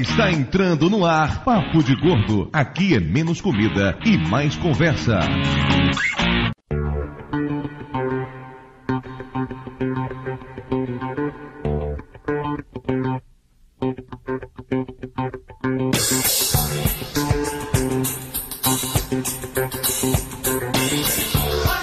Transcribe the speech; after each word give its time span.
Está 0.00 0.30
entrando 0.30 0.88
no 0.88 1.04
ar 1.04 1.42
Papo 1.42 1.82
de 1.82 1.96
Gordo. 1.96 2.48
Aqui 2.52 2.94
é 2.94 3.00
menos 3.00 3.40
comida 3.40 3.98
e 4.04 4.16
mais 4.16 4.54
conversa. 4.54 5.18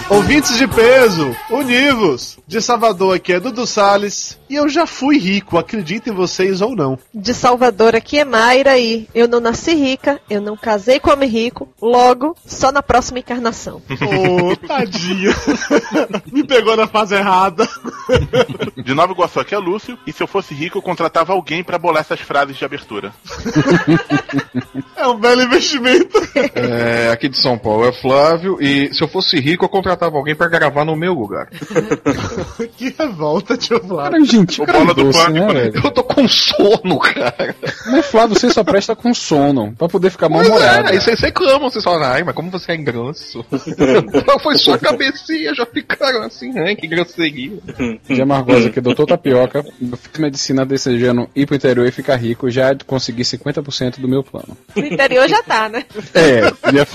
Ouvintes 0.09 0.57
de 0.57 0.67
peso, 0.69 1.35
univos! 1.49 2.39
De 2.47 2.61
Salvador 2.61 3.17
aqui 3.17 3.33
é 3.33 3.41
Dudu 3.41 3.67
Salles 3.67 4.34
e 4.49 4.55
eu 4.55 4.69
já 4.69 4.85
fui 4.85 5.17
rico, 5.17 5.57
acreditem 5.57 6.13
vocês 6.13 6.61
ou 6.61 6.75
não. 6.75 6.97
De 7.13 7.33
Salvador 7.33 7.95
aqui 7.95 8.19
é 8.19 8.25
Mayra 8.25 8.77
e 8.77 9.07
eu 9.13 9.27
não 9.27 9.39
nasci 9.39 9.73
rica, 9.73 10.19
eu 10.29 10.41
não 10.41 10.55
casei 10.55 10.99
com 10.99 11.11
homem 11.11 11.29
rico, 11.29 11.69
logo, 11.81 12.35
só 12.45 12.71
na 12.71 12.83
próxima 12.83 13.19
encarnação. 13.19 13.81
Ô, 13.89 14.51
oh, 14.51 14.55
tadinho. 14.55 15.33
Me 16.31 16.43
pegou 16.45 16.75
na 16.75 16.87
fase 16.87 17.15
errada. 17.15 17.67
De 18.77 18.93
Nova 18.93 19.13
Iguaçu 19.13 19.39
aqui 19.39 19.55
é 19.55 19.57
Lúcio 19.57 19.97
e 20.05 20.13
se 20.13 20.21
eu 20.21 20.27
fosse 20.27 20.53
rico 20.53 20.77
eu 20.77 20.81
contratava 20.81 21.33
alguém 21.33 21.63
para 21.63 21.77
bolar 21.77 22.01
essas 22.01 22.19
frases 22.19 22.57
de 22.57 22.65
abertura. 22.65 23.13
é 24.95 25.07
um 25.07 25.19
belo 25.19 25.41
investimento. 25.41 26.17
É, 26.53 27.09
aqui 27.11 27.29
de 27.29 27.37
São 27.37 27.57
Paulo 27.57 27.87
é 27.87 27.93
Flávio 27.93 28.57
e 28.61 28.93
se 28.93 29.03
eu 29.03 29.07
fosse 29.07 29.39
rico 29.39 29.65
eu 29.65 29.69
contratava 29.69 30.17
alguém 30.17 30.35
para 30.35 30.47
gravar 30.47 30.85
no 30.85 30.95
meu 30.95 31.13
lugar. 31.13 31.49
que 32.77 32.93
revolta, 32.97 33.57
tio 33.57 33.79
Flávio. 33.79 34.11
Cara, 34.11 34.34
gente, 34.35 34.61
o 34.61 34.65
cara 34.65 34.79
bola 34.79 34.93
doce, 34.93 35.17
do 35.19 35.25
pânico, 35.25 35.53
né, 35.53 35.53
velho? 35.53 35.81
Eu 35.83 35.91
tô 35.91 36.03
com 36.03 36.27
sono, 36.27 36.99
cara. 36.99 37.55
Mas 37.87 38.05
Flávio, 38.05 38.37
você 38.37 38.49
só 38.49 38.63
presta 38.63 38.95
com 38.95 39.13
sono, 39.13 39.73
pra 39.77 39.87
poder 39.87 40.09
ficar 40.09 40.29
mal-humorado. 40.29 40.87
É, 40.87 40.91
aí 40.91 41.01
vocês 41.01 41.19
reclamam, 41.19 41.69
vocês 41.69 41.83
falam, 41.83 42.03
ai, 42.03 42.23
mas 42.23 42.35
como 42.35 42.51
você 42.51 42.73
é 42.73 42.77
grosso. 42.77 43.45
Foi 44.41 44.57
só 44.57 44.73
a 44.73 44.77
cabecinha, 44.77 45.53
já 45.55 45.65
ficaram 45.65 46.21
assim, 46.23 46.57
ai, 46.59 46.75
que 46.75 46.87
grosseria. 46.87 47.57
De 48.07 48.21
Amargosa 48.21 48.67
aqui, 48.67 48.79
doutor 48.79 49.05
Tapioca, 49.05 49.65
eu 49.81 49.97
fiz 49.97 50.19
medicina 50.19 50.65
desejando 50.65 51.29
ir 51.35 51.45
pro 51.45 51.55
interior 51.55 51.87
e 51.87 51.91
ficar 51.91 52.15
rico, 52.15 52.49
já 52.49 52.75
consegui 52.85 53.23
50% 53.23 53.99
do 53.99 54.07
meu 54.07 54.23
plano. 54.23 54.55
O 54.75 54.79
interior 54.79 55.27
já 55.27 55.41
tá, 55.41 55.69
né? 55.69 55.83
É, 56.13 56.41
já 56.71 56.85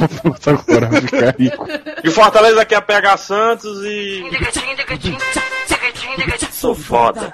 agora 0.47 1.01
ficar 1.01 1.35
rico. 1.39 1.67
E 2.05 2.11
Fortaleza 2.11 2.63
aqui 2.63 2.75
é 2.75 2.81
PH 2.81 3.17
Santos 3.17 3.85
e... 3.85 4.23
Sou 6.61 6.75
foda. 6.75 7.33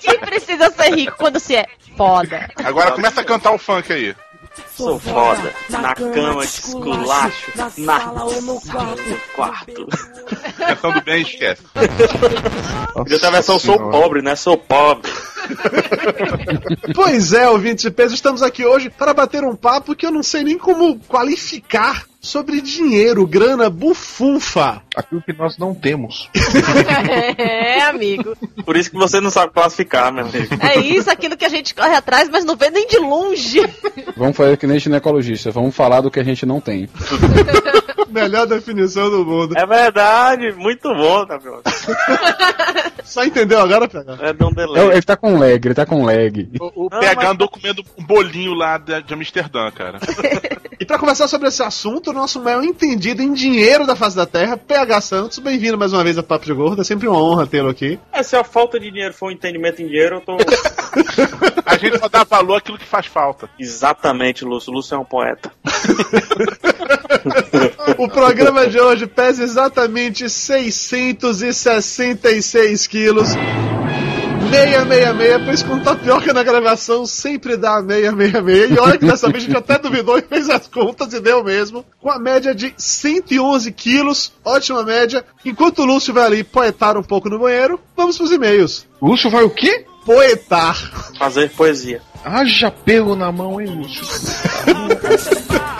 Quem 0.00 0.20
precisa 0.20 0.70
ser 0.70 0.94
rico 0.94 1.16
quando 1.16 1.40
se 1.40 1.56
é 1.56 1.66
foda? 1.96 2.48
Agora 2.64 2.92
começa 2.92 3.22
a 3.22 3.24
cantar 3.24 3.50
o 3.50 3.58
funk 3.58 3.92
aí. 3.92 4.14
Sou 4.76 5.00
foda. 5.00 5.54
Na 5.70 5.94
cama 5.94 6.42
de 6.42 6.52
esculacho. 6.52 7.52
Na 7.56 7.70
sala 7.70 8.24
ou 8.24 8.42
no 8.42 8.60
quarto. 9.34 9.88
Cantando 10.58 11.02
bem, 11.02 11.22
esquece. 11.22 11.62
Podia 12.92 13.18
ter 13.18 13.26
a 13.26 13.30
versão 13.30 13.58
sou 13.58 13.78
pobre, 13.90 14.20
né? 14.20 14.36
Sou 14.36 14.58
pobre. 14.58 15.10
pois 16.94 17.32
é, 17.32 17.48
ouvintes 17.48 17.84
de 17.84 17.90
peso, 17.90 18.14
estamos 18.14 18.42
aqui 18.42 18.64
hoje 18.64 18.90
para 18.90 19.14
bater 19.14 19.44
um 19.44 19.56
papo 19.56 19.94
que 19.94 20.04
eu 20.04 20.10
não 20.10 20.22
sei 20.22 20.42
nem 20.42 20.58
como 20.58 20.98
qualificar 21.08 22.04
sobre 22.26 22.60
dinheiro, 22.60 23.26
grana 23.26 23.70
bufunfa. 23.70 24.82
Aquilo 24.96 25.22
que 25.22 25.32
nós 25.32 25.56
não 25.56 25.74
temos. 25.74 26.28
é, 27.38 27.82
amigo. 27.82 28.36
Por 28.64 28.76
isso 28.76 28.90
que 28.90 28.96
você 28.96 29.20
não 29.20 29.30
sabe 29.30 29.52
classificar, 29.52 30.12
meu 30.12 30.24
amigo. 30.24 30.48
É 30.60 30.80
isso, 30.80 31.08
aquilo 31.08 31.36
que 31.36 31.44
a 31.44 31.48
gente 31.48 31.74
corre 31.74 31.94
atrás, 31.94 32.28
mas 32.28 32.44
não 32.44 32.56
vê 32.56 32.70
nem 32.70 32.86
de 32.86 32.98
longe. 32.98 33.60
Vamos 34.16 34.36
fazer 34.36 34.56
que 34.66 34.72
nem 34.72 34.80
ginecologista, 34.80 35.50
vamos 35.52 35.74
falar 35.74 36.00
do 36.00 36.10
que 36.10 36.18
a 36.18 36.24
gente 36.24 36.44
não 36.44 36.60
tem. 36.60 36.88
Melhor 38.08 38.46
definição 38.46 39.10
do 39.10 39.24
mundo. 39.24 39.54
É 39.56 39.66
verdade, 39.66 40.52
muito 40.52 40.88
bom, 40.94 41.26
Gabriel. 41.26 41.62
Só 43.04 43.24
entendeu 43.24 43.60
agora, 43.60 43.88
PH? 43.88 44.18
É 44.20 44.44
um 44.44 44.52
delay. 44.52 44.88
Ele 44.88 45.02
tá 45.02 45.16
com 45.16 45.38
lag, 45.38 45.66
ele 45.66 45.74
tá 45.74 45.86
com 45.86 46.04
lag. 46.04 46.48
O, 46.60 46.86
o 46.86 46.88
não, 46.90 47.00
PH 47.00 47.30
andou 47.30 47.48
mas... 47.50 47.62
comendo 47.62 47.84
um 47.96 48.04
bolinho 48.04 48.52
lá 48.54 48.78
de, 48.78 49.02
de 49.02 49.14
Amsterdã, 49.14 49.70
cara. 49.70 49.98
e 50.78 50.84
para 50.84 50.98
conversar 50.98 51.28
sobre 51.28 51.48
esse 51.48 51.62
assunto, 51.62 52.10
o 52.10 52.12
nosso 52.12 52.42
maior 52.42 52.64
entendido 52.64 53.22
em 53.22 53.32
dinheiro 53.32 53.86
da 53.86 53.96
face 53.96 54.16
da 54.16 54.26
Terra, 54.26 54.56
PH 54.56 55.00
Santos, 55.00 55.38
bem-vindo 55.38 55.78
mais 55.78 55.92
uma 55.92 56.02
vez 56.02 56.18
a 56.18 56.22
Papo 56.22 56.44
de 56.44 56.52
Gordo, 56.52 56.82
é 56.82 56.84
sempre 56.84 57.08
uma 57.08 57.22
honra 57.22 57.46
tê-lo 57.46 57.68
aqui. 57.68 57.98
É, 58.12 58.22
se 58.22 58.36
a 58.36 58.44
falta 58.44 58.78
de 58.78 58.90
dinheiro 58.90 59.14
for 59.14 59.28
um 59.28 59.32
entendimento 59.32 59.80
em 59.80 59.86
dinheiro, 59.86 60.16
eu 60.16 60.20
tô... 60.20 60.36
a 61.64 61.76
gente 61.76 61.98
só 61.98 62.08
dá 62.08 62.24
valor 62.24 62.56
àquilo 62.56 62.78
que 62.78 62.86
faz 62.86 63.06
falta. 63.06 63.48
Exatamente, 63.58 64.44
Lúcio. 64.44 64.72
Lúcio 64.72 64.94
é 64.94 64.98
um 64.98 65.04
poeta. 65.04 65.52
O 67.98 68.08
programa 68.08 68.66
de 68.66 68.80
hoje 68.80 69.06
pesa 69.06 69.44
exatamente 69.44 70.28
666 70.28 72.86
quilos. 72.86 73.28
666, 74.50 75.44
pois 75.44 75.62
com 75.62 75.78
tapioca 75.80 76.32
na 76.32 76.42
gravação 76.42 77.04
sempre 77.06 77.56
dá 77.56 77.80
666. 77.80 78.70
E 78.70 78.78
olha 78.78 78.98
que 78.98 79.06
dessa 79.06 79.28
vez 79.28 79.44
a 79.44 79.46
gente 79.46 79.56
até 79.56 79.78
duvidou 79.78 80.18
e 80.18 80.22
fez 80.22 80.48
as 80.48 80.66
contas 80.68 81.12
e 81.12 81.20
deu 81.20 81.44
mesmo. 81.44 81.84
Com 82.00 82.10
a 82.10 82.18
média 82.18 82.54
de 82.54 82.72
111 82.76 83.70
quilos, 83.72 84.32
ótima 84.44 84.82
média. 84.82 85.24
Enquanto 85.44 85.80
o 85.80 85.84
Lúcio 85.84 86.14
vai 86.14 86.24
ali 86.24 86.44
poetar 86.44 86.96
um 86.96 87.02
pouco 87.02 87.28
no 87.28 87.38
banheiro, 87.38 87.78
vamos 87.96 88.16
pros 88.16 88.32
e-mails. 88.32 88.86
Lúcio 89.00 89.30
vai 89.30 89.42
o 89.42 89.50
quê? 89.50 89.84
Poetar. 90.04 90.76
Fazer 91.18 91.50
poesia. 91.50 92.00
Haja 92.24 92.70
pelo 92.70 93.16
na 93.16 93.32
mão, 93.32 93.60
hein, 93.60 93.68
Lúcio? 93.68 94.04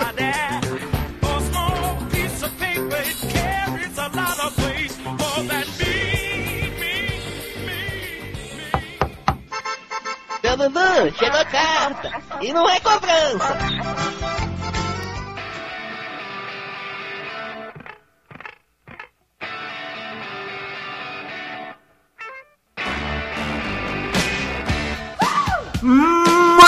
Dandan, 10.57 11.11
chegou 11.11 11.39
a 11.39 11.45
carta. 11.45 12.11
E 12.41 12.51
não 12.51 12.67
é 12.69 12.79
cobrança. 12.79 13.57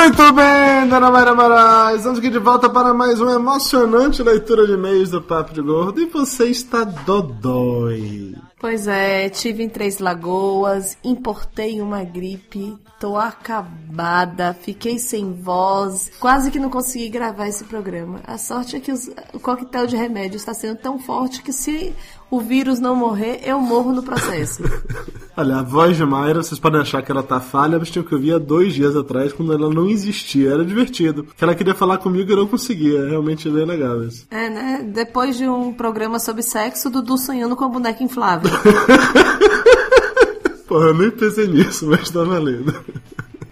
Muito 0.09 0.33
bem, 0.33 0.87
Dona 0.87 1.11
Mayra 1.11 1.35
Moraes. 1.35 1.97
Estamos 1.97 2.19
aqui 2.19 2.29
de 2.29 2.39
volta 2.39 2.69
para 2.69 2.93
mais 2.93 3.19
uma 3.19 3.33
emocionante 3.33 4.21
leitura 4.21 4.65
de 4.65 4.73
e-mails 4.73 5.09
do 5.09 5.21
Papo 5.21 5.53
de 5.53 5.61
Gordo. 5.61 5.99
E 5.99 6.05
você 6.05 6.45
está 6.45 6.83
dodói. 6.83 8.35
Pois 8.59 8.87
é, 8.89 9.29
tive 9.29 9.63
em 9.63 9.69
Três 9.69 9.99
Lagoas, 9.99 10.97
importei 11.01 11.79
uma 11.79 12.03
gripe, 12.03 12.77
tô 12.99 13.15
acabada, 13.15 14.53
fiquei 14.53 14.99
sem 14.99 15.31
voz, 15.31 16.11
quase 16.19 16.51
que 16.51 16.59
não 16.59 16.69
consegui 16.69 17.07
gravar 17.07 17.47
esse 17.47 17.63
programa. 17.63 18.19
A 18.27 18.37
sorte 18.37 18.75
é 18.75 18.79
que 18.81 18.91
os, 18.91 19.09
o 19.33 19.39
coquetel 19.39 19.87
de 19.87 19.95
remédio 19.95 20.35
está 20.35 20.53
sendo 20.53 20.77
tão 20.77 20.99
forte 20.99 21.41
que 21.41 21.53
se 21.53 21.95
o 22.29 22.39
vírus 22.39 22.79
não 22.79 22.95
morrer, 22.95 23.41
eu 23.43 23.59
morro 23.59 23.91
no 23.91 24.03
processo. 24.03 24.61
Olha, 25.35 25.57
a 25.57 25.63
voz 25.63 25.95
de 25.95 26.05
Mayra, 26.05 26.43
vocês 26.43 26.59
podem 26.59 26.81
achar 26.81 27.01
que 27.01 27.11
ela 27.11 27.23
tá 27.23 27.39
falha, 27.39 27.79
mas 27.79 27.89
tinha 27.89 28.03
que 28.03 28.13
ouvir 28.13 28.33
há 28.33 28.37
dois 28.37 28.73
dias 28.73 28.95
atrás, 28.95 29.31
quando 29.31 29.53
ela 29.53 29.69
não 29.69 29.87
existia. 29.87 30.51
Era 30.51 30.65
divertido. 30.65 31.25
Que 31.37 31.43
ela 31.43 31.55
queria 31.55 31.73
falar 31.73 31.97
comigo 31.97 32.29
e 32.29 32.33
eu 32.33 32.37
não 32.37 32.47
conseguia. 32.47 32.99
É 32.99 33.09
realmente 33.09 33.49
bem 33.49 33.65
legal 33.65 34.03
isso. 34.03 34.27
É, 34.29 34.49
né? 34.49 34.91
Depois 34.93 35.37
de 35.37 35.47
um 35.47 35.71
programa 35.71 36.19
sobre 36.19 36.43
sexo, 36.43 36.89
Dudu 36.89 37.17
sonhando 37.17 37.55
com 37.55 37.63
a 37.63 37.69
boneca 37.69 38.03
inflável. 38.03 38.51
Porra, 40.67 40.87
eu 40.87 40.93
nem 40.93 41.09
pensei 41.09 41.47
nisso, 41.47 41.87
mas 41.87 42.11
tá 42.11 42.23
valendo. 42.23 42.75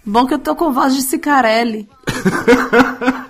Bom 0.06 0.26
que 0.26 0.34
eu 0.34 0.40
tô 0.40 0.56
com 0.56 0.74
voz 0.74 0.94
de 0.94 1.02
Cicarelli. 1.02 1.88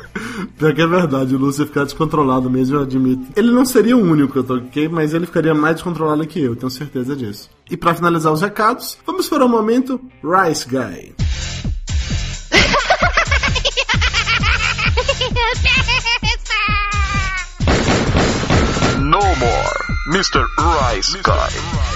Pior 0.56 0.74
que 0.74 0.80
é 0.80 0.86
verdade, 0.86 1.34
o 1.34 1.38
Lúcio 1.38 1.60
ia 1.60 1.66
ficar 1.66 1.84
descontrolado 1.84 2.48
mesmo, 2.48 2.76
eu 2.76 2.82
admito. 2.84 3.26
Ele 3.36 3.50
não 3.50 3.66
seria 3.66 3.98
o 3.98 4.00
único, 4.00 4.40
ok? 4.40 4.88
Mas 4.88 5.12
ele 5.12 5.26
ficaria 5.26 5.54
mais 5.54 5.74
descontrolado 5.74 6.26
que 6.26 6.40
eu, 6.40 6.56
tenho 6.56 6.70
certeza 6.70 7.14
disso. 7.14 7.50
E 7.68 7.76
para 7.76 7.94
finalizar 7.94 8.32
os 8.32 8.42
recados, 8.42 8.96
vamos 9.04 9.28
para 9.28 9.44
o 9.44 9.48
momento 9.48 10.00
Rice 10.22 10.68
Guy. 10.68 11.14
No 19.00 19.18
more, 19.18 19.78
Mr. 20.10 20.46
Rice 20.92 21.18
Guy. 21.22 21.86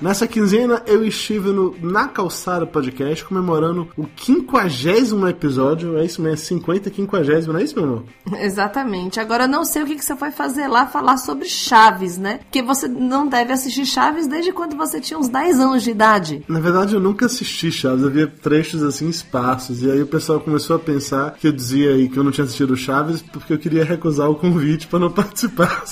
Nessa 0.00 0.26
quinzena 0.26 0.82
eu 0.86 1.04
estive 1.04 1.50
no 1.50 1.76
Na 1.82 2.08
Calçada 2.08 2.66
Podcast 2.66 3.22
comemorando 3.22 3.88
o 3.98 4.06
quinquagésimo 4.06 5.28
episódio. 5.28 5.98
É 5.98 6.04
isso 6.06 6.22
mesmo, 6.22 6.38
50, 6.38 6.90
quinquagésimo, 6.90 7.52
não 7.52 7.60
é 7.60 7.64
isso, 7.64 7.74
meu 7.74 7.84
amor? 7.84 8.04
Exatamente. 8.40 9.20
Agora 9.20 9.44
eu 9.44 9.48
não 9.48 9.62
sei 9.62 9.82
o 9.82 9.86
que, 9.86 9.96
que 9.96 10.04
você 10.04 10.16
foi 10.16 10.30
fazer 10.30 10.68
lá 10.68 10.86
falar 10.86 11.18
sobre 11.18 11.46
Chaves, 11.46 12.16
né? 12.16 12.38
Porque 12.38 12.62
você 12.62 12.88
não 12.88 13.26
deve 13.26 13.52
assistir 13.52 13.84
Chaves 13.84 14.26
desde 14.26 14.52
quando 14.52 14.74
você 14.74 15.00
tinha 15.00 15.18
uns 15.18 15.28
10 15.28 15.60
anos 15.60 15.82
de 15.82 15.90
idade. 15.90 16.42
Na 16.48 16.60
verdade, 16.60 16.94
eu 16.94 17.00
nunca 17.00 17.26
assisti 17.26 17.70
Chaves, 17.70 18.02
eu 18.02 18.10
via 18.10 18.26
trechos 18.26 18.82
assim 18.82 19.08
esparsos. 19.08 19.82
E 19.82 19.90
aí 19.90 20.00
o 20.00 20.06
pessoal 20.06 20.40
começou 20.40 20.76
a 20.76 20.78
pensar 20.78 21.32
que 21.32 21.46
eu 21.46 21.52
dizia 21.52 21.90
aí 21.90 22.08
que 22.08 22.16
eu 22.16 22.24
não 22.24 22.30
tinha 22.30 22.44
assistido 22.44 22.74
Chaves 22.74 23.20
porque 23.20 23.52
eu 23.52 23.58
queria 23.58 23.84
recusar 23.84 24.30
o 24.30 24.34
convite 24.34 24.86
para 24.86 24.98
não 24.98 25.10
participar. 25.12 25.84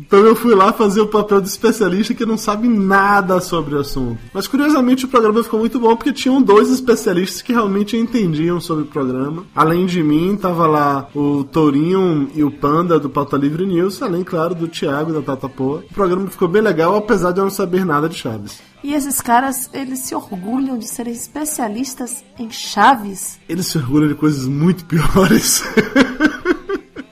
Então 0.00 0.20
eu 0.20 0.34
fui 0.34 0.54
lá 0.54 0.72
fazer 0.72 1.02
o 1.02 1.08
papel 1.08 1.42
de 1.42 1.48
especialista 1.48 2.14
que 2.14 2.24
não 2.24 2.38
sabe 2.38 2.66
nada 2.66 3.36
sobre 3.50 3.74
o 3.74 3.80
assunto. 3.80 4.18
Mas 4.32 4.46
curiosamente 4.46 5.04
o 5.04 5.08
programa 5.08 5.42
ficou 5.42 5.58
muito 5.58 5.80
bom 5.80 5.96
porque 5.96 6.12
tinham 6.12 6.40
dois 6.40 6.70
especialistas 6.70 7.42
que 7.42 7.52
realmente 7.52 7.96
entendiam 7.96 8.60
sobre 8.60 8.84
o 8.84 8.86
programa. 8.86 9.44
Além 9.54 9.86
de 9.86 10.02
mim, 10.02 10.38
tava 10.40 10.66
lá 10.68 11.08
o 11.14 11.42
Tourinho 11.42 12.30
e 12.32 12.44
o 12.44 12.50
Panda 12.50 12.98
do 12.98 13.10
Pauta 13.10 13.36
Livre 13.36 13.66
News, 13.66 14.00
além, 14.00 14.22
claro, 14.22 14.54
do 14.54 14.68
Thiago 14.68 15.12
da 15.12 15.20
Tata 15.20 15.48
Poa. 15.48 15.84
O 15.90 15.94
programa 15.94 16.28
ficou 16.28 16.46
bem 16.46 16.62
legal, 16.62 16.96
apesar 16.96 17.32
de 17.32 17.40
eu 17.40 17.44
não 17.44 17.50
saber 17.50 17.84
nada 17.84 18.08
de 18.08 18.16
Chaves. 18.16 18.60
E 18.82 18.94
esses 18.94 19.20
caras, 19.20 19.68
eles 19.74 19.98
se 20.00 20.14
orgulham 20.14 20.78
de 20.78 20.86
serem 20.86 21.12
especialistas 21.12 22.24
em 22.38 22.50
Chaves. 22.50 23.38
Eles 23.48 23.66
se 23.66 23.76
orgulham 23.76 24.08
de 24.08 24.14
coisas 24.14 24.46
muito 24.46 24.84
piores. 24.86 25.62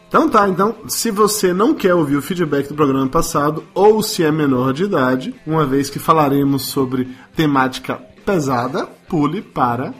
Então 0.08 0.26
tá, 0.26 0.48
então, 0.48 0.74
se 0.88 1.10
você 1.10 1.52
não 1.52 1.74
quer 1.74 1.94
ouvir 1.94 2.16
o 2.16 2.22
feedback 2.22 2.68
do 2.68 2.74
programa 2.74 3.06
passado, 3.06 3.62
ou 3.74 4.02
se 4.02 4.24
é 4.24 4.32
menor 4.32 4.72
de 4.72 4.84
idade, 4.84 5.34
uma 5.46 5.66
vez 5.66 5.90
que 5.90 5.98
falaremos 5.98 6.62
sobre 6.62 7.14
temática 7.36 7.96
pesada, 8.24 8.86
pule 9.06 9.42
para 9.42 9.92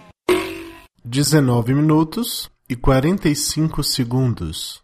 19 1.05 1.75
minutos 1.75 2.51
e 2.71 2.75
45 2.75 3.85
segundos. 3.85 4.81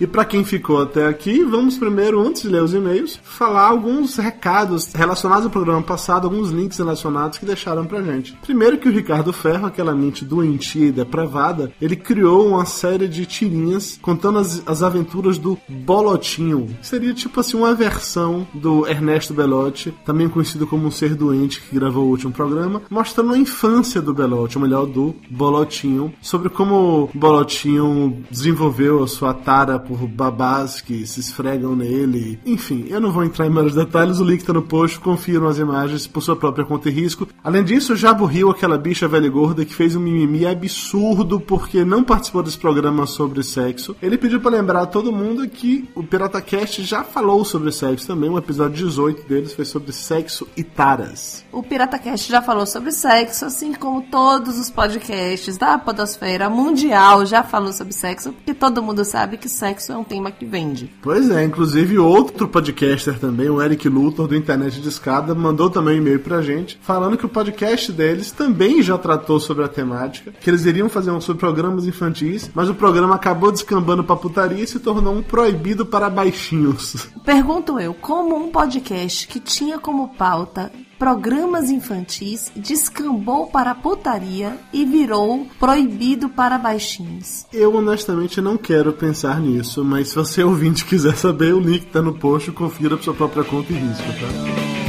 E 0.00 0.06
para 0.06 0.24
quem 0.24 0.44
ficou 0.44 0.80
até 0.80 1.08
aqui, 1.08 1.42
vamos 1.42 1.76
primeiro, 1.76 2.20
antes 2.20 2.42
de 2.42 2.48
ler 2.48 2.62
os 2.62 2.72
e-mails, 2.72 3.18
falar 3.24 3.66
alguns 3.66 4.16
recados 4.16 4.92
relacionados 4.92 5.44
ao 5.44 5.50
programa 5.50 5.82
passado, 5.82 6.26
alguns 6.28 6.50
links 6.50 6.78
relacionados 6.78 7.36
que 7.36 7.44
deixaram 7.44 7.84
pra 7.84 8.02
gente. 8.02 8.36
Primeiro 8.42 8.78
que 8.78 8.88
o 8.88 8.92
Ricardo 8.92 9.32
Ferro, 9.32 9.66
aquela 9.66 9.96
mente 9.96 10.24
doentia 10.24 10.86
e 10.86 10.92
depravada, 10.92 11.72
ele 11.82 11.96
criou 11.96 12.46
uma 12.46 12.64
série 12.64 13.08
de 13.08 13.26
tirinhas 13.26 13.98
contando 14.00 14.38
as, 14.38 14.62
as 14.66 14.84
aventuras 14.84 15.36
do 15.36 15.58
Bolotinho. 15.68 16.68
Seria 16.80 17.12
tipo 17.12 17.40
assim 17.40 17.56
uma 17.56 17.74
versão 17.74 18.46
do 18.54 18.86
Ernesto 18.86 19.34
Belotti, 19.34 19.92
também 20.04 20.28
conhecido 20.28 20.64
como 20.64 20.86
um 20.86 20.92
ser 20.92 21.16
doente 21.16 21.60
que 21.60 21.74
gravou 21.74 22.04
o 22.04 22.10
último 22.10 22.32
programa, 22.32 22.82
mostrando 22.88 23.32
a 23.32 23.38
infância 23.38 24.00
do 24.00 24.14
Belotti, 24.14 24.58
ou 24.58 24.62
melhor, 24.62 24.86
do 24.86 25.12
Bolotinho, 25.28 26.12
sobre 26.22 26.48
como 26.48 27.10
o 27.12 27.18
Bolotinho 27.18 28.22
desenvolveu 28.30 29.02
a 29.02 29.08
sua 29.08 29.34
tara 29.34 29.87
por 29.88 30.06
babás 30.06 30.82
que 30.82 31.06
se 31.06 31.20
esfregam 31.20 31.74
nele. 31.74 32.38
Enfim, 32.44 32.86
eu 32.90 33.00
não 33.00 33.10
vou 33.10 33.24
entrar 33.24 33.46
em 33.46 33.50
maiores 33.50 33.74
detalhes, 33.74 34.20
o 34.20 34.24
link 34.24 34.44
tá 34.44 34.52
no 34.52 34.60
post, 34.60 35.00
confiram 35.00 35.48
as 35.48 35.56
imagens 35.56 36.06
por 36.06 36.20
sua 36.20 36.36
própria 36.36 36.66
conta 36.66 36.90
e 36.90 36.92
risco. 36.92 37.26
Além 37.42 37.64
disso, 37.64 37.96
já 37.96 38.10
aburriu 38.10 38.50
aquela 38.50 38.76
bicha 38.76 39.08
velha 39.08 39.26
e 39.26 39.30
gorda 39.30 39.64
que 39.64 39.74
fez 39.74 39.96
um 39.96 40.00
mimimi 40.00 40.44
absurdo 40.44 41.40
porque 41.40 41.86
não 41.86 42.04
participou 42.04 42.42
desse 42.42 42.58
programa 42.58 43.06
sobre 43.06 43.42
sexo. 43.42 43.96
Ele 44.02 44.18
pediu 44.18 44.40
para 44.40 44.50
lembrar 44.50 44.82
a 44.82 44.86
todo 44.86 45.10
mundo 45.10 45.48
que 45.48 45.88
o 45.94 46.02
PirataCast 46.02 46.82
já 46.82 47.02
falou 47.02 47.42
sobre 47.44 47.72
sexo 47.72 48.06
também, 48.06 48.28
um 48.28 48.36
episódio 48.36 48.76
18 48.76 49.26
deles 49.26 49.54
foi 49.54 49.64
sobre 49.64 49.92
sexo 49.92 50.46
e 50.54 50.62
taras. 50.62 51.44
O 51.50 51.62
PirataCast 51.62 52.30
já 52.30 52.42
falou 52.42 52.66
sobre 52.66 52.92
sexo, 52.92 53.46
assim 53.46 53.72
como 53.72 54.02
todos 54.02 54.58
os 54.58 54.68
podcasts 54.68 55.56
da 55.56 55.78
Podosfera 55.78 56.50
Mundial 56.50 57.24
já 57.24 57.42
falou 57.42 57.72
sobre 57.72 57.94
sexo, 57.94 58.34
porque 58.34 58.52
todo 58.52 58.82
mundo 58.82 59.02
sabe 59.02 59.38
que 59.38 59.48
sexo 59.48 59.77
é 59.92 59.96
um 59.96 60.04
tema 60.04 60.30
que 60.30 60.44
vende. 60.44 60.90
Pois 61.02 61.30
é, 61.30 61.44
inclusive 61.44 61.98
outro 61.98 62.48
podcaster 62.48 63.18
também, 63.18 63.48
o 63.48 63.62
Eric 63.62 63.88
Luthor 63.88 64.26
do 64.26 64.36
Internet 64.36 64.80
de 64.80 64.88
Escada, 64.88 65.34
mandou 65.34 65.70
também 65.70 65.94
um 65.94 65.98
e-mail 65.98 66.20
pra 66.20 66.42
gente, 66.42 66.78
falando 66.82 67.16
que 67.16 67.26
o 67.26 67.28
podcast 67.28 67.92
deles 67.92 68.32
também 68.32 68.82
já 68.82 68.98
tratou 68.98 69.38
sobre 69.38 69.64
a 69.64 69.68
temática, 69.68 70.32
que 70.32 70.50
eles 70.50 70.64
iriam 70.64 70.88
fazer 70.88 71.10
um 71.10 71.20
sobre 71.20 71.40
programas 71.40 71.86
infantis, 71.86 72.50
mas 72.54 72.68
o 72.68 72.74
programa 72.74 73.14
acabou 73.14 73.52
descambando 73.52 74.02
pra 74.04 74.16
putaria 74.16 74.64
e 74.64 74.66
se 74.66 74.78
tornou 74.78 75.14
um 75.14 75.22
proibido 75.22 75.86
para 75.86 76.10
baixinhos. 76.10 77.08
Pergunto 77.24 77.78
eu, 77.78 77.94
como 77.94 78.36
um 78.36 78.50
podcast 78.50 79.28
que 79.28 79.40
tinha 79.40 79.78
como 79.78 80.08
pauta 80.14 80.70
programas 80.98 81.70
infantis 81.70 82.50
descambou 82.56 83.46
para 83.46 83.74
putaria 83.74 84.58
e 84.72 84.84
virou 84.84 85.46
proibido 85.58 86.28
para 86.28 86.58
baixinhos. 86.58 87.46
Eu 87.52 87.74
honestamente 87.74 88.40
não 88.40 88.56
quero 88.56 88.92
pensar 88.92 89.40
nisso, 89.40 89.84
mas 89.84 90.08
se 90.08 90.16
você 90.16 90.42
ouvinte 90.44 90.84
quiser 90.84 91.16
saber, 91.16 91.54
o 91.54 91.60
link 91.60 91.86
tá 91.86 92.02
no 92.02 92.14
post, 92.14 92.50
confira 92.52 92.96
por 92.96 93.04
sua 93.04 93.14
própria 93.14 93.44
conta 93.44 93.72
e 93.72 93.76
risco, 93.76 94.04
tá? 94.04 94.87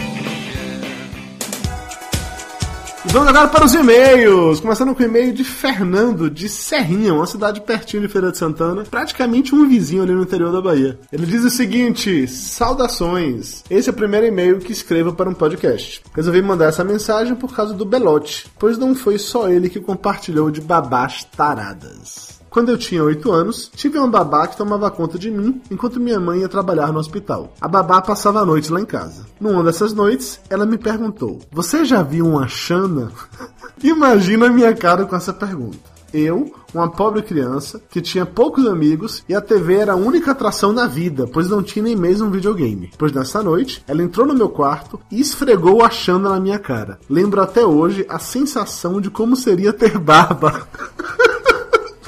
Vamos 3.12 3.30
agora 3.30 3.48
para 3.48 3.66
os 3.66 3.74
e-mails. 3.74 4.60
Começando 4.60 4.94
com 4.94 5.02
o 5.02 5.06
e-mail 5.06 5.34
de 5.34 5.44
Fernando, 5.44 6.30
de 6.30 6.48
Serrinha, 6.48 7.14
uma 7.14 7.26
cidade 7.26 7.62
pertinho 7.62 8.04
de 8.04 8.08
Feira 8.08 8.32
de 8.32 8.38
Santana, 8.38 8.84
praticamente 8.84 9.54
um 9.54 9.68
vizinho 9.68 10.04
ali 10.04 10.14
no 10.14 10.24
interior 10.24 10.52
da 10.52 10.62
Bahia. 10.62 11.00
Ele 11.12 11.26
diz 11.26 11.44
o 11.44 11.50
seguinte: 11.50 12.28
Saudações. 12.28 13.64
Esse 13.70 13.90
é 13.90 13.92
o 13.92 13.96
primeiro 13.96 14.28
e-mail 14.28 14.60
que 14.60 14.72
escrevo 14.72 15.14
para 15.14 15.30
um 15.30 15.34
podcast. 15.34 16.02
Resolvi 16.14 16.42
mandar 16.42 16.66
essa 16.66 16.84
mensagem 16.84 17.36
por 17.36 17.56
causa 17.56 17.74
do 17.74 17.86
Belote, 17.86 18.48
pois 18.60 18.78
não 18.78 18.94
foi 18.94 19.18
só 19.18 19.50
ele 19.50 19.70
que 19.70 19.80
compartilhou 19.80 20.52
de 20.52 20.62
babás 20.62 21.24
taradas. 21.24 22.39
Quando 22.60 22.72
eu 22.72 22.78
tinha 22.78 23.02
8 23.02 23.32
anos, 23.32 23.72
tive 23.74 23.98
uma 23.98 24.10
babá 24.10 24.46
que 24.46 24.58
tomava 24.58 24.92
conta 24.92 25.18
de 25.18 25.32
mim 25.32 25.62
enquanto 25.72 25.98
minha 25.98 26.20
mãe 26.20 26.42
ia 26.42 26.50
trabalhar 26.50 26.92
no 26.92 27.00
hospital. 27.00 27.54
A 27.62 27.70
babá 27.70 28.02
passava 28.02 28.42
a 28.42 28.46
noite 28.46 28.70
lá 28.70 28.82
em 28.82 28.86
casa. 28.86 29.26
Numa 29.40 29.64
dessas 29.64 29.94
noites, 29.94 30.42
ela 30.50 30.66
me 30.66 30.78
perguntou: 30.78 31.40
Você 31.54 31.86
já 31.86 32.04
viu 32.04 32.28
uma 32.28 32.50
Xana? 32.50 33.14
Imagina 33.82 34.48
a 34.48 34.50
minha 34.50 34.76
cara 34.76 35.06
com 35.06 35.16
essa 35.16 35.32
pergunta. 35.32 35.78
Eu, 36.14 36.54
uma 36.74 36.90
pobre 36.90 37.22
criança, 37.22 37.82
que 37.90 38.02
tinha 38.02 38.26
poucos 38.26 38.66
amigos 38.68 39.24
e 39.30 39.34
a 39.34 39.42
TV 39.42 39.76
era 39.76 39.94
a 39.94 39.98
única 39.98 40.32
atração 40.32 40.74
na 40.74 40.88
vida, 40.88 41.28
pois 41.32 41.50
não 41.50 41.64
tinha 41.64 41.84
nem 41.84 41.96
mesmo 41.96 42.28
um 42.28 42.32
videogame. 42.32 42.92
Pois 42.98 43.12
nessa 43.12 43.42
noite, 43.42 43.84
ela 43.88 44.04
entrou 44.04 44.26
no 44.26 44.36
meu 44.36 44.50
quarto 44.50 45.00
e 45.12 45.22
esfregou 45.22 45.84
a 45.84 45.90
Xana 45.90 46.30
na 46.30 46.40
minha 46.40 46.60
cara. 46.60 47.00
Lembro 47.10 47.42
até 47.42 47.66
hoje 47.66 48.06
a 48.10 48.20
sensação 48.20 49.00
de 49.00 49.10
como 49.10 49.36
seria 49.36 49.72
ter 49.72 49.98
barba. 50.00 50.68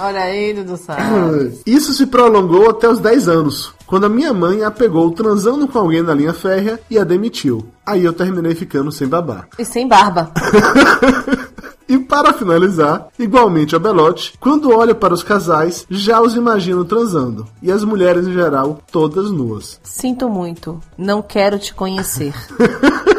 Olha 0.01 0.21
aí, 0.21 0.53
Dudu. 0.53 0.79
Ah, 0.87 1.29
Isso 1.65 1.93
se 1.93 2.07
prolongou 2.07 2.69
até 2.69 2.89
os 2.89 2.97
10 2.99 3.27
anos, 3.27 3.73
quando 3.85 4.05
a 4.05 4.09
minha 4.09 4.33
mãe 4.33 4.63
a 4.63 4.71
pegou 4.71 5.11
transando 5.11 5.67
com 5.67 5.77
alguém 5.77 6.01
na 6.01 6.13
linha 6.13 6.33
férrea 6.33 6.79
e 6.89 6.97
a 6.97 7.03
demitiu. 7.03 7.67
Aí 7.85 8.03
eu 8.03 8.11
terminei 8.11 8.55
ficando 8.55 8.91
sem 8.91 9.07
babá. 9.07 9.45
E 9.59 9.65
sem 9.65 9.87
barba. 9.87 10.31
E 11.91 11.99
para 11.99 12.31
finalizar, 12.31 13.09
igualmente 13.19 13.75
a 13.75 13.79
Belote, 13.79 14.35
quando 14.39 14.71
olho 14.73 14.95
para 14.95 15.13
os 15.13 15.23
casais, 15.23 15.85
já 15.89 16.21
os 16.21 16.35
imagino 16.35 16.85
transando. 16.85 17.45
E 17.61 17.69
as 17.69 17.83
mulheres 17.83 18.25
em 18.25 18.31
geral, 18.31 18.79
todas 18.89 19.29
nuas. 19.29 19.77
Sinto 19.83 20.29
muito. 20.29 20.79
Não 20.97 21.21
quero 21.21 21.59
te 21.59 21.73
conhecer. 21.73 22.33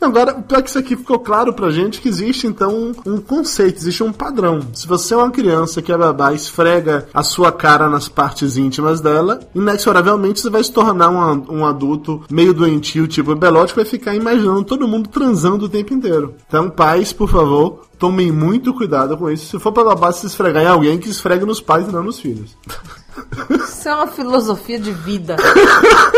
Agora, 0.00 0.36
o 0.38 0.42
pior 0.42 0.58
é 0.58 0.62
que 0.62 0.70
isso 0.70 0.78
aqui 0.78 0.96
ficou 0.96 1.18
claro 1.18 1.52
pra 1.52 1.70
gente 1.70 2.00
que 2.00 2.08
existe 2.08 2.46
então 2.46 2.92
um, 3.04 3.18
conceito, 3.18 3.78
existe 3.78 4.02
um 4.02 4.12
padrão. 4.12 4.60
Se 4.72 4.86
você 4.86 5.12
é 5.12 5.16
uma 5.16 5.30
criança 5.30 5.82
que 5.82 5.92
é 5.92 5.96
babá 5.96 6.32
esfrega 6.32 7.08
a 7.12 7.22
sua 7.22 7.50
cara 7.50 7.88
nas 7.88 8.08
partes 8.08 8.56
íntimas 8.56 9.00
dela, 9.00 9.40
inexoravelmente 9.54 10.40
você 10.40 10.50
vai 10.50 10.62
se 10.62 10.72
tornar 10.72 11.10
um, 11.10 11.58
um 11.58 11.66
adulto 11.66 12.22
meio 12.30 12.54
doentio, 12.54 13.08
tipo 13.08 13.34
Belote, 13.34 13.74
vai 13.74 13.84
ficar 13.84 14.14
imaginando 14.14 14.64
todo 14.64 14.88
mundo 14.88 15.08
transando 15.08 15.64
o 15.64 15.68
tempo 15.68 15.92
inteiro. 15.92 16.34
Então, 16.46 16.70
pais, 16.70 17.12
por 17.12 17.28
favor, 17.28 17.82
tomem 17.98 18.30
muito 18.30 18.72
cuidado 18.72 19.16
com 19.16 19.30
isso. 19.30 19.46
Se 19.46 19.58
for 19.58 19.72
pra 19.72 19.84
babá 19.84 20.12
se 20.12 20.26
esfregar 20.26 20.62
em 20.62 20.68
alguém, 20.68 20.98
que 20.98 21.08
esfregue 21.08 21.44
nos 21.44 21.60
pais 21.60 21.88
e 21.88 21.92
não 21.92 22.04
nos 22.04 22.20
filhos. 22.20 22.56
Isso 23.50 23.88
é 23.88 23.94
uma 23.94 24.06
filosofia 24.06 24.78
de 24.78 24.92
vida. 24.92 25.36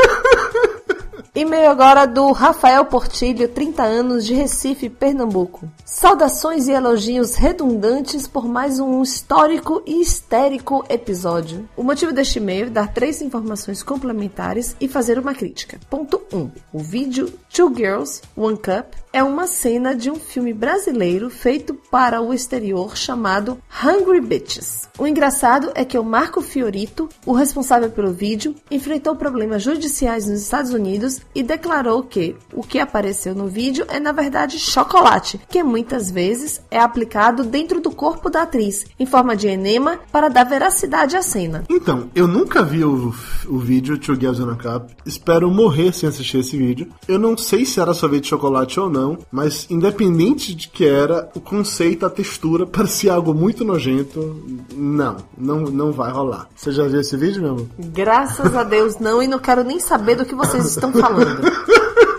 E-mail 1.32 1.70
agora 1.70 2.06
do 2.06 2.32
Rafael 2.32 2.84
Portilho, 2.86 3.46
30 3.46 3.84
anos, 3.84 4.26
de 4.26 4.34
Recife, 4.34 4.90
Pernambuco. 4.90 5.70
Saudações 5.84 6.66
e 6.66 6.72
elogios 6.72 7.36
redundantes 7.36 8.26
por 8.26 8.48
mais 8.48 8.80
um 8.80 9.00
histórico 9.00 9.80
e 9.86 10.00
histérico 10.00 10.84
episódio. 10.88 11.68
O 11.76 11.84
motivo 11.84 12.12
deste 12.12 12.40
e-mail 12.40 12.66
é 12.66 12.70
dar 12.70 12.92
três 12.92 13.22
informações 13.22 13.80
complementares 13.80 14.74
e 14.80 14.88
fazer 14.88 15.20
uma 15.20 15.32
crítica. 15.32 15.78
Ponto 15.88 16.20
1. 16.32 16.36
Um, 16.36 16.50
o 16.72 16.80
vídeo 16.80 17.32
Two 17.48 17.72
Girls, 17.76 18.22
One 18.36 18.56
Cup 18.56 18.99
é 19.12 19.22
uma 19.22 19.46
cena 19.46 19.94
de 19.94 20.10
um 20.10 20.14
filme 20.14 20.52
brasileiro 20.52 21.30
feito 21.30 21.74
para 21.90 22.20
o 22.20 22.32
exterior 22.32 22.96
chamado 22.96 23.58
Hungry 23.84 24.20
Bitches. 24.20 24.88
O 24.98 25.06
engraçado 25.06 25.70
é 25.74 25.84
que 25.84 25.98
o 25.98 26.04
Marco 26.04 26.40
Fiorito, 26.40 27.08
o 27.26 27.32
responsável 27.32 27.90
pelo 27.90 28.12
vídeo, 28.12 28.54
enfrentou 28.70 29.16
problemas 29.16 29.62
judiciais 29.62 30.28
nos 30.28 30.42
Estados 30.42 30.72
Unidos 30.72 31.20
e 31.34 31.42
declarou 31.42 32.02
que 32.02 32.36
o 32.52 32.62
que 32.62 32.78
apareceu 32.78 33.34
no 33.34 33.48
vídeo 33.48 33.84
é 33.88 33.98
na 33.98 34.12
verdade 34.12 34.58
chocolate, 34.58 35.40
que 35.48 35.62
muitas 35.62 36.10
vezes 36.10 36.60
é 36.70 36.78
aplicado 36.78 37.42
dentro 37.44 37.80
do 37.80 37.90
corpo 37.90 38.30
da 38.30 38.42
atriz, 38.42 38.86
em 38.98 39.06
forma 39.06 39.34
de 39.34 39.48
enema, 39.48 39.98
para 40.12 40.28
dar 40.28 40.44
veracidade 40.44 41.16
à 41.16 41.22
cena. 41.22 41.64
Então, 41.68 42.10
eu 42.14 42.28
nunca 42.28 42.62
vi 42.62 42.84
o, 42.84 43.12
o 43.48 43.58
vídeo 43.58 43.98
Two 43.98 44.14
Girls 44.14 44.40
on 44.42 44.50
a 44.50 44.56
Cup. 44.56 44.90
Espero 45.04 45.50
morrer 45.50 45.92
sem 45.92 46.08
assistir 46.08 46.38
esse 46.38 46.56
vídeo. 46.56 46.88
Eu 47.08 47.18
não 47.18 47.36
sei 47.36 47.64
se 47.64 47.80
era 47.80 47.94
sorvete 47.94 48.24
de 48.24 48.28
chocolate 48.28 48.78
ou 48.78 48.88
não, 49.00 49.18
mas 49.30 49.66
independente 49.70 50.54
de 50.54 50.68
que 50.68 50.84
era, 50.84 51.28
o 51.34 51.40
conceito, 51.40 52.04
a 52.04 52.10
textura 52.10 52.66
parecia 52.68 53.14
algo 53.14 53.32
muito 53.34 53.64
nojento. 53.64 54.42
Não, 54.74 55.16
não, 55.36 55.60
não 55.62 55.92
vai 55.92 56.10
rolar. 56.10 56.48
Você 56.54 56.72
já 56.72 56.86
viu 56.86 57.00
esse 57.00 57.16
vídeo, 57.16 57.42
meu 57.42 57.52
amor? 57.52 57.66
Graças 57.78 58.54
a 58.54 58.64
Deus 58.64 58.98
não, 58.98 59.22
e 59.22 59.26
não 59.26 59.38
quero 59.38 59.64
nem 59.64 59.80
saber 59.80 60.16
do 60.16 60.24
que 60.24 60.34
vocês 60.34 60.64
estão 60.66 60.92
falando. 60.92 61.40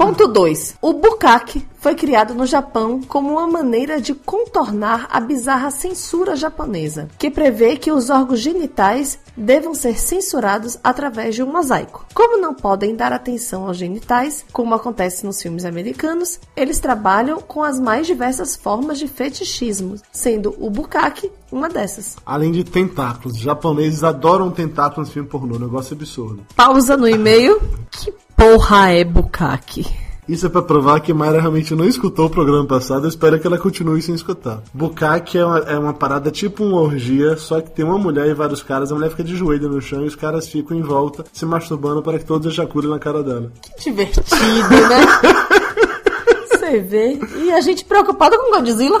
Ponto 0.00 0.26
2. 0.26 0.76
O 0.80 0.94
bukkake 0.94 1.68
foi 1.78 1.94
criado 1.94 2.34
no 2.34 2.46
Japão 2.46 3.02
como 3.06 3.32
uma 3.32 3.46
maneira 3.46 4.00
de 4.00 4.14
contornar 4.14 5.06
a 5.10 5.20
bizarra 5.20 5.70
censura 5.70 6.34
japonesa, 6.34 7.10
que 7.18 7.30
prevê 7.30 7.76
que 7.76 7.92
os 7.92 8.08
órgãos 8.08 8.40
genitais 8.40 9.18
devam 9.36 9.74
ser 9.74 9.98
censurados 9.98 10.78
através 10.82 11.34
de 11.34 11.42
um 11.42 11.52
mosaico. 11.52 12.06
Como 12.14 12.40
não 12.40 12.54
podem 12.54 12.96
dar 12.96 13.12
atenção 13.12 13.68
aos 13.68 13.76
genitais, 13.76 14.42
como 14.54 14.74
acontece 14.74 15.26
nos 15.26 15.42
filmes 15.42 15.66
americanos, 15.66 16.40
eles 16.56 16.80
trabalham 16.80 17.38
com 17.38 17.62
as 17.62 17.78
mais 17.78 18.06
diversas 18.06 18.56
formas 18.56 18.98
de 18.98 19.06
fetichismo, 19.06 19.96
sendo 20.10 20.56
o 20.58 20.70
bukkake 20.70 21.30
uma 21.52 21.68
dessas. 21.68 22.16
Além 22.24 22.52
de 22.52 22.64
tentáculos, 22.64 23.36
os 23.36 23.42
japoneses 23.42 24.02
adoram 24.02 24.50
tentáculos 24.50 25.08
no 25.08 25.12
filme 25.12 25.28
pornô, 25.28 25.58
negócio 25.58 25.94
absurdo. 25.94 26.46
Pausa 26.56 26.96
no 26.96 27.06
e-mail. 27.06 27.60
Que 27.90 28.14
porra 28.40 28.90
é 28.92 29.04
bukkake? 29.04 29.86
Isso 30.26 30.46
é 30.46 30.48
pra 30.48 30.62
provar 30.62 31.00
que 31.00 31.12
Mayra 31.12 31.40
realmente 31.40 31.74
não 31.74 31.84
escutou 31.84 32.24
o 32.24 32.30
programa 32.30 32.64
passado. 32.64 33.04
Eu 33.04 33.10
espero 33.10 33.38
que 33.38 33.46
ela 33.46 33.58
continue 33.58 34.00
sem 34.00 34.14
escutar. 34.14 34.62
Bukkake 34.72 35.36
é 35.36 35.44
uma, 35.44 35.58
é 35.58 35.78
uma 35.78 35.92
parada 35.92 36.30
tipo 36.30 36.64
uma 36.64 36.80
orgia, 36.80 37.36
só 37.36 37.60
que 37.60 37.70
tem 37.70 37.84
uma 37.84 37.98
mulher 37.98 38.28
e 38.28 38.32
vários 38.32 38.62
caras. 38.62 38.90
A 38.90 38.94
mulher 38.94 39.10
fica 39.10 39.24
de 39.24 39.36
joelho 39.36 39.68
no 39.68 39.82
chão 39.82 40.04
e 40.04 40.06
os 40.06 40.14
caras 40.14 40.48
ficam 40.48 40.74
em 40.74 40.80
volta 40.80 41.22
se 41.30 41.44
masturbando 41.44 42.02
para 42.02 42.18
que 42.18 42.24
todos 42.24 42.50
ejaculem 42.50 42.88
na 42.88 42.98
cara 42.98 43.22
dela. 43.22 43.52
Que 43.60 43.90
divertido, 43.90 44.70
né? 44.88 45.06
Você 46.48 46.80
vê. 46.80 47.18
E 47.42 47.52
a 47.52 47.60
gente 47.60 47.84
preocupada 47.84 48.38
com 48.38 48.56
Godzilla. 48.56 48.98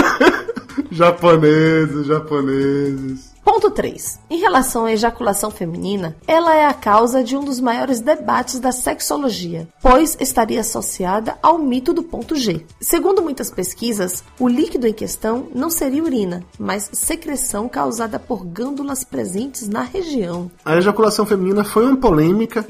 japoneses, 0.92 2.06
japoneses. 2.06 3.29
Ponto 3.50 3.68
3. 3.68 4.20
Em 4.30 4.38
relação 4.38 4.84
à 4.84 4.92
ejaculação 4.92 5.50
feminina, 5.50 6.16
ela 6.24 6.54
é 6.54 6.66
a 6.66 6.72
causa 6.72 7.24
de 7.24 7.36
um 7.36 7.42
dos 7.42 7.58
maiores 7.58 8.00
debates 8.00 8.60
da 8.60 8.70
sexologia, 8.70 9.66
pois 9.82 10.16
estaria 10.20 10.60
associada 10.60 11.36
ao 11.42 11.58
mito 11.58 11.92
do 11.92 12.04
ponto 12.04 12.36
G. 12.36 12.64
Segundo 12.80 13.20
muitas 13.20 13.50
pesquisas, 13.50 14.22
o 14.38 14.46
líquido 14.46 14.86
em 14.86 14.92
questão 14.92 15.48
não 15.52 15.68
seria 15.68 16.04
urina, 16.04 16.44
mas 16.60 16.90
secreção 16.92 17.68
causada 17.68 18.20
por 18.20 18.44
glândulas 18.44 19.02
presentes 19.02 19.68
na 19.68 19.82
região. 19.82 20.48
A 20.64 20.76
ejaculação 20.76 21.26
feminina 21.26 21.64
foi 21.64 21.86
uma 21.86 21.96
polêmica 21.96 22.64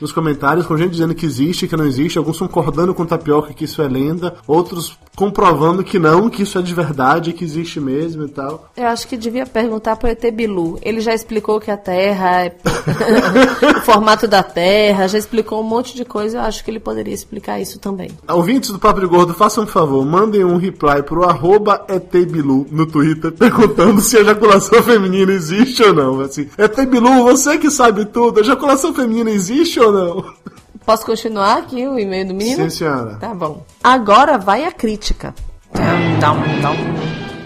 nos 0.00 0.12
comentários, 0.12 0.64
com 0.64 0.76
gente 0.76 0.92
dizendo 0.92 1.16
que 1.16 1.26
existe, 1.26 1.66
que 1.66 1.76
não 1.76 1.86
existe, 1.86 2.18
alguns 2.18 2.38
concordando 2.38 2.94
com 2.94 3.04
tapioca 3.04 3.52
que 3.52 3.64
isso 3.64 3.82
é 3.82 3.88
lenda, 3.88 4.36
outros 4.46 4.96
comprovando 5.16 5.84
que 5.84 5.98
não, 5.98 6.28
que 6.28 6.42
isso 6.42 6.58
é 6.58 6.62
de 6.62 6.74
verdade, 6.74 7.32
que 7.32 7.44
existe 7.44 7.80
mesmo 7.80 8.24
e 8.24 8.28
tal. 8.28 8.70
Eu 8.76 8.86
acho 8.86 9.06
que 9.06 9.16
devia 9.16 9.46
perguntar 9.46 9.96
pro 10.04 10.10
ET 10.10 10.34
Bilu. 10.34 10.78
Ele 10.82 11.00
já 11.00 11.14
explicou 11.14 11.58
que 11.58 11.70
a 11.70 11.76
Terra 11.76 12.44
é 12.44 12.52
o 13.78 13.80
formato 13.80 14.28
da 14.28 14.42
Terra, 14.42 15.08
já 15.08 15.16
explicou 15.16 15.60
um 15.60 15.64
monte 15.64 15.96
de 15.96 16.04
coisa. 16.04 16.38
Eu 16.38 16.42
acho 16.42 16.62
que 16.62 16.70
ele 16.70 16.78
poderia 16.78 17.14
explicar 17.14 17.58
isso 17.58 17.78
também. 17.78 18.10
Ouvintes 18.28 18.70
do 18.70 18.78
Papo 18.78 19.00
de 19.00 19.06
Gordo, 19.06 19.32
façam 19.32 19.64
um 19.64 19.66
favor, 19.66 20.04
mandem 20.04 20.44
um 20.44 20.56
reply 20.56 21.02
pro 21.02 21.24
arroba 21.24 21.84
ETBilu 21.88 22.66
no 22.70 22.86
Twitter 22.86 23.32
perguntando 23.34 24.00
se 24.02 24.18
a 24.18 24.20
ejaculação 24.20 24.82
feminina 24.82 25.32
existe 25.32 25.82
ou 25.82 25.94
não. 25.94 26.20
Assim, 26.20 26.48
ET 26.58 26.76
Bilu, 26.86 27.24
você 27.24 27.56
que 27.56 27.70
sabe 27.70 28.04
tudo, 28.04 28.38
a 28.38 28.42
ejaculação 28.42 28.92
feminina 28.92 29.30
existe 29.30 29.80
ou 29.80 29.90
não? 29.92 30.34
Posso 30.84 31.06
continuar 31.06 31.58
aqui 31.58 31.86
o 31.86 31.98
e-mail 31.98 32.28
do 32.28 32.34
menino? 32.34 32.64
Sim, 32.64 32.70
senhora. 32.70 33.16
Tá 33.16 33.34
bom. 33.34 33.64
Agora 33.82 34.36
vai 34.36 34.64
a 34.64 34.72
crítica. 34.72 35.34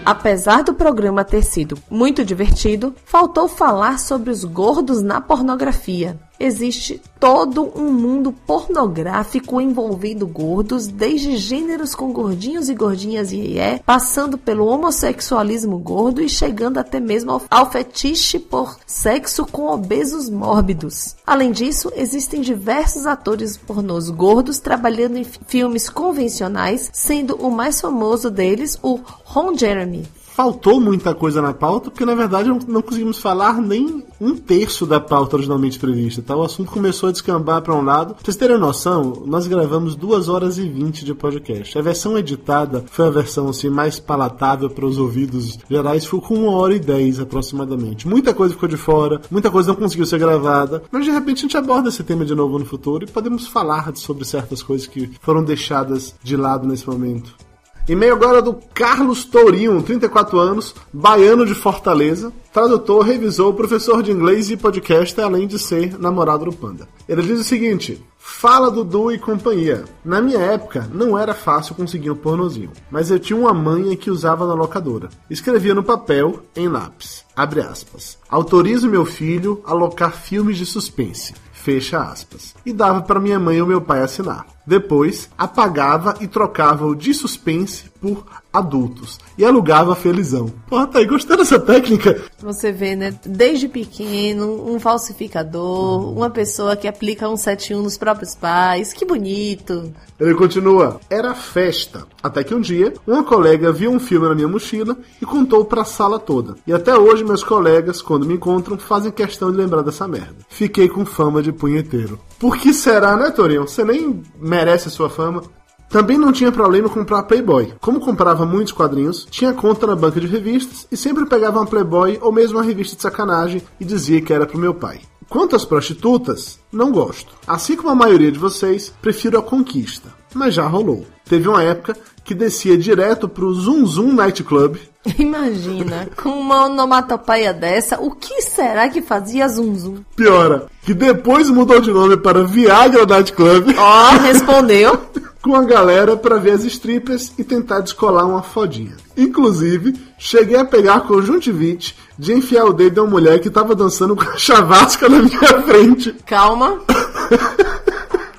Apesar 0.09 0.63
do 0.63 0.73
programa 0.73 1.23
ter 1.23 1.43
sido 1.43 1.77
muito 1.87 2.25
divertido, 2.25 2.95
faltou 3.05 3.47
falar 3.47 3.99
sobre 3.99 4.31
os 4.31 4.43
gordos 4.43 5.03
na 5.03 5.21
pornografia. 5.21 6.17
Existe 6.39 7.01
todo 7.19 7.69
um 7.75 7.91
mundo 7.91 8.31
pornográfico 8.31 9.59
envolvendo 9.59 10.25
gordos, 10.25 10.87
desde 10.87 11.35
gêneros 11.35 11.93
com 11.93 12.13
gordinhos 12.13 12.69
e 12.69 12.73
gordinhas 12.75 13.31
e 13.31 13.57
é, 13.59 13.79
passando 13.85 14.37
pelo 14.37 14.65
homossexualismo 14.65 15.77
gordo 15.77 16.21
e 16.21 16.29
chegando 16.29 16.77
até 16.77 16.99
mesmo 16.99 17.41
ao, 17.49 17.69
fetiche 17.69 18.39
por 18.39 18.77
sexo 18.87 19.45
com 19.45 19.67
obesos 19.67 20.29
mórbidos. 20.29 21.15
Além 21.27 21.51
disso, 21.51 21.91
existem 21.95 22.41
diversos 22.41 23.05
atores 23.05 23.57
pornôs 23.57 24.09
gordos 24.09 24.59
trabalhando 24.59 25.17
em 25.17 25.23
fi- 25.23 25.39
filmes 25.45 25.89
convencionais, 25.89 26.89
sendo 26.93 27.35
o 27.35 27.51
mais 27.51 27.81
famoso 27.81 28.29
deles 28.31 28.79
o 28.81 28.99
Ron 29.25 29.55
Jeremy. 29.57 30.07
Faltou 30.39 30.79
muita 30.79 31.13
coisa 31.13 31.41
na 31.41 31.53
pauta, 31.53 31.91
porque 31.91 32.05
na 32.05 32.15
verdade 32.15 32.47
não, 32.47 32.59
não 32.65 32.81
conseguimos 32.81 33.19
falar 33.19 33.61
nem 33.61 34.05
um 34.21 34.37
terço 34.37 34.85
da 34.85 34.97
pauta 34.97 35.35
originalmente 35.35 35.77
prevista. 35.77 36.21
Tá? 36.21 36.33
O 36.33 36.43
assunto 36.43 36.71
começou 36.71 37.09
a 37.09 37.11
descambar 37.11 37.61
para 37.61 37.75
um 37.75 37.81
lado. 37.81 38.13
Pra 38.13 38.23
vocês 38.23 38.37
terem 38.37 38.57
noção, 38.57 39.23
nós 39.25 39.47
gravamos 39.47 39.97
2 39.97 40.29
horas 40.29 40.57
e 40.57 40.65
20 40.65 41.03
de 41.03 41.13
podcast. 41.13 41.77
A 41.77 41.81
versão 41.81 42.17
editada 42.17 42.85
foi 42.89 43.07
a 43.07 43.09
versão 43.09 43.49
assim, 43.49 43.69
mais 43.69 43.99
palatável 43.99 44.69
para 44.69 44.85
os 44.85 44.97
ouvidos 44.97 45.59
gerais, 45.69 46.05
ficou 46.05 46.21
com 46.21 46.35
1 46.35 46.47
hora 46.47 46.73
e 46.73 46.79
10 46.79 47.19
aproximadamente. 47.19 48.07
Muita 48.07 48.33
coisa 48.33 48.53
ficou 48.53 48.69
de 48.69 48.77
fora, 48.77 49.19
muita 49.29 49.51
coisa 49.51 49.73
não 49.73 49.75
conseguiu 49.75 50.05
ser 50.05 50.19
gravada, 50.19 50.83
mas 50.89 51.03
de 51.03 51.11
repente 51.11 51.39
a 51.39 51.41
gente 51.41 51.57
aborda 51.57 51.89
esse 51.89 52.01
tema 52.01 52.23
de 52.23 52.33
novo 52.33 52.57
no 52.57 52.63
futuro 52.63 53.03
e 53.03 53.11
podemos 53.11 53.45
falar 53.45 53.93
sobre 53.97 54.23
certas 54.23 54.63
coisas 54.63 54.87
que 54.87 55.11
foram 55.19 55.43
deixadas 55.43 56.15
de 56.23 56.37
lado 56.37 56.65
nesse 56.65 56.87
momento. 56.87 57.48
E-mail 57.89 58.13
agora 58.13 58.39
do 58.39 58.53
Carlos 58.71 59.25
Tourinho, 59.25 59.81
34 59.81 60.37
anos, 60.37 60.75
baiano 60.93 61.43
de 61.43 61.55
Fortaleza, 61.55 62.31
tradutor, 62.53 63.03
revisor, 63.03 63.51
professor 63.55 64.03
de 64.03 64.11
inglês 64.11 64.51
e 64.51 64.55
podcaster, 64.55 65.25
além 65.25 65.47
de 65.47 65.57
ser 65.57 65.99
namorado 65.99 66.45
do 66.45 66.53
Panda. 66.53 66.87
Ele 67.07 67.23
diz 67.23 67.39
o 67.39 67.43
seguinte: 67.43 67.99
Fala 68.19 68.69
Dudu 68.69 69.11
e 69.11 69.17
companhia. 69.17 69.85
Na 70.05 70.21
minha 70.21 70.37
época, 70.37 70.87
não 70.93 71.17
era 71.17 71.33
fácil 71.33 71.73
conseguir 71.73 72.11
um 72.11 72.15
pornozinho, 72.15 72.69
mas 72.91 73.09
eu 73.09 73.17
tinha 73.17 73.39
uma 73.39 73.55
manha 73.55 73.97
que 73.97 74.11
usava 74.11 74.45
na 74.45 74.53
locadora. 74.53 75.09
Escrevia 75.27 75.73
no 75.73 75.83
papel, 75.83 76.43
em 76.55 76.67
lápis. 76.67 77.25
Abre 77.35 77.61
aspas. 77.61 78.19
Autorizo 78.29 78.87
meu 78.87 79.03
filho 79.03 79.63
a 79.65 79.71
alocar 79.71 80.15
filmes 80.15 80.57
de 80.57 80.65
suspense. 80.65 81.33
Fecha 81.51 81.99
aspas. 82.01 82.53
E 82.63 82.71
dava 82.71 83.01
para 83.01 83.19
minha 83.19 83.39
mãe 83.39 83.59
ou 83.59 83.67
meu 83.67 83.81
pai 83.81 84.01
assinar. 84.01 84.45
Depois, 84.69 85.31
apagava 85.35 86.13
e 86.21 86.27
trocava 86.27 86.85
o 86.85 86.93
de 86.93 87.11
suspense 87.11 87.89
por 87.99 88.23
adultos. 88.51 89.19
E 89.37 89.43
alugava 89.43 89.95
felizão. 89.95 90.51
Porra, 90.67 90.87
tá 90.87 90.99
aí, 90.99 91.05
gostei 91.05 91.35
dessa 91.37 91.59
técnica? 91.59 92.21
Você 92.39 92.71
vê, 92.71 92.95
né? 92.95 93.13
Desde 93.25 93.67
pequeno, 93.67 94.71
um 94.71 94.79
falsificador, 94.79 96.11
uma 96.11 96.29
pessoa 96.29 96.75
que 96.75 96.87
aplica 96.87 97.25
171 97.25 97.81
nos 97.81 97.97
próprios 97.97 98.35
pais. 98.35 98.93
Que 98.93 99.05
bonito. 99.05 99.91
Ele 100.19 100.35
continua. 100.35 100.99
Era 101.09 101.33
festa. 101.33 102.05
Até 102.21 102.43
que 102.43 102.53
um 102.53 102.61
dia, 102.61 102.93
uma 103.07 103.23
colega 103.23 103.71
viu 103.71 103.91
um 103.91 103.99
filme 103.99 104.27
na 104.27 104.35
minha 104.35 104.47
mochila 104.47 104.97
e 105.21 105.25
contou 105.25 105.65
pra 105.65 105.85
sala 105.85 106.19
toda. 106.19 106.55
E 106.65 106.73
até 106.73 106.95
hoje, 106.95 107.23
meus 107.23 107.43
colegas, 107.43 108.01
quando 108.01 108.25
me 108.25 108.35
encontram, 108.35 108.77
fazem 108.77 109.11
questão 109.11 109.51
de 109.51 109.57
lembrar 109.57 109.81
dessa 109.81 110.07
merda. 110.07 110.35
Fiquei 110.47 110.87
com 110.89 111.05
fama 111.05 111.41
de 111.41 111.51
punheteiro. 111.51 112.19
Por 112.39 112.57
que 112.57 112.73
será, 112.73 113.17
né, 113.17 113.31
Torinho? 113.31 113.67
Você 113.67 113.83
nem 113.83 114.23
merece 114.59 114.89
a 114.89 114.91
sua 114.91 115.09
fama. 115.09 115.41
Também 115.89 116.17
não 116.17 116.33
tinha 116.33 116.51
problema 116.51 116.89
comprar 116.89 117.23
Playboy. 117.23 117.73
Como 117.79 117.99
comprava 117.99 118.45
muitos 118.45 118.73
quadrinhos, 118.73 119.25
tinha 119.31 119.53
conta 119.53 119.87
na 119.87 119.95
banca 119.95 120.19
de 120.19 120.27
revistas 120.27 120.85
e 120.91 120.97
sempre 120.97 121.25
pegava 121.25 121.59
uma 121.59 121.65
Playboy 121.65 122.19
ou 122.21 122.31
mesmo 122.31 122.57
uma 122.57 122.63
revista 122.63 122.95
de 122.95 123.01
sacanagem 123.01 123.61
e 123.79 123.85
dizia 123.85 124.21
que 124.21 124.33
era 124.33 124.45
pro 124.45 124.59
meu 124.59 124.73
pai. 124.73 124.99
Quanto 125.29 125.55
às 125.55 125.63
prostitutas, 125.63 126.59
não 126.71 126.91
gosto. 126.91 127.33
Assim 127.47 127.75
como 127.75 127.89
a 127.89 127.95
maioria 127.95 128.31
de 128.31 128.37
vocês, 128.37 128.93
prefiro 129.01 129.39
a 129.39 129.41
conquista. 129.41 130.13
Mas 130.33 130.53
já 130.53 130.67
rolou. 130.67 131.07
Teve 131.25 131.47
uma 131.47 131.63
época 131.63 131.95
que 132.29 132.35
descia 132.35 132.77
direto 132.77 133.27
pro 133.27 133.51
Zoom 133.51 133.83
Zoom 133.87 134.13
Night 134.13 134.43
Club. 134.43 134.77
Imagina, 135.17 136.07
com 136.15 136.29
uma 136.29 136.65
onomatopeia 136.65 137.51
dessa, 137.51 137.99
o 137.99 138.11
que 138.11 138.43
será 138.43 138.87
que 138.87 139.01
fazia 139.01 139.49
Zum 139.49 139.73
Zum? 139.73 139.95
Piora, 140.15 140.67
que 140.83 140.93
depois 140.93 141.49
mudou 141.49 141.81
de 141.81 141.91
nome 141.91 142.17
para 142.17 142.43
Viagra 142.43 143.03
Night 143.07 143.33
Club. 143.33 143.73
Ó, 143.75 144.09
respondeu. 144.21 145.01
com 145.41 145.55
a 145.55 145.63
galera 145.63 146.17
para 146.17 146.37
ver 146.37 146.51
as 146.51 146.65
strippers 146.65 147.31
e 147.37 147.43
tentar 147.43 147.79
descolar 147.79 148.27
uma 148.27 148.43
fodinha. 148.43 148.95
Inclusive, 149.17 149.95
cheguei 150.17 150.57
a 150.57 150.65
pegar 150.65 151.07
conjuntivite 151.07 151.95
de 152.17 152.33
enfiar 152.33 152.65
o 152.65 152.73
dedo 152.73 152.99
em 152.99 153.03
uma 153.05 153.09
mulher 153.09 153.39
que 153.39 153.49
tava 153.49 153.73
dançando 153.73 154.15
com 154.15 154.23
a 154.23 154.37
chavasca 154.37 155.07
na 155.07 155.19
minha 155.19 155.61
frente. 155.63 156.13
Calma. 156.25 156.79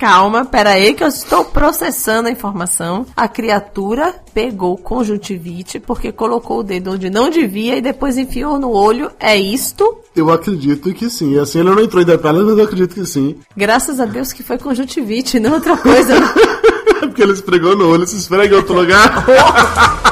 Calma, 0.00 0.46
pera 0.46 0.70
aí 0.70 0.94
que 0.94 1.04
eu 1.04 1.08
estou 1.08 1.44
processando 1.44 2.26
a 2.26 2.32
informação. 2.32 3.04
A 3.14 3.28
criatura 3.28 4.14
pegou 4.32 4.78
conjuntivite 4.78 5.78
porque 5.78 6.10
colocou 6.10 6.60
o 6.60 6.62
dedo 6.62 6.92
onde 6.92 7.10
não 7.10 7.28
devia 7.28 7.76
e 7.76 7.82
depois 7.82 8.16
enfiou 8.16 8.58
no 8.58 8.70
olho. 8.70 9.10
É 9.20 9.36
isto? 9.36 9.98
Eu 10.16 10.30
acredito 10.30 10.90
que 10.94 11.10
sim. 11.10 11.38
Assim, 11.38 11.58
ele 11.60 11.68
não 11.68 11.82
entrou 11.82 12.02
em 12.02 12.06
detalhes, 12.06 12.42
mas 12.42 12.56
eu 12.56 12.64
acredito 12.64 12.94
que 12.94 13.04
sim. 13.04 13.36
Graças 13.54 14.00
a 14.00 14.06
Deus 14.06 14.32
que 14.32 14.42
foi 14.42 14.56
conjuntivite, 14.56 15.38
não 15.38 15.52
outra 15.52 15.76
coisa. 15.76 16.14
Porque 17.00 17.22
ele 17.22 17.32
esfregou 17.32 17.76
no 17.76 17.90
olho, 17.90 18.06
se 18.06 18.16
esfrega 18.16 18.54
em 18.54 18.56
outro 18.56 18.72
lugar. 18.72 19.26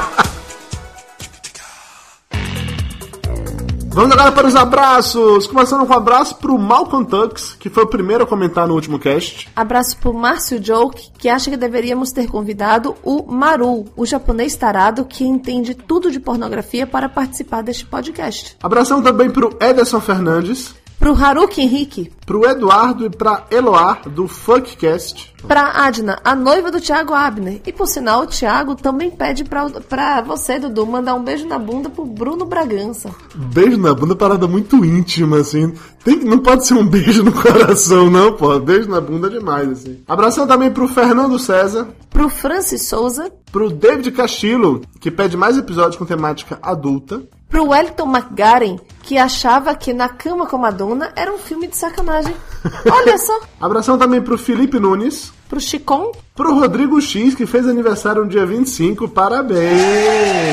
Vamos 3.91 4.11
agora 4.11 4.31
para 4.31 4.47
os 4.47 4.55
abraços. 4.55 5.47
Começando 5.47 5.85
com 5.85 5.93
um 5.93 5.97
abraço 5.97 6.35
pro 6.35 6.57
Malcolm 6.57 7.05
Tux, 7.05 7.55
que 7.59 7.69
foi 7.69 7.83
o 7.83 7.87
primeiro 7.87 8.23
a 8.23 8.27
comentar 8.27 8.67
no 8.67 8.75
último 8.75 8.99
cast. 8.99 9.49
Abraço 9.55 9.97
pro 9.97 10.13
Márcio 10.13 10.63
Joke, 10.63 11.09
que 11.17 11.27
acha 11.27 11.49
que 11.49 11.57
deveríamos 11.57 12.11
ter 12.11 12.27
convidado 12.27 12.95
o 13.03 13.29
Maru, 13.31 13.85
o 13.97 14.05
japonês 14.05 14.55
tarado 14.55 15.05
que 15.05 15.25
entende 15.25 15.73
tudo 15.73 16.11
de 16.11 16.19
pornografia 16.19 16.85
para 16.85 17.09
participar 17.09 17.61
deste 17.61 17.85
podcast. 17.85 18.55
Abração 18.61 19.01
também 19.01 19.29
pro 19.29 19.57
Ederson 19.59 19.99
Fernandes, 19.99 20.75
Pro 20.99 21.13
Haruki 21.15 21.61
Henrique, 21.61 22.11
pro 22.25 22.45
Eduardo 22.45 23.05
e 23.05 23.09
pra 23.09 23.45
Eloar, 23.49 24.01
do 24.09 24.27
Fuckcast. 24.27 25.33
pra 25.47 25.85
Adna, 25.85 26.19
a 26.25 26.35
noiva 26.35 26.69
do 26.69 26.81
Thiago 26.81 27.13
Abner. 27.13 27.61
E 27.65 27.71
por 27.71 27.87
sinal, 27.87 28.23
o 28.23 28.27
Thiago 28.27 28.75
também 28.75 29.09
pede 29.09 29.45
pra, 29.45 29.69
pra 29.69 30.19
você, 30.21 30.59
Dudu, 30.59 30.85
mandar 30.85 31.15
um 31.15 31.23
beijo 31.23 31.47
na 31.47 31.57
bunda 31.57 31.89
pro 31.89 32.05
Bruno 32.05 32.45
Bragança. 32.45 33.09
Beijo 33.33 33.77
na 33.77 33.93
bunda 33.93 34.13
é 34.13 34.17
parada 34.17 34.45
muito 34.45 34.83
íntima, 34.83 35.37
assim. 35.37 35.73
Tem, 36.03 36.17
não 36.19 36.39
pode 36.39 36.67
ser 36.67 36.73
um 36.73 36.85
beijo 36.85 37.23
no 37.23 37.31
coração, 37.41 38.09
não, 38.09 38.33
pô. 38.33 38.59
Beijo 38.59 38.89
na 38.89 38.99
bunda 38.99 39.27
é 39.27 39.31
demais, 39.31 39.69
assim. 39.69 40.03
Abração 40.05 40.45
também 40.45 40.69
pro 40.69 40.87
Fernando 40.89 41.39
César, 41.39 41.87
Pro 42.09 42.27
Francis 42.27 42.87
Souza, 42.89 43.31
pro 43.51 43.69
David 43.69 44.11
Castillo, 44.11 44.81
que 44.99 45.09
pede 45.09 45.37
mais 45.37 45.57
episódios 45.57 45.95
com 45.95 46.05
temática 46.05 46.59
adulta. 46.61 47.21
Pro 47.49 47.69
Wellington 47.69 48.15
McGaren, 48.15 48.79
que 49.01 49.17
achava 49.17 49.75
que 49.75 49.91
Na 49.91 50.07
Cama 50.07 50.45
com 50.45 50.55
a 50.55 50.59
Madonna 50.59 51.11
era 51.15 51.33
um 51.33 51.39
filme 51.39 51.67
de 51.67 51.75
sacanagem. 51.75 52.33
Olha 52.89 53.17
só. 53.17 53.39
Abração 53.59 53.97
também 53.97 54.21
pro 54.21 54.37
Felipe 54.37 54.79
Nunes, 54.79 55.33
Pro 55.49 55.59
Chicon, 55.59 56.11
pro 56.35 56.53
Rodrigo 56.53 57.01
X, 57.01 57.33
que 57.33 57.47
fez 57.47 57.67
aniversário 57.67 58.23
no 58.23 58.29
dia 58.29 58.45
25. 58.45 59.07
Parabéns! 59.09 60.48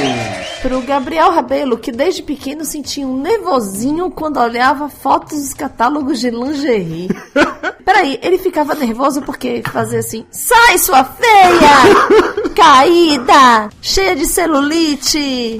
Pro 0.67 0.81
Gabriel 0.83 1.31
Rabelo, 1.31 1.79
que 1.79 1.93
desde 1.93 2.25
pequeno 2.25 2.65
sentia 2.65 3.07
um 3.07 3.21
nervosinho 3.21 4.11
quando 4.11 4.41
olhava 4.41 4.89
fotos 4.89 5.41
dos 5.41 5.55
catálogos 5.55 6.19
de 6.19 6.29
lingerie. 6.29 7.09
Peraí, 7.85 8.19
ele 8.21 8.37
ficava 8.37 8.75
nervoso 8.75 9.23
porque 9.23 9.63
fazia 9.71 10.01
assim: 10.01 10.27
sai, 10.29 10.77
sua 10.79 11.05
feia! 11.05 12.51
Caída! 12.53 13.69
Cheia 13.81 14.17
de 14.17 14.27
celulite! 14.27 15.57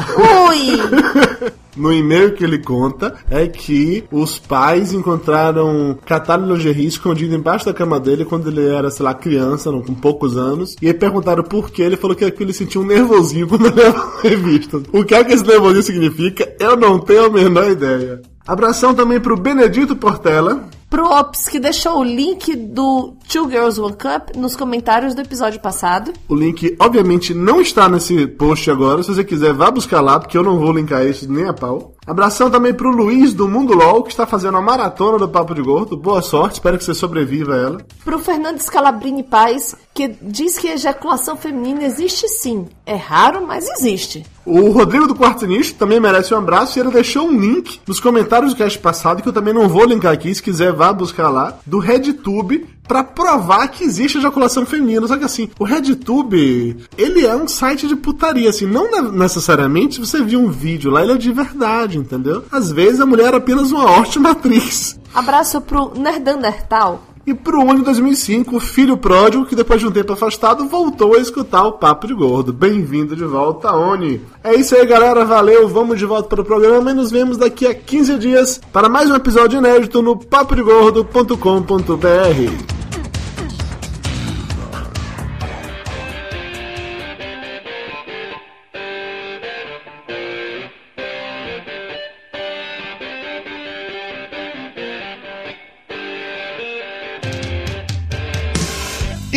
Ui! 0.49 1.57
No 1.77 1.93
e-mail 1.93 2.35
que 2.35 2.43
ele 2.43 2.59
conta 2.59 3.15
é 3.31 3.47
que 3.47 4.05
os 4.11 4.39
pais 4.39 4.93
encontraram 4.93 5.99
catálogo 6.07 6.49
de 6.49 6.55
lingerie 6.55 6.87
escondido 6.87 7.35
embaixo 7.35 7.67
da 7.67 7.75
cama 7.75 8.01
dele 8.01 8.25
quando 8.25 8.49
ele 8.49 8.67
era, 8.67 8.91
sei 8.91 9.05
lá, 9.05 9.15
criança, 9.15 9.71
com 9.71 9.95
poucos 9.95 10.37
anos. 10.37 10.75
E 10.81 10.87
aí 10.87 10.95
perguntaram 10.95 11.43
por 11.43 11.71
que. 11.71 11.83
Ele 11.83 11.97
falou 11.97 12.17
que 12.17 12.25
ele 12.25 12.53
sentia 12.53 12.81
um 12.81 12.87
nervosinho 12.87 13.47
quando 13.49 13.67
olhava 13.67 13.99
a 13.99 14.21
revista. 14.23 14.81
O 14.93 15.05
que 15.05 15.15
é 15.15 15.23
que 15.23 15.33
esse 15.33 15.47
nervosinho 15.47 15.83
significa? 15.83 16.57
Eu 16.59 16.77
não 16.77 16.99
tenho 16.99 17.27
a 17.27 17.31
menor 17.31 17.71
ideia. 17.71 18.23
Abração 18.47 18.95
também 18.95 19.21
pro 19.21 19.37
Benedito 19.37 19.97
Portela. 19.97 20.69
Pro 20.89 21.05
Ops, 21.05 21.49
que 21.49 21.59
deixou 21.59 21.99
o 21.99 22.05
link 22.05 22.55
do 22.55 23.17
Two 23.29 23.51
Girls 23.51 23.81
One 23.81 23.95
Cup 23.95 24.37
nos 24.37 24.55
comentários 24.55 25.15
do 25.15 25.21
episódio 25.21 25.61
passado. 25.61 26.13
O 26.29 26.35
link, 26.35 26.77
obviamente, 26.79 27.35
não 27.35 27.61
está 27.61 27.89
nesse 27.89 28.27
post 28.27 28.71
agora. 28.71 29.03
Se 29.03 29.13
você 29.13 29.25
quiser, 29.25 29.53
vá 29.53 29.71
buscar 29.71 30.01
lá, 30.01 30.19
porque 30.21 30.39
eu 30.39 30.45
não 30.45 30.59
vou 30.59 30.73
linkar 30.73 31.05
isso 31.05 31.31
nem 31.31 31.49
a 31.49 31.53
pau. 31.53 31.97
Abração 32.07 32.49
também 32.49 32.73
pro 32.73 32.89
Luiz 32.89 33.33
do 33.33 33.49
Mundo 33.49 33.75
LOL, 33.75 34.05
que 34.05 34.11
está 34.11 34.25
fazendo 34.25 34.57
a 34.57 34.63
maratona 34.63 35.19
do 35.19 35.29
Papo 35.29 35.57
de 35.57 35.61
Gordo. 35.61 35.97
Boa 35.97 36.23
sorte, 36.23 36.55
espero 36.55 36.79
que 36.79 36.85
você 36.85 36.95
sobreviva 36.95 37.55
a 37.55 37.57
ela. 37.57 37.79
Pro 38.05 38.21
Fernando 38.21 38.61
Scalabrini 38.61 39.25
Paz, 39.25 39.75
que 39.93 40.17
diz 40.23 40.57
que 40.57 40.69
ejaculação 40.69 41.37
feminina 41.37 41.83
existe 41.83 42.29
sim. 42.29 42.69
É 42.85 42.95
raro, 42.95 43.45
mas 43.45 43.69
existe. 43.69 44.25
O 44.45 44.71
Rodrigo 44.71 45.09
do 45.09 45.17
Quarto 45.17 45.45
Nicho 45.45 45.75
também 45.75 45.99
merece 45.99 46.33
um 46.33 46.39
abraço 46.39 46.79
e 46.79 46.81
ele 46.81 46.93
deixou 46.93 47.27
um 47.27 47.37
link 47.37 47.81
nos 47.85 47.99
comentários 47.99 48.55
do 48.55 48.57
cast 48.57 48.79
passado, 48.79 49.21
que 49.21 49.29
eu 49.29 49.33
também 49.33 49.53
não 49.53 49.69
vou 49.69 49.85
linkar 49.85 50.13
aqui, 50.13 50.33
se 50.33 50.41
quiser 50.41 50.73
vá 50.73 50.93
buscar 50.93 51.29
lá, 51.29 51.59
do 51.67 51.81
RedTube, 51.81 52.65
pra 52.87 53.03
provar 53.05 53.69
que 53.69 53.85
existe 53.85 54.19
ejaculação 54.19 54.65
feminina. 54.67 55.07
Só 55.07 55.17
que 55.17 55.25
assim, 55.25 55.49
o 55.59 55.65
RedTube, 55.65 56.77
ele 56.97 57.27
é 57.27 57.35
um 57.35 57.49
site 57.49 57.87
de 57.87 57.97
putaria, 57.97 58.49
assim, 58.51 58.67
não 58.67 58.91
ne- 58.91 59.19
necessariamente 59.19 60.01
você 60.01 60.23
viu 60.23 60.41
um 60.41 60.49
vídeo 60.51 60.91
lá, 60.91 61.03
ele 61.03 61.13
é 61.13 61.17
de 61.17 61.33
verdade, 61.33 61.99
entendeu? 61.99 62.45
Às 62.51 62.71
vezes 62.71 63.01
a 63.01 63.07
mulher 63.07 63.35
é 63.35 63.37
apenas 63.37 63.73
uma 63.73 63.85
ótima 63.85 64.31
atriz. 64.37 64.99
Abraço 65.15 65.61
pro 65.61 65.93
Nerdandertal. 65.99 67.03
E 67.27 67.35
pro 67.35 67.61
Uni 67.61 67.83
2005, 67.83 68.57
o 68.57 68.61
filho 68.61 68.97
pródigo, 68.97 69.45
que 69.45 69.57
depois 69.57 69.81
de 69.81 69.87
um 69.89 69.91
tempo 69.91 70.13
afastado, 70.13 70.69
voltou 70.69 71.17
a 71.17 71.19
escutar 71.19 71.65
o 71.65 71.73
Papo 71.73 72.07
de 72.07 72.15
Gordo. 72.15 72.53
Bem-vindo 72.53 73.17
de 73.17 73.25
volta, 73.25 73.73
Oni. 73.73 74.21
É 74.45 74.55
isso 74.55 74.77
aí, 74.77 74.87
galera. 74.87 75.25
Valeu. 75.25 75.67
Vamos 75.67 75.99
de 75.99 76.07
volta 76.07 76.29
para 76.29 76.41
o 76.41 76.45
programa 76.45 76.93
e 76.93 76.95
nos 76.95 77.11
vemos 77.11 77.37
daqui 77.37 77.67
a 77.67 77.75
15 77.75 78.17
dias 78.19 78.61
para 78.73 78.89
mais 78.89 79.11
um 79.11 79.17
episódio 79.17 79.59
inédito 79.59 80.01
no 80.01 80.17
papodegordo.com.br. 80.17 82.86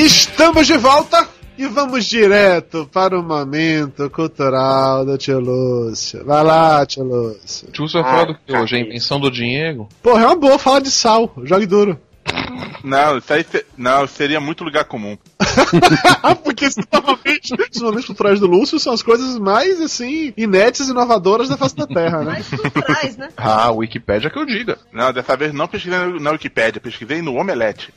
Estamos 0.09 0.65
de 0.65 0.75
volta 0.75 1.29
e 1.55 1.67
vamos 1.67 2.05
direto 2.05 2.89
para 2.91 3.17
o 3.17 3.21
momento 3.21 4.09
cultural 4.09 5.05
do 5.05 5.15
tio 5.19 5.39
Lúcio. 5.39 6.25
Vai 6.25 6.43
lá, 6.43 6.83
tio 6.83 7.03
Lúcio. 7.03 7.69
Tio, 7.71 7.87
você 7.87 8.01
vai 8.01 8.11
falar 8.11 8.25
do 8.25 8.33
que 8.33 8.57
hoje? 8.57 8.75
A 8.75 8.79
invenção 8.79 9.19
do 9.19 9.29
dinheiro? 9.29 9.87
Porra, 10.01 10.23
é 10.23 10.25
uma 10.25 10.35
boa 10.35 10.57
falar 10.57 10.79
de 10.79 10.89
sal. 10.89 11.31
Jogue 11.43 11.67
duro. 11.67 11.99
Não, 12.83 13.17
isso 13.17 13.33
aí 13.33 13.43
se- 13.49 13.65
não, 13.77 14.07
seria 14.07 14.39
muito 14.39 14.63
lugar 14.63 14.85
comum. 14.85 15.17
Porque 16.43 16.67
normalmente 16.91 17.53
os 17.75 17.81
momentos 17.81 18.05
culturais 18.05 18.39
do 18.39 18.47
Lúcio 18.47 18.79
são 18.79 18.93
as 18.93 19.01
coisas 19.01 19.37
mais, 19.37 19.79
assim, 19.81 20.33
inéditas 20.37 20.87
e 20.87 20.91
inovadoras 20.91 21.49
da 21.49 21.57
face 21.57 21.75
da 21.75 21.87
Terra, 21.87 22.21
né? 22.23 22.43
Culturais, 22.49 23.17
né? 23.17 23.29
Ah, 23.37 23.71
Wikipédia 23.71 24.29
que 24.29 24.37
eu 24.37 24.45
diga. 24.45 24.77
Não, 24.91 25.11
dessa 25.13 25.35
vez 25.35 25.53
não 25.53 25.67
pesquisei 25.67 25.97
na- 26.19 26.31
Wikipédia, 26.31 26.81
pesquisei 26.81 27.21
no 27.21 27.35
Omelete. 27.35 27.93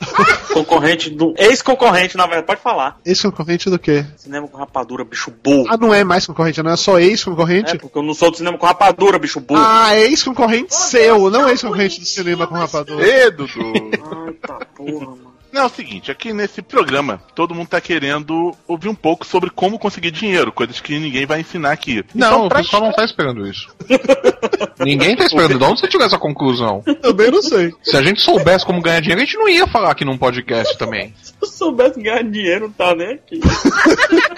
Concorrente 0.53 1.09
do. 1.09 1.33
Ex-concorrente, 1.37 2.15
na 2.17 2.25
verdade, 2.25 2.47
pode 2.47 2.61
falar. 2.61 2.97
Esse 3.05 3.23
concorrente 3.23 3.69
do 3.69 3.79
quê? 3.79 4.05
Cinema 4.17 4.47
com 4.47 4.57
rapadura, 4.57 5.03
bicho 5.03 5.31
burro. 5.43 5.65
Ah, 5.69 5.77
não 5.77 5.93
é 5.93 6.03
mais 6.03 6.25
concorrente, 6.25 6.61
não 6.61 6.71
é 6.71 6.75
só 6.77 6.99
ex-concorrente? 6.99 7.75
É, 7.75 7.77
porque 7.77 7.97
eu 7.97 8.03
não 8.03 8.13
sou 8.13 8.31
do 8.31 8.37
cinema 8.37 8.57
com 8.57 8.65
rapadura, 8.65 9.17
bicho 9.19 9.39
burro. 9.39 9.61
Ah, 9.63 9.95
é 9.95 10.03
ex-concorrente 10.03 10.73
seu, 10.75 11.29
não 11.29 11.49
ex-concorrente 11.49 11.99
do 11.99 12.05
cinema 12.05 12.47
com 12.47 12.55
rapadura. 12.55 13.05
Ê, 13.07 13.31
Dudu! 13.31 13.51
Ai, 14.49 14.59
tá 14.59 14.65
porra, 14.75 15.05
mano. 15.07 15.33
Não, 15.53 15.61
é 15.61 15.65
o 15.65 15.69
seguinte, 15.69 16.09
aqui 16.09 16.33
nesse 16.33 16.63
programa, 16.63 17.21
todo 17.35 17.53
mundo 17.53 17.67
tá 17.67 17.79
querendo 17.79 18.55
ouvir 18.67 18.89
um 18.89 18.95
pouco 18.95 19.23
sobre 19.23 19.51
como 19.51 19.77
conseguir 19.77 20.09
dinheiro, 20.09 20.51
coisas 20.51 20.81
que 20.81 20.97
ninguém 20.97 21.27
vai 21.27 21.41
ensinar 21.41 21.71
aqui. 21.71 22.03
Não, 22.15 22.27
Então, 22.27 22.45
o 22.47 22.49
pra 22.49 22.57
pessoal 22.57 22.81
não 22.81 22.91
tá 22.91 23.05
esperando 23.05 23.45
isso. 23.45 23.67
Ninguém 24.79 25.15
tá 25.15 25.25
esperando. 25.25 25.59
De 25.59 25.63
onde 25.63 25.79
você 25.79 25.87
tirou 25.87 26.07
essa 26.07 26.17
conclusão? 26.17 26.81
Também 27.01 27.29
não 27.29 27.43
sei. 27.43 27.71
Se 27.83 27.95
a 27.95 28.01
gente 28.01 28.19
soubesse 28.21 28.65
como 28.65 28.81
ganhar 28.81 28.99
dinheiro, 28.99 29.21
a 29.21 29.25
gente 29.25 29.37
não 29.37 29.47
ia 29.47 29.67
falar 29.67 29.91
aqui 29.91 30.03
num 30.03 30.17
podcast 30.17 30.75
também. 30.75 31.13
Se 31.21 31.33
eu 31.39 31.47
soubesse 31.47 32.01
ganhar 32.01 32.23
dinheiro, 32.23 32.65
não 32.65 32.71
tá 32.73 32.95
nem 32.95 33.13
aqui. 33.13 33.39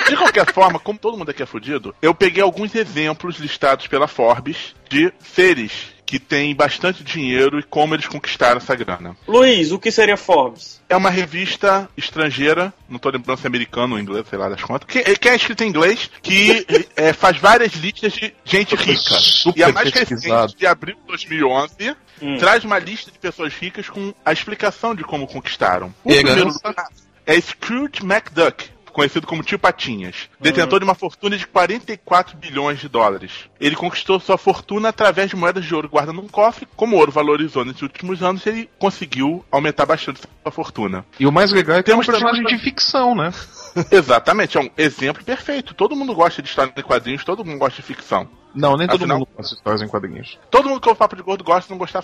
De 0.09 0.17
qualquer 0.17 0.51
forma, 0.51 0.79
como 0.79 0.99
todo 0.99 1.17
mundo 1.17 1.29
aqui 1.31 1.41
é 1.41 1.45
fudido, 1.45 1.95
eu 2.01 2.13
peguei 2.13 2.43
alguns 2.43 2.75
exemplos 2.75 3.37
listados 3.39 3.87
pela 3.87 4.07
Forbes 4.07 4.75
de 4.89 5.13
seres 5.19 5.94
que 6.05 6.19
têm 6.19 6.55
bastante 6.55 7.03
dinheiro 7.03 7.59
e 7.59 7.63
como 7.63 7.95
eles 7.95 8.07
conquistaram 8.07 8.57
essa 8.57 8.75
grana. 8.75 9.15
Luiz, 9.27 9.71
o 9.71 9.79
que 9.79 9.91
seria 9.91 10.15
Forbes? 10.15 10.81
É 10.87 10.95
uma 10.95 11.09
revista 11.09 11.89
estrangeira, 11.97 12.73
não 12.87 12.99
tô 12.99 13.09
lembrando 13.09 13.39
se 13.39 13.45
é 13.45 13.47
americano 13.47 13.95
ou 13.95 13.99
inglês, 13.99 14.25
sei 14.29 14.37
lá 14.37 14.47
das 14.49 14.61
contas, 14.61 14.87
que, 14.87 15.01
que 15.17 15.29
é 15.29 15.35
escrita 15.35 15.65
em 15.65 15.69
inglês, 15.69 16.09
que 16.21 16.65
é, 16.95 17.11
faz 17.11 17.37
várias 17.37 17.73
listas 17.73 18.13
de 18.13 18.33
gente 18.43 18.75
rica. 18.75 19.15
Super 19.19 19.59
e 19.59 19.63
a 19.63 19.71
mais 19.71 19.91
recente, 19.91 20.55
de 20.55 20.67
abril 20.67 20.95
de 20.95 21.07
2011, 21.07 21.95
Hum. 22.21 22.37
traz 22.37 22.63
uma 22.63 22.79
lista 22.79 23.11
de 23.11 23.19
pessoas 23.19 23.53
ricas 23.53 23.89
com 23.89 24.13
a 24.23 24.31
explicação 24.31 24.95
de 24.95 25.03
como 25.03 25.27
conquistaram. 25.27 25.93
O 26.01 26.09
primeiro 26.09 26.47
lugar 26.47 26.87
é 27.25 27.39
Scrooge 27.41 28.03
McDuck. 28.03 28.69
Conhecido 28.95 29.27
como 29.27 29.43
Tio 29.43 29.59
Patinhas, 29.59 30.29
detentor 30.39 30.79
de 30.79 30.85
uma 30.85 30.95
fortuna 30.95 31.37
de 31.37 31.45
44 31.45 32.37
bilhões 32.37 32.79
de 32.79 32.87
dólares. 32.87 33.29
Ele 33.59 33.75
conquistou 33.75 34.21
sua 34.21 34.37
fortuna 34.37 34.87
através 34.87 35.29
de 35.29 35.35
moedas 35.35 35.65
de 35.65 35.75
ouro 35.75 35.89
guardadas 35.89 36.15
num 36.15 36.29
cofre. 36.29 36.65
Como 36.77 36.95
o 36.95 36.99
ouro 36.99 37.11
valorizou 37.11 37.65
nesses 37.65 37.81
últimos 37.81 38.23
anos, 38.23 38.47
ele 38.47 38.69
conseguiu 38.79 39.43
aumentar 39.51 39.85
bastante 39.85 40.21
sua 40.21 40.49
fortuna. 40.49 41.05
E 41.19 41.27
o 41.27 41.31
mais 41.31 41.51
legal 41.51 41.75
é 41.75 41.83
que 41.83 41.91
é 41.91 41.93
um 41.93 41.99
Temos 41.99 42.05
personagem 42.05 42.41
também- 42.43 42.57
de 42.57 42.63
ficção, 42.63 43.13
né? 43.13 43.33
Exatamente, 43.91 44.57
é 44.57 44.61
um 44.61 44.69
exemplo 44.77 45.25
perfeito. 45.25 45.73
Todo 45.73 45.93
mundo 45.93 46.15
gosta 46.15 46.41
de 46.41 46.47
história 46.47 46.71
em 46.73 46.81
quadrinhos, 46.81 47.25
todo 47.25 47.43
mundo 47.43 47.59
gosta 47.59 47.81
de 47.81 47.85
ficção. 47.85 48.29
Não, 48.55 48.77
nem 48.77 48.87
todo 48.87 49.01
Afinal- 49.01 49.19
mundo 49.19 49.27
conhece 49.35 49.53
histórias 49.55 49.81
em 49.81 49.87
quadrinhos. 49.87 50.39
Todo 50.49 50.69
mundo 50.69 50.79
que 50.79 50.87
ouve 50.87 50.97
Papo 50.97 51.15
de 51.15 51.21
Gordo 51.21 51.43
gosta 51.43 51.63
de 51.67 51.71
não 51.71 51.77
gostar. 51.77 52.01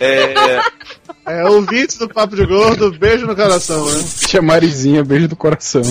É, 0.00 0.60
É, 1.26 1.44
ouvintes 1.44 1.96
do 1.98 2.08
Papo 2.08 2.34
de 2.34 2.44
Gordo, 2.46 2.90
beijo 2.98 3.26
no 3.26 3.36
coração, 3.36 3.84
né? 3.86 4.02
Tia 4.26 4.40
Marizinha, 4.42 5.04
beijo 5.04 5.28
do 5.28 5.36
coração. 5.36 5.82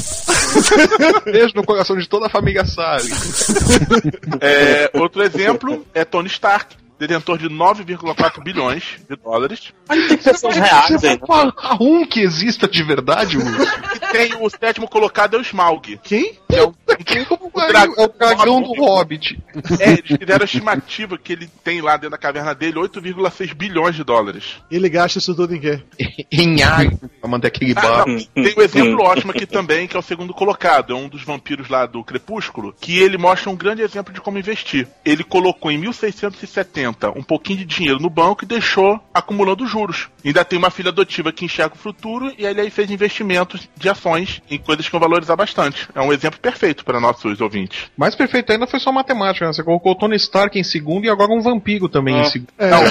Beijo 1.23 1.53
no 1.55 1.63
coração 1.63 1.95
de 1.97 2.07
toda 2.09 2.25
a 2.25 2.29
família 2.29 2.65
Sally. 2.65 3.09
é, 4.41 4.89
outro 4.95 5.23
exemplo 5.23 5.85
é 5.93 6.03
Tony 6.03 6.27
Stark, 6.27 6.75
detentor 7.01 7.37
de 7.37 7.49
9,4 7.49 8.43
bilhões 8.43 8.83
de 9.09 9.15
dólares. 9.15 9.73
Mas 9.89 10.07
tem 10.07 10.17
pessoas 10.17 10.55
reais? 10.55 11.01
Falar 11.25 11.53
um 11.81 12.05
que 12.05 12.19
exista 12.21 12.67
de 12.67 12.83
verdade. 12.83 13.37
E 13.37 13.99
tem 14.11 14.35
o 14.39 14.49
sétimo 14.49 14.87
colocado 14.87 15.35
é 15.35 15.39
o 15.39 15.41
Smaug. 15.41 15.99
Quem? 16.03 16.37
Que 16.47 16.55
é 16.57 16.63
o, 16.63 16.75
O 17.39 17.49
dragão, 17.67 17.95
é 17.97 18.03
o 18.03 18.07
dragão 18.07 18.61
do 18.61 18.73
Hobbit. 18.73 19.41
É, 19.79 19.91
eles 19.93 20.05
fizeram 20.19 20.41
a 20.41 20.45
estimativa 20.45 21.17
que 21.17 21.33
ele 21.33 21.49
tem 21.63 21.81
lá 21.81 21.93
dentro 21.93 22.11
da 22.11 22.17
caverna 22.17 22.53
dele 22.53 22.75
8,6 22.79 23.53
bilhões 23.55 23.95
de 23.95 24.03
dólares. 24.03 24.57
Ele 24.69 24.87
gasta 24.89 25.17
isso 25.19 25.33
tudo 25.33 25.55
em 25.55 25.59
quê? 25.59 25.81
Em 26.31 26.61
água, 26.61 26.99
pra 27.19 27.29
manter 27.29 27.47
aquele 27.47 27.73
Ah, 27.75 27.81
bar. 27.81 28.05
tem 28.05 28.53
um 28.57 28.61
exemplo 28.61 29.01
ótimo 29.03 29.31
aqui 29.31 29.45
também, 29.45 29.87
que 29.87 29.95
é 29.95 29.99
o 29.99 30.03
segundo 30.03 30.33
colocado. 30.33 30.93
É 30.93 30.95
um 30.95 31.07
dos 31.09 31.23
vampiros 31.23 31.67
lá 31.69 31.85
do 31.85 32.03
Crepúsculo, 32.03 32.75
que 32.79 32.99
ele 32.99 33.17
mostra 33.17 33.49
um 33.49 33.55
grande 33.55 33.81
exemplo 33.81 34.13
de 34.13 34.21
como 34.21 34.37
investir. 34.37 34.87
Ele 35.03 35.23
colocou 35.23 35.71
em 35.71 35.77
1670 35.77 36.90
um 37.15 37.23
pouquinho 37.23 37.59
de 37.59 37.65
dinheiro 37.65 37.99
no 37.99 38.09
banco 38.09 38.43
e 38.43 38.47
deixou 38.47 38.99
acumulando 39.13 39.65
juros. 39.65 40.07
Ainda 40.23 40.45
tem 40.45 40.57
uma 40.59 40.69
filha 40.69 40.89
adotiva 40.89 41.31
que 41.31 41.45
enxerga 41.45 41.75
o 41.75 41.77
futuro 41.77 42.31
e 42.37 42.45
ele 42.45 42.61
aí 42.61 42.69
fez 42.69 42.89
investimentos 42.91 43.67
de 43.75 43.89
ações 43.89 44.41
em 44.49 44.57
coisas 44.57 44.85
que 44.85 44.91
vão 44.91 44.99
valorizar 45.01 45.35
bastante. 45.35 45.87
É 45.95 46.01
um 46.01 46.13
exemplo 46.13 46.39
perfeito 46.39 46.85
para 46.85 46.99
nossos 46.99 47.41
ouvintes. 47.41 47.85
Mais 47.97 48.15
perfeito 48.15 48.51
ainda 48.51 48.67
foi 48.67 48.79
só 48.79 48.91
matemática, 48.91 49.45
né? 49.45 49.53
Você 49.53 49.63
colocou 49.63 49.91
o 49.93 49.95
Tony 49.95 50.15
Stark 50.15 50.57
em 50.59 50.63
segundo 50.63 51.05
e 51.05 51.09
agora 51.09 51.31
um 51.31 51.41
vampiro 51.41 51.89
também 51.89 52.15
em 52.17 52.21
Ah. 52.21 52.25
segundo. 52.25 52.49
É, 52.57 52.69
Não, 52.69 52.83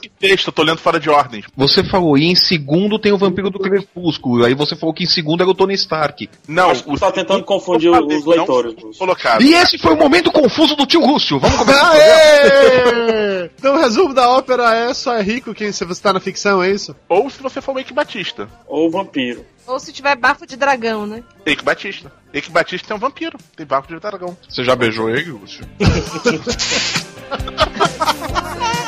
que 0.00 0.08
texto, 0.08 0.48
eu 0.48 0.52
tô 0.52 0.62
lendo 0.62 0.78
fora 0.78 0.98
de 0.98 1.08
ordem. 1.08 1.44
Você 1.56 1.84
falou, 1.84 2.16
e 2.18 2.24
em 2.24 2.34
segundo 2.34 2.98
tem 2.98 3.12
o 3.12 3.18
vampiro 3.18 3.50
do 3.50 3.58
Crepúsculo. 3.58 4.44
Aí 4.44 4.54
você 4.54 4.74
falou 4.74 4.94
que 4.94 5.04
em 5.04 5.06
segundo 5.06 5.42
era 5.42 5.50
o 5.50 5.54
Tony 5.54 5.74
Stark. 5.74 6.28
Não, 6.48 6.70
Acho 6.70 6.84
que 6.84 6.98
tá 6.98 7.12
tentando 7.12 7.44
confundir 7.44 7.90
falei, 7.90 8.16
os 8.18 8.26
leitores, 8.26 8.74
colocado. 8.98 9.42
E 9.42 9.54
esse 9.54 9.78
foi 9.78 9.92
o 9.94 9.96
momento 9.96 10.30
confuso 10.32 10.74
do 10.74 10.86
tio 10.86 11.00
Rússio. 11.04 11.38
Vamos 11.38 11.56
começar. 11.58 11.92
Então 13.58 13.74
o 13.74 13.78
resumo 13.78 14.14
da 14.14 14.28
ópera 14.28 14.74
é 14.74 14.94
só 14.94 15.14
é 15.14 15.22
rico 15.22 15.54
quem 15.54 15.72
se 15.72 15.84
você 15.84 16.02
tá 16.02 16.12
na 16.12 16.20
ficção, 16.20 16.62
é 16.62 16.70
isso? 16.70 16.94
Ou 17.08 17.28
se 17.30 17.42
você 17.42 17.60
for 17.60 17.74
o 17.74 17.78
Eike 17.78 17.92
Batista. 17.92 18.48
Ou 18.66 18.90
vampiro. 18.90 19.44
Ou 19.66 19.78
se 19.78 19.92
tiver 19.92 20.16
bafo 20.16 20.46
de 20.46 20.56
dragão, 20.56 21.06
né? 21.06 21.22
Eike 21.46 21.64
Batista. 21.64 22.12
Eike 22.32 22.50
Batista 22.50 22.92
é 22.92 22.96
um 22.96 23.00
vampiro. 23.00 23.38
Tem 23.56 23.66
barco 23.66 23.88
de 23.88 24.00
dragão. 24.00 24.36
Você 24.48 24.64
já 24.64 24.74
beijou 24.74 25.10
ele, 25.10 25.30
Lúcio? 25.30 25.64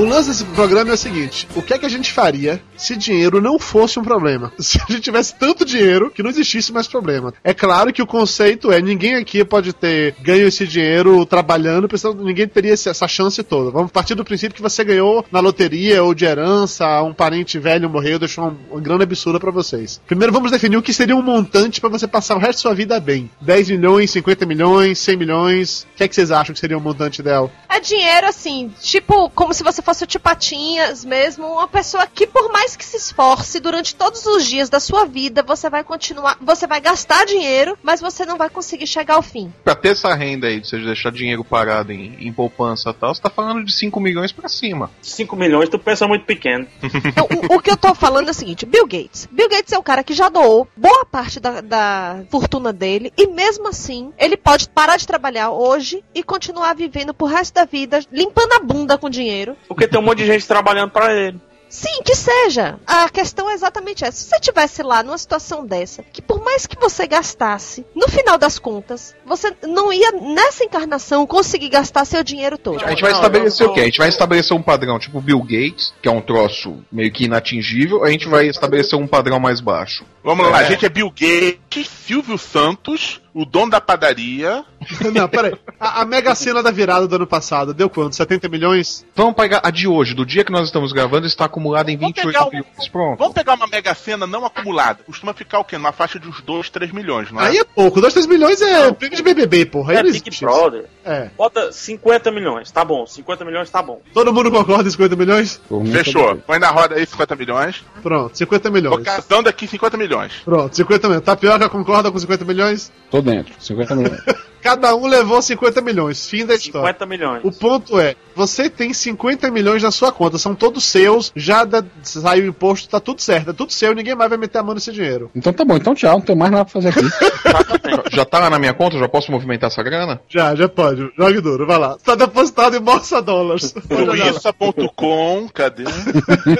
O 0.00 0.04
lance 0.06 0.30
desse 0.30 0.44
programa 0.44 0.92
é 0.92 0.94
o 0.94 0.96
seguinte: 0.96 1.46
o 1.54 1.60
que 1.60 1.74
é 1.74 1.78
que 1.78 1.84
a 1.84 1.88
gente 1.90 2.10
faria 2.10 2.58
se 2.74 2.96
dinheiro 2.96 3.38
não 3.38 3.58
fosse 3.58 3.98
um 3.98 4.02
problema? 4.02 4.50
Se 4.58 4.80
a 4.80 4.90
gente 4.90 5.02
tivesse 5.02 5.34
tanto 5.34 5.62
dinheiro 5.62 6.10
que 6.10 6.22
não 6.22 6.30
existisse 6.30 6.72
mais 6.72 6.88
problema. 6.88 7.34
É 7.44 7.52
claro 7.52 7.92
que 7.92 8.00
o 8.00 8.06
conceito 8.06 8.72
é: 8.72 8.80
ninguém 8.80 9.16
aqui 9.16 9.44
pode 9.44 9.74
ter 9.74 10.14
ganho 10.22 10.48
esse 10.48 10.66
dinheiro 10.66 11.26
trabalhando, 11.26 11.86
precisando, 11.86 12.24
ninguém 12.24 12.48
teria 12.48 12.72
essa 12.72 13.06
chance 13.06 13.42
toda. 13.42 13.70
Vamos 13.70 13.92
partir 13.92 14.14
do 14.14 14.24
princípio 14.24 14.56
que 14.56 14.62
você 14.62 14.82
ganhou 14.82 15.22
na 15.30 15.38
loteria 15.38 16.02
ou 16.02 16.14
de 16.14 16.24
herança, 16.24 17.02
um 17.02 17.12
parente 17.12 17.58
velho 17.58 17.90
morreu, 17.90 18.18
deixou 18.18 18.44
uma, 18.44 18.56
uma 18.70 18.80
grana 18.80 19.02
absurda 19.02 19.38
pra 19.38 19.50
vocês. 19.50 20.00
Primeiro 20.06 20.32
vamos 20.32 20.50
definir 20.50 20.78
o 20.78 20.82
que 20.82 20.94
seria 20.94 21.14
um 21.14 21.22
montante 21.22 21.78
pra 21.78 21.90
você 21.90 22.08
passar 22.08 22.36
o 22.36 22.38
resto 22.38 22.60
da 22.60 22.62
sua 22.62 22.74
vida 22.74 22.98
bem. 22.98 23.30
10 23.42 23.68
milhões, 23.68 24.10
50 24.12 24.46
milhões, 24.46 24.98
100 24.98 25.16
milhões. 25.18 25.86
O 25.92 25.96
que 25.98 26.04
é 26.04 26.08
que 26.08 26.14
vocês 26.14 26.30
acham 26.30 26.54
que 26.54 26.60
seria 26.60 26.78
um 26.78 26.80
montante 26.80 27.20
ideal? 27.20 27.52
É 27.68 27.78
dinheiro 27.78 28.26
assim, 28.26 28.72
tipo, 28.80 29.28
como 29.30 29.52
se 29.52 29.62
você 29.62 29.82
fosse 29.82 29.89
o 29.90 30.06
Tipatinhas 30.06 31.04
mesmo, 31.04 31.46
uma 31.46 31.68
pessoa 31.68 32.06
que 32.06 32.26
por 32.26 32.52
mais 32.52 32.76
que 32.76 32.84
se 32.84 32.96
esforce 32.96 33.58
durante 33.60 33.94
todos 33.94 34.24
os 34.26 34.46
dias 34.46 34.68
da 34.68 34.78
sua 34.78 35.04
vida, 35.04 35.42
você 35.42 35.68
vai 35.68 35.82
continuar, 35.82 36.36
você 36.40 36.66
vai 36.66 36.80
gastar 36.80 37.26
dinheiro, 37.26 37.76
mas 37.82 38.00
você 38.00 38.24
não 38.24 38.36
vai 38.36 38.48
conseguir 38.48 38.86
chegar 38.86 39.14
ao 39.14 39.22
fim. 39.22 39.52
Pra 39.64 39.74
ter 39.74 39.90
essa 39.90 40.14
renda 40.14 40.46
aí, 40.46 40.60
de 40.60 40.68
você 40.68 40.78
deixar 40.78 41.10
dinheiro 41.10 41.44
parado 41.44 41.92
em, 41.92 42.16
em 42.20 42.32
poupança 42.32 42.90
e 42.90 42.94
tal, 42.94 43.14
você 43.14 43.20
tá 43.20 43.30
falando 43.30 43.64
de 43.64 43.72
5 43.72 43.98
milhões 44.00 44.32
pra 44.32 44.48
cima. 44.48 44.90
5 45.02 45.34
milhões, 45.36 45.68
tu 45.68 45.78
pensa 45.78 46.06
muito 46.06 46.24
pequeno. 46.24 46.66
Então, 47.10 47.26
o, 47.50 47.56
o 47.56 47.60
que 47.60 47.70
eu 47.70 47.76
tô 47.76 47.94
falando 47.94 48.28
é 48.28 48.30
o 48.30 48.34
seguinte, 48.34 48.66
Bill 48.66 48.86
Gates. 48.86 49.26
Bill 49.32 49.48
Gates 49.48 49.72
é 49.72 49.78
um 49.78 49.82
cara 49.82 50.04
que 50.04 50.12
já 50.12 50.28
doou 50.28 50.68
boa 50.76 51.04
parte 51.04 51.40
da, 51.40 51.60
da 51.60 52.22
fortuna 52.30 52.72
dele 52.72 53.12
e 53.16 53.26
mesmo 53.26 53.68
assim, 53.68 54.12
ele 54.18 54.36
pode 54.36 54.68
parar 54.68 54.96
de 54.96 55.06
trabalhar 55.06 55.50
hoje 55.50 56.04
e 56.14 56.22
continuar 56.22 56.74
vivendo 56.74 57.12
pro 57.14 57.26
resto 57.26 57.54
da 57.54 57.64
vida, 57.64 58.00
limpando 58.12 58.52
a 58.52 58.60
bunda 58.60 58.98
com 58.98 59.10
dinheiro. 59.10 59.56
Porque 59.80 59.88
tem 59.88 59.98
um 59.98 60.02
monte 60.02 60.18
de 60.18 60.26
gente 60.26 60.46
trabalhando 60.46 60.90
pra 60.90 61.14
ele. 61.14 61.40
Sim, 61.66 62.02
que 62.04 62.14
seja. 62.14 62.78
A 62.84 63.08
questão 63.08 63.48
é 63.48 63.54
exatamente 63.54 64.04
essa. 64.04 64.18
Se 64.18 64.28
você 64.28 64.40
tivesse 64.40 64.82
lá 64.82 65.02
numa 65.04 65.16
situação 65.16 65.64
dessa, 65.64 66.02
que 66.02 66.20
por 66.20 66.42
mais 66.44 66.66
que 66.66 66.76
você 66.78 67.06
gastasse, 67.06 67.86
no 67.94 68.08
final 68.08 68.36
das 68.36 68.58
contas, 68.58 69.14
você 69.24 69.54
não 69.62 69.90
ia 69.92 70.10
nessa 70.10 70.64
encarnação 70.64 71.26
conseguir 71.26 71.68
gastar 71.70 72.04
seu 72.04 72.22
dinheiro 72.24 72.58
todo. 72.58 72.84
A 72.84 72.90
gente 72.90 73.00
vai 73.02 73.12
estabelecer 73.12 73.66
o 73.66 73.72
quê? 73.72 73.80
A 73.80 73.84
gente 73.84 73.98
vai 73.98 74.08
estabelecer 74.08 74.54
um 74.54 74.60
padrão 74.60 74.98
tipo 74.98 75.20
Bill 75.20 75.40
Gates, 75.42 75.94
que 76.02 76.08
é 76.08 76.12
um 76.12 76.20
troço 76.20 76.76
meio 76.92 77.10
que 77.12 77.24
inatingível, 77.24 78.04
a 78.04 78.10
gente 78.10 78.28
vai 78.28 78.48
estabelecer 78.48 78.98
um 78.98 79.06
padrão 79.06 79.38
mais 79.38 79.60
baixo. 79.60 80.04
Vamos 80.24 80.50
lá, 80.50 80.62
É. 80.62 80.64
a 80.64 80.68
gente 80.68 80.84
é 80.84 80.88
Bill 80.88 81.08
Gates, 81.10 81.88
Silvio 82.04 82.36
Santos, 82.36 83.22
o 83.34 83.44
dono 83.44 83.70
da 83.70 83.80
padaria. 83.80 84.64
Não, 85.14 85.28
peraí. 85.28 85.54
A, 85.78 86.00
a 86.02 86.04
mega 86.04 86.34
cena 86.34 86.62
da 86.62 86.70
virada 86.70 87.06
do 87.06 87.14
ano 87.16 87.26
passado 87.26 87.72
deu 87.74 87.88
quanto? 87.90 88.16
70 88.16 88.48
milhões? 88.48 89.04
Vamos 89.14 89.34
pegar 89.34 89.60
a 89.62 89.70
de 89.70 89.86
hoje, 89.86 90.14
do 90.14 90.24
dia 90.24 90.42
que 90.44 90.50
nós 90.52 90.66
estamos 90.66 90.92
gravando, 90.92 91.26
está 91.26 91.44
acumulada 91.44 91.90
em 91.90 91.96
Vamos 91.96 92.14
28 92.16 92.26
pegar, 92.32 92.46
o- 92.46 92.50
milhões. 92.50 92.88
Pronto. 92.88 93.18
vamos 93.18 93.34
pegar 93.34 93.54
uma 93.54 93.66
mega 93.66 93.94
cena 93.94 94.26
não 94.26 94.44
acumulada. 94.44 95.00
Costuma 95.04 95.32
ficar 95.34 95.58
o 95.60 95.64
quê? 95.64 95.76
Numa 95.76 95.92
faixa 95.92 96.18
de 96.18 96.26
uns 96.28 96.40
2, 96.40 96.70
3 96.70 96.92
milhões, 96.92 97.30
não 97.30 97.40
é? 97.40 97.48
Aí 97.48 97.58
é 97.58 97.64
pouco. 97.64 98.00
2, 98.00 98.12
3 98.12 98.26
milhões 98.26 98.60
é 98.62 98.90
prêmio 98.92 99.16
de 99.16 99.22
BBB, 99.22 99.66
porra. 99.66 99.92
Aí 99.92 99.98
É 99.98 100.02
não 100.02 100.10
Big. 100.10 100.30
Brother. 100.40 100.86
É. 101.04 101.30
Bota 101.36 101.70
50 101.72 102.30
milhões, 102.30 102.70
tá 102.70 102.84
bom. 102.84 103.06
50 103.06 103.44
milhões 103.44 103.70
tá 103.70 103.82
bom. 103.82 104.00
Todo 104.14 104.32
mundo 104.32 104.50
concorda 104.50 104.88
em 104.88 104.90
50 104.90 105.14
milhões? 105.16 105.60
Fechou. 105.92 106.36
Põe 106.46 106.58
na 106.58 106.70
roda 106.70 106.94
aí 106.96 107.06
50 107.06 107.36
milhões. 107.36 107.84
Pronto, 108.02 108.36
50 108.36 108.68
Tô 108.68 108.72
milhões. 108.72 109.02
casando 109.04 109.48
aqui 109.48 109.66
50 109.66 109.96
milhões. 109.96 110.32
Pronto, 110.44 110.74
50 110.74 111.08
milhões. 111.08 111.24
Tapioca 111.24 111.68
concorda 111.68 112.10
com 112.10 112.18
50 112.18 112.44
milhões? 112.44 112.90
Tô 113.10 113.19
dentro. 113.22 113.52
50 113.58 113.94
milhões. 113.96 114.20
Cada 114.60 114.94
um 114.94 115.06
levou 115.06 115.40
50 115.40 115.80
milhões. 115.80 116.28
Fim 116.28 116.44
da 116.44 116.54
história. 116.54 116.88
50 116.88 117.06
milhões. 117.06 117.40
O 117.44 117.50
ponto 117.50 117.98
é, 117.98 118.14
você 118.36 118.68
tem 118.68 118.92
50 118.92 119.50
milhões 119.50 119.82
na 119.82 119.90
sua 119.90 120.12
conta, 120.12 120.36
são 120.36 120.54
todos 120.54 120.84
seus, 120.84 121.32
já 121.34 121.64
da- 121.64 121.82
saiu 122.02 122.44
o 122.44 122.48
imposto, 122.48 122.86
tá 122.86 123.00
tudo 123.00 123.22
certo, 123.22 123.50
é 123.50 123.52
tudo 123.54 123.72
seu, 123.72 123.94
ninguém 123.94 124.14
mais 124.14 124.28
vai 124.28 124.38
meter 124.38 124.58
a 124.58 124.62
mão 124.62 124.74
nesse 124.74 124.92
dinheiro. 124.92 125.30
Então 125.34 125.50
tá 125.50 125.64
bom, 125.64 125.76
então 125.76 125.94
tchau, 125.94 126.12
não 126.12 126.20
tenho 126.20 126.38
mais 126.38 126.52
nada 126.52 126.66
pra 126.66 126.72
fazer 126.74 126.88
aqui. 126.90 127.00
Já 128.10 128.24
tá 128.24 128.38
lá 128.38 128.50
na 128.50 128.58
minha 128.58 128.74
conta? 128.74 128.98
Já 128.98 129.08
posso 129.08 129.30
movimentar 129.30 129.68
essa 129.68 129.82
grana? 129.82 130.20
Já, 130.28 130.54
já 130.54 130.68
pode. 130.68 131.10
Jogue 131.16 131.40
duro, 131.40 131.66
vai 131.66 131.78
lá. 131.78 131.96
Tá 132.04 132.14
depositado 132.14 132.76
em 132.76 132.80
bolsa 132.80 133.22
dólares. 133.22 133.74
Suíça.com, 133.88 135.48
cadê? 135.52 135.84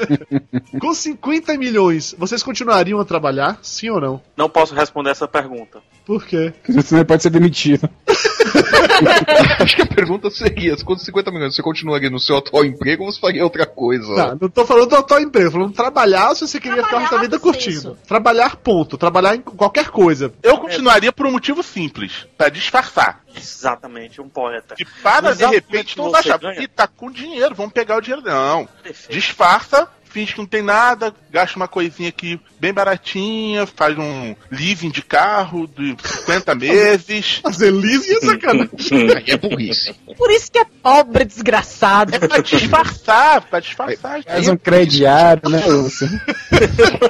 Com 0.81 0.94
50 0.94 1.57
milhões, 1.59 2.14
vocês 2.16 2.42
continuariam 2.42 3.00
a 3.00 3.05
trabalhar? 3.05 3.59
Sim 3.62 3.90
ou 3.90 4.00
não? 4.00 4.22
Não 4.37 4.48
posso 4.48 4.74
responder 4.74 5.11
essa 5.11 5.26
pergunta. 5.26 5.81
Por 6.07 6.24
quê? 6.24 6.53
Você 6.68 7.05
pode 7.05 7.22
ser 7.22 7.31
demitido. 7.31 7.88
Acho 9.61 9.76
que 9.76 9.83
a 9.83 9.87
pergunta 9.87 10.31
seria: 10.31 10.76
se 10.76 10.85
com 10.85 10.96
50 10.96 11.31
milhões 11.31 11.55
você 11.55 11.62
continuaria 11.62 12.11
no 12.11 12.18
seu 12.18 12.37
atual 12.37 12.64
emprego 12.64 13.05
ou 13.05 13.12
você 13.12 13.20
faria 13.20 13.44
outra 13.44 13.66
coisa? 13.66 14.14
Tá, 14.14 14.37
não 14.40 14.48
tô 14.48 14.64
falando 14.64 14.90
do 14.90 14.96
atual 14.96 15.20
emprego, 15.20 15.50
tô 15.50 15.57
falando 15.59 15.74
trabalhar 15.74 16.35
se 16.35 16.46
você 16.46 16.61
queria 16.61 16.83
ficar 16.85 17.14
a 17.14 17.18
vida 17.18 17.38
curtindo. 17.38 17.96
Trabalhar, 18.07 18.57
ponto. 18.57 18.96
Trabalhar 18.96 19.37
em 19.37 19.40
qualquer 19.40 19.88
coisa. 19.88 20.33
Eu 20.42 20.59
continuaria 20.59 21.12
por 21.12 21.26
um 21.26 21.33
motivo 21.33 21.62
simples, 21.62 22.26
pra 22.37 22.48
disfarçar. 22.48 23.20
Exatamente, 23.37 24.20
um 24.20 24.29
poeta. 24.29 24.74
E 24.79 24.85
para 24.85 25.29
Mas 25.29 25.38
de 25.38 25.44
exatamente 25.44 25.55
repente 25.55 25.98
não 25.98 26.14
achar, 26.14 26.38
ganha. 26.38 26.61
Ih, 26.61 26.68
tá 26.68 26.87
com 26.87 27.11
dinheiro, 27.11 27.55
vamos 27.55 27.72
pegar 27.72 27.96
o 27.96 28.00
dinheiro. 28.00 28.24
Não. 28.26 28.68
Disfarça, 29.09 29.88
finge 30.11 30.33
que 30.35 30.38
não 30.38 30.46
tem 30.46 30.62
nada, 30.62 31.14
gasta 31.31 31.57
uma 31.57 31.68
coisinha 31.68 32.09
aqui 32.09 32.38
bem 32.59 32.73
baratinha, 32.73 33.66
faz 33.66 33.96
um 33.96 34.35
leasing 34.51 34.90
de 34.90 35.03
carro 35.03 35.66
de 35.66 35.96
50 36.03 36.55
meses. 36.57 37.40
Fazer 37.42 37.70
leasing 37.70 38.16
é 38.16 38.20
sacanagem. 38.20 38.70
Aí 39.16 39.25
é 39.29 39.37
burrice. 39.37 39.94
Por 40.16 40.31
isso 40.31 40.51
que 40.51 40.59
é 40.59 40.64
pobre, 40.64 41.25
desgraçado. 41.25 42.14
É 42.14 42.18
pra 42.18 42.38
disfarçar, 42.38 43.42
pra 43.42 43.61
disfarçar. 43.61 44.23
Faz 44.23 44.49
um 44.49 44.57
crediário, 44.57 45.49
né, 45.49 45.64
Lúcio? 45.66 46.09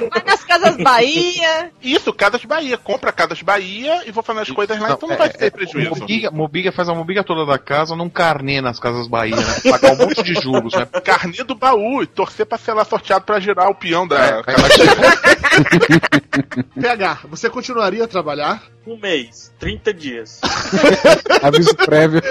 Vai 0.09 0.23
nas 0.25 0.43
Casas 0.43 0.77
Bahia. 0.77 1.71
Isso, 1.81 2.13
Casas 2.13 2.45
Bahia. 2.45 2.77
Compra 2.77 3.11
Casas 3.11 3.41
Bahia 3.41 4.03
e 4.05 4.11
vou 4.11 4.23
fazer 4.23 4.41
as 4.41 4.51
coisas 4.51 4.79
lá, 4.79 4.91
então 4.91 5.09
não 5.09 5.17
vai 5.17 5.29
ter 5.29 5.51
prejuízo. 5.51 5.89
Mobília, 5.89 6.31
mobília 6.31 6.71
faz 6.71 6.87
a 6.87 6.93
mobília 6.93 7.23
toda 7.23 7.45
da 7.45 7.57
casa 7.57 7.95
num 7.95 8.09
carnê 8.09 8.61
nas 8.61 8.79
casas 8.79 9.07
Bahia, 9.07 9.35
né? 9.35 9.71
Pagar 9.71 9.93
um 9.93 9.97
monte 9.97 10.23
de 10.23 10.33
juros, 10.35 10.73
né? 10.73 10.85
Carnê 11.03 11.43
do 11.43 11.55
baú 11.55 12.03
e 12.03 12.07
torcer 12.07 12.45
pra 12.45 12.57
ser 12.57 12.73
lá 12.73 12.85
sorteado 12.91 13.23
pra 13.25 13.39
girar 13.39 13.69
o 13.69 13.75
peão 13.75 14.05
da. 14.05 14.43
PH, 16.79 17.19
você 17.29 17.49
continuaria 17.49 18.03
a 18.03 18.07
trabalhar? 18.07 18.61
Um 18.85 18.97
mês, 18.97 19.53
30 19.59 19.93
dias. 19.93 20.41
Aviso 21.41 21.73
prévio. 21.75 22.21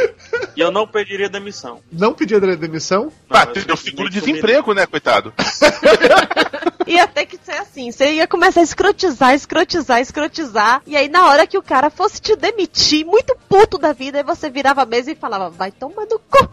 E 0.54 0.60
eu 0.60 0.70
não 0.70 0.86
pediria 0.86 1.30
demissão. 1.30 1.80
Não 1.90 2.12
pediria 2.12 2.56
demissão? 2.56 3.10
Ah, 3.30 3.46
tem 3.46 3.64
o 3.72 3.76
seguro-desemprego, 3.76 4.74
né, 4.74 4.84
coitado? 4.86 5.32
Ia 6.86 7.06
ter 7.06 7.26
que 7.26 7.36
ser 7.36 7.52
assim. 7.52 7.90
Você 7.90 8.14
ia 8.14 8.26
começar 8.26 8.60
a 8.60 8.64
escrotizar, 8.64 9.34
escrotizar, 9.34 10.00
escrotizar. 10.00 10.82
E 10.86 10.96
aí, 10.96 11.08
na 11.08 11.26
hora 11.26 11.46
que 11.46 11.58
o 11.58 11.62
cara 11.62 11.90
fosse 11.90 12.20
te 12.20 12.34
demitir, 12.36 13.04
muito 13.04 13.36
puto 13.48 13.78
da 13.78 13.92
vida, 13.92 14.18
aí 14.18 14.24
você 14.24 14.48
virava 14.48 14.82
a 14.82 14.86
mesa 14.86 15.10
e 15.10 15.14
falava, 15.14 15.50
vai 15.50 15.70
tomar 15.70 16.06
no 16.06 16.18
cu. 16.18 16.48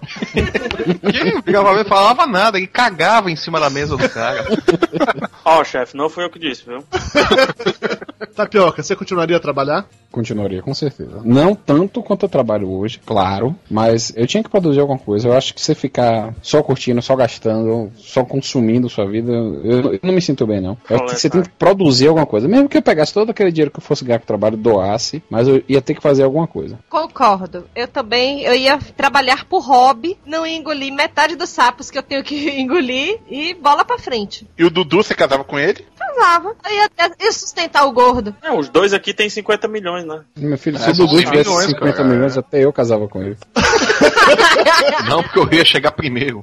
Quem 1.11 1.41
ficava 1.41 1.75
vendo, 1.75 1.87
falava 1.87 2.25
nada, 2.25 2.57
ele 2.57 2.67
cagava 2.67 3.31
em 3.31 3.35
cima 3.35 3.59
da 3.59 3.69
mesa 3.69 3.95
do 3.95 4.09
cara. 4.09 4.45
Ó, 5.45 5.63
chefe, 5.63 5.95
não 5.95 6.09
foi 6.09 6.25
eu 6.25 6.29
que 6.29 6.39
disse, 6.39 6.63
viu? 6.65 6.83
Tapioca, 8.35 8.83
você 8.83 8.95
continuaria 8.95 9.37
a 9.37 9.39
trabalhar? 9.39 9.87
Continuaria, 10.11 10.61
com 10.61 10.73
certeza. 10.73 11.21
Não 11.23 11.55
tanto 11.55 12.03
quanto 12.03 12.25
eu 12.25 12.29
trabalho 12.29 12.69
hoje, 12.69 12.99
claro, 13.05 13.55
mas 13.69 14.13
eu 14.15 14.27
tinha 14.27 14.43
que 14.43 14.49
produzir 14.49 14.79
alguma 14.79 14.99
coisa. 14.99 15.27
Eu 15.27 15.33
acho 15.33 15.53
que 15.53 15.61
você 15.61 15.73
ficar 15.75 16.33
só 16.41 16.61
curtindo, 16.61 17.01
só 17.01 17.15
gastando, 17.15 17.91
só 17.97 18.23
consumindo 18.23 18.89
sua 18.89 19.05
vida, 19.05 19.31
eu, 19.31 19.93
eu 19.93 19.99
não 20.03 20.16
me 20.17 20.21
sinto 20.21 20.45
bem, 20.47 20.59
não. 20.59 20.75
Eu 20.89 20.95
acho 20.97 21.05
que 21.05 21.21
você 21.21 21.29
tem 21.29 21.43
que 21.43 21.49
produzir 21.49 22.07
alguma 22.07 22.25
coisa. 22.25 22.47
Mesmo 22.47 22.67
que 22.67 22.77
eu 22.77 22.81
pegasse 22.81 23.13
todo 23.13 23.29
aquele 23.29 23.51
dinheiro 23.51 23.71
que 23.71 23.77
eu 23.77 23.83
fosse 23.83 24.03
ganhar 24.03 24.17
com 24.19 24.23
o 24.23 24.27
trabalho, 24.27 24.57
doasse, 24.57 25.21
mas 25.29 25.47
eu 25.47 25.63
ia 25.69 25.81
ter 25.81 25.93
que 25.93 26.01
fazer 26.01 26.23
alguma 26.23 26.47
coisa. 26.47 26.79
Concordo. 26.89 27.65
Eu 27.75 27.87
também, 27.87 28.41
eu 28.41 28.53
ia 28.55 28.77
trabalhar 28.97 29.45
por 29.45 29.59
hobby, 29.61 30.17
não 30.25 30.45
ia 30.45 30.55
engolir 30.57 30.91
metade 30.91 31.35
dos 31.35 31.49
sapos 31.49 31.91
que 31.91 31.97
eu 31.97 32.03
tenho 32.03 32.23
que 32.23 32.49
engolir 32.59 33.19
e 33.29 33.53
bola 33.53 33.85
pra 33.85 33.97
frente. 33.99 34.47
E 34.57 34.63
o 34.65 34.69
Dudu, 34.69 34.97
você 35.03 35.13
casava 35.13 35.43
com 35.43 35.59
ele? 35.59 35.85
Casava. 35.97 36.55
Eu 36.65 36.73
ia, 36.73 36.89
ia 37.21 37.31
sustentar 37.31 37.85
o 37.85 37.91
gordo. 37.91 38.35
É, 38.41 38.51
os 38.51 38.69
dois 38.69 38.93
aqui 38.93 39.13
tem 39.13 39.29
50 39.29 39.67
milhões, 39.67 40.05
né? 40.05 40.21
Meu 40.35 40.57
filho, 40.57 40.77
se 40.79 40.87
É, 40.87 40.91
o 40.91 40.93
Dudu 40.95 41.09
são 41.09 41.17
100 41.19 41.25
tivesse 41.25 41.49
milhões, 41.49 41.65
50 41.67 41.93
cara. 41.93 42.09
milhões, 42.09 42.37
até 42.37 42.63
eu 42.65 42.73
casava 42.73 43.07
com 43.07 43.21
ele. 43.21 43.37
Não, 45.09 45.23
porque 45.23 45.39
eu 45.39 45.49
ia 45.51 45.65
chegar 45.65 45.91
primeiro. 45.91 46.41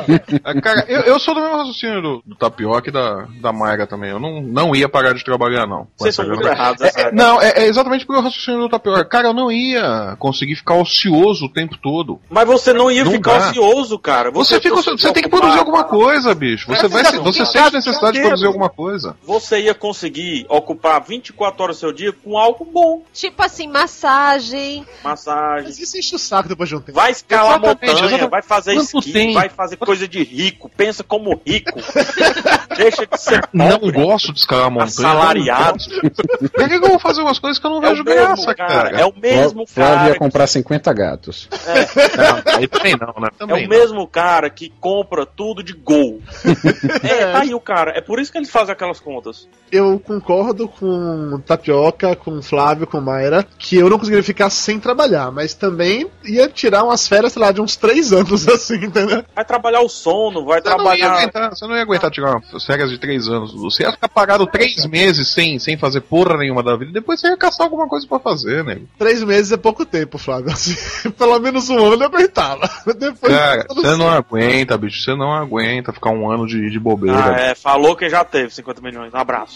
Cara, 0.62 0.84
eu, 0.88 1.00
eu 1.02 1.18
sou 1.18 1.34
do 1.34 1.40
mesmo 1.40 1.56
raciocínio 1.56 2.02
do, 2.02 2.22
do 2.24 2.34
Tapioca 2.36 2.88
e 2.88 2.92
da, 2.92 3.26
da 3.40 3.52
Mayra 3.52 3.86
também. 3.86 4.10
Eu 4.10 4.18
não, 4.20 4.40
não 4.40 4.74
ia 4.74 4.88
parar 4.88 5.12
de 5.14 5.24
trabalhar, 5.24 5.66
não. 5.66 5.86
Vocês 5.96 6.14
são 6.14 6.26
muito 6.26 6.46
É, 6.46 6.50
errados, 6.52 6.82
é, 6.82 7.00
é 7.02 7.12
não, 7.12 7.40
é, 7.40 7.50
é 7.56 7.66
exatamente 7.66 8.06
porque 8.06 8.20
o 8.20 8.24
raciocínio 8.24 8.60
do 8.60 8.68
Tapioca. 8.68 9.04
Cara, 9.04 9.28
eu 9.28 9.34
não 9.34 9.50
ia 9.50 10.16
conseguir 10.18 10.56
ficar 10.56 10.74
ocioso 10.74 11.46
o 11.46 11.52
tempo 11.52 11.76
todo. 11.76 12.20
Mas 12.30 12.46
você 12.46 12.72
não 12.72 12.90
ia 12.90 13.04
Não 13.04 13.12
ficar 13.12 13.38
dá. 13.38 13.50
ocioso, 13.50 13.98
cara. 13.98 14.30
Você, 14.30 14.60
fica, 14.60 14.74
você 14.76 14.90
você 14.92 15.12
tem 15.12 15.22
que 15.22 15.28
produzir 15.28 15.58
alguma 15.58 15.84
coisa, 15.84 16.34
bicho. 16.34 16.66
Você, 16.68 16.88
vai, 16.88 17.02
Exatamente. 17.02 17.24
você 17.24 17.46
sente 17.46 17.72
necessidade 17.74 18.16
de 18.16 18.22
produzir 18.22 18.46
alguma 18.46 18.68
coisa. 18.68 19.16
Você 19.24 19.60
ia 19.60 19.74
conseguir 19.74 20.46
ocupar 20.48 21.02
24 21.02 21.62
horas 21.62 21.76
do 21.76 21.80
seu 21.80 21.92
dia 21.92 22.12
com 22.12 22.38
algo 22.38 22.64
bom. 22.64 23.02
Tipo 23.12 23.42
assim, 23.42 23.66
massagem. 23.68 24.84
Massagem. 25.02 25.64
Mas 25.66 25.78
isso 25.78 25.98
enche 25.98 26.14
o 26.14 26.18
saco 26.18 26.48
depois 26.48 26.68
de 26.68 26.76
um. 26.76 26.80
Vai 26.92 27.10
escalar 27.10 27.58
Exatamente, 27.58 27.74
montanha, 27.86 27.92
exatamente. 28.06 28.30
vai 28.30 28.42
fazer 28.42 28.74
Quanto 28.74 28.98
esqui, 28.98 29.12
tem? 29.12 29.34
vai 29.34 29.48
fazer 29.48 29.76
coisa 29.76 30.06
de 30.08 30.22
rico. 30.22 30.70
Pensa 30.76 31.02
como 31.04 31.40
rico. 31.46 31.78
Deixa 32.76 33.06
de 33.06 33.20
ser 33.20 33.48
Não 33.52 33.78
pobre. 33.78 33.92
gosto 33.92 34.32
de 34.32 34.38
escalar 34.40 34.70
montanha. 34.70 34.86
Assalariado. 34.86 35.78
não 35.90 36.00
gosto. 36.02 36.50
Por 36.50 36.68
que 36.68 36.78
que 36.78 36.84
eu 36.84 36.88
vou 36.88 36.98
fazer 36.98 37.22
umas 37.22 37.38
coisas 37.38 37.58
que 37.58 37.66
eu 37.66 37.70
não 37.70 37.82
É 37.82 37.86
o 37.86 37.90
vejo 37.90 38.04
graça, 38.04 38.54
cara, 38.54 38.90
cara? 38.90 39.00
é 39.00 39.06
o 39.06 39.12
mesmo 39.16 39.66
Flávio 39.66 39.96
cara. 39.96 40.08
ia 40.10 40.18
comprar 40.18 40.46
50 40.46 40.92
gatos. 40.92 41.48
Não, 41.56 42.54
aí 42.54 42.68
também 42.68 42.96
não, 42.96 43.14
né? 43.20 43.28
É 43.32 43.38
Também 43.38 43.66
o 43.66 43.68
mesmo 43.68 44.06
cara 44.06 44.50
que 44.50 44.72
compra 44.80 45.24
tudo 45.26 45.62
de 45.62 45.72
gol. 45.72 46.20
é, 47.02 47.32
tá 47.32 47.40
aí 47.40 47.54
o 47.54 47.60
cara. 47.60 47.92
É 47.96 48.00
por 48.00 48.20
isso 48.20 48.30
que 48.32 48.38
eles 48.38 48.50
fazem 48.50 48.72
aquelas 48.72 49.00
contas. 49.00 49.48
Eu 49.70 49.98
concordo 49.98 50.68
com 50.68 51.40
Tapioca, 51.46 52.14
com 52.16 52.40
Flávio, 52.42 52.86
com 52.86 53.00
Mayra, 53.00 53.44
que 53.58 53.76
eu 53.76 53.88
não 53.88 53.98
conseguiria 53.98 54.22
ficar 54.24 54.50
sem 54.50 54.78
trabalhar, 54.78 55.30
mas 55.32 55.54
também 55.54 56.08
ia 56.24 56.48
tirar 56.48 56.75
umas 56.84 57.06
férias, 57.08 57.32
sei 57.32 57.42
lá, 57.42 57.52
de 57.52 57.60
uns 57.60 57.76
três 57.76 58.12
anos 58.12 58.46
assim, 58.48 58.76
entendeu? 58.76 59.24
Vai 59.34 59.44
trabalhar 59.44 59.80
o 59.80 59.88
sono, 59.88 60.44
vai 60.44 60.60
Você 60.60 60.68
não, 60.68 60.76
trabalhar. 60.76 61.12
aguentar, 61.12 61.50
você 61.50 61.66
não 61.66 61.76
ia 61.76 61.82
aguentar 61.82 62.10
tirar 62.10 62.36
umas 62.36 62.64
férias 62.64 62.90
de 62.90 62.98
três 62.98 63.28
anos. 63.28 63.52
Você 63.54 63.82
ia 63.84 63.92
ficar 63.92 64.08
parado 64.08 64.46
três 64.46 64.84
meses 64.86 65.32
sem, 65.32 65.58
sem 65.58 65.76
fazer 65.76 66.00
porra 66.02 66.36
nenhuma 66.36 66.62
da 66.62 66.76
vida. 66.76 66.92
Depois 66.92 67.20
você 67.20 67.28
ia 67.28 67.36
caçar 67.36 67.64
alguma 67.66 67.88
coisa 67.88 68.06
pra 68.06 68.18
fazer, 68.18 68.64
né? 68.64 68.80
Três 68.98 69.22
meses 69.22 69.52
é 69.52 69.56
pouco 69.56 69.84
tempo, 69.84 70.18
Flávio. 70.18 70.50
Assim, 70.52 70.76
pelo 71.10 71.38
menos 71.38 71.68
um 71.68 71.78
ano 71.92 72.02
eu 72.02 72.06
aguentava. 72.06 72.68
Depois 72.96 73.32
Cara, 73.32 73.66
não 73.68 73.74
você 73.76 73.88
sei. 73.88 73.96
não 73.98 74.08
aguenta, 74.08 74.78
bicho. 74.78 75.02
Você 75.02 75.14
não 75.14 75.32
aguenta 75.32 75.92
ficar 75.92 76.10
um 76.10 76.30
ano 76.30 76.46
de, 76.46 76.70
de 76.70 76.78
bobeira. 76.78 77.34
Ah, 77.36 77.40
é, 77.40 77.54
falou 77.54 77.94
que 77.96 78.08
já 78.08 78.24
teve 78.24 78.52
50 78.54 78.80
milhões. 78.80 79.12
Um 79.12 79.18
abraço. 79.18 79.54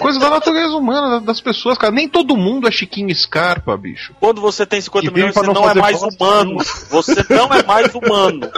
Coisa 0.00 0.18
da 0.18 0.30
natureza 0.30 0.74
humana, 0.76 1.08
da- 1.10 1.18
das 1.26 1.40
pessoas, 1.40 1.78
cara. 1.78 1.92
Nem 1.92 2.08
todo 2.08 2.36
mundo 2.36 2.68
é 2.68 2.70
Chiquinho 2.70 3.14
Scarpa, 3.14 3.76
bicho. 3.76 4.14
Quando 4.20 4.40
você 4.40 4.66
tem 4.66 4.80
50 4.80 5.04
E 5.04 5.08
vive 5.08 5.16
milhões, 5.20 5.34
não 5.46 5.54
não 5.54 5.70
é 5.70 5.74
mais 5.74 6.02
humano. 6.02 6.56
Você 6.90 7.24
não 7.30 7.52
é 7.52 7.62
mais 7.62 7.94
humano. 7.94 8.50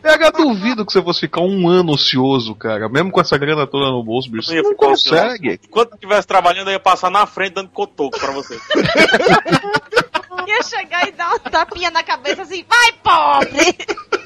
Pega, 0.00 0.30
duvido 0.30 0.86
que 0.86 0.92
você 0.92 1.02
fosse 1.02 1.20
ficar 1.20 1.40
um 1.40 1.68
ano 1.68 1.92
ocioso, 1.92 2.54
cara. 2.54 2.88
Mesmo 2.88 3.10
com 3.10 3.20
essa 3.20 3.36
grana 3.36 3.66
toda 3.66 3.90
no 3.90 4.02
bolso, 4.04 4.30
bicho. 4.30 4.48
Você 4.48 4.56
ia 4.56 4.62
não 4.62 4.70
ficar 4.70 4.86
ocioso. 4.88 5.16
consegue. 5.16 5.60
Enquanto 5.64 5.94
estivesse 5.94 6.26
trabalhando, 6.26 6.68
eu 6.68 6.74
ia 6.74 6.80
passar 6.80 7.10
na 7.10 7.26
frente 7.26 7.54
dando 7.54 7.70
cotoco 7.70 8.18
pra 8.18 8.30
você. 8.30 8.56
Ia 10.46 10.62
chegar 10.62 11.08
e 11.08 11.12
dar 11.12 11.28
uma 11.28 11.38
tapinha 11.40 11.90
na 11.90 12.02
cabeça 12.02 12.42
assim, 12.42 12.64
vai 12.68 12.92
pobre! 13.02 13.76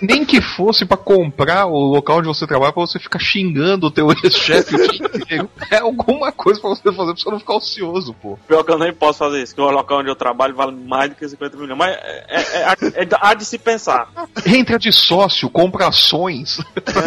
Nem 0.02 0.24
que 0.24 0.40
fosse 0.40 0.86
pra 0.86 0.96
comprar 0.96 1.66
o 1.66 1.76
local 1.78 2.18
onde 2.18 2.28
você 2.28 2.46
trabalha 2.46 2.72
pra 2.72 2.80
você 2.80 2.98
ficar 2.98 3.18
xingando 3.18 3.86
o 3.86 3.90
teu 3.90 4.10
ex-chefe 4.24 4.74
o 4.74 4.88
dia 4.90 5.06
inteiro. 5.06 5.50
É 5.70 5.76
alguma 5.78 6.32
coisa 6.32 6.58
pra 6.60 6.70
você 6.70 6.82
fazer 6.92 7.12
pra 7.12 7.22
você 7.22 7.30
não 7.30 7.38
ficar 7.38 7.54
ocioso, 7.56 8.14
pô. 8.14 8.38
Pior 8.48 8.62
que 8.64 8.70
eu 8.72 8.78
nem 8.78 8.92
posso 8.94 9.18
fazer 9.18 9.42
isso, 9.42 9.54
que 9.54 9.60
o 9.60 9.70
local 9.70 9.98
onde 10.00 10.08
eu 10.08 10.16
trabalho 10.16 10.54
vale 10.54 10.72
mais 10.72 11.10
do 11.10 11.16
que 11.16 11.28
50 11.28 11.56
milhões. 11.56 11.76
Mas 11.78 11.96
é, 11.96 12.24
é, 12.28 12.40
é, 12.40 13.04
é- 13.04 13.08
há 13.20 13.34
de 13.34 13.44
se 13.44 13.58
pensar. 13.58 14.08
Entra 14.46 14.78
de 14.78 14.90
sócio, 14.92 15.50
compra 15.50 15.88
ações. 15.88 16.56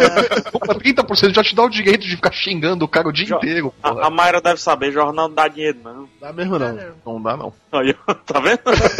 compra 0.52 0.74
30%, 0.76 1.34
já 1.34 1.42
te 1.42 1.54
dá 1.54 1.64
o 1.64 1.68
direito 1.68 2.02
de 2.06 2.14
ficar 2.16 2.32
xingando 2.32 2.84
o 2.84 2.88
cara 2.88 3.08
o 3.08 3.12
dia 3.12 3.26
Jo- 3.26 3.36
inteiro. 3.36 3.74
porra. 3.82 4.02
A, 4.02 4.06
a 4.06 4.10
Mayra 4.10 4.40
deve 4.40 4.60
saber, 4.60 4.92
jornal 4.92 5.28
não 5.28 5.34
dá 5.34 5.48
dinheiro, 5.48 5.78
não. 5.82 6.08
Dá 6.20 6.32
mesmo 6.32 6.58
não. 6.58 6.78
Não 7.04 7.20
dá, 7.22 7.36
não. 7.36 7.52
Aí, 7.72 7.92
tá 8.24 8.38
vendo? 8.38 8.60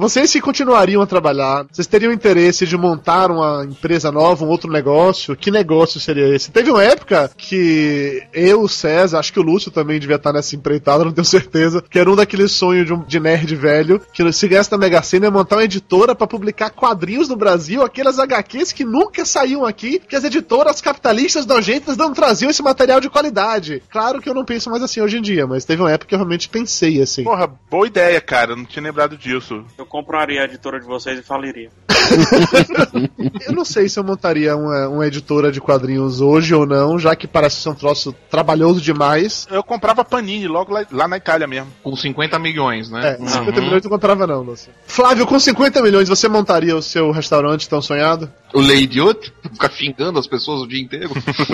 Vocês 0.00 0.30
se 0.30 0.40
continuariam 0.40 1.02
a 1.02 1.06
trabalhar, 1.06 1.66
vocês 1.70 1.86
teriam 1.86 2.10
interesse 2.10 2.66
de 2.66 2.74
montar 2.74 3.30
uma 3.30 3.66
empresa 3.66 4.10
nova, 4.10 4.46
um 4.46 4.48
outro 4.48 4.72
negócio? 4.72 5.36
Que 5.36 5.50
negócio 5.50 6.00
seria 6.00 6.34
esse? 6.34 6.50
Teve 6.50 6.70
uma 6.70 6.82
época 6.82 7.30
que 7.36 8.26
eu, 8.32 8.62
o 8.62 8.68
César, 8.68 9.18
acho 9.18 9.30
que 9.30 9.38
o 9.38 9.42
Lúcio 9.42 9.70
também 9.70 10.00
devia 10.00 10.16
estar 10.16 10.32
nessa 10.32 10.56
empreitada, 10.56 11.04
não 11.04 11.12
tenho 11.12 11.26
certeza, 11.26 11.82
que 11.82 11.98
era 11.98 12.10
um 12.10 12.16
daqueles 12.16 12.50
sonhos 12.52 12.86
de, 12.86 12.94
um, 12.94 13.02
de 13.02 13.20
nerd 13.20 13.54
velho, 13.54 14.00
que 14.10 14.32
se 14.32 14.48
ganhasse 14.48 14.72
na 14.72 14.78
Mega 14.78 15.02
Sena 15.02 15.26
ia 15.26 15.30
montar 15.30 15.56
uma 15.56 15.64
editora 15.64 16.14
pra 16.14 16.26
publicar 16.26 16.70
quadrinhos 16.70 17.28
no 17.28 17.36
Brasil, 17.36 17.82
aquelas 17.82 18.18
HQs 18.18 18.72
que 18.72 18.86
nunca 18.86 19.26
saíam 19.26 19.66
aqui, 19.66 19.98
que 19.98 20.16
as 20.16 20.24
editoras 20.24 20.80
capitalistas 20.80 21.44
nojentas 21.44 21.98
não 21.98 22.14
traziam 22.14 22.48
esse 22.48 22.62
material 22.62 23.00
de 23.00 23.10
qualidade. 23.10 23.82
Claro 23.90 24.22
que 24.22 24.30
eu 24.30 24.34
não 24.34 24.46
penso 24.46 24.70
mais 24.70 24.82
assim 24.82 25.02
hoje 25.02 25.18
em 25.18 25.22
dia, 25.22 25.46
mas 25.46 25.66
teve 25.66 25.82
uma 25.82 25.92
época 25.92 26.08
que 26.08 26.14
eu 26.14 26.18
realmente 26.18 26.48
pensei 26.48 27.02
assim. 27.02 27.22
Porra, 27.22 27.52
boa 27.70 27.86
ideia, 27.86 28.18
cara. 28.18 28.52
eu 28.52 28.56
Não 28.56 28.64
tinha 28.64 28.82
lembrado 28.82 29.14
disso. 29.14 29.62
Eu 29.76 29.89
compraria 29.90 30.42
a 30.42 30.44
editora 30.44 30.78
de 30.78 30.86
vocês 30.86 31.18
e 31.18 31.22
faliria. 31.22 31.68
Eu 33.46 33.52
não 33.52 33.64
sei 33.64 33.88
se 33.88 33.98
eu 33.98 34.04
montaria 34.04 34.56
uma, 34.56 34.88
uma 34.88 35.06
editora 35.06 35.50
de 35.50 35.60
quadrinhos 35.60 36.20
hoje 36.20 36.54
ou 36.54 36.66
não, 36.66 36.98
já 36.98 37.14
que 37.14 37.26
parece 37.26 37.56
ser 37.56 37.68
um 37.68 37.74
troço 37.74 38.14
trabalhoso 38.30 38.80
demais. 38.80 39.46
Eu 39.50 39.62
comprava 39.62 40.04
Panini 40.04 40.46
logo 40.46 40.72
lá, 40.72 40.86
lá 40.90 41.08
na 41.08 41.16
Itália 41.16 41.46
mesmo. 41.46 41.68
Com 41.82 41.94
50 41.94 42.38
milhões, 42.38 42.90
né? 42.90 43.18
É, 43.20 43.26
50 43.26 43.60
milhões 43.60 43.84
eu 43.84 43.90
não 43.90 43.90
comprava 43.90 44.26
não, 44.26 44.42
Lúcio. 44.42 44.72
Flávio, 44.86 45.26
com 45.26 45.38
50 45.38 45.82
milhões 45.82 46.08
você 46.08 46.28
montaria 46.28 46.76
o 46.76 46.82
seu 46.82 47.10
restaurante 47.10 47.68
tão 47.68 47.80
sonhado? 47.80 48.30
O 48.52 48.60
Lady 48.60 48.98
Out, 49.00 49.32
ficar 49.52 49.70
xingando 49.70 50.18
as 50.18 50.26
pessoas 50.26 50.62
o 50.62 50.66
dia 50.66 50.82
inteiro. 50.82 51.10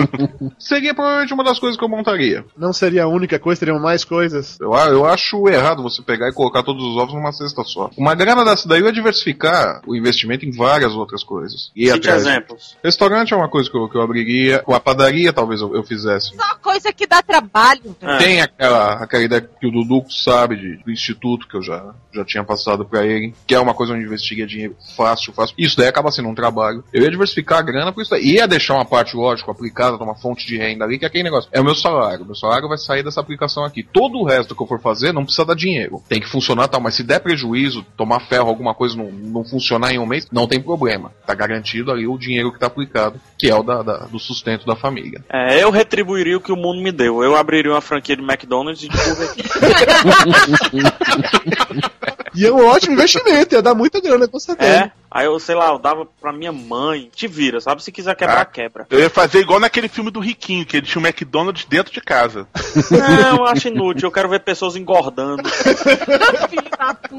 Seria 0.57 0.93
provavelmente 0.93 1.33
uma 1.33 1.43
das 1.43 1.59
coisas 1.59 1.77
que 1.77 1.83
eu 1.83 1.89
montaria. 1.89 2.43
Não 2.57 2.73
seria 2.73 3.03
a 3.03 3.07
única 3.07 3.37
coisa, 3.37 3.59
teriam 3.59 3.79
mais 3.79 4.03
coisas? 4.03 4.57
Eu, 4.59 4.73
eu 4.73 5.05
acho 5.05 5.47
errado 5.47 5.83
você 5.83 6.01
pegar 6.01 6.29
e 6.29 6.33
colocar 6.33 6.63
todos 6.63 6.83
os 6.83 6.97
ovos 6.97 7.13
numa 7.13 7.31
cesta 7.31 7.63
só. 7.63 7.89
Uma 7.95 8.15
grana 8.15 8.43
dessa 8.43 8.67
daí 8.67 8.85
é 8.85 8.91
diversificar 8.91 9.81
o 9.85 9.95
investimento 9.95 10.46
em 10.47 10.51
várias 10.51 10.93
outras 10.93 11.23
coisas. 11.23 11.71
E 11.75 11.85
Cite 11.87 11.97
atrás. 11.97 12.21
exemplos. 12.25 12.77
Restaurante 12.83 13.33
é 13.33 13.37
uma 13.37 13.49
coisa 13.49 13.69
que 13.69 13.77
eu, 13.77 13.89
que 13.89 13.97
eu 13.97 14.01
abriria. 14.01 14.59
Com 14.59 14.73
a 14.73 14.79
padaria 14.79 15.33
talvez 15.33 15.61
eu, 15.61 15.75
eu 15.75 15.83
fizesse. 15.83 16.35
Só 16.35 16.55
coisa 16.61 16.93
que 16.93 17.05
dá 17.05 17.21
trabalho. 17.21 17.95
É. 18.01 18.17
Tem 18.17 18.41
aquela, 18.41 18.93
aquela 18.93 19.23
ideia 19.23 19.41
que 19.41 19.67
o 19.67 19.71
Dudu 19.71 20.05
sabe 20.09 20.55
de, 20.55 20.77
do 20.83 20.91
instituto 20.91 21.47
que 21.47 21.55
eu 21.55 21.61
já, 21.61 21.93
já 22.13 22.23
tinha 22.23 22.43
passado 22.43 22.85
pra 22.85 23.05
ele, 23.05 23.33
que 23.45 23.53
é 23.53 23.59
uma 23.59 23.73
coisa 23.73 23.93
onde 23.93 24.03
investiga 24.03 24.45
dinheiro 24.45 24.75
fácil, 24.95 25.33
fácil. 25.33 25.55
Isso 25.57 25.75
daí 25.77 25.87
acaba 25.87 26.11
sendo 26.11 26.29
um 26.29 26.35
trabalho. 26.35 26.83
Eu 26.93 27.03
ia 27.03 27.11
diversificar 27.11 27.59
a 27.59 27.61
grana 27.61 27.91
por 27.91 28.01
isso 28.01 28.11
daí. 28.11 28.25
Ia 28.25 28.47
deixar 28.47 28.75
uma 28.75 28.85
parte, 28.85 29.15
lógico, 29.15 29.51
aplicada 29.51 29.97
numa 29.97 30.15
fonte 30.15 30.45
de 30.45 30.57
renda 30.57 30.85
ali, 30.85 30.97
que 30.97 31.05
é 31.05 31.07
aquele 31.07 31.23
negócio. 31.23 31.49
É 31.51 31.59
o 31.59 31.63
meu 31.65 31.75
salário. 31.75 32.25
Meu 32.25 32.35
salário 32.35 32.69
vai 32.69 32.77
sair 32.77 33.03
dessa 33.03 33.19
aplicação 33.19 33.63
aqui. 33.63 33.83
Todo 33.83 34.17
o 34.19 34.25
resto 34.25 34.55
que 34.55 34.61
eu 34.61 34.67
for 34.67 34.79
fazer 34.79 35.11
não 35.11 35.23
precisa 35.23 35.45
dar 35.45 35.55
dinheiro. 35.55 36.01
Tem 36.07 36.21
que 36.21 36.29
funcionar 36.29 36.67
tal, 36.67 36.81
mas 36.81 36.95
se 36.95 37.03
der 37.03 37.19
prejuízo, 37.19 37.83
tomar 37.95 38.19
ferro, 38.21 38.47
alguma 38.47 38.73
coisa 38.73 38.95
não, 38.95 39.11
não 39.11 39.43
funcionar 39.43 39.91
em 39.93 39.99
um 39.99 40.05
mês, 40.05 40.26
não 40.31 40.47
tem 40.47 40.61
problema. 40.61 41.11
Tá 41.25 41.33
garantido 41.33 41.91
ali 41.91 42.07
o 42.07 42.17
dinheiro 42.17 42.51
que 42.51 42.59
tá 42.59 42.67
aplicado, 42.67 43.19
que 43.37 43.49
é 43.49 43.55
o 43.55 43.63
da, 43.63 43.81
da- 43.81 43.97
do 44.05 44.19
sustento 44.19 44.65
da 44.65 44.75
família. 44.75 45.23
É, 45.29 45.61
eu 45.63 45.71
retribuiria 45.71 46.37
o 46.37 46.41
que 46.41 46.51
o 46.51 46.55
mundo 46.55 46.81
me 46.81 46.91
deu. 46.91 47.23
Eu 47.23 47.35
abriria 47.35 47.71
uma 47.71 47.81
franquia 47.81 48.15
de 48.15 48.21
McDonald's 48.23 48.83
e 48.83 48.89
de 48.89 48.97
Burger. 48.97 49.27
E 52.35 52.45
é 52.45 52.51
um 52.51 52.67
ótimo 52.67 52.93
investimento, 52.93 53.55
ia 53.55 53.61
dar 53.63 53.73
muita 53.73 53.99
grana, 53.99 54.27
com 54.27 54.39
certeza. 54.39 54.85
É, 54.85 54.91
aí 55.17 55.25
eu, 55.25 55.39
sei 55.39 55.55
lá, 55.55 55.69
eu 55.69 55.79
dava 55.79 56.05
pra 56.21 56.31
minha 56.31 56.51
mãe. 56.51 57.09
Te 57.13 57.27
vira, 57.27 57.59
sabe? 57.59 57.83
Se 57.83 57.91
quiser 57.91 58.15
quebrar, 58.15 58.41
Ah. 58.41 58.45
quebra. 58.45 58.85
Eu 58.89 58.99
ia 58.99 59.09
fazer 59.09 59.39
igual 59.39 59.59
naquele 59.59 59.87
filme 59.87 60.11
do 60.11 60.19
Riquinho, 60.19 60.65
que 60.65 60.77
ele 60.77 60.85
tinha 60.85 61.01
um 61.01 61.05
McDonald's 61.05 61.65
dentro 61.65 61.91
de 61.93 62.01
casa. 62.01 62.47
Não, 62.91 63.37
eu 63.37 63.45
acho 63.45 63.67
inútil. 63.67 64.07
Eu 64.07 64.11
quero 64.11 64.29
ver 64.29 64.41
pessoas 64.41 64.75
engordando. 64.75 65.43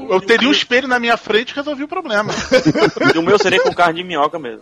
Eu 0.09 0.21
teria 0.21 0.47
um 0.47 0.51
espelho 0.51 0.87
na 0.87 0.99
minha 0.99 1.17
frente 1.17 1.51
e 1.51 1.55
resolvi 1.55 1.83
o 1.83 1.87
problema. 1.87 2.31
E 3.13 3.17
o 3.17 3.21
meu 3.21 3.37
seria 3.37 3.61
com 3.61 3.73
carne 3.73 4.01
de 4.01 4.07
minhoca 4.07 4.39
mesmo. 4.39 4.61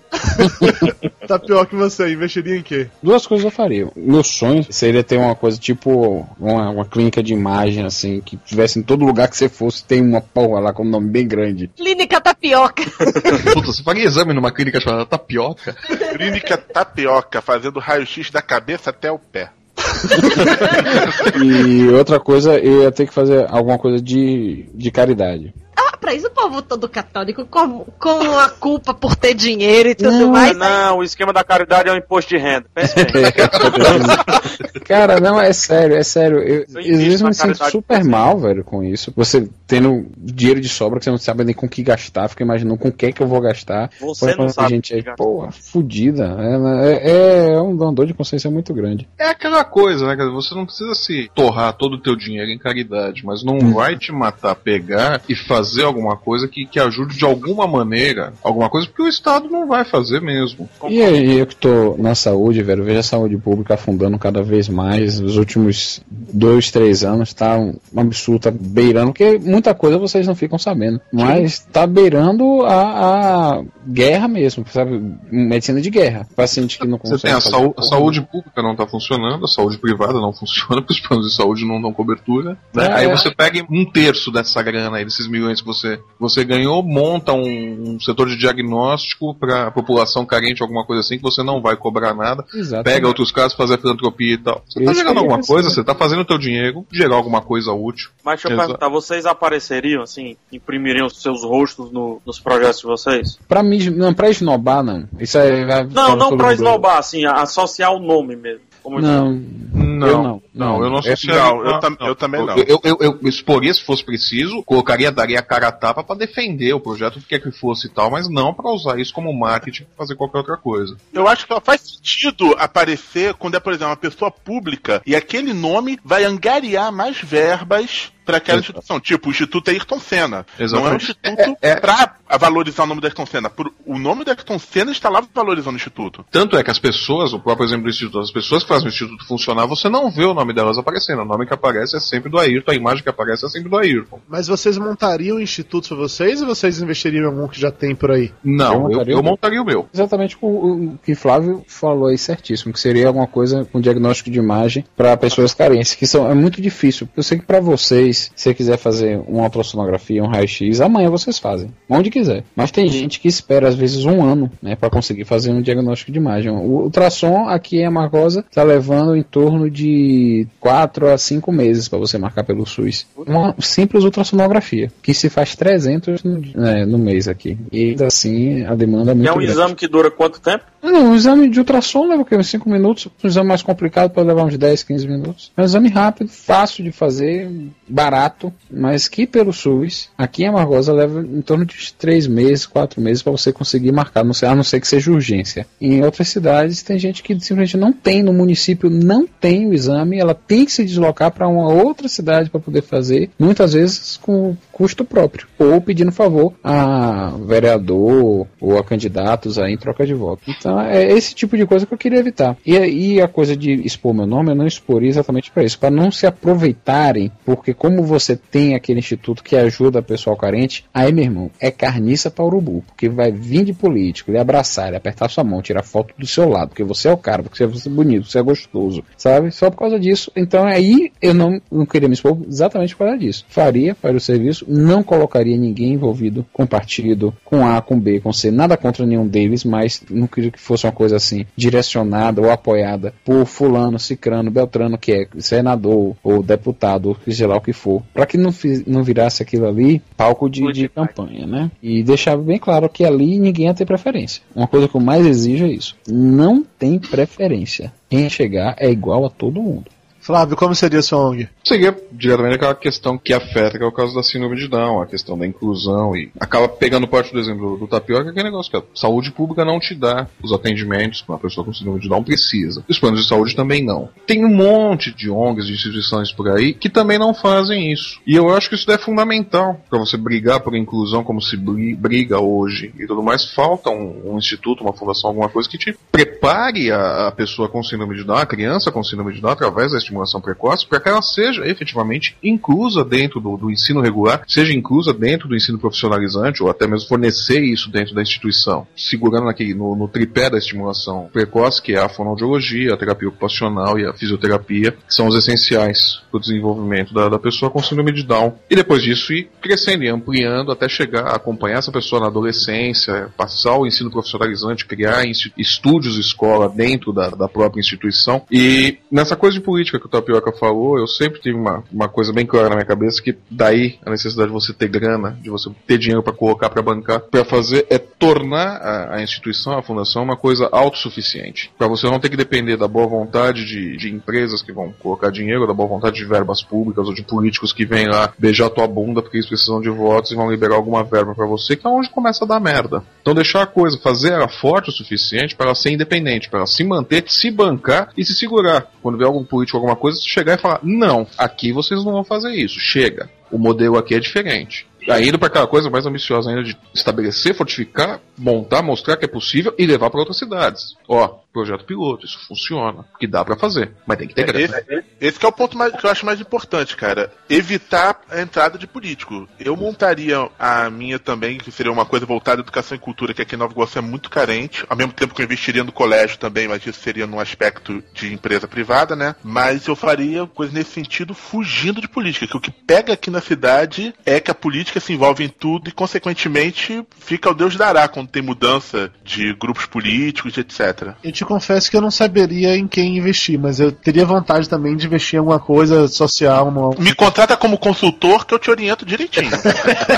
Tá 1.28 1.38
pior 1.40 1.66
que 1.66 1.76
você, 1.76 2.12
investiria 2.12 2.58
em 2.58 2.62
quê? 2.64 2.90
Duas 3.02 3.26
coisas 3.28 3.46
eu 3.46 3.52
faria. 3.52 3.90
Meu 3.96 4.24
sonho 4.24 4.66
seria 4.70 5.04
ter 5.04 5.18
uma 5.18 5.36
coisa 5.36 5.58
tipo 5.58 6.28
uma, 6.40 6.70
uma 6.70 6.86
clínica 6.86 7.22
de 7.22 7.34
imagem, 7.34 7.86
assim, 7.86 8.22
que 8.22 8.38
tivesse 8.38 8.80
em 8.80 8.84
todo 8.84 9.06
lugar 9.06 9.28
que 9.30 9.38
você 9.38 9.48
fosse, 9.50 9.84
tem 9.84 10.02
uma 10.02 10.22
porra 10.22 10.60
lá 10.60 10.74
com 10.74 10.84
um 10.84 10.90
nome 10.90 11.10
bem 11.10 11.28
grande. 11.28 11.70
Clínica 11.76 12.20
tapioca. 12.20 12.84
Puta, 13.54 13.68
você 13.68 13.84
faria 13.84 14.06
exame 14.06 14.34
numa 14.34 14.52
clínica 14.52 14.80
chamada 14.80 15.06
Tapioca? 15.06 15.76
Clínica 16.14 16.58
Tapioca, 16.58 17.42
fazendo 17.42 17.80
raio-x 17.80 18.30
da 18.32 18.42
cabeça 18.42 18.90
até 18.90 19.12
o 19.12 19.20
pé. 19.20 19.52
E 21.44 21.88
outra 21.90 22.20
coisa, 22.20 22.58
eu 22.58 22.84
ia 22.84 22.92
ter 22.92 23.08
que 23.08 23.14
fazer 23.14 23.46
alguma 23.50 23.78
coisa 23.78 24.02
de, 24.02 24.68
de 24.74 24.92
caridade. 24.92 25.54
Ah, 25.78 25.98
pra 25.98 26.14
isso 26.14 26.28
o 26.28 26.32
povo 26.32 26.62
todo 26.62 26.90
católico 26.90 27.46
com, 27.46 27.86
com 28.00 28.40
a 28.40 28.50
culpa 28.50 28.94
por 28.94 29.16
ter 29.16 29.34
dinheiro 29.34 29.90
e 29.90 29.96
tudo 29.96 30.30
mais. 30.30 30.58
Não, 30.58 30.98
o 30.98 31.04
esquema 31.04 31.32
da 31.32 31.44
caridade 31.44 31.90
é 31.90 31.94
um 31.94 31.98
imposto 31.98 32.30
de 32.30 32.38
renda. 32.38 32.66
Cara, 34.86 35.20
não, 35.20 35.40
é 35.40 35.54
sério, 35.54 35.96
é 35.96 36.04
sério. 36.04 36.40
Eu, 36.40 36.66
Eu 36.76 36.96
às 36.96 37.02
vezes 37.02 37.22
eu 37.22 37.28
me 37.28 37.34
sinto 37.34 37.70
super 37.70 38.04
mal, 38.04 38.40
velho, 38.40 38.64
com 38.64 38.84
isso. 38.84 39.14
Você 39.16 39.48
tendo 39.66 40.08
dinheiro 40.18 40.60
de 40.60 40.70
sobra 40.70 41.00
que 41.00 41.06
você 41.06 41.12
não 41.12 41.18
sabe 41.18 41.44
nem 41.44 41.54
com 41.54 41.68
que 41.68 41.84
gastar, 41.84 42.28
fica 42.28 42.44
imaginando 42.44 42.78
com 42.78 42.88
o 42.88 42.92
que 42.92 43.08
é 43.08 43.12
que 43.12 43.22
eu 43.22 43.28
vou 43.28 43.42
gastar. 43.42 43.90
Você 44.00 44.36
não 44.36 44.50
sabe 44.50 44.70
gente 44.70 44.92
com 44.92 44.98
é, 44.98 45.02
que 45.02 45.06
gastar. 45.06 45.24
porra, 45.24 45.52
fudida. 45.52 46.38
É, 46.40 47.10
é, 47.10 47.54
é 47.54 47.62
um 47.62 47.78
uma 47.84 47.94
dor 47.94 48.06
de 48.06 48.14
consciência 48.14 48.50
muito 48.50 48.74
grande. 48.74 49.08
É 49.18 49.30
aquela 49.30 49.64
coisa, 49.64 50.08
né? 50.08 50.16
Você 50.34 50.56
não 50.56 50.66
precisa 50.66 50.94
se 50.96 51.30
torrar 51.36 51.74
todo 51.74 51.94
o 51.94 52.02
teu 52.02 52.16
dinheiro 52.16 52.50
em 52.50 52.58
caridade, 52.58 53.26
mas 53.26 53.44
não 53.44 53.74
vai 53.74 53.98
te 53.98 54.12
matar 54.12 54.56
pegar 54.56 55.22
e 55.30 55.36
fazer 55.36 55.67
alguma 55.84 56.16
coisa 56.18 56.48
que, 56.48 56.66
que 56.66 56.80
ajude 56.80 57.18
de 57.18 57.26
alguma 57.26 57.68
maneira, 57.68 58.34
alguma 58.44 58.70
coisa, 58.70 58.88
porque 58.88 59.02
o 59.04 59.08
Estado 59.08 59.50
não 59.50 59.68
vai 59.68 59.84
fazer 59.86 60.22
mesmo. 60.22 60.70
E 60.90 61.02
aí, 61.02 61.38
eu 61.40 61.46
que 61.46 61.56
tô 61.56 61.96
na 61.98 62.16
saúde, 62.16 62.62
velho, 62.64 62.84
vejo 62.84 63.00
a 63.00 63.04
saúde 63.04 63.38
pública 63.38 63.74
afundando 63.74 64.18
cada 64.20 64.42
vez 64.44 64.68
mais. 64.70 65.20
Nos 65.20 65.38
últimos 65.38 66.02
dois, 66.10 66.72
três 66.72 67.04
anos, 67.04 67.34
tá 67.34 67.58
um 67.58 67.76
absurdo, 67.96 68.42
tá 68.44 68.52
beirando, 68.52 69.12
porque 69.12 69.38
muita 69.40 69.74
coisa 69.74 69.98
vocês 69.98 70.26
não 70.28 70.36
ficam 70.36 70.58
sabendo. 70.58 71.00
Mas 71.12 71.60
tá 71.60 71.86
beirando 71.88 72.64
a, 72.66 73.58
a 73.58 73.64
guerra 73.88 74.28
mesmo, 74.28 74.66
sabe? 74.70 75.02
Medicina 75.32 75.82
de 75.82 75.90
guerra. 75.90 76.28
Paciente 76.36 76.78
que 76.80 76.88
não 76.88 76.98
Você 76.98 77.12
consegue. 77.12 77.22
tem 77.24 77.32
a, 77.34 77.42
fazer 77.42 77.50
saú- 77.52 77.74
a 77.78 77.82
saúde 77.82 78.22
pública 78.22 78.62
não 78.62 78.72
está 78.72 78.86
funcionando, 78.88 79.46
a 79.46 79.48
saúde 79.48 79.78
privada 79.78 80.14
não 80.14 80.34
funciona, 80.34 80.82
porque 80.82 80.94
os 80.94 81.00
planos 81.00 81.28
de 81.30 81.36
saúde 81.36 81.66
não 81.66 81.82
dão 81.82 81.94
cobertura. 81.94 82.58
né? 82.74 82.86
É, 82.88 82.94
aí 82.94 83.08
você 83.10 83.34
pega 83.34 83.66
um 83.70 83.86
terço 83.90 84.32
dessa 84.32 84.62
grana 84.62 84.98
aí, 84.98 85.06
desses 85.06 85.28
milhões 85.28 85.57
que 85.62 85.68
você, 85.68 86.00
você 86.20 86.44
ganhou, 86.44 86.82
monta 86.84 87.34
um, 87.34 87.94
um 87.96 88.00
setor 88.00 88.28
de 88.28 88.38
diagnóstico 88.38 89.34
para 89.36 89.68
a 89.68 89.72
população 89.72 90.26
carente, 90.26 90.62
alguma 90.62 90.86
coisa 90.86 91.02
assim, 91.02 91.18
que 91.18 91.24
você 91.24 91.44
não 91.44 91.62
vai 91.62 91.76
cobrar 91.76 92.14
nada. 92.14 92.46
Exatamente. 92.54 92.94
Pega 92.96 93.08
outros 93.08 93.32
casos, 93.32 93.54
fazer 93.58 93.80
filantropia 93.80 94.34
e 94.34 94.38
tal. 94.38 94.62
Você 94.68 94.84
tá 94.84 94.92
que 94.92 94.98
gerando 94.98 95.18
alguma 95.20 95.42
coisa, 95.42 95.70
você 95.70 95.84
tá 95.84 95.96
fazendo 95.96 96.22
o 96.22 96.26
teu 96.26 96.38
dinheiro, 96.38 96.86
gerar 96.92 97.16
alguma 97.16 97.42
coisa 97.42 97.72
útil. 97.72 98.10
Mas 98.24 98.36
deixa 98.42 98.48
eu 98.48 98.54
Exato. 98.54 98.68
perguntar, 98.68 98.90
vocês 98.90 99.26
apareceriam, 99.26 100.04
assim, 100.04 100.36
imprimiriam 100.52 101.08
os 101.08 101.22
seus 101.22 101.44
rostos 101.44 101.92
no- 101.92 102.22
nos 102.26 102.40
projetos 102.40 102.80
de 102.80 102.86
vocês? 102.88 103.40
Pra 103.48 103.64
mim, 103.64 103.90
não, 103.90 104.14
pra 104.14 104.30
esnobar, 104.30 104.84
não. 104.84 105.08
Isso 105.20 105.38
aí 105.38 105.66
vai. 105.66 105.84
Não, 105.86 106.16
não 106.16 106.38
pra 106.38 106.48
mundo- 106.48 106.54
esnobar, 106.54 106.98
assim, 106.98 107.26
a- 107.26 107.42
associar 107.42 107.94
o 107.94 108.00
nome 108.00 108.36
mesmo. 108.36 108.62
Como 108.84 109.02
Não, 109.02 109.34
Não, 109.74 110.08
eu 110.08 110.24
não. 110.24 110.42
Não, 110.58 110.84
eu 110.84 110.90
não 110.90 110.98
É- 110.98 111.00
associaria. 111.00 111.42
Não, 111.42 111.66
eu 111.66 111.80
tam- 111.80 111.98
eu 112.00 112.16
também 112.16 112.46
não. 112.46 112.58
Eu, 112.58 112.80
eu, 112.84 112.98
eu 113.02 113.20
exporia 113.24 113.74
se 113.74 113.84
fosse 113.84 114.04
preciso, 114.04 114.64
colocaria, 114.64 115.12
daria 115.12 115.40
a 115.40 115.44
cara 115.44 115.68
a 115.68 115.72
tapa 115.72 116.04
pra 116.04 116.16
defender 116.16 116.74
o 116.74 116.80
projeto, 116.80 117.18
o 117.18 117.22
que 117.22 117.28
quer 117.28 117.40
que 117.40 117.52
fosse 117.52 117.88
e 117.88 117.90
tal, 117.90 118.10
mas 118.12 118.30
não 118.30 118.54
pra 118.54 118.72
usar 118.72 119.00
isso 119.00 119.14
como 119.14 119.32
marketing 119.34 119.84
pra 119.84 119.98
fazer 119.98 120.16
qualquer 120.16 120.40
outra 120.40 120.58
coisa. 120.58 120.98
Eu 121.14 121.28
acho 121.28 121.46
que 121.48 121.54
só 121.54 121.62
faz 121.62 121.82
sentido 121.82 122.56
aparecer 122.58 123.34
quando 123.36 123.56
é, 123.56 123.60
por 123.60 123.72
exemplo, 123.74 123.90
uma 123.90 123.96
pessoa 123.98 124.32
pública 124.32 125.02
e 125.06 125.16
aquele 125.16 125.54
nome 125.54 126.00
vai 126.04 126.24
angariar 126.24 126.92
mais 126.92 127.18
verbas 127.22 128.12
para 128.26 128.38
aquela 128.38 128.58
Exato. 128.58 128.72
instituição. 128.72 129.00
Tipo, 129.00 129.30
o 129.30 129.32
Instituto 129.32 129.70
Ayrton 129.70 130.00
Senna. 130.02 130.46
Não 130.60 130.60
é 130.60 130.62
um 130.62 130.66
Exatamente. 130.66 131.04
instituto 131.04 131.58
pra 131.80 132.16
valorizar 132.38 132.84
o 132.84 132.86
nome 132.86 133.00
da 133.00 133.08
Ayrton 133.08 133.26
Senna. 133.26 133.50
O 133.86 133.98
nome 133.98 134.26
da 134.26 134.34
Ayrton 134.34 134.60
Senna 134.60 134.92
está 134.92 135.08
lá 135.08 135.24
valorizando 135.34 135.76
o 135.76 135.78
Instituto. 135.78 136.26
Tanto 136.30 136.58
é 136.58 136.64
que 136.64 136.70
as 136.70 136.78
pessoas, 136.78 137.32
o 137.32 137.40
próprio 137.40 137.66
exemplo 137.66 137.84
do 137.86 137.90
Instituto, 137.90 138.20
as 138.20 138.30
pessoas 138.30 138.64
que 138.64 138.70
fazem 138.70 138.88
o 138.88 138.90
Instituto 138.90 139.26
funcionar, 139.26 139.66
você 139.66 139.88
não 139.88 140.12
vê 140.12 140.26
o 140.26 140.34
nome 140.34 140.47
delas 140.54 140.78
aparecendo. 140.78 141.22
O 141.22 141.26
nome 141.26 141.46
que 141.46 141.54
aparece 141.54 141.96
é 141.96 142.00
sempre 142.00 142.30
do 142.30 142.38
Ayrton, 142.38 142.72
a 142.72 142.76
imagem 142.76 143.04
que 143.04 143.10
aparece 143.10 143.46
é 143.46 143.50
sempre 143.50 143.70
do 143.70 143.78
Ayrton. 143.78 144.20
Mas 144.28 144.48
vocês 144.48 144.78
montariam 144.78 145.40
institutos 145.40 145.90
pra 145.90 145.98
vocês 145.98 146.42
ou 146.42 146.48
vocês 146.48 146.82
investiriam 146.82 147.24
em 147.24 147.28
algum 147.28 147.48
que 147.48 147.60
já 147.60 147.72
tem 147.72 147.96
por 147.96 148.12
aí? 148.12 148.32
Não, 148.44 148.74
eu, 148.74 148.82
montaria 148.82 149.14
eu 149.14 149.20
o 149.20 149.24
meu. 149.24 149.32
montaria 149.32 149.62
o 149.62 149.66
meu. 149.66 149.88
Exatamente 149.94 150.38
o, 150.42 150.48
o 150.48 150.98
que 151.04 151.16
Flávio 151.16 151.64
falou 151.68 152.08
aí 152.08 152.18
certíssimo, 152.18 152.74
que 152.74 152.80
seria 152.80 153.08
alguma 153.08 153.28
coisa 153.28 153.66
com 153.66 153.80
diagnóstico 153.82 154.30
de 154.30 154.40
imagem 154.40 154.86
para 154.96 155.16
pessoas 155.18 155.54
carentes, 155.54 155.96
que 155.96 156.08
são, 156.08 156.30
é 156.30 156.34
muito 156.34 156.62
difícil. 156.62 157.08
Eu 157.16 157.24
sei 157.24 157.40
que 157.40 157.46
para 157.46 157.60
vocês, 157.60 158.32
se 158.36 158.44
você 158.44 158.54
quiser 158.54 158.78
fazer 158.78 159.20
uma 159.28 159.44
ultrassonografia, 159.44 160.24
um 160.24 160.28
raio-x, 160.28 160.82
amanhã 160.82 161.10
vocês 161.10 161.40
fazem, 161.40 161.72
onde 161.90 162.10
quiser. 162.10 162.44
Mas 162.56 162.72
tem 162.72 162.88
gente 162.88 163.20
que 163.20 163.28
espera 163.28 163.68
às 163.68 163.76
vezes 163.76 164.06
um 164.06 164.24
ano, 164.24 164.52
né, 164.62 164.76
para 164.76 164.90
conseguir 164.90 165.26
fazer 165.26 165.52
um 165.52 165.62
diagnóstico 165.62 166.12
de 166.12 166.18
imagem. 166.18 166.52
O 166.52 166.84
ultrassom 166.84 167.48
aqui 167.48 167.78
em 167.78 167.86
Amargosa 167.86 168.46
tá 168.54 168.64
levando 168.64 169.16
em 169.16 169.24
torno 169.24 169.70
de 169.70 170.37
4 170.60 171.10
a 171.10 171.18
5 171.18 171.52
meses 171.52 171.88
para 171.88 172.00
você 172.00 172.18
marcar 172.18 172.44
pelo 172.44 172.66
SUS. 172.66 173.08
Uma 173.16 173.56
simples 173.60 174.04
ultrassonografia, 174.04 174.92
que 175.02 175.14
se 175.14 175.30
faz 175.30 175.56
300 175.56 176.24
no, 176.24 176.40
né, 176.40 176.86
no 176.86 176.98
mês 176.98 177.28
aqui. 177.28 177.58
E 177.72 177.92
ainda 177.92 178.08
assim 178.08 178.66
a 178.66 178.76
demanda 178.76 179.12
é 179.12 179.14
muito 179.14 179.28
é 179.28 179.32
um 179.32 179.38
grande. 179.38 179.52
exame 179.52 179.76
que 179.76 179.88
dura 179.88 180.12
quanto 180.12 180.40
tempo? 180.40 180.64
Não, 180.92 181.12
um 181.12 181.16
exame 181.16 181.50
de 181.50 181.60
ultrassom 181.60 182.08
leva 182.08 182.22
o 182.22 182.26
quê? 182.26 182.36
Uns 182.36 182.48
5 182.50 182.70
minutos. 182.70 183.08
Um 183.24 183.28
exame 183.28 183.48
mais 183.50 183.62
complicado 183.62 184.12
pode 184.12 184.28
levar 184.28 184.44
uns 184.46 184.58
10, 184.58 184.84
15 184.84 185.08
minutos. 185.08 185.52
É 185.56 185.62
um 185.62 185.66
exame 185.66 185.90
rápido, 185.90 186.30
fácil 186.30 186.84
de 186.84 186.92
fazer, 186.92 187.50
barato, 187.88 188.54
mas 188.72 189.08
que 189.08 189.28
pelo 189.28 189.52
SUS, 189.54 190.10
aqui 190.18 190.44
em 190.44 190.48
Amargosa 190.48 190.94
leva 190.94 191.22
em 191.22 191.42
torno 191.42 191.66
de 191.66 191.76
uns 191.76 191.92
3 191.92 192.28
meses, 192.28 192.66
4 192.66 193.02
meses 193.02 193.22
para 193.22 193.32
você 193.32 193.52
conseguir 193.52 193.92
marcar, 193.92 194.24
não 194.24 194.34
sei- 194.34 194.48
a 194.50 194.56
não 194.56 194.64
ser 194.64 194.80
que 194.80 194.88
seja 194.88 195.12
urgência. 195.12 195.68
Em 195.80 196.04
outras 196.04 196.30
cidades 196.30 196.82
tem 196.82 196.98
gente 196.98 197.22
que 197.24 197.34
simplesmente 197.40 197.78
não 197.78 197.92
tem 197.92 198.24
no 198.24 198.34
município, 198.34 198.90
não 198.90 199.28
tem 199.28 199.68
o 199.68 199.74
exame, 199.74 200.18
ela 200.20 200.34
tem 200.34 200.66
que 200.66 200.72
se 200.72 200.86
deslocar 200.86 201.32
para 201.32 201.48
uma 201.48 201.68
outra 201.72 202.08
cidade 202.08 202.50
para 202.50 202.60
poder 202.60 202.82
fazer, 202.82 203.30
muitas 203.40 203.74
vezes 203.74 204.18
com 204.18 204.56
custo 204.72 205.04
próprio, 205.04 205.48
ou 205.60 205.82
pedindo 205.82 206.12
favor 206.12 206.54
a 206.64 207.34
vereador 207.46 208.48
ou 208.62 208.78
a 208.78 208.84
candidatos 208.84 209.58
aí 209.60 209.74
em 209.74 209.78
troca 209.78 210.06
de 210.06 210.14
voto. 210.14 210.44
Então 210.48 210.77
é 210.82 211.12
esse 211.12 211.34
tipo 211.34 211.56
de 211.58 211.66
coisa 211.66 211.86
que 211.86 211.94
eu 211.94 211.98
queria 211.98 212.20
evitar. 212.20 212.58
E, 212.66 212.76
e 212.76 213.22
a 213.22 213.28
coisa 213.28 213.56
de 213.56 213.72
expor 213.86 214.14
meu 214.14 214.28
nome, 214.28 214.52
eu 214.52 214.56
não 214.56 214.68
exporia 214.68 215.10
exatamente 215.10 215.52
para 215.52 215.64
isso, 215.64 215.80
para 215.80 215.92
não 215.92 216.12
se 216.12 216.26
aproveitarem, 216.26 217.32
porque 217.46 217.74
como 217.74 218.04
você 218.04 218.36
tem 218.36 218.76
aquele 218.76 219.00
instituto 219.00 219.44
que 219.44 219.56
ajuda 219.56 220.00
o 220.00 220.04
pessoal 220.04 220.36
carente, 220.36 220.86
aí 220.94 221.12
meu 221.12 221.26
irmão, 221.26 221.52
é 221.60 221.72
carniça 221.72 222.30
para 222.30 222.46
urubu, 222.46 222.84
porque 222.88 223.10
vai 223.10 223.32
vir 223.32 223.66
de 223.66 223.74
político, 223.74 224.32
ele 224.32 224.40
abraçar, 224.40 224.88
ele 224.88 224.98
apertar 224.98 225.30
sua 225.30 225.44
mão, 225.44 225.62
tirar 225.62 225.84
foto 225.84 226.14
do 226.18 226.28
seu 226.28 226.48
lado, 226.50 226.70
porque 226.70 226.84
você 226.84 227.08
é 227.08 227.12
o 227.12 227.18
cara, 227.18 227.44
porque 227.44 227.66
você 227.66 227.88
é 227.88 227.92
bonito, 227.92 228.30
você 228.30 228.40
é 228.40 228.42
gostoso, 228.42 229.04
sabe? 229.18 229.52
Só 229.52 229.70
por 229.70 229.78
causa 229.78 230.00
disso. 230.00 230.32
Então 230.36 230.66
aí 230.66 231.12
eu 231.22 231.34
não, 231.34 231.62
não 231.72 231.86
queria 231.86 232.08
me 232.08 232.14
expor 232.14 232.38
exatamente 232.48 232.96
por 232.96 233.06
causa 233.06 233.18
disso. 233.18 233.46
Faria, 233.50 233.96
faria 233.96 234.18
o 234.18 234.22
serviço, 234.22 234.66
não 234.68 235.04
colocaria 235.04 235.58
ninguém 235.58 235.94
envolvido 235.94 236.46
com 236.54 236.66
partido, 236.66 237.34
com 237.44 237.66
A, 237.66 237.82
com 237.82 238.00
B, 238.00 238.20
com 238.20 238.34
C, 238.34 238.52
nada 238.52 238.78
contra 238.78 239.06
nenhum 239.06 239.28
deles, 239.28 239.64
mas 239.64 240.04
não 240.10 240.28
queria 240.28 240.52
que 240.58 240.64
fosse 240.64 240.86
uma 240.86 240.92
coisa 240.92 241.16
assim, 241.16 241.46
direcionada 241.56 242.42
ou 242.42 242.52
apoiada 242.52 243.14
por 243.24 243.46
fulano, 243.46 244.00
cicrano, 244.00 244.50
beltrano, 244.50 244.98
que 244.98 245.12
é 245.12 245.28
senador 245.40 246.16
ou 246.24 246.42
deputado, 246.42 247.10
ou 247.10 247.18
seja 247.24 247.48
lá 247.48 247.56
o 247.56 247.62
que 247.62 247.74
for, 247.74 248.02
para 248.14 248.26
que 248.26 248.38
não, 248.38 248.52
não 248.86 249.04
virasse 249.04 249.44
aquilo 249.44 249.68
ali 249.68 250.02
palco 250.18 250.50
de, 250.50 250.70
de 250.74 250.90
campanha, 250.90 251.46
né? 251.46 251.72
E 251.82 252.02
deixar 252.04 252.36
bem 252.38 252.58
claro 252.58 252.90
que 252.90 253.06
ali 253.06 253.38
ninguém 253.38 253.68
ia 253.68 253.74
ter 253.74 253.86
preferência. 253.86 254.42
Uma 254.56 254.68
coisa 254.68 254.88
que 254.88 254.96
eu 254.96 255.02
mais 255.02 255.26
exijo 255.26 255.66
é 255.66 255.70
isso. 255.70 255.96
Não 256.08 256.64
tem 256.64 256.98
preferência. 256.98 257.94
Quem 258.10 258.30
chegar 258.30 258.76
é 258.80 258.90
igual 258.90 259.26
a 259.26 259.30
todo 259.30 259.62
mundo. 259.62 259.86
Flávio, 260.28 260.58
como 260.58 260.76
seria 260.76 261.02
sua 261.02 261.20
ONG? 261.30 261.48
Seria 261.66 261.98
diretamente 262.12 262.56
aquela 262.56 262.76
questão 262.76 263.18
que 263.18 263.32
afeta, 263.34 263.78
que 263.78 263.84
é 263.84 263.88
o 263.88 263.92
caso 263.94 264.14
da 264.14 264.22
síndrome 264.22 264.58
de 264.58 264.68
Down, 264.68 265.02
a 265.02 265.06
questão 265.08 265.38
da 265.38 265.48
inclusão 265.48 266.14
e 266.18 266.30
acaba 266.38 266.68
pegando 266.68 267.08
parte 267.08 267.32
do 267.32 267.40
exemplo 267.40 267.78
do 267.78 267.88
tapioca, 267.88 268.34
que 268.34 268.40
é 268.40 268.44
negócio 268.44 268.70
que 268.70 268.76
a 268.76 268.84
saúde 268.94 269.32
pública 269.32 269.64
não 269.64 269.80
te 269.80 269.96
dá 269.96 270.28
os 270.44 270.52
atendimentos 270.52 271.22
que 271.22 271.30
uma 271.30 271.40
pessoa 271.40 271.64
com 271.66 271.74
síndrome 271.74 272.02
de 272.02 272.10
Down 272.10 272.24
precisa. 272.24 272.84
Os 272.90 273.00
planos 273.00 273.22
de 273.22 273.28
saúde 273.30 273.56
também 273.56 273.82
não. 273.86 274.10
Tem 274.28 274.44
um 274.44 274.54
monte 274.54 275.14
de 275.16 275.30
ONGs, 275.30 275.66
de 275.66 275.72
instituições 275.74 276.34
por 276.34 276.50
aí, 276.50 276.74
que 276.74 276.90
também 276.90 277.18
não 277.18 277.34
fazem 277.34 277.90
isso. 277.94 278.20
E 278.28 278.36
eu 278.36 278.54
acho 278.54 278.68
que 278.68 278.76
isso 278.76 278.92
é 278.92 278.98
fundamental 278.98 279.80
para 279.90 279.98
você 279.98 280.18
brigar 280.18 280.60
por 280.60 280.76
inclusão 280.76 281.24
como 281.24 281.42
se 281.42 281.56
bri- 281.56 281.96
briga 281.96 282.38
hoje 282.38 282.94
e 283.00 283.08
tudo 283.08 283.24
mais. 283.24 283.46
Falta 283.46 283.90
um, 283.90 284.34
um 284.34 284.38
instituto, 284.38 284.84
uma 284.84 284.92
fundação, 284.92 285.30
alguma 285.30 285.48
coisa 285.48 285.70
que 285.70 285.78
te 285.78 285.98
prepare 286.12 286.92
a, 286.92 287.28
a 287.28 287.32
pessoa 287.32 287.70
com 287.70 287.82
síndrome 287.82 288.18
de 288.18 288.26
Down, 288.26 288.38
a 288.40 288.46
criança 288.46 288.92
com 288.92 289.02
síndrome 289.02 289.34
de 289.34 289.40
Down, 289.40 289.52
através 289.54 289.94
da 289.94 289.98
estimulação 289.98 290.17
precoce, 290.42 290.88
para 290.88 291.00
que 291.00 291.10
ela 291.10 291.22
seja 291.22 291.66
efetivamente 291.66 292.38
inclusa 292.44 293.04
dentro 293.04 293.40
do, 293.40 293.58
do 293.58 293.72
ensino 293.72 294.02
regular, 294.02 294.44
seja 294.48 294.74
inclusa 294.74 295.14
dentro 295.14 295.48
do 295.48 295.56
ensino 295.56 295.80
profissionalizante, 295.80 296.64
ou 296.64 296.70
até 296.70 296.88
mesmo 296.88 297.08
fornecer 297.08 297.62
isso 297.62 297.90
dentro 297.90 298.14
da 298.14 298.22
instituição, 298.22 298.88
segurando 298.96 299.48
no, 299.76 299.96
no 299.96 300.08
tripé 300.08 300.50
da 300.50 300.58
estimulação 300.58 301.30
precoce, 301.32 301.82
que 301.82 301.94
é 301.94 302.00
a 302.00 302.10
fonoaudiologia, 302.10 302.94
a 302.94 302.98
terapia 302.98 303.30
ocupacional 303.30 304.00
e 304.00 304.06
a 304.06 304.14
fisioterapia, 304.14 304.92
que 304.92 305.14
são 305.14 305.28
os 305.28 305.36
essenciais 305.36 306.22
para 306.30 306.38
o 306.38 306.40
desenvolvimento 306.40 307.14
da, 307.14 307.30
da 307.30 307.40
pessoa 307.40 307.72
com 307.72 307.82
síndrome 307.82 308.12
de 308.12 308.24
Down. 308.24 308.56
E 308.70 308.76
depois 308.76 309.02
disso 309.02 309.34
ir 309.34 309.50
crescendo 309.62 310.04
e 310.04 310.10
ampliando 310.10 310.72
até 310.72 310.88
chegar 310.88 311.28
a 311.28 311.36
acompanhar 311.36 311.80
essa 311.80 311.92
pessoa 311.92 312.22
na 312.22 312.28
adolescência, 312.28 313.30
passar 313.38 313.78
o 313.78 313.86
ensino 313.86 314.12
profissionalizante, 314.12 314.86
criar 314.86 315.24
estúdios 315.58 316.18
escola 316.18 316.70
dentro 316.70 317.12
da, 317.12 317.30
da 317.30 317.48
própria 317.48 317.80
instituição. 317.80 318.44
E 318.52 318.98
nessa 319.12 319.36
coisa 319.36 319.58
de 319.58 319.64
política 319.64 320.00
que 320.00 320.07
o 320.08 320.10
Tapioca 320.10 320.52
falou, 320.52 320.98
eu 320.98 321.08
sempre 321.08 321.40
tive 321.40 321.58
uma, 321.58 321.84
uma 321.92 322.10
coisa 322.10 322.34
bem 322.34 322.46
clara 322.46 322.70
na 322.70 322.76
minha 322.76 322.86
cabeça 322.86 323.22
que 323.22 323.38
daí 323.50 324.00
a 324.06 324.10
necessidade 324.10 324.48
de 324.48 324.54
você 324.54 324.74
ter 324.74 324.88
grana, 324.88 325.38
de 325.42 325.50
você 325.50 325.70
ter 325.86 325.98
dinheiro 325.98 326.24
para 326.24 326.34
colocar, 326.34 326.70
para 326.70 326.82
bancar, 326.82 327.20
para 327.20 327.44
fazer 327.46 327.86
é 327.90 327.98
tornar 327.98 328.78
a, 328.78 329.16
a 329.16 329.24
instituição, 329.24 329.78
a 329.78 329.84
fundação, 329.84 330.24
uma 330.24 330.38
coisa 330.38 330.70
autossuficiente. 330.72 331.72
Para 331.78 331.88
você 331.88 332.08
não 332.08 332.20
ter 332.20 332.30
que 332.30 332.38
depender 332.38 332.78
da 332.78 332.88
boa 332.88 333.08
vontade 333.08 333.66
de, 333.66 333.98
de 333.98 334.14
empresas 334.14 334.62
que 334.62 334.72
vão 334.72 334.94
colocar 335.00 335.30
dinheiro, 335.30 335.68
da 335.68 335.74
boa 335.74 335.90
vontade 335.90 336.16
de 336.16 336.26
verbas 336.26 336.64
públicas 336.64 337.08
ou 337.08 337.14
de 337.14 337.24
políticos 337.24 337.74
que 337.74 337.86
vêm 337.86 338.08
lá 338.08 338.34
beijar 338.38 338.70
tua 338.70 338.88
bunda 338.88 339.22
porque 339.22 339.38
eles 339.38 339.48
precisam 339.48 339.82
de 339.82 339.90
votos 339.90 340.32
e 340.32 340.36
vão 340.36 340.50
liberar 340.50 340.76
alguma 340.76 341.04
verba 341.04 341.36
para 341.36 341.46
você, 341.46 341.76
que 341.76 341.86
é 341.86 341.90
onde 341.90 342.10
começa 342.10 342.46
a 342.46 342.48
dar 342.48 342.60
merda. 342.60 343.04
Então 343.22 343.34
deixar 343.34 343.64
a 343.64 343.68
coisa, 343.68 343.98
fazer 343.98 344.32
ela 344.32 344.48
forte 344.48 344.90
o 344.90 344.94
suficiente 344.94 345.56
para 345.56 345.68
ela 345.68 345.76
ser 345.76 345.92
independente, 345.92 346.50
para 346.50 346.60
ela 346.60 346.68
se 346.68 346.84
manter, 346.84 347.24
se 347.28 347.52
bancar 347.52 348.10
e 348.18 348.24
se 348.24 348.34
segurar. 348.34 348.88
Quando 349.02 349.18
vê 349.18 349.26
algum 349.26 349.44
político, 349.44 349.78
alguma 349.78 349.96
coisa, 349.98 350.20
chegar 350.22 350.58
e 350.58 350.62
falar: 350.62 350.80
não, 350.84 351.28
aqui 351.38 351.72
vocês 351.72 352.04
não 352.04 352.14
vão 352.14 352.24
fazer 352.24 352.52
isso, 352.54 352.80
chega. 352.80 353.30
O 353.52 353.58
modelo 353.58 353.98
aqui 353.98 354.16
é 354.16 354.20
diferente. 354.20 354.88
Aí 355.10 355.30
indo 355.30 355.40
pra 355.40 355.48
aquela 355.48 355.68
coisa 355.68 355.90
mais 355.90 356.06
ambiciosa 356.06 356.50
ainda 356.50 356.64
de 356.64 356.78
estabelecer, 356.94 357.56
fortificar, 357.56 358.20
montar, 358.38 358.82
mostrar 358.82 359.16
que 359.16 359.24
é 359.24 359.28
possível 359.28 359.74
e 359.78 359.86
levar 359.86 360.10
pra 360.10 360.20
outras 360.20 360.38
cidades. 360.38 360.96
Ó, 361.08 361.40
projeto 361.58 361.86
piloto, 361.86 362.26
isso 362.26 362.40
funciona. 362.48 363.06
Que 363.20 363.26
dá 363.28 363.44
pra 363.44 363.56
fazer, 363.58 363.92
mas 364.06 364.18
tem 364.18 364.28
que 364.28 364.36
ter 364.36 364.46
grana. 364.46 364.84
Esse, 364.88 365.04
esse 365.20 365.40
que 365.40 365.46
é 365.46 365.50
o 365.50 365.52
ponto 365.52 365.78
mais- 365.78 365.94
que 365.96 366.06
eu 366.06 366.10
acho 366.10 366.26
mais 366.26 366.40
importante, 366.40 366.96
cara. 366.96 367.32
Evitar 367.50 368.22
a 368.30 368.42
entrada 368.42 368.78
de 368.78 368.86
político. 368.86 369.48
Eu 369.60 369.76
montaria 369.76 370.50
a 370.60 370.90
minha 370.90 371.18
também, 371.18 371.58
que 371.58 371.72
seria 371.72 371.92
uma 371.92 372.06
coisa 372.06 372.26
voltada 372.26 372.62
à 372.62 372.64
educação 372.64 372.96
e 372.96 373.00
cultura, 373.00 373.34
que 373.34 373.42
aqui 373.42 373.56
em 373.56 373.58
Nova 373.58 373.74
Iguaçu 373.74 373.98
é 373.98 374.02
muito 374.02 374.30
carente. 374.30 374.86
Ao 374.90 374.96
mesmo 374.96 375.14
tempo 375.14 375.34
que 375.34 375.42
eu 375.42 375.46
investiria 375.46 375.84
no 375.84 375.92
colégio 375.92 376.38
também, 376.38 376.68
mas 376.68 376.86
isso 376.86 377.00
seria 377.00 377.26
num 377.26 377.40
aspecto 377.40 378.04
de 378.14 378.32
empresa 378.34 378.68
privada, 378.68 379.16
né? 379.16 379.36
Mas 379.44 379.88
eu 379.88 379.96
faria 379.96 380.46
coisa 380.46 380.72
nesse 380.74 380.92
sentido 380.92 381.34
fugindo 381.34 382.00
de 382.02 382.08
política. 382.08 382.48
Que 382.48 382.58
o 382.58 382.62
que 382.62 382.72
pega 382.72 383.14
aqui 383.14 383.30
na 383.32 383.42
cidade 383.42 384.14
é 384.26 384.40
que 384.40 384.52
a 384.52 384.56
política 384.56 385.00
se 385.00 385.14
envolve 385.14 385.44
em 385.44 385.50
tudo 385.50 385.90
e, 385.90 385.92
consequentemente, 385.92 387.04
fica 387.20 387.50
o 387.50 387.54
Deus 387.54 387.76
dará 387.76 388.08
quando 388.08 388.28
tem 388.30 388.42
mudança 388.42 389.12
de 389.24 389.54
grupos 389.54 389.86
políticos, 389.86 390.58
etc. 390.58 391.14
Eu 391.24 391.32
te 391.32 391.44
confesso 391.48 391.90
que 391.90 391.96
eu 391.96 392.02
não 392.02 392.12
saberia 392.12 392.76
em 392.76 392.88
quem 392.88 393.18
investir, 393.18 393.58
mas 393.58 393.80
eu 393.80 393.90
teria 393.90 394.26
vontade 394.26 394.68
também 394.68 394.98
de 394.98 395.06
investir 395.06 395.36
em 395.36 395.40
alguma 395.40 395.60
coisa 395.60 396.08
social. 396.10 396.68
Uma... 396.68 396.90
Me 397.00 397.16
contrata 397.16 397.56
como 397.56 397.78
consultor 397.78 398.46
que 398.46 398.54
eu 398.54 398.60
te 398.60 398.70
oriento 398.70 399.06
direitinho. 399.06 399.48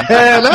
É, 0.10 0.42
né? 0.42 0.50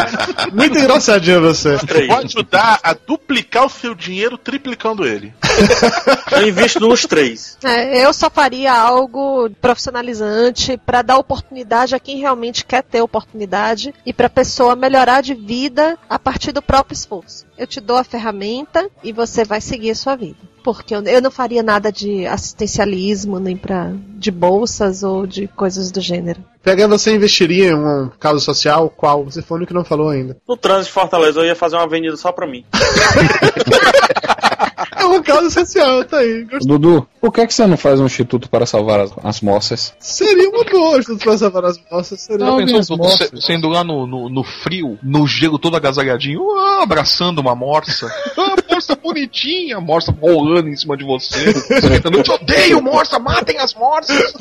Muito 0.52 0.78
engraçadinho 0.78 1.40
você. 1.40 1.76
Vou 2.08 2.16
ajudar 2.18 2.80
a 2.82 2.92
duplicar 2.92 3.66
o 3.66 3.68
seu 3.68 3.94
dinheiro 3.94 4.36
triplicando 4.36 5.06
ele. 5.06 5.32
Eu 6.32 6.48
invisto 6.48 6.80
nos 6.80 7.02
três. 7.02 7.56
É, 7.62 8.04
eu 8.04 8.12
só 8.12 8.28
faria 8.28 8.72
algo 8.72 9.48
profissionalizante 9.60 10.76
para 10.76 11.02
dar 11.02 11.18
oportunidade 11.18 11.94
a 11.94 12.00
quem 12.00 12.18
realmente 12.18 12.64
quer 12.64 12.82
ter 12.82 13.00
oportunidade 13.00 13.94
e 14.04 14.12
para 14.12 14.26
a 14.26 14.30
pessoa 14.30 14.74
melhorar 14.74 15.20
de 15.20 15.34
vida 15.34 15.96
a 16.08 16.18
partir 16.18 16.50
do 16.50 16.62
próprio 16.62 16.94
esforço. 16.94 17.46
Eu 17.56 17.66
te 17.66 17.80
dou 17.80 17.96
a 17.96 18.04
ferramenta 18.04 18.88
e 19.02 19.12
você 19.12 19.44
vai 19.44 19.60
seguir 19.60 19.90
a 19.90 19.94
sua 19.94 20.16
vida. 20.16 20.36
Porque 20.62 20.94
eu, 20.94 21.02
eu 21.02 21.20
não 21.20 21.30
faria 21.30 21.62
nada 21.62 21.92
de 21.92 22.26
assistencialismo, 22.26 23.38
nem 23.38 23.56
pra, 23.56 23.92
de 24.16 24.30
bolsas 24.30 25.02
ou 25.02 25.26
de 25.26 25.46
coisas 25.46 25.90
do 25.90 26.00
gênero. 26.00 26.42
Pegando, 26.62 26.98
você 26.98 27.14
investiria 27.14 27.68
em 27.68 27.74
um 27.74 28.10
causa 28.18 28.40
social? 28.40 28.88
Qual? 28.88 29.24
Você 29.24 29.42
foi 29.42 29.56
o 29.56 29.58
único 29.58 29.68
que 29.68 29.74
não 29.74 29.84
falou 29.84 30.08
ainda. 30.08 30.38
No 30.48 30.56
trânsito 30.56 30.86
de 30.86 30.92
Fortaleza 30.92 31.40
eu 31.40 31.44
ia 31.44 31.54
fazer 31.54 31.76
uma 31.76 31.84
avenida 31.84 32.16
só 32.16 32.32
pra 32.32 32.46
mim. 32.46 32.64
É 34.96 35.04
uma 35.06 35.22
causa 35.22 35.50
social, 35.50 36.04
tá 36.04 36.18
aí. 36.18 36.42
Gostei. 36.44 36.66
Dudu, 36.66 37.06
por 37.20 37.32
que, 37.32 37.40
é 37.42 37.46
que 37.46 37.52
você 37.54 37.66
não 37.66 37.76
faz 37.76 38.00
um 38.00 38.06
instituto 38.06 38.48
para 38.48 38.64
salvar 38.64 39.00
as, 39.00 39.10
as 39.22 39.40
moças? 39.40 39.92
Seria 39.98 40.48
uma 40.48 40.64
boa 40.64 40.96
ajuda 40.98 41.18
pra 41.18 41.36
salvar 41.36 41.64
as 41.66 41.78
moças. 41.90 42.20
Seria 42.20 42.46
uma 42.46 42.64
pensou 42.64 42.96
moças. 42.96 43.28
se- 43.28 43.42
sendo 43.42 43.68
lá 43.68 43.84
no, 43.84 44.06
no, 44.06 44.28
no 44.28 44.44
frio, 44.44 44.98
no 45.02 45.26
gelo 45.26 45.58
todo 45.58 45.76
agasalhadinho, 45.76 46.40
ah, 46.56 46.82
abraçando 46.82 47.40
uma 47.40 47.54
morsa. 47.54 48.10
Ah, 48.38 48.54
morsa 48.70 48.96
bonitinha, 48.96 49.80
morsa 49.80 50.14
rolando 50.20 50.68
em 50.68 50.76
cima 50.76 50.96
de 50.96 51.04
você. 51.04 51.52
Você 51.52 52.00
Eu 52.12 52.22
te 52.22 52.30
odeio, 52.30 52.82
morsa, 52.82 53.18
matem 53.18 53.58
as 53.58 53.74
morsas! 53.74 54.32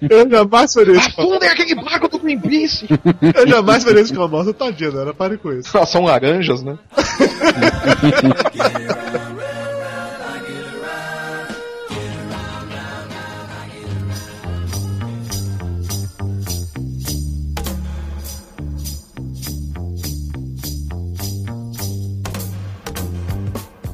Eu 0.00 0.28
jamais 0.30 0.72
faria 0.74 0.96
isso. 0.96 1.08
Afundem 1.18 1.48
aquele 1.48 1.74
barco 1.74 2.08
do 2.08 2.18
Greenpeace! 2.18 2.86
Eu 3.34 3.46
jamais 3.48 3.82
faria 3.84 4.02
isso 4.02 4.14
com 4.14 4.22
a 4.22 4.28
moça. 4.28 4.52
Tadinha, 4.54 4.90
né? 4.90 5.12
Pare 5.16 5.36
com 5.38 5.52
isso. 5.52 5.76
Ah, 5.76 5.86
São 5.86 6.04
laranjas, 6.04 6.62
né? 6.62 6.76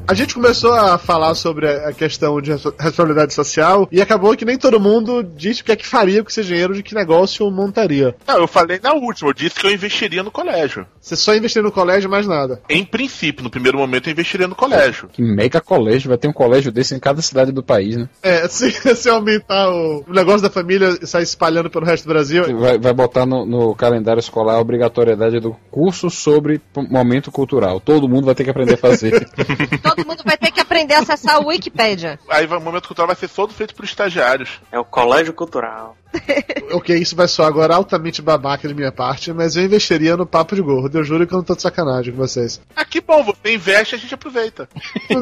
A 0.09 0.15
gente 0.15 0.35
começou 0.35 0.73
a 0.73 0.97
falar 0.97 1.35
sobre 1.35 1.69
a 1.69 1.93
questão 1.93 2.41
de 2.41 2.53
respo- 2.53 2.73
responsabilidade 2.79 3.35
social 3.35 3.87
e 3.93 4.01
acabou 4.01 4.35
que 4.35 4.45
nem 4.47 4.57
todo 4.57 4.81
mundo 4.81 5.23
disse 5.23 5.61
o 5.61 5.65
que 5.67 5.73
é 5.73 5.77
que 5.77 5.87
faria 5.87 6.23
com 6.23 6.31
esse 6.31 6.43
dinheiro, 6.43 6.73
de 6.73 6.83
que 6.83 6.95
negócio 6.95 7.51
montaria. 7.51 8.15
Não, 8.27 8.39
eu 8.39 8.49
falei 8.49 8.81
na 8.83 8.95
última, 8.95 9.29
eu 9.29 9.35
disse 9.35 9.61
que 9.61 9.67
eu 9.67 9.71
investiria 9.71 10.23
no 10.23 10.31
colégio. 10.31 10.87
Você 10.99 11.15
só 11.15 11.35
investir 11.35 11.63
no 11.63 11.71
colégio, 11.71 12.09
mais 12.09 12.27
nada. 12.27 12.63
Em 12.71 12.87
princípio, 12.87 13.45
no 13.45 13.51
primeiro 13.51 13.77
momento 13.77 14.09
eu 14.09 14.13
investiria 14.13 14.49
no 14.49 14.55
colégio. 14.55 15.11
Que 15.13 15.21
mega 15.21 15.61
colégio, 15.61 16.09
vai 16.09 16.17
ter 16.17 16.29
um 16.29 16.33
colégio 16.33 16.73
desse 16.73 16.95
em 16.95 16.99
cada 16.99 17.21
cidade 17.21 17.53
do 17.53 17.63
país, 17.63 17.95
né? 17.95 18.09
É, 18.23 18.49
se, 18.49 18.71
se 18.71 19.11
aumentar 19.11 19.69
o, 19.69 20.07
o 20.09 20.13
negócio 20.15 20.41
da 20.41 20.49
família 20.49 20.99
e 21.03 21.07
sair 21.07 21.25
espalhando 21.25 21.69
pelo 21.69 21.85
resto 21.85 22.05
do 22.05 22.15
Brasil. 22.15 22.45
Vai, 22.59 22.79
vai 22.79 22.95
botar 22.95 23.27
no, 23.27 23.45
no 23.45 23.75
calendário 23.75 24.21
escolar 24.21 24.55
a 24.55 24.61
obrigatoriedade 24.61 25.39
do 25.39 25.55
curso 25.71 26.09
sobre 26.09 26.63
momento 26.89 27.31
cultural. 27.31 27.79
Todo 27.79 28.09
mundo 28.09 28.25
vai 28.25 28.35
ter 28.35 28.45
que 28.45 28.51
aprender 28.51 28.73
a 28.73 28.79
fazer. 28.79 29.29
Todo 29.99 30.07
mundo 30.07 30.23
vai 30.25 30.37
ter 30.37 30.53
que 30.53 30.61
aprender 30.61 30.95
a 30.95 31.01
acessar 31.01 31.37
a 31.37 31.39
Wikipédia. 31.41 32.21
Aí 32.29 32.47
o 32.47 32.61
momento 32.61 32.87
cultural 32.87 33.09
vai 33.09 33.17
ser 33.17 33.29
todo 33.29 33.53
feito 33.53 33.75
por 33.75 33.85
estagiários. 33.85 34.61
É 34.71 34.79
o 34.79 34.85
colégio 34.85 35.33
cultural. 35.33 35.97
Ok, 36.71 36.95
isso 36.95 37.17
vai 37.17 37.27
soar 37.27 37.49
agora 37.49 37.75
altamente 37.75 38.21
babaca 38.21 38.69
de 38.69 38.75
minha 38.75 38.93
parte, 38.93 39.33
mas 39.33 39.57
eu 39.57 39.65
investiria 39.65 40.19
no 40.19 40.27
papo 40.27 40.55
de 40.55 40.61
gordo. 40.61 40.99
Eu 40.99 41.03
juro 41.05 41.27
que 41.27 41.33
eu 41.33 41.39
não 41.39 41.45
tô 41.45 41.55
de 41.55 41.63
sacanagem 41.63 42.13
com 42.13 42.19
vocês. 42.19 42.61
Ah, 42.77 42.85
que 42.85 43.01
bom, 43.01 43.25
você 43.25 43.55
investe 43.55 43.95
e 43.95 43.97
a 43.97 43.99
gente 43.99 44.13
aproveita. 44.13 44.69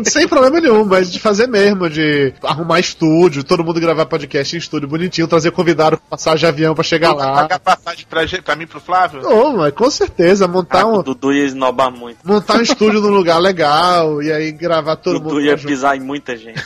Sem 0.05 0.27
problema 0.27 0.61
nenhum, 0.61 0.85
mas 0.85 1.11
de 1.13 1.21
fazer 1.21 1.47
mesmo, 1.47 1.89
de 1.89 2.35
arrumar 2.43 2.81
estúdio, 2.81 3.45
todo 3.45 3.63
mundo 3.65 3.79
gravar 3.81 4.07
podcast 4.07 4.57
em 4.57 4.59
estúdio 4.59 4.89
bonitinho, 4.89 5.29
trazer 5.29 5.53
convidado 5.53 5.99
pra 5.99 6.07
passagem 6.11 6.41
de 6.41 6.47
avião 6.47 6.75
pra 6.75 6.83
chegar 6.83 7.13
lá. 7.15 7.43
Pagar 7.43 7.59
passagem 7.61 8.07
pra, 8.11 8.23
pra 8.45 8.57
mim 8.57 8.65
e 8.65 8.67
pro 8.67 8.81
Flávio? 8.81 9.23
Não, 9.23 9.57
mas 9.57 9.73
com 9.73 9.89
certeza, 9.89 10.49
montar 10.49 10.81
Ah, 10.83 10.87
o 10.87 10.99
um, 10.99 11.03
Dudu 11.05 11.33
ia 11.33 11.45
esnobar 11.45 11.93
muito. 11.93 12.19
montar 12.25 12.57
um 12.59 12.63
estúdio 12.63 13.01
num 13.01 13.11
lugar 13.11 13.39
legal 13.39 14.21
e 14.21 14.33
aí 14.33 14.51
gravar 14.51 14.95
O 14.95 14.97
todo 14.97 15.21
Dudu 15.21 15.35
mundo. 15.37 15.41
ia 15.43 15.57
junto. 15.57 15.69
pisar 15.69 15.97
em 15.97 16.01
muita 16.01 16.37
gente. 16.37 16.61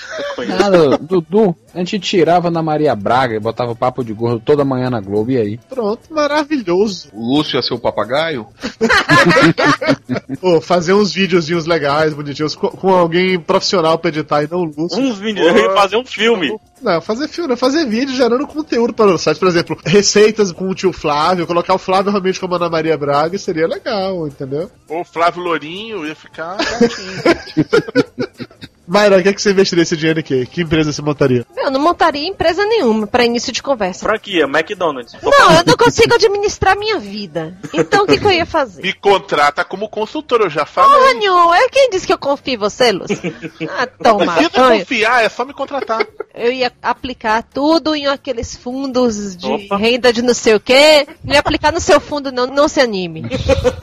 Cara, 0.59 0.97
Dudu, 0.99 1.55
a 1.75 1.79
gente 1.81 1.99
tirava 1.99 2.51
na 2.51 2.63
Maria 2.63 2.95
Braga 2.97 3.35
e 3.37 3.41
botava 3.41 3.73
o 3.73 3.77
papo 3.77 4.03
de 4.03 4.10
gordo 4.13 4.41
toda 4.41 4.65
manhã 4.65 4.91
na 4.91 5.01
Globo, 5.01 5.31
e 5.31 5.39
aí? 5.39 5.59
Pronto, 5.69 6.13
maravilhoso. 6.13 7.09
O 7.13 7.37
Lúcio 7.37 7.57
ia 7.57 7.63
ser 7.63 7.75
o 7.75 7.79
papagaio? 7.79 8.47
Pô, 10.41 10.61
fazer 10.61 10.93
uns 10.93 11.13
videozinhos 11.13 11.67
legais, 11.67 12.15
bonitinhos, 12.15 12.55
com, 12.55 12.69
com 12.69 12.91
alguém 12.91 13.39
profissional 13.39 13.99
pra 13.99 14.09
editar 14.09 14.43
e 14.43 14.49
não 14.51 14.61
o 14.61 14.65
Lúcio. 14.65 15.01
Uns 15.01 15.19
vídeos, 15.19 15.47
eu 15.47 15.57
ia 15.57 15.73
fazer 15.73 15.97
um 15.97 16.05
filme. 16.05 16.57
Não, 16.83 17.01
fazer 17.01 17.29
filme, 17.29 17.57
fazer 17.57 17.87
vídeo 17.87 18.15
gerando 18.15 18.47
conteúdo 18.47 18.95
para 18.95 19.13
o 19.13 19.19
site. 19.19 19.39
Por 19.39 19.49
exemplo, 19.49 19.79
receitas 19.85 20.51
com 20.51 20.69
o 20.69 20.75
tio 20.75 20.93
Flávio, 20.93 21.47
colocar 21.47 21.75
o 21.75 21.79
Flávio 21.79 22.11
realmente 22.11 22.41
como 22.41 22.55
a 22.55 22.57
Ana 22.57 22.71
Maria 22.71 22.97
Braga 22.97 23.37
seria 23.39 23.67
legal, 23.67 24.27
entendeu? 24.27 24.71
Ou 24.89 25.03
o 25.03 25.05
Flávio 25.05 25.43
Lourinho 25.43 26.07
ia 26.07 26.15
ficar 26.15 26.57
gatinho. 26.57 27.21
Mayra, 28.91 29.19
o 29.19 29.23
que, 29.23 29.29
é 29.29 29.33
que 29.33 29.41
você 29.41 29.53
investiria 29.53 29.83
esse 29.83 29.97
dinheiro 29.97 30.19
em 30.19 30.23
quê? 30.25 30.45
Que 30.45 30.63
empresa 30.63 30.93
você 30.93 31.01
montaria? 31.01 31.47
Eu 31.57 31.71
não 31.71 31.79
montaria 31.79 32.27
empresa 32.27 32.65
nenhuma 32.65 33.07
para 33.07 33.25
início 33.25 33.53
de 33.53 33.63
conversa. 33.63 34.05
Franquia, 34.05 34.47
McDonald's. 34.47 35.17
Não, 35.23 35.59
eu 35.59 35.65
não 35.65 35.77
consigo 35.77 36.13
administrar 36.13 36.77
minha 36.77 36.99
vida. 36.99 37.57
Então 37.73 38.03
o 38.03 38.07
que, 38.07 38.19
que 38.19 38.27
eu 38.27 38.33
ia 38.33 38.45
fazer? 38.45 38.83
Me 38.83 38.93
contrata 38.93 39.65
como 39.65 39.89
consultor, 39.89 40.41
eu 40.41 40.51
já 40.51 40.67
falei. 40.67 40.91
Porra 40.91 41.15
nenhuma. 41.15 41.57
Eu 41.61 41.71
quem 41.71 41.89
disse 41.91 42.05
que 42.05 42.13
eu 42.13 42.19
confio 42.19 42.55
em 42.55 42.57
você, 42.57 42.91
Lúcio? 42.91 43.17
Ah, 43.79 43.87
toma. 43.87 44.35
Se 44.37 44.59
não 44.59 44.79
confiar, 44.79 45.25
é 45.25 45.29
só 45.29 45.45
me 45.45 45.55
contratar. 45.55 46.05
Eu 46.35 46.53
ia 46.53 46.73
aplicar 46.83 47.45
tudo 47.45 47.95
em 47.95 48.09
aqueles 48.09 48.57
fundos 48.57 49.37
de 49.37 49.47
Opa. 49.47 49.77
renda 49.77 50.13
de 50.13 50.21
não 50.21 50.35
sei 50.35 50.55
o 50.55 50.61
quê. 50.61 51.07
Não 51.23 51.35
ia 51.35 51.41
aplicar 51.41 51.73
no 51.73 51.81
seu 51.81 52.01
fundo, 52.01 52.33
não, 52.33 52.47
não 52.49 52.67
se 52.67 52.81
anime. 52.81 53.23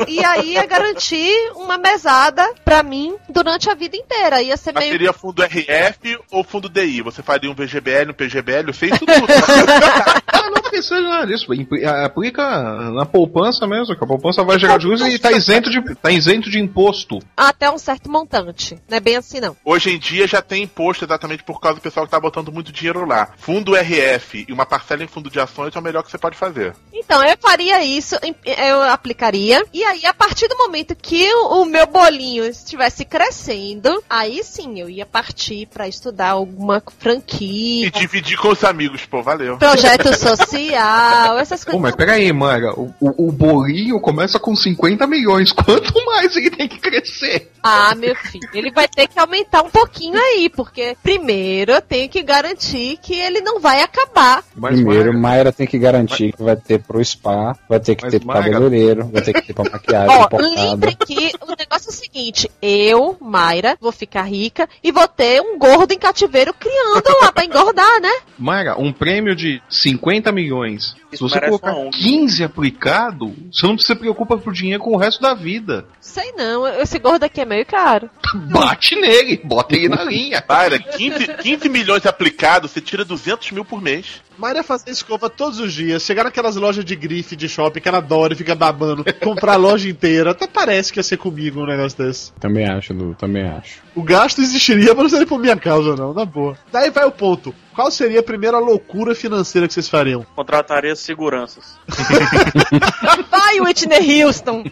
E 0.05 0.23
aí 0.25 0.53
ia 0.53 0.65
garantir 0.65 1.33
uma 1.55 1.77
mesada 1.77 2.45
pra 2.65 2.83
mim 2.83 3.15
durante 3.29 3.69
a 3.69 3.73
vida 3.73 3.95
inteira. 3.95 4.41
Ia 4.41 4.57
ser 4.57 4.73
meio. 4.73 4.96
Seria 4.97 5.13
fundo 5.13 5.43
RF 5.43 6.17
ou 6.31 6.43
fundo 6.43 6.67
DI? 6.67 7.03
Você 7.03 7.21
faria 7.21 7.51
um 7.51 7.53
VGBL, 7.53 8.09
um 8.09 8.13
PGBL, 8.13 8.67
eu 8.69 8.73
sei 8.73 8.89
tudo. 8.89 9.11
Ah, 10.27 10.49
não 10.49 10.61
de 10.71 11.07
nada 11.07 11.27
disso. 11.27 11.53
Impli- 11.53 11.85
Aplica 11.85 12.43
na 12.91 13.05
poupança 13.05 13.65
mesmo, 13.65 13.95
que 13.95 14.03
a 14.03 14.07
poupança 14.07 14.43
vai 14.43 14.59
gerar 14.59 14.79
juros 14.79 15.01
e 15.01 15.17
tá 15.17 15.31
isento 15.31 15.69
de, 15.69 15.95
tá 15.95 16.11
isento 16.11 16.49
de 16.49 16.59
imposto. 16.59 17.19
Até 17.35 17.69
um 17.69 17.77
certo 17.77 18.09
montante. 18.09 18.77
Não 18.89 18.97
é 18.97 18.99
bem 18.99 19.15
assim, 19.15 19.39
não. 19.39 19.55
Hoje 19.65 19.89
em 19.91 19.97
dia 19.99 20.27
já 20.27 20.41
tem 20.41 20.63
imposto 20.63 21.05
exatamente 21.05 21.43
por 21.43 21.59
causa 21.59 21.79
do 21.79 21.81
pessoal 21.81 22.05
que 22.05 22.11
tá 22.11 22.19
botando 22.19 22.51
muito 22.51 22.71
dinheiro 22.71 23.05
lá. 23.05 23.29
Fundo 23.37 23.75
RF 23.75 24.45
e 24.47 24.53
uma 24.53 24.65
parcela 24.65 25.03
em 25.03 25.07
fundo 25.07 25.29
de 25.29 25.39
ações 25.39 25.75
é 25.75 25.79
o 25.79 25.81
melhor 25.81 26.03
que 26.03 26.11
você 26.11 26.17
pode 26.17 26.37
fazer. 26.37 26.75
Então, 26.93 27.23
eu 27.23 27.37
faria 27.39 27.83
isso, 27.83 28.15
eu 28.45 28.81
aplicaria, 28.83 29.63
e 29.73 29.83
aí, 29.83 30.05
a 30.05 30.13
partir 30.13 30.47
do 30.47 30.57
momento 30.57 30.95
que 30.95 31.31
o, 31.33 31.61
o 31.61 31.65
meu 31.65 31.87
bolinho 31.87 32.45
estivesse 32.45 33.05
crescendo, 33.05 34.03
aí 34.09 34.43
sim, 34.43 34.79
eu 34.79 34.86
eu 34.87 34.89
ia 34.89 35.05
partir 35.05 35.67
pra 35.67 35.85
estudar 35.87 36.29
alguma 36.31 36.81
franquia, 36.97 37.87
E 37.87 37.91
dividir 37.91 38.37
com 38.37 38.49
os 38.49 38.63
amigos, 38.63 39.05
pô, 39.05 39.21
valeu. 39.21 39.57
projeto 39.57 40.13
social, 40.17 41.37
essas 41.37 41.63
Pô, 41.65 41.71
coisas. 41.71 41.81
mas 41.81 41.95
peraí, 41.95 42.31
Mara, 42.31 42.71
o, 42.73 42.93
o, 42.99 43.27
o 43.27 43.31
bolinho 43.31 43.99
começa 43.99 44.39
com 44.39 44.55
50 44.55 45.05
milhões. 45.05 45.51
Quanto 45.51 45.93
mais 46.05 46.35
ele 46.35 46.49
tem 46.51 46.67
que 46.69 46.79
crescer? 46.79 47.51
Ah, 47.61 47.93
meu 47.95 48.15
filho, 48.15 48.47
ele 48.53 48.71
vai 48.71 48.87
ter 48.87 49.07
que 49.07 49.19
aumentar 49.19 49.61
um 49.61 49.69
pouquinho 49.69 50.17
aí, 50.17 50.49
porque 50.49 50.95
primeiro 51.03 51.73
eu 51.73 51.81
tenho 51.81 52.07
que 52.07 52.23
garantir 52.23 52.97
que 53.01 53.13
ele 53.13 53.41
não 53.41 53.59
vai 53.59 53.81
acabar. 53.81 54.41
Mas, 54.55 54.75
Primeiro, 54.75 55.07
Mara, 55.13 55.17
Mayra 55.37 55.51
tem 55.51 55.67
que 55.67 55.77
garantir 55.77 56.31
que 56.33 56.41
vai 56.41 56.55
ter 56.55 56.79
pro 56.79 57.03
spa, 57.03 57.57
vai 57.67 57.79
ter 57.79 57.95
que 57.95 58.03
Mas, 58.03 58.11
ter 58.13 58.19
pro 58.19 58.27
Mayra- 58.27 58.51
cabeleireiro, 58.51 59.07
vai 59.07 59.21
ter 59.21 59.33
que 59.33 59.41
ter 59.47 59.53
pra 59.53 59.65
maquiagem 59.69 60.15
Ó, 60.17 60.27
lembre 60.37 60.95
que 60.95 61.31
o 61.41 61.55
negócio 61.57 61.89
é 61.89 61.91
o 61.91 61.95
seguinte: 61.95 62.49
eu, 62.61 63.17
Mayra, 63.19 63.77
vou 63.81 63.91
ficar 63.91 64.23
rica 64.23 64.66
e 64.83 64.91
vou 64.91 65.07
ter 65.07 65.41
um 65.41 65.57
gordo 65.57 65.91
em 65.91 65.97
cativeiro 65.97 66.53
criando 66.53 67.21
lá 67.21 67.31
pra 67.31 67.45
engordar, 67.45 68.01
né? 68.01 68.11
Mara, 68.37 68.79
um 68.79 68.91
prêmio 68.91 69.35
de 69.35 69.61
50 69.69 70.31
milhões. 70.31 70.95
Se 71.09 71.15
Isso 71.15 71.27
você 71.27 71.35
merece 71.35 71.59
colocar 71.59 71.73
uma 71.73 71.87
ONG. 71.87 71.97
15 71.97 72.43
aplicado, 72.43 73.35
você 73.51 73.65
não 73.65 73.77
se 73.77 73.95
preocupa 73.95 74.37
pro 74.37 74.53
dinheiro 74.53 74.83
com 74.83 74.91
o 74.91 74.97
resto 74.97 75.21
da 75.21 75.33
vida. 75.33 75.85
Sei 76.01 76.31
não, 76.33 76.67
esse 76.67 76.99
gordo 76.99 77.23
aqui 77.23 77.41
é 77.41 77.45
meio 77.45 77.65
caro. 77.65 78.09
Bate 78.51 78.95
nele, 78.95 79.39
bota 79.43 79.75
ele 79.75 79.89
na 79.89 80.03
linha. 80.03 80.41
Para, 80.41 80.77
15, 80.79 81.35
15 81.41 81.69
milhões 81.69 82.05
aplicados, 82.05 82.71
você 82.71 82.81
tira 82.81 83.05
200 83.05 83.51
mil 83.51 83.65
por 83.65 83.81
mês. 83.81 84.21
Maria 84.37 84.63
fazer 84.63 84.91
escova 84.91 85.29
todos 85.29 85.59
os 85.59 85.73
dias, 85.73 86.03
chegar 86.03 86.23
naquelas 86.23 86.55
lojas 86.55 86.85
de 86.85 86.95
grife 86.95 87.35
de 87.35 87.49
shopping 87.49 87.79
que 87.79 87.87
ela 87.87 87.97
adora 87.97 88.33
e 88.33 88.35
fica 88.35 88.53
babando, 88.53 89.03
comprar 89.23 89.53
a 89.53 89.57
loja 89.57 89.89
inteira. 89.89 90.31
Até 90.31 90.45
parece 90.45 90.93
que 90.93 90.99
ia 90.99 91.03
ser 91.03 91.17
comigo 91.17 91.61
um 91.61 91.65
negócio 91.65 91.97
desse. 91.97 92.31
Também 92.33 92.67
acho, 92.67 92.93
Lu, 92.93 93.15
também 93.15 93.47
acho. 93.47 93.81
O 93.95 94.03
gasto 94.03 94.39
existiria, 94.41 94.93
mas 94.93 95.03
não 95.03 95.09
seria 95.09 95.25
por 95.25 95.39
minha 95.39 95.57
causa, 95.57 95.95
não, 95.95 96.13
na 96.13 96.23
boa. 96.23 96.55
Daí 96.71 96.91
vai 96.91 97.05
o 97.05 97.11
ponto. 97.11 97.53
Qual 97.77 97.91
seria 97.91 98.21
a 98.21 98.23
primeira 98.23 98.57
loucura 98.57 99.13
financeira 99.13 99.67
que 99.67 99.73
vocês 99.75 99.87
fariam? 99.87 100.25
Contrataria 100.35 100.95
seguranças. 100.95 101.77
Vai, 103.29 103.59
Whitney 103.59 104.23
Houston! 104.23 104.63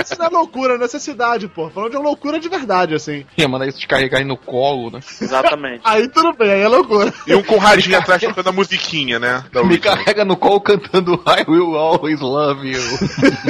Isso 0.00 0.16
não 0.16 0.26
é 0.26 0.28
loucura, 0.28 0.74
é 0.74 0.78
necessidade, 0.78 1.48
pô. 1.48 1.68
Falando 1.70 1.90
de 1.90 1.96
uma 1.96 2.04
loucura 2.04 2.38
de 2.38 2.48
verdade, 2.48 2.94
assim. 2.94 3.26
Ia 3.36 3.48
mandar 3.48 3.66
isso 3.66 3.80
te 3.80 3.88
carregar 3.88 4.18
aí 4.18 4.24
no 4.24 4.36
colo, 4.36 4.92
né? 4.92 5.00
Exatamente. 5.20 5.80
Aí 5.82 6.06
tudo 6.06 6.32
bem, 6.34 6.52
aí 6.52 6.60
é 6.60 6.68
loucura. 6.68 7.12
E 7.26 7.34
um 7.34 7.42
com 7.42 7.56
atrás 7.56 8.22
tocando 8.22 8.50
a 8.50 8.52
musiquinha, 8.52 9.18
né? 9.18 9.44
Me 9.52 9.60
Whitney. 9.62 9.80
carrega 9.80 10.24
no 10.24 10.36
colo 10.36 10.60
cantando 10.60 11.20
I 11.26 11.50
will 11.50 11.74
always 11.74 12.20
love 12.20 12.64
you. 12.64 12.80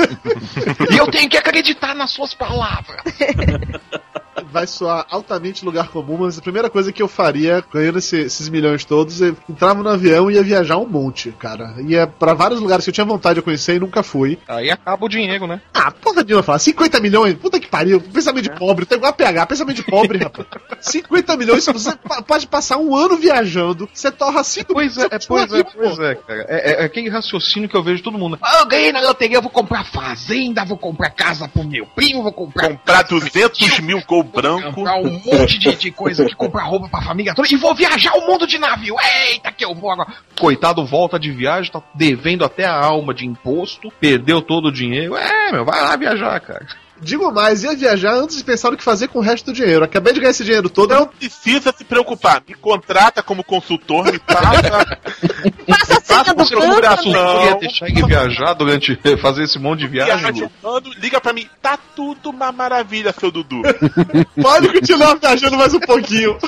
e 0.90 0.96
eu 0.96 1.06
tenho 1.10 1.28
que 1.28 1.36
acreditar 1.36 1.94
nas 1.94 2.12
suas 2.12 2.32
palavras. 2.32 3.02
Vai 4.52 4.66
soar 4.66 5.06
altamente 5.10 5.64
lugar 5.64 5.88
comum, 5.88 6.18
mas 6.20 6.38
a 6.38 6.42
primeira 6.42 6.68
coisa 6.68 6.92
que 6.92 7.02
eu 7.02 7.08
faria, 7.08 7.64
ganhando 7.72 7.98
esse- 7.98 8.20
esses 8.20 8.48
milhões 8.48 8.84
todos, 8.84 9.20
eu 9.20 9.36
entrava 9.48 9.82
no 9.82 9.88
avião 9.88 10.30
e 10.30 10.34
ia 10.34 10.42
viajar 10.42 10.76
um 10.78 10.86
monte, 10.86 11.32
cara. 11.32 11.74
Ia 11.86 12.06
pra 12.06 12.34
vários 12.34 12.60
lugares 12.60 12.84
que 12.84 12.90
eu 12.90 12.94
tinha 12.94 13.04
vontade 13.04 13.36
de 13.36 13.42
conhecer 13.42 13.76
e 13.76 13.80
nunca 13.80 14.02
fui. 14.02 14.38
Aí 14.46 14.70
acaba 14.70 15.04
o 15.06 15.08
dinheiro, 15.08 15.46
né? 15.46 15.60
Ah, 15.72 15.90
porra 15.90 16.22
de 16.22 16.34
uma 16.34 16.42
falar, 16.42 16.58
50 16.58 17.00
milhões? 17.00 17.34
Puta 17.34 17.58
que 17.58 17.66
pariu, 17.66 18.00
pensamento 18.00 18.44
de 18.44 18.50
pobre, 18.50 18.84
tem 18.86 18.98
igual 18.98 19.10
a 19.10 19.14
PH, 19.14 19.46
pensamento 19.46 19.76
de 19.76 19.82
pobre, 19.84 20.18
rapaz. 20.22 20.46
50 20.80 21.36
milhões, 21.36 21.64
você 21.66 21.92
pode 22.26 22.46
passar 22.46 22.76
um 22.78 22.94
ano 22.94 23.16
viajando, 23.16 23.88
você 23.92 24.10
torra 24.10 24.44
5 24.44 24.72
Pois 24.74 24.96
é, 24.98 25.06
é, 25.06 25.18
pois 25.26 25.52
é, 25.52 25.64
pois 25.64 25.98
é, 25.98 26.14
cara. 26.14 26.46
É, 26.48 26.72
é- 26.72 26.82
é 26.82 26.84
aquele 26.84 27.08
raciocínio 27.08 27.68
que 27.68 27.76
eu 27.76 27.82
vejo 27.82 28.02
todo 28.02 28.18
mundo. 28.18 28.38
Ah, 28.42 28.58
eu 28.60 28.66
ganhei 28.66 28.92
na 28.92 29.00
loteria, 29.00 29.36
eu 29.38 29.42
vou 29.42 29.50
comprar 29.50 29.84
fazenda, 29.84 30.64
vou 30.64 30.76
comprar 30.76 31.10
casa 31.10 31.48
pro 31.48 31.64
meu 31.64 31.86
primo, 31.86 32.22
vou 32.22 32.32
comprar 32.32 32.68
Comprar 32.68 33.02
200 33.02 33.80
mil 33.80 34.00
gol 34.06 34.24
branco. 34.42 34.72
comprar 34.72 34.96
um 34.96 35.10
monte 35.10 35.58
de, 35.58 35.74
de 35.74 35.90
coisa 35.90 36.24
aqui, 36.24 36.34
comprar 36.34 36.64
roupa 36.64 36.88
pra 36.88 37.02
família 37.02 37.34
toda 37.34 37.48
e 37.50 37.56
vou 37.56 37.74
viajar 37.74 38.12
o 38.14 38.26
mundo 38.26 38.46
de 38.46 38.58
navio. 38.58 38.96
Eita, 39.28 39.50
que 39.52 39.64
eu 39.64 39.74
vou 39.74 39.90
agora. 39.90 40.12
Coitado, 40.38 40.84
volta 40.84 41.18
de 41.18 41.30
viagem, 41.30 41.72
tá 41.72 41.82
devendo 41.94 42.44
até 42.44 42.64
a 42.64 42.74
alma 42.74 43.14
de 43.14 43.26
imposto, 43.26 43.90
perdeu 44.00 44.42
todo 44.42 44.68
o 44.68 44.72
dinheiro. 44.72 45.16
É, 45.16 45.52
meu, 45.52 45.64
vai 45.64 45.80
lá 45.80 45.96
viajar, 45.96 46.40
cara. 46.40 46.66
Digo 47.02 47.32
mais, 47.32 47.64
ia 47.64 47.74
viajar 47.76 48.14
antes 48.14 48.36
de 48.36 48.44
pensar 48.44 48.70
no 48.70 48.76
que 48.76 48.84
fazer 48.84 49.08
com 49.08 49.18
o 49.18 49.22
resto 49.22 49.46
do 49.46 49.52
dinheiro. 49.52 49.84
Acabei 49.84 50.12
de 50.12 50.20
ganhar 50.20 50.30
esse 50.30 50.44
dinheiro 50.44 50.70
todo, 50.70 50.90
Não 50.94 51.00
eu 51.00 51.06
precisa 51.06 51.74
se 51.76 51.84
preocupar. 51.84 52.42
Me 52.46 52.54
contrata 52.54 53.22
como 53.22 53.42
consultor, 53.42 54.04
me 54.10 54.18
paga. 54.18 54.86
Passa 55.66 55.98
a 55.98 56.00
senha 56.00 56.24
do 56.24 56.34
banco. 56.34 57.08
Não. 57.10 57.44
ia 57.46 57.54
deixar 57.56 57.88
ele 57.88 58.04
viajar 58.06 58.54
durante 58.54 58.98
fazer 59.20 59.44
esse 59.44 59.58
monte 59.58 59.80
de 59.80 59.88
viagem. 59.88 60.16
Viagem 60.16 60.50
liga 61.00 61.20
pra 61.20 61.32
mim. 61.32 61.46
Tá 61.60 61.78
tudo 61.96 62.30
uma 62.30 62.52
maravilha, 62.52 63.12
seu 63.18 63.30
Dudu. 63.30 63.62
pode 64.40 64.72
continuar 64.72 65.14
viajando 65.16 65.56
mais 65.56 65.74
um 65.74 65.80
pouquinho. 65.80 66.38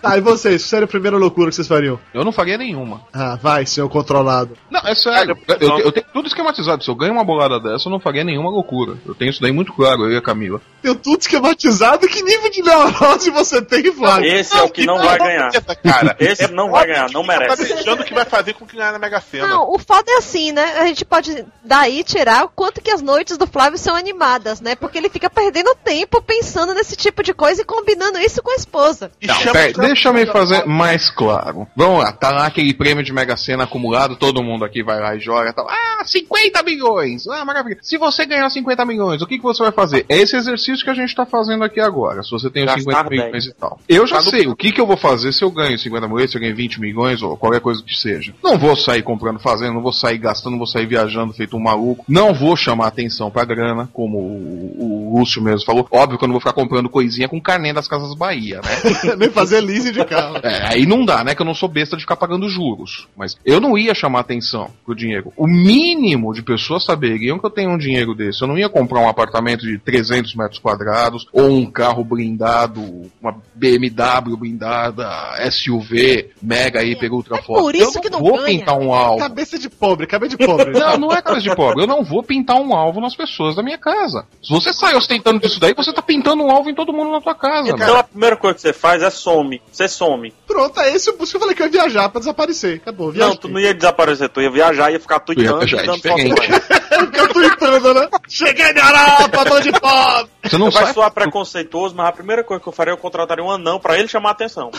tá, 0.00 0.16
e 0.16 0.20
vocês? 0.20 0.62
Sério, 0.62 0.84
a 0.84 0.88
primeira 0.88 1.16
loucura 1.16 1.50
que 1.50 1.56
vocês 1.56 1.68
fariam? 1.68 1.98
Eu 2.14 2.24
não 2.24 2.32
faria 2.32 2.56
nenhuma. 2.56 3.02
Ah, 3.12 3.36
vai, 3.40 3.66
senhor 3.66 3.88
controlado. 3.88 4.56
Não, 4.70 4.80
é 4.80 4.94
sério. 4.94 5.36
Eu, 5.48 5.56
eu- 5.68 5.78
eu 5.80 5.92
tenho 5.92 6.06
tudo 6.12 6.26
esquematizado. 6.28 6.82
Se 6.82 6.90
eu 6.90 6.94
ganho 6.94 7.12
uma 7.12 7.24
bolada 7.24 7.58
dessa, 7.60 7.88
eu 7.88 7.92
não 7.92 8.00
faria 8.00 8.24
nenhuma 8.24 8.50
loucura. 8.50 8.96
Eu 9.06 9.14
tenho 9.14 9.30
isso 9.30 9.40
daí 9.40 9.52
muito 9.52 9.72
claro, 9.82 10.04
eu 10.06 10.12
e 10.12 10.16
a 10.16 10.22
Camila. 10.22 10.60
Tenho 10.82 10.96
tudo 10.96 11.20
esquematizado, 11.20 12.08
que 12.08 12.22
nível 12.22 12.50
de 12.50 12.60
neurose 12.60 13.30
você 13.30 13.62
tem, 13.62 13.92
Flávio? 13.92 14.28
Esse 14.34 14.56
é 14.56 14.62
o 14.62 14.68
que 14.68 14.84
não 14.84 14.98
vai 14.98 15.16
ganhar. 15.16 15.50
Cara. 15.82 16.16
Esse 16.18 16.48
não 16.48 16.70
vai 16.72 16.86
ganhar, 16.88 17.08
não 17.12 17.24
Tá 17.24 17.38
merece. 17.38 17.72
deixando 17.74 18.00
o 18.00 18.04
que 18.04 18.12
vai 18.12 18.24
fazer 18.24 18.54
com 18.54 18.66
que 18.66 18.76
ganhar 18.76 18.90
na 18.92 18.98
Mega 18.98 19.20
Sena. 19.20 19.46
Não, 19.46 19.70
o 19.72 19.78
foda 19.78 20.10
é 20.10 20.16
assim, 20.16 20.50
né? 20.50 20.78
A 20.80 20.86
gente 20.86 21.04
pode 21.04 21.44
daí 21.64 22.02
tirar 22.02 22.44
o 22.44 22.48
quanto 22.48 22.80
que 22.80 22.90
as 22.90 23.00
noites 23.00 23.38
do 23.38 23.46
Flávio 23.46 23.78
são 23.78 23.94
animadas, 23.94 24.60
né? 24.60 24.74
Porque 24.74 24.98
ele 24.98 25.08
fica 25.08 25.30
perdendo 25.30 25.72
tempo 25.84 26.20
pensando 26.20 26.74
nesse 26.74 26.96
tipo 26.96 27.22
de 27.22 27.32
coisa 27.32 27.62
e 27.62 27.64
combinando 27.64 28.18
isso 28.18 28.42
com 28.42 28.50
a 28.50 28.56
esposa. 28.56 29.12
E 29.20 29.26
Não, 29.28 29.36
pera, 29.38 29.72
pra- 29.72 29.86
deixa 29.86 30.08
eu 30.08 30.12
me 30.14 30.26
fazer 30.26 30.64
mais 30.66 31.10
claro. 31.10 31.66
Vamos 31.76 32.02
lá, 32.02 32.10
tá 32.12 32.30
lá 32.32 32.46
aquele 32.46 32.74
prêmio 32.74 33.04
de 33.04 33.12
Mega 33.12 33.36
Sena 33.36 33.64
acumulado, 33.64 34.16
todo 34.16 34.42
mundo 34.42 34.64
aqui 34.64 34.82
vai 34.82 34.98
lá 34.98 35.14
e 35.14 35.20
joga 35.20 35.52
tal. 35.52 35.68
Ah, 35.70 36.02
50 36.04 36.60
milhões! 36.64 37.28
Ah, 37.28 37.44
maravilha. 37.44 37.78
Se 37.82 37.96
você 37.96 38.26
ganhar 38.26 38.50
50 38.50 38.84
milhões, 38.84 39.22
o 39.22 39.26
que, 39.28 39.36
que 39.36 39.42
você 39.44 39.61
vai 39.62 39.72
fazer? 39.72 40.04
É 40.08 40.16
esse 40.18 40.36
exercício 40.36 40.84
que 40.84 40.90
a 40.90 40.94
gente 40.94 41.14
tá 41.14 41.24
fazendo 41.26 41.64
aqui 41.64 41.80
agora. 41.80 42.22
Se 42.22 42.30
você 42.30 42.50
tem 42.50 42.64
Gastar 42.64 42.80
50 42.80 43.08
10. 43.08 43.10
milhões 43.24 43.46
e 43.46 43.52
tal. 43.54 43.78
Eu 43.88 44.06
já 44.06 44.16
Tá 44.18 44.22
no- 44.24 44.30
sei 44.30 44.46
o 44.46 44.56
que, 44.56 44.72
que 44.72 44.80
eu 44.80 44.86
vou 44.86 44.96
fazer 44.96 45.32
se 45.32 45.42
eu 45.42 45.50
ganho 45.50 45.78
50 45.78 46.06
milhões, 46.08 46.30
se 46.30 46.36
eu 46.36 46.40
ganho 46.40 46.54
20 46.54 46.80
milhões 46.80 47.22
ou 47.22 47.36
qualquer 47.36 47.60
coisa 47.60 47.82
que 47.82 47.96
seja. 47.96 48.34
Não 48.42 48.58
vou 48.58 48.76
sair 48.76 49.02
comprando 49.02 49.38
fazenda, 49.38 49.72
não 49.72 49.82
vou 49.82 49.92
sair 49.92 50.18
gastando, 50.18 50.52
não 50.52 50.58
vou 50.58 50.66
sair 50.66 50.86
viajando 50.86 51.32
feito 51.32 51.56
um 51.56 51.60
maluco. 51.60 52.04
Não 52.08 52.32
vou 52.34 52.56
chamar 52.56 52.86
atenção 52.88 53.30
pra 53.30 53.44
grana, 53.44 53.88
como 53.92 54.18
o, 54.18 55.12
o 55.12 55.18
Lúcio 55.18 55.42
mesmo 55.42 55.64
falou. 55.66 55.86
Óbvio 55.90 56.18
que 56.18 56.24
eu 56.24 56.28
não 56.28 56.32
vou 56.34 56.40
ficar 56.40 56.52
comprando 56.52 56.88
coisinha 56.88 57.28
com 57.28 57.40
carnê 57.40 57.72
das 57.72 57.88
Casas 57.88 58.14
Bahia, 58.14 58.60
né? 58.62 59.14
Nem 59.18 59.30
fazer 59.30 59.60
leasing 59.60 59.92
de 59.92 60.04
carro. 60.04 60.36
É, 60.42 60.66
aí 60.74 60.86
não 60.86 61.04
dá, 61.04 61.22
né? 61.24 61.34
Que 61.34 61.42
eu 61.42 61.46
não 61.46 61.54
sou 61.54 61.68
besta 61.68 61.96
de 61.96 62.02
ficar 62.02 62.16
pagando 62.16 62.48
juros. 62.48 63.06
Mas 63.16 63.36
eu 63.44 63.60
não 63.60 63.76
ia 63.76 63.94
chamar 63.94 64.20
atenção 64.20 64.70
pro 64.84 64.94
dinheiro. 64.94 65.32
O 65.36 65.46
mínimo 65.46 66.32
de 66.32 66.42
pessoas 66.42 66.84
saberiam 66.84 67.38
que 67.38 67.46
eu 67.46 67.50
tenho 67.50 67.70
um 67.70 67.78
dinheiro 67.78 68.14
desse. 68.14 68.42
Eu 68.42 68.48
não 68.48 68.58
ia 68.58 68.68
comprar 68.68 69.00
um 69.00 69.08
apartamento 69.08 69.51
de 69.56 69.78
300 69.78 70.34
metros 70.34 70.58
quadrados 70.58 71.26
ou 71.32 71.48
um 71.48 71.70
carro 71.70 72.02
blindado, 72.04 73.10
uma 73.20 73.36
BMW 73.54 74.36
blindada, 74.36 75.08
SUV, 75.50 76.30
mega 76.42 76.82
hiper 76.82 77.12
ultra 77.12 77.42
forte. 77.42 77.60
É 77.60 77.62
por 77.62 77.74
isso 77.74 77.98
eu 77.98 78.02
que 78.02 78.10
não 78.10 78.20
vou 78.20 78.32
ganha. 78.38 78.46
pintar 78.58 78.78
um 78.78 78.92
alvo. 78.92 79.18
Cabeça 79.18 79.58
de 79.58 79.68
pobre, 79.70 80.06
cabeça 80.06 80.36
de 80.36 80.44
pobre. 80.46 80.72
Não, 80.82 80.96
não 80.98 81.12
é 81.12 81.22
cabeça 81.22 81.42
de 81.48 81.54
pobre. 81.54 81.82
Eu 81.82 81.86
não 81.86 82.02
vou 82.02 82.22
pintar 82.22 82.56
um 82.60 82.74
alvo 82.74 83.00
nas 83.00 83.14
pessoas 83.14 83.54
da 83.54 83.62
minha 83.62 83.78
casa. 83.78 84.26
Se 84.42 84.50
você 84.52 84.72
sai 84.72 84.96
ostentando 84.96 85.38
disso 85.40 85.60
daí, 85.60 85.74
você 85.74 85.92
tá 85.92 86.02
pintando 86.02 86.42
um 86.42 86.50
alvo 86.50 86.68
em 86.70 86.74
todo 86.74 86.92
mundo 86.92 87.10
na 87.12 87.20
tua 87.20 87.34
casa. 87.34 87.68
Então 87.68 87.78
velho. 87.86 87.98
a 87.98 88.02
primeira 88.02 88.36
coisa 88.36 88.54
que 88.54 88.60
você 88.60 88.72
faz 88.72 89.02
é 89.02 89.10
some. 89.10 89.60
Você 89.70 89.86
some. 89.88 90.32
Pronto, 90.46 90.80
é 90.80 90.92
esse 90.94 91.08
o 91.10 91.14
que 91.14 91.22
eu 91.22 91.40
falei 91.40 91.54
que 91.54 91.62
eu 91.62 91.66
ia 91.66 91.72
viajar 91.72 92.08
pra 92.08 92.18
desaparecer. 92.18 92.76
Acabou, 92.82 93.06
Não, 93.08 93.12
viajei. 93.12 93.36
tu 93.38 93.48
não 93.48 93.60
ia 93.60 93.72
desaparecer, 93.74 94.28
tu 94.28 94.40
ia 94.40 94.50
viajar, 94.50 94.90
ia 94.92 95.00
ficar 95.00 95.20
Tu 95.20 95.32
ia 95.40 95.56
viajar, 95.56 95.84
é 95.84 95.92
diferente. 95.92 96.34
pra 96.34 96.44
ele. 96.44 96.60
Fica 97.06 97.28
tweetando, 97.28 97.94
né? 97.94 98.08
Cheguei 98.28 98.72
na 98.72 98.80
Europa, 98.80 99.41
de 99.44 99.72
pobre. 99.72 100.30
Você 100.44 100.58
não 100.58 100.70
Vai 100.70 100.84
sai 100.84 100.94
soar 100.94 101.10
preconceituoso, 101.12 101.94
mas 101.94 102.06
a 102.08 102.12
primeira 102.12 102.44
coisa 102.44 102.62
que 102.62 102.68
eu 102.68 102.72
faria 102.72 102.92
é 102.92 102.94
eu 102.94 102.98
contrataria 102.98 103.44
um 103.44 103.50
anão 103.50 103.78
pra 103.78 103.98
ele 103.98 104.08
chamar 104.08 104.30
a 104.30 104.32
atenção. 104.32 104.70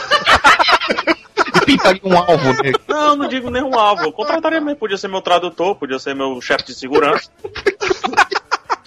e 1.55 1.65
pintaria 1.65 2.01
um 2.03 2.17
alvo 2.17 2.53
nele. 2.61 2.77
Não, 2.87 3.15
não 3.15 3.27
digo 3.27 3.49
nenhum 3.49 3.77
alvo. 3.77 4.03
Eu 4.03 4.11
contrataria 4.11 4.61
mesmo. 4.61 4.79
Podia 4.79 4.97
ser 4.97 5.07
meu 5.07 5.21
tradutor, 5.21 5.75
podia 5.75 5.99
ser 5.99 6.15
meu 6.15 6.39
chefe 6.41 6.65
de 6.65 6.75
segurança. 6.75 7.29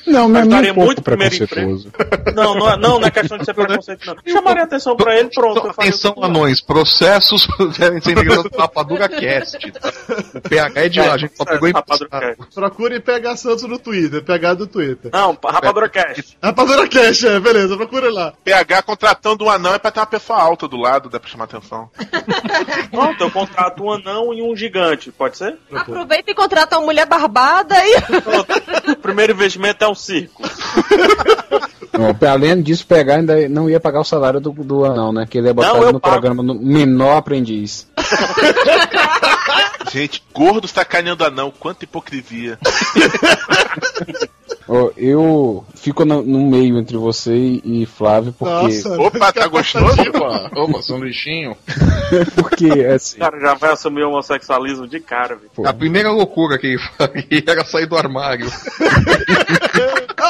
Não, 0.06 0.30
daria 0.30 0.72
um 0.72 0.74
pouco 0.74 0.86
muito 0.86 1.02
primeiro 1.02 1.36
preconceituoso. 1.36 1.92
Não, 2.34 2.54
não 2.54 2.70
é, 2.70 2.76
não, 2.76 3.00
não 3.00 3.06
é 3.06 3.10
questão 3.10 3.38
de 3.38 3.44
ser 3.44 3.54
preconceito, 3.54 4.06
não. 4.06 4.16
Chamaria 4.26 4.62
atenção 4.62 4.96
pra 4.96 5.18
ele, 5.18 5.28
pronto. 5.30 5.66
Atenção, 5.68 6.14
anões, 6.22 6.60
processos 6.60 7.46
devem 7.78 8.00
ser 8.00 8.12
integrados 8.12 8.44
no 8.44 8.58
Rapadura 8.58 9.08
Cast. 9.08 9.58
O 10.34 10.40
PH 10.48 10.80
é 10.80 10.88
de 10.88 11.00
lá, 11.00 11.14
a 11.14 11.18
gente 11.18 11.36
só 11.36 11.44
pegou 11.44 11.68
emprestado. 11.68 12.08
Cast. 12.08 12.54
Procure 12.54 13.00
PH 13.00 13.36
Santos 13.36 13.64
no 13.64 13.78
Twitter, 13.78 14.22
PH 14.22 14.54
do 14.54 14.66
Twitter. 14.66 15.10
Não, 15.12 15.36
Rapadura 15.44 15.88
Cast. 15.88 16.38
Rapadura 16.42 16.88
Cash, 16.88 17.24
é, 17.24 17.40
beleza, 17.40 17.76
procure 17.76 18.10
lá. 18.10 18.32
PH 18.44 18.82
contratando 18.82 19.44
um 19.44 19.50
anão 19.50 19.74
é 19.74 19.78
pra 19.78 19.90
ter 19.90 20.00
uma 20.00 20.06
pessoa 20.06 20.40
alta 20.40 20.68
do 20.68 20.76
lado, 20.76 21.08
dá 21.08 21.18
pra 21.18 21.28
chamar 21.28 21.44
atenção. 21.44 21.90
Pronto, 22.90 23.20
eu 23.22 23.30
contrato 23.30 23.82
um 23.82 23.90
anão 23.90 24.32
e 24.32 24.42
um 24.42 24.54
gigante, 24.54 25.10
pode 25.10 25.36
ser? 25.36 25.58
Aproveita 25.72 26.30
e 26.30 26.34
contrata 26.34 26.78
uma 26.78 26.86
mulher 26.86 27.06
barbada 27.06 27.74
e. 27.78 27.96
O 28.92 28.96
primeiro 28.96 29.32
investimento 29.32 29.84
é 29.84 29.88
um 29.88 29.94
circo. 29.96 30.42
Além 32.30 32.60
disso, 32.60 32.86
pegar 32.86 33.16
ainda 33.16 33.48
não 33.48 33.70
ia 33.70 33.80
pagar 33.80 34.00
o 34.00 34.04
salário 34.04 34.38
do, 34.38 34.50
do 34.50 34.84
anão, 34.84 35.12
né? 35.12 35.26
Que 35.28 35.38
ele 35.38 35.48
ia 35.48 35.54
botar 35.54 35.68
Não, 35.68 35.82
ele 35.82 35.92
no 35.92 36.00
pago. 36.00 36.12
programa 36.12 36.42
no 36.42 36.54
menor 36.54 37.16
aprendiz. 37.16 37.88
Gente, 39.90 40.22
gordo 40.34 40.68
sacaneando 40.68 41.24
anão, 41.24 41.50
quanta 41.58 41.84
hipocrisia. 41.84 42.58
Ó, 44.68 44.90
eu 44.96 45.64
fico 45.76 46.04
no, 46.04 46.22
no 46.22 46.50
meio 46.50 46.76
entre 46.76 46.96
você 46.96 47.32
e 47.32 47.86
Flávio, 47.86 48.34
porque. 48.36 48.52
Nossa, 48.52 49.00
Opa, 49.00 49.32
tá 49.32 49.46
gostoso? 49.46 50.02
Opa, 50.02 50.50
opa, 50.56 50.82
sanduichinho. 50.82 51.56
Porque, 52.34 52.66
assim. 52.84 53.16
O 53.16 53.20
cara 53.20 53.38
já 53.40 53.54
vai 53.54 53.70
assumir 53.72 54.02
o 54.02 54.08
homossexualismo 54.08 54.88
de 54.88 54.98
cara, 54.98 55.36
velho. 55.36 55.68
A 55.68 55.72
primeira 55.72 56.10
loucura 56.10 56.58
que 56.58 56.66
ele 56.66 56.78
faria 56.98 57.44
era 57.46 57.64
sair 57.64 57.86
do 57.86 57.96
armário. 57.96 58.50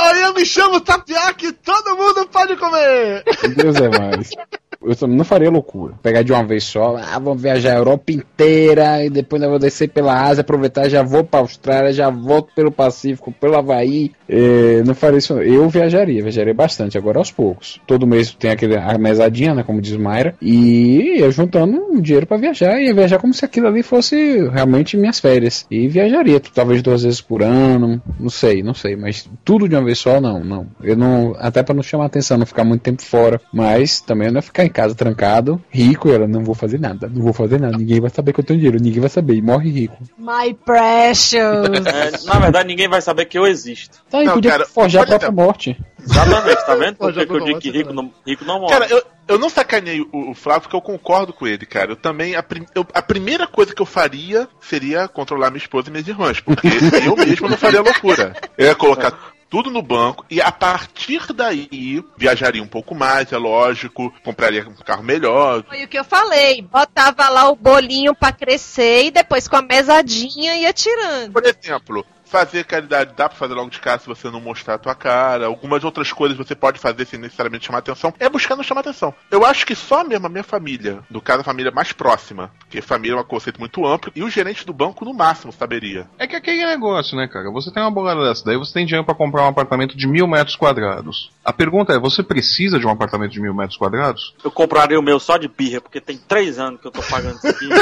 Ah, 0.09 0.17
eu 0.19 0.35
me 0.35 0.47
chamo 0.47 0.81
Tapiaki, 0.81 1.51
todo 1.51 1.97
mundo 1.97 2.29
pode 2.29 2.57
comer! 2.57 3.25
Deus 3.57 3.75
é 3.75 3.89
mais. 3.89 4.31
Eu 4.87 5.09
não 5.09 5.25
faria 5.25 5.51
loucura. 5.51 5.95
Pegar 6.03 6.23
de 6.23 6.33
uma 6.33 6.45
vez 6.45 6.63
só, 6.65 6.97
ah, 6.97 7.19
vou 7.19 7.35
viajar 7.35 7.73
a 7.73 7.79
Europa 7.79 8.13
inteira 8.13 9.05
e 9.05 9.11
depois 9.11 9.43
eu 9.43 9.51
vou 9.51 9.59
descer 9.59 9.89
pela 9.89 10.23
Ásia, 10.23 10.43
aproveitar, 10.43 10.89
já 10.89 11.03
vou 11.03 11.25
pra 11.25 11.41
Austrália, 11.41 11.93
já 11.93 12.09
volto 12.09 12.53
pelo 12.55 12.71
Pacífico, 12.71 13.33
pelo 13.33 13.57
Havaí. 13.57 14.13
É, 14.29 14.83
não 14.85 14.95
faria 14.95 15.19
isso. 15.19 15.35
Eu 15.41 15.69
viajaria, 15.69 16.23
viajaria 16.23 16.55
bastante, 16.55 16.97
agora 16.97 17.19
aos 17.19 17.33
poucos. 17.33 17.81
Todo 17.87 18.07
mês 18.07 18.33
tem 18.35 18.51
aquele, 18.51 18.77
mesadinha, 18.99 19.55
né, 19.55 19.63
como 19.63 19.81
diz 19.81 19.97
Mayra, 19.97 20.35
e 20.41 21.17
eu 21.19 21.31
juntando 21.33 21.77
um 21.91 22.01
dinheiro 22.01 22.27
pra 22.27 22.37
viajar, 22.37 22.81
ia 22.81 22.95
viajar 22.95 23.19
como 23.19 23.35
se 23.35 23.45
aquilo 23.45 23.67
ali 23.67 23.83
fosse 23.83 24.49
realmente 24.49 24.97
minhas 24.97 25.19
férias. 25.19 25.67
E 25.71 25.89
viajaria, 25.89 26.41
talvez 26.41 26.83
duas 26.83 27.03
vezes 27.03 27.21
por 27.21 27.43
ano, 27.43 28.01
não 28.21 28.31
sei, 28.31 28.63
não 28.63 28.75
sei, 28.75 28.95
mas 28.97 29.29
tudo 29.45 29.69
de 29.69 29.75
uma 29.75 29.85
vez 29.85 29.99
só, 29.99 30.21
não, 30.21 30.45
não. 30.45 30.67
Eu 30.83 30.97
não, 30.97 31.35
até 31.39 31.63
pra 31.63 31.75
não 31.75 31.83
chamar 31.83 32.07
atenção, 32.07 32.39
não 32.39 32.47
ficar 32.47 32.65
muito 32.65 32.83
tempo 32.83 33.03
fora, 33.03 33.41
mas 33.53 34.01
também 34.01 34.31
não 34.31 34.39
é 34.39 34.43
ficar 34.43 34.65
em 34.65 34.71
casa 34.77 34.95
trancado, 34.95 35.59
rico, 35.71 36.09
e 36.11 36.13
ela 36.13 36.29
não 36.29 36.45
vou 36.45 36.55
fazer 36.55 36.79
nada, 36.79 37.09
não 37.09 37.23
vou 37.23 37.33
fazer 37.33 37.59
nada, 37.59 37.79
ninguém 37.79 37.99
vai 37.99 38.11
saber 38.11 38.35
que 38.35 38.41
eu 38.41 38.45
tenho 38.45 38.59
dinheiro, 38.59 38.79
ninguém 38.79 39.01
vai 39.01 39.09
saber, 39.09 39.35
e 39.35 39.41
morre 39.41 39.71
rico. 39.71 39.97
My 40.19 40.53
precious. 40.53 41.37
É, 41.87 42.25
na 42.27 42.39
verdade, 42.39 42.69
ninguém 42.69 42.89
vai 42.89 43.01
saber 43.01 43.25
que 43.27 43.39
eu 43.39 43.47
existo. 43.47 43.99
Tá, 44.11 44.23
e 44.23 44.27
Não, 44.27 44.35
podia 44.35 44.51
cara, 44.51 44.67
forjar 44.67 45.05
a 45.05 45.07
própria 45.07 45.31
morte. 45.31 45.77
Exatamente, 46.03 46.67
tá 46.67 46.75
vendo? 46.75 46.97
Por 46.97 47.13
Pode 47.13 47.19
que 47.19 47.27
que 47.27 47.33
eu 47.33 47.45
digo 47.45 47.59
que 47.59 47.71
rico 47.71 47.93
não, 47.93 48.13
rico 48.27 48.45
não 48.45 48.61
morre? 48.61 48.73
Cara, 48.73 48.87
eu, 48.91 49.03
eu 49.29 49.39
não 49.39 49.49
sacanei 49.49 50.01
o, 50.01 50.31
o 50.31 50.35
Flávio 50.35 50.63
porque 50.63 50.77
eu 50.77 50.81
concordo 50.83 51.33
com 51.33 51.47
ele, 51.47 51.65
cara. 51.65 51.93
Eu 51.93 51.97
também. 51.97 52.35
A, 52.37 52.43
prim- 52.43 52.67
eu- 52.75 52.87
a 52.93 53.03
primeira 53.03 53.47
coisa 53.47 53.75
que 53.75 53.81
eu 53.83 53.87
faria 53.87 54.49
seria 54.61 55.09
controlar 55.09 55.51
minha 55.51 55.63
esposa 55.63 55.89
e 55.89 55.91
minhas 55.93 56.07
irmãs. 56.07 56.41
Porque 56.41 56.69
eu 57.07 57.17
mesmo 57.17 57.49
não 57.49 57.57
faria 57.57 57.81
loucura. 57.83 58.35
Eu 58.59 58.67
ia 58.67 58.75
colocar 58.75 59.13
tudo 59.49 59.71
no 59.71 59.83
banco 59.83 60.25
e 60.31 60.41
a 60.41 60.51
partir 60.51 61.33
daí 61.33 62.03
viajaria 62.17 62.63
um 62.63 62.67
pouco 62.67 62.95
mais, 62.95 63.33
é 63.33 63.37
lógico. 63.37 64.13
Compraria 64.25 64.67
um 64.69 64.75
carro 64.75 65.03
melhor. 65.03 65.65
Foi 65.65 65.85
o 65.85 65.89
que 65.89 65.99
eu 65.99 66.05
falei. 66.05 66.63
Botava 66.63 67.29
lá 67.29 67.49
o 67.49 67.57
bolinho 67.57 68.15
pra 68.15 68.33
crescer 68.33 69.07
e 69.07 69.11
depois 69.11 69.49
com 69.49 69.57
a 69.57 69.63
mesadinha 69.63 70.57
ia 70.57 70.73
tirando. 70.73 71.33
Por 71.33 71.45
exemplo. 71.45 72.05
Fazer 72.37 72.65
caridade 72.65 73.15
dá 73.17 73.31
pra 73.31 73.39
fazer 73.39 73.55
logo 73.55 73.71
de 73.71 73.81
casa 73.81 74.03
se 74.03 74.07
você 74.07 74.29
não 74.29 74.43
mostrar 74.43 74.75
a 74.75 74.79
tua 74.79 74.95
cara. 74.95 75.47
Algumas 75.47 75.83
outras 75.85 76.13
coisas 76.13 76.37
você 76.37 76.55
pode 76.55 76.79
fazer 76.79 77.07
sem 77.07 77.19
necessariamente 77.19 77.65
chamar 77.65 77.79
atenção. 77.79 78.13
É 78.21 78.29
buscar 78.29 78.55
não 78.55 78.63
chamar 78.63 78.83
atenção. 78.83 79.15
Eu 79.31 79.47
acho 79.47 79.65
que 79.65 79.75
só 79.75 80.05
mesmo 80.05 80.27
a 80.27 80.29
minha 80.29 80.45
família, 80.45 80.99
no 81.09 81.23
caso 81.23 81.41
a 81.41 81.45
família 81.45 81.73
mais 81.73 81.93
próxima, 81.93 82.51
porque 82.59 82.83
família 82.83 83.17
é 83.17 83.21
um 83.21 83.25
conceito 83.25 83.59
muito 83.59 83.87
amplo, 83.87 84.13
e 84.15 84.23
o 84.23 84.29
gerente 84.29 84.67
do 84.67 84.75
banco 84.75 85.03
no 85.03 85.15
máximo 85.15 85.51
saberia. 85.51 86.11
É 86.19 86.27
que 86.27 86.37
aquele 86.37 86.67
negócio, 86.67 87.17
né, 87.17 87.27
cara? 87.27 87.51
Você 87.53 87.73
tem 87.73 87.83
uma 87.83 87.91
bolada 87.91 88.29
dessa, 88.29 88.45
daí 88.45 88.59
você 88.59 88.75
tem 88.75 88.85
dinheiro 88.85 89.07
pra 89.07 89.15
comprar 89.15 89.45
um 89.45 89.49
apartamento 89.49 89.97
de 89.97 90.07
mil 90.07 90.29
metros 90.29 90.57
quadrados. 90.57 91.31
A 91.43 91.55
pergunta 91.55 91.95
é, 91.95 91.99
você 91.99 92.23
precisa 92.23 92.79
de 92.79 92.87
um 92.87 92.91
apartamento 92.91 93.33
de 93.33 93.41
mil 93.41 93.55
metros 93.55 93.79
quadrados? 93.79 94.35
Eu 94.45 94.51
compraria 94.51 95.01
o 95.01 95.03
meu 95.03 95.19
só 95.19 95.39
de 95.39 95.49
birra, 95.49 95.81
porque 95.81 96.03
tem 96.03 96.19
três 96.19 96.59
anos 96.59 96.83
que 96.83 96.87
eu 96.87 96.93
tô 96.93 97.01
pagando 97.01 97.37
isso 97.37 97.49
aqui. 97.49 97.71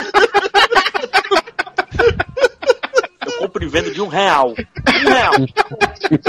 eu 3.41 3.44
compro 3.55 3.65
e 3.65 3.69
vendo 3.69 3.93
de 3.93 4.03
um 4.03 4.09
real. 4.09 4.51
Um 4.51 5.09
real. 5.09 5.33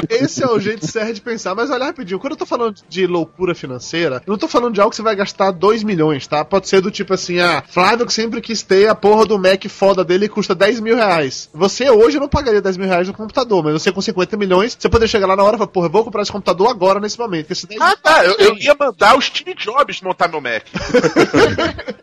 Esse 0.09 0.43
é 0.43 0.47
o 0.47 0.59
jeito 0.59 0.85
certo 0.85 1.15
de 1.15 1.21
pensar. 1.21 1.55
Mas 1.55 1.71
olha 1.71 1.85
rapidinho, 1.85 2.19
quando 2.19 2.33
eu 2.33 2.37
tô 2.37 2.45
falando 2.45 2.75
de 2.87 3.07
loucura 3.07 3.55
financeira, 3.55 4.21
eu 4.25 4.31
não 4.31 4.37
tô 4.37 4.47
falando 4.47 4.73
de 4.73 4.79
algo 4.79 4.91
que 4.91 4.95
você 4.95 5.01
vai 5.01 5.15
gastar 5.15 5.51
2 5.51 5.83
milhões, 5.83 6.27
tá? 6.27 6.45
Pode 6.45 6.69
ser 6.69 6.81
do 6.81 6.91
tipo 6.91 7.13
assim, 7.13 7.39
ah, 7.39 7.63
Flávio 7.67 8.05
que 8.05 8.13
sempre 8.13 8.41
quis 8.41 8.61
ter 8.61 8.87
a 8.87 8.95
porra 8.95 9.25
do 9.25 9.39
Mac 9.39 9.65
foda 9.67 10.03
dele 10.03 10.25
e 10.25 10.29
custa 10.29 10.53
10 10.53 10.79
mil 10.79 10.95
reais. 10.95 11.49
Você 11.53 11.89
hoje 11.89 12.19
não 12.19 12.27
pagaria 12.27 12.61
10 12.61 12.77
mil 12.77 12.87
reais 12.87 13.07
no 13.07 13.13
computador, 13.13 13.63
mas 13.63 13.73
você 13.73 13.91
com 13.91 14.01
50 14.01 14.37
milhões, 14.37 14.77
você 14.79 14.87
poderia 14.87 15.07
chegar 15.07 15.27
lá 15.27 15.35
na 15.35 15.43
hora 15.43 15.55
e 15.55 15.57
falar, 15.57 15.71
porra, 15.71 15.87
eu 15.87 15.91
vou 15.91 16.03
comprar 16.03 16.21
esse 16.21 16.31
computador 16.31 16.69
agora, 16.69 16.99
nesse 16.99 17.17
momento. 17.17 17.51
Esse 17.51 17.67
10 17.67 17.81
Ah, 17.81 17.95
tá. 17.95 18.23
Eu, 18.23 18.35
eu 18.37 18.57
ia 18.57 18.75
mandar 18.79 19.17
o 19.17 19.21
Steve 19.21 19.55
Jobs 19.55 20.01
montar 20.01 20.27
meu 20.27 20.41
Mac. 20.41 20.63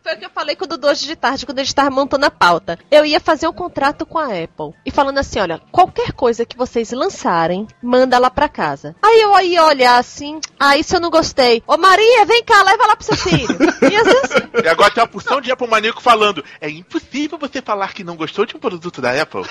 Foi 0.02 0.14
o 0.14 0.18
que 0.18 0.26
eu 0.26 0.30
falei 0.30 0.56
com 0.56 0.64
o 0.64 0.68
Dudu 0.68 0.88
hoje 0.88 1.06
de 1.06 1.16
tarde, 1.16 1.46
quando 1.46 1.60
a 1.60 1.62
gente 1.62 1.74
tava 1.74 1.90
montando 1.90 2.26
a 2.26 2.30
pauta. 2.30 2.78
Eu 2.90 3.04
ia 3.04 3.20
fazer 3.20 3.46
um 3.46 3.52
contrato 3.52 4.04
com 4.04 4.18
a 4.18 4.26
Apple. 4.26 4.74
E 4.84 4.90
falando 4.90 5.11
assim, 5.18 5.38
olha, 5.38 5.60
qualquer 5.70 6.12
coisa 6.12 6.44
que 6.44 6.56
vocês 6.56 6.90
lançarem, 6.92 7.66
manda 7.82 8.18
lá 8.18 8.30
pra 8.30 8.48
casa. 8.48 8.94
Aí 9.02 9.20
eu 9.20 9.38
ia 9.40 9.64
olhar 9.64 9.98
assim, 9.98 10.40
ah, 10.58 10.76
isso 10.76 10.96
eu 10.96 11.00
não 11.00 11.10
gostei. 11.10 11.62
Ô 11.66 11.76
Maria, 11.76 12.24
vem 12.24 12.44
cá, 12.44 12.62
leva 12.62 12.86
lá 12.86 12.96
pro 12.96 13.04
seu 13.04 13.16
filho. 13.16 13.56
E 13.90 13.96
às 13.96 14.04
vezes, 14.04 14.30
E 14.64 14.68
agora 14.68 14.92
tem 14.92 15.02
uma 15.02 15.08
porção 15.08 15.40
de 15.40 15.50
Apple 15.50 15.66
maníaco 15.68 16.02
falando: 16.02 16.44
é 16.60 16.68
impossível 16.70 17.38
você 17.38 17.60
falar 17.60 17.92
que 17.92 18.04
não 18.04 18.16
gostou 18.16 18.46
de 18.46 18.56
um 18.56 18.60
produto 18.60 19.00
da 19.00 19.20
Apple. 19.20 19.42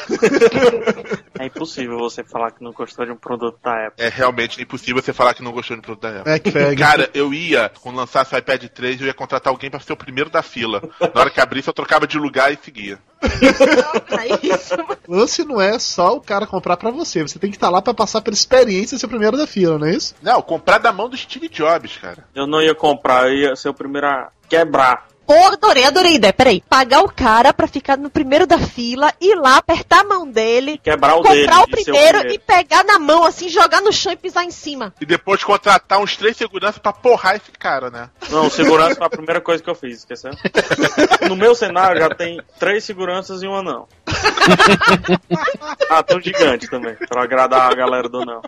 É 1.39 1.45
impossível 1.45 1.97
você 1.97 2.23
falar 2.23 2.51
que 2.51 2.63
não 2.63 2.71
gostou 2.71 3.05
de 3.05 3.11
um 3.11 3.15
produto 3.15 3.57
da 3.63 3.87
Apple. 3.87 4.05
É 4.05 4.09
realmente 4.09 4.61
impossível 4.61 5.01
você 5.01 5.13
falar 5.13 5.33
que 5.33 5.43
não 5.43 5.51
gostou 5.51 5.75
de 5.75 5.79
um 5.79 5.83
produto 5.83 6.01
da 6.01 6.19
Apple. 6.19 6.31
É 6.33 6.39
que 6.39 6.51
pega. 6.51 6.85
Cara, 6.85 7.09
eu 7.13 7.33
ia, 7.33 7.71
quando 7.81 7.95
lançasse 7.95 8.33
o 8.33 8.37
iPad 8.37 8.63
3, 8.65 9.01
eu 9.01 9.07
ia 9.07 9.13
contratar 9.13 9.51
alguém 9.51 9.69
pra 9.69 9.79
ser 9.79 9.93
o 9.93 9.97
primeiro 9.97 10.29
da 10.29 10.41
fila. 10.41 10.81
Na 11.13 11.21
hora 11.21 11.29
que 11.29 11.41
abrisse, 11.41 11.69
eu 11.69 11.73
trocava 11.73 12.05
de 12.07 12.17
lugar 12.17 12.53
e 12.53 12.59
seguia. 12.63 12.99
isso. 14.41 14.75
Lance 15.07 15.43
não 15.51 15.61
é 15.61 15.77
só 15.77 16.15
o 16.15 16.21
cara 16.21 16.47
comprar 16.47 16.77
pra 16.77 16.89
você. 16.89 17.21
Você 17.21 17.37
tem 17.37 17.49
que 17.49 17.57
estar 17.57 17.69
lá 17.69 17.81
pra 17.81 17.93
passar 17.93 18.21
pela 18.21 18.33
experiência 18.33 18.95
e 18.95 18.99
ser 18.99 19.05
o 19.05 19.09
primeiro 19.09 19.37
da 19.37 19.45
fila, 19.45 19.77
não 19.77 19.87
é 19.87 19.91
isso? 19.91 20.15
Não, 20.21 20.41
comprar 20.41 20.77
da 20.77 20.91
mão 20.91 21.09
do 21.09 21.17
Steve 21.17 21.49
Jobs, 21.49 21.97
cara. 21.97 22.25
Eu 22.33 22.47
não 22.47 22.61
ia 22.61 22.73
comprar, 22.73 23.27
eu 23.27 23.35
ia 23.35 23.55
ser 23.55 23.69
o 23.69 23.73
primeiro 23.73 24.07
a 24.07 24.29
quebrar. 24.47 25.10
Pô, 25.25 25.33
adorei, 25.47 25.85
adorei 25.85 26.11
a 26.13 26.15
ideia. 26.15 26.33
Peraí. 26.33 26.61
Pagar 26.67 27.01
o 27.03 27.11
cara 27.11 27.53
pra 27.53 27.67
ficar 27.67 27.97
no 27.97 28.09
primeiro 28.09 28.45
da 28.45 28.57
fila, 28.57 29.13
ir 29.21 29.35
lá, 29.35 29.57
apertar 29.57 30.01
a 30.01 30.03
mão 30.03 30.27
dele, 30.29 30.77
Quebrar 30.83 31.15
o 31.15 31.21
comprar 31.23 31.33
dele. 31.35 31.47
o 31.47 31.63
e 31.63 31.83
ser 31.83 31.83
primeiro, 31.83 32.17
primeiro. 32.19 32.33
e 32.33 32.39
pegar 32.39 32.83
na 32.83 32.99
mão, 32.99 33.23
assim, 33.23 33.47
jogar 33.47 33.81
no 33.81 33.93
chão 33.93 34.11
e 34.11 34.17
pisar 34.17 34.43
em 34.43 34.51
cima. 34.51 34.93
E 34.99 35.05
depois 35.05 35.43
contratar 35.43 35.99
uns 35.99 36.17
três 36.17 36.35
seguranças 36.35 36.79
pra 36.79 36.91
porrar 36.91 37.35
esse 37.35 37.51
cara, 37.51 37.89
né? 37.89 38.09
Não, 38.29 38.49
segurança 38.49 38.95
foi 38.95 39.07
a 39.07 39.09
primeira 39.09 39.39
coisa 39.39 39.63
que 39.63 39.69
eu 39.69 39.75
fiz, 39.75 39.99
esqueceu? 39.99 40.31
No 41.29 41.35
meu 41.35 41.55
cenário 41.55 42.01
já 42.01 42.09
tem 42.09 42.41
três 42.59 42.83
seguranças 42.83 43.41
e 43.43 43.47
um 43.47 43.55
anão. 43.55 43.87
Ah, 45.89 46.03
tão 46.03 46.19
gigante 46.19 46.67
também, 46.67 46.95
pra 47.07 47.23
agradar 47.23 47.71
a 47.71 47.75
galera 47.75 48.09
do 48.09 48.25
não. 48.25 48.41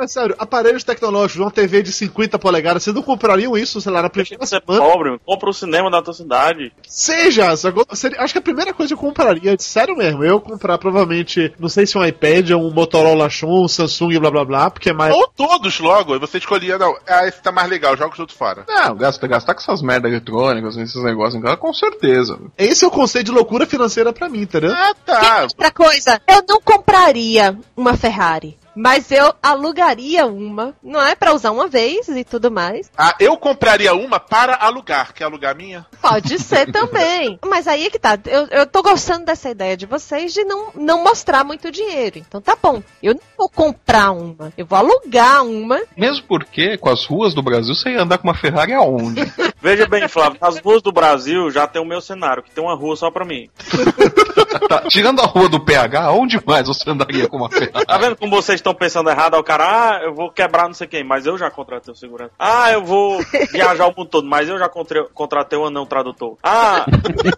É 0.00 0.06
sério, 0.06 0.34
aparelhos 0.38 0.84
tecnológicos, 0.84 1.40
uma 1.42 1.50
TV 1.50 1.82
de 1.82 1.90
50 1.90 2.38
polegadas, 2.38 2.84
vocês 2.84 2.94
não 2.94 3.02
comprariam 3.02 3.56
isso, 3.58 3.80
sei 3.80 3.90
lá, 3.90 4.00
na 4.02 4.08
primeira 4.08 4.36
Você 4.46 4.56
é 4.56 4.60
semana? 4.60 4.84
pobre, 4.92 5.18
compra 5.24 5.50
o 5.50 5.52
cinema 5.52 5.90
da 5.90 6.00
tua 6.00 6.14
cidade. 6.14 6.72
Seja! 6.86 7.48
Seria- 7.94 8.20
acho 8.22 8.32
que 8.32 8.38
a 8.38 8.42
primeira 8.42 8.72
coisa 8.72 8.94
que 8.94 8.94
eu 8.94 9.08
compraria, 9.08 9.56
sério 9.58 9.96
mesmo, 9.96 10.22
eu 10.24 10.40
comprar 10.40 10.78
provavelmente, 10.78 11.52
não 11.58 11.68
sei 11.68 11.86
se 11.86 11.98
um 11.98 12.04
iPad, 12.04 12.50
um 12.50 12.70
Motorola 12.70 13.28
Xun, 13.28 13.64
um 13.64 13.68
Samsung, 13.68 14.18
blá 14.20 14.30
blá 14.30 14.44
blá, 14.44 14.70
porque 14.70 14.90
é 14.90 14.92
mais. 14.92 15.12
Ou 15.14 15.26
todos 15.36 15.80
logo, 15.80 16.18
você 16.20 16.38
escolhia, 16.38 16.78
não, 16.78 16.94
ah, 17.06 17.26
esse 17.26 17.42
tá 17.42 17.50
mais 17.50 17.68
legal, 17.68 17.96
joga 17.96 18.12
os 18.12 18.18
outros 18.20 18.38
fora. 18.38 18.64
Não, 18.68 18.94
gasta, 18.96 19.26
gastar 19.26 19.54
com 19.54 19.60
essas 19.60 19.82
merdas 19.82 20.10
eletrônicas, 20.12 20.76
esses 20.76 21.02
negócios 21.02 21.34
em 21.34 21.40
casa, 21.40 21.56
com 21.56 21.72
certeza. 21.72 22.38
Esse 22.56 22.84
é 22.84 22.86
o 22.88 22.90
conceito 22.92 23.26
de 23.26 23.32
loucura 23.32 23.66
financeira 23.66 24.12
pra 24.12 24.28
mim, 24.28 24.42
entendeu? 24.42 24.70
Ah, 24.72 24.94
tá. 25.04 25.42
Outra 25.42 25.70
coisa, 25.70 26.20
eu 26.28 26.44
não 26.48 26.60
compraria 26.60 27.58
uma 27.76 27.96
Ferrari. 27.96 28.57
Mas 28.78 29.10
eu 29.10 29.34
alugaria 29.42 30.24
uma, 30.24 30.72
não 30.80 31.02
é 31.02 31.16
pra 31.16 31.34
usar 31.34 31.50
uma 31.50 31.66
vez 31.66 32.06
e 32.06 32.22
tudo 32.22 32.48
mais. 32.48 32.88
Ah, 32.96 33.12
eu 33.18 33.36
compraria 33.36 33.92
uma 33.92 34.20
para 34.20 34.54
alugar. 34.54 35.12
Quer 35.12 35.24
alugar 35.24 35.56
minha? 35.56 35.84
Pode 36.00 36.38
ser 36.38 36.70
também. 36.70 37.40
Mas 37.44 37.66
aí 37.66 37.86
é 37.86 37.90
que 37.90 37.98
tá. 37.98 38.16
Eu, 38.24 38.46
eu 38.46 38.66
tô 38.68 38.80
gostando 38.80 39.24
dessa 39.24 39.50
ideia 39.50 39.76
de 39.76 39.84
vocês 39.84 40.32
de 40.32 40.44
não, 40.44 40.68
não 40.76 41.02
mostrar 41.02 41.42
muito 41.42 41.72
dinheiro. 41.72 42.20
Então 42.20 42.40
tá 42.40 42.56
bom. 42.62 42.80
Eu 43.02 43.14
não 43.14 43.20
vou 43.36 43.48
comprar 43.48 44.12
uma. 44.12 44.52
Eu 44.56 44.64
vou 44.64 44.78
alugar 44.78 45.44
uma. 45.44 45.80
Mesmo 45.96 46.24
porque, 46.28 46.78
com 46.78 46.88
as 46.88 47.04
ruas 47.04 47.34
do 47.34 47.42
Brasil, 47.42 47.74
você 47.74 47.90
ia 47.90 48.02
andar 48.02 48.18
com 48.18 48.28
uma 48.28 48.34
Ferrari 48.34 48.74
aonde? 48.74 49.22
Veja 49.60 49.88
bem, 49.88 50.06
Flávio, 50.06 50.38
nas 50.40 50.60
ruas 50.60 50.80
do 50.82 50.92
Brasil 50.92 51.50
já 51.50 51.66
tem 51.66 51.82
o 51.82 51.84
meu 51.84 52.00
cenário, 52.00 52.44
que 52.44 52.50
tem 52.52 52.62
uma 52.62 52.76
rua 52.76 52.94
só 52.94 53.10
pra 53.10 53.24
mim. 53.24 53.50
Tá, 54.68 54.82
tirando 54.88 55.20
a 55.20 55.26
rua 55.26 55.48
do 55.48 55.60
PH, 55.60 56.04
aonde 56.04 56.40
mais 56.44 56.66
você 56.66 56.90
andaria 56.90 57.28
com 57.28 57.36
uma 57.36 57.50
Ferrari? 57.50 57.86
Tá 57.86 57.98
vendo 57.98 58.16
como 58.16 58.34
vocês 58.34 58.58
estão 58.58 58.67
estão 58.68 58.74
pensando 58.74 59.10
errado, 59.10 59.34
aí 59.34 59.40
o 59.40 59.44
cara, 59.44 59.64
ah, 59.64 60.00
eu 60.02 60.14
vou 60.14 60.30
quebrar 60.30 60.66
não 60.66 60.74
sei 60.74 60.86
quem, 60.86 61.02
mas 61.02 61.26
eu 61.26 61.38
já 61.38 61.50
contratei 61.50 61.92
o 61.92 61.96
segurança. 61.96 62.32
Ah, 62.38 62.70
eu 62.72 62.84
vou 62.84 63.20
viajar 63.50 63.86
o 63.86 63.94
mundo 63.96 64.08
todo, 64.08 64.28
mas 64.28 64.48
eu 64.48 64.58
já 64.58 64.68
contra- 64.68 65.04
contratei 65.14 65.58
o 65.58 65.66
anão 65.66 65.86
tradutor. 65.86 66.36
Ah, 66.42 66.84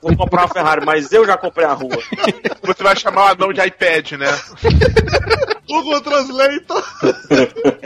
vou 0.03 0.17
comprar 0.17 0.43
uma 0.43 0.49
Ferrari, 0.49 0.85
mas 0.85 1.13
eu 1.13 1.25
já 1.25 1.37
comprei 1.37 1.67
a 1.67 1.73
rua. 1.73 1.99
Você 2.63 2.83
vai 2.83 2.97
chamar 2.97 3.27
o 3.27 3.29
anão 3.29 3.53
de 3.53 3.61
iPad, 3.61 4.13
né? 4.13 4.27
Google 5.69 6.01
Translator. 6.01 6.85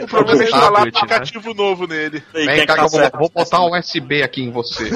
O 0.01 0.07
problema 0.07 0.41
é 0.41 0.45
instalar 0.45 0.71
Tablet, 0.71 0.93
né? 0.95 0.99
aplicativo 1.01 1.53
novo 1.53 1.85
nele. 1.85 2.23
Vem 2.33 2.47
quem 2.47 2.65
cá 2.65 2.75
tá 2.75 2.79
que 2.89 2.95
eu 2.95 2.99
vou, 2.99 3.19
vou 3.19 3.29
botar 3.29 3.63
um 3.63 3.77
USB 3.77 4.23
aqui 4.23 4.41
em 4.41 4.51
você. 4.51 4.89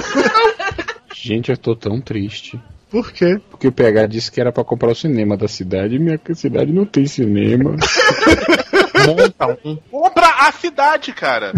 Gente, 1.14 1.52
eu 1.52 1.58
tô 1.58 1.76
tão 1.76 2.02
triste. 2.02 2.60
Por 2.90 3.12
quê? 3.12 3.40
Porque 3.50 3.68
o 3.68 3.72
PH 3.72 4.08
disse 4.08 4.32
que 4.32 4.42
era 4.42 4.52
pra 4.52 4.64
comprar 4.64 4.92
o 4.92 4.96
cinema 4.96 5.38
da 5.38 5.48
cidade 5.48 5.96
e 5.96 6.00
minha 6.00 6.20
cidade 6.34 6.72
não 6.72 6.86
tem 6.86 7.06
cinema. 7.06 7.76
Monta 9.06 9.58
um. 9.64 9.76
Compra 9.90 10.28
a 10.48 10.52
cidade, 10.52 11.14
cara. 11.14 11.54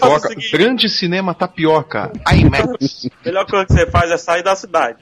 Coloca 0.00 0.34
grande 0.52 0.88
cinema 0.88 1.34
tapioca. 1.34 2.12
IMAX. 2.32 3.06
A 3.06 3.28
melhor 3.28 3.46
coisa 3.46 3.66
que 3.66 3.72
você 3.72 3.86
faz 3.86 4.10
é 4.10 4.16
sair 4.16 4.42
da 4.42 4.54
cidade. 4.54 4.98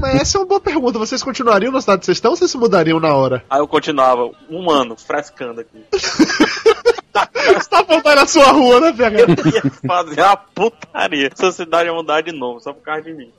Mas 0.00 0.14
essa 0.20 0.38
é 0.38 0.40
uma 0.40 0.46
boa 0.46 0.60
pergunta. 0.60 0.98
Vocês 0.98 1.22
continuariam 1.22 1.72
na 1.72 1.80
cidade 1.80 2.00
que 2.00 2.06
vocês 2.06 2.18
estão 2.18 2.32
ou 2.32 2.36
vocês 2.36 2.50
se 2.50 2.56
mudariam 2.58 3.00
na 3.00 3.14
hora? 3.14 3.42
Aí 3.48 3.60
eu 3.60 3.66
continuava 3.66 4.30
um 4.50 4.70
ano 4.70 4.96
frescando 4.96 5.60
aqui. 5.60 5.84
Você 7.14 7.68
tá 7.70 7.78
apontando 7.78 8.16
na 8.16 8.26
sua 8.26 8.50
rua, 8.52 8.80
né, 8.80 8.92
PH? 8.92 9.18
Ia 9.20 9.62
fazer 9.86 10.20
uma 10.20 10.36
putaria. 10.36 11.30
Essa 11.32 11.52
cidade 11.52 11.88
ia 11.88 11.94
mudar 11.94 12.20
de 12.22 12.32
novo, 12.32 12.60
só 12.60 12.72
por 12.72 12.82
causa 12.82 13.02
de 13.02 13.12
mim. 13.14 13.30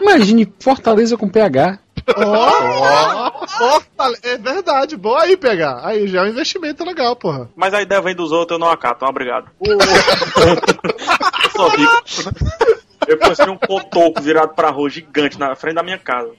Imagine 0.00 0.52
Fortaleza 0.58 1.16
com 1.16 1.28
PH. 1.28 1.78
Ó, 2.16 3.46
Fortale- 3.48 4.18
é 4.22 4.38
verdade, 4.38 4.96
boa 4.96 5.22
aí 5.22 5.36
pegar. 5.36 5.80
Aí 5.84 6.06
já 6.06 6.20
é 6.20 6.24
um 6.24 6.28
investimento 6.28 6.84
legal, 6.84 7.16
porra. 7.16 7.48
Mas 7.56 7.74
a 7.74 7.82
ideia 7.82 8.00
vem 8.00 8.14
dos 8.14 8.30
outros, 8.32 8.56
eu 8.56 8.60
não 8.60 8.70
acato, 8.70 8.96
então, 8.98 9.08
obrigado. 9.08 9.50
eu 9.60 11.50
sou 11.50 11.68
rico. 11.70 11.92
Eu 13.06 13.18
construí 13.18 13.50
um 13.50 13.56
cotoco 13.56 14.20
virado 14.20 14.54
pra 14.54 14.70
rua 14.70 14.90
gigante 14.90 15.38
na 15.38 15.54
frente 15.54 15.74
da 15.74 15.82
minha 15.82 15.98
casa. 15.98 16.30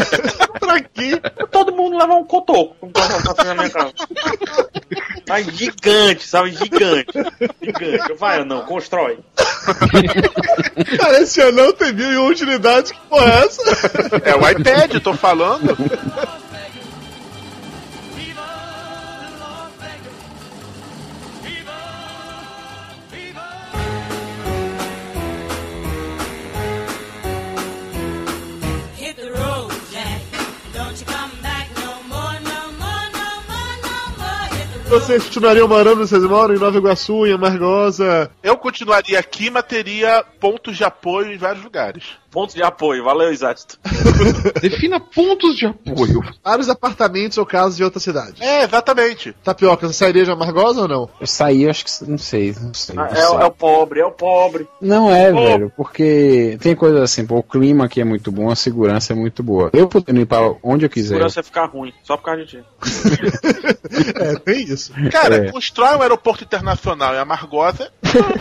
pra 0.60 0.80
quê? 0.80 1.20
Todo 1.50 1.72
mundo 1.72 1.98
leva 1.98 2.14
um 2.14 2.24
cotoco 2.24 2.90
pra 2.90 3.02
pra 3.06 3.34
frente 3.34 3.46
da 3.46 3.54
minha 3.54 3.70
casa. 3.70 3.92
Mas 5.28 5.46
gigante, 5.46 6.26
sabe? 6.26 6.52
Gigante. 6.52 7.12
Gigante. 7.62 8.12
Vai, 8.14 8.44
não, 8.44 8.64
constrói. 8.64 9.18
Cara, 10.98 11.20
esse 11.22 11.40
anão 11.40 11.72
tem 11.72 11.92
mil 11.92 12.12
e 12.12 12.16
uma 12.16 12.30
utilidades, 12.30 12.92
que 12.92 13.00
porra 13.08 13.32
é 13.32 13.44
essa? 13.44 13.62
É 14.24 14.36
o 14.36 14.48
iPad, 14.48 15.02
tô 15.02 15.14
falando. 15.14 15.76
Vocês 34.94 35.24
continuariam 35.24 35.66
morando, 35.66 36.06
vocês 36.06 36.22
moram 36.22 36.54
em 36.54 36.58
Nova 36.58 36.78
Iguaçu, 36.78 37.26
em 37.26 37.32
Amargosa. 37.32 38.30
Eu 38.40 38.56
continuaria 38.56 39.18
aqui, 39.18 39.50
mas 39.50 39.64
teria 39.64 40.24
pontos 40.38 40.76
de 40.76 40.84
apoio 40.84 41.32
em 41.32 41.36
vários 41.36 41.64
lugares. 41.64 42.04
Ponto 42.34 42.52
de 42.54 42.62
apoio, 42.64 43.04
valeu, 43.04 43.30
Exército. 43.32 43.78
Defina 44.60 44.98
pontos 44.98 45.56
de 45.56 45.66
apoio. 45.66 46.20
Vários 46.44 46.68
apartamentos 46.68 47.38
ou 47.38 47.46
casas 47.46 47.76
de 47.76 47.84
outra 47.84 48.00
cidade. 48.00 48.42
É, 48.42 48.64
exatamente. 48.64 49.32
Tapioca, 49.44 49.86
você 49.86 49.92
sairia 49.94 50.24
de 50.24 50.30
Amargosa 50.32 50.82
ou 50.82 50.88
não? 50.88 51.08
Eu 51.20 51.26
saí, 51.28 51.68
acho 51.68 51.84
que. 51.84 52.10
Não 52.10 52.18
sei, 52.18 52.52
não 52.60 52.74
sei. 52.74 52.96
não 52.96 53.06
É, 53.06 53.14
sei. 53.14 53.22
é 53.24 53.44
o 53.44 53.50
pobre, 53.52 54.00
é 54.00 54.04
o 54.04 54.10
pobre. 54.10 54.66
Não 54.80 55.08
é, 55.08 55.32
velho, 55.32 55.72
porque 55.76 56.58
tem 56.60 56.74
coisas 56.74 57.00
assim, 57.00 57.24
pô, 57.24 57.36
o 57.38 57.42
clima 57.42 57.84
aqui 57.84 58.00
é 58.00 58.04
muito 58.04 58.32
bom, 58.32 58.50
a 58.50 58.56
segurança 58.56 59.12
é 59.12 59.16
muito 59.16 59.40
boa. 59.40 59.70
Eu 59.72 59.86
podendo 59.88 60.20
ir 60.20 60.26
pra 60.26 60.52
onde 60.62 60.84
eu 60.86 60.90
quiser. 60.90 61.10
Segurança 61.10 61.38
ia 61.38 61.44
ficar 61.44 61.66
ruim, 61.66 61.92
só 62.02 62.16
por 62.16 62.24
causa 62.24 62.44
de 62.44 62.48
ti. 62.48 62.64
É, 64.16 64.34
tem 64.36 64.62
isso. 64.64 64.92
Cara, 65.12 65.36
É. 65.48 65.52
constrói 65.52 65.96
um 65.96 66.02
aeroporto 66.02 66.42
internacional 66.42 67.14
em 67.14 67.18
Amargosa, 67.18 67.92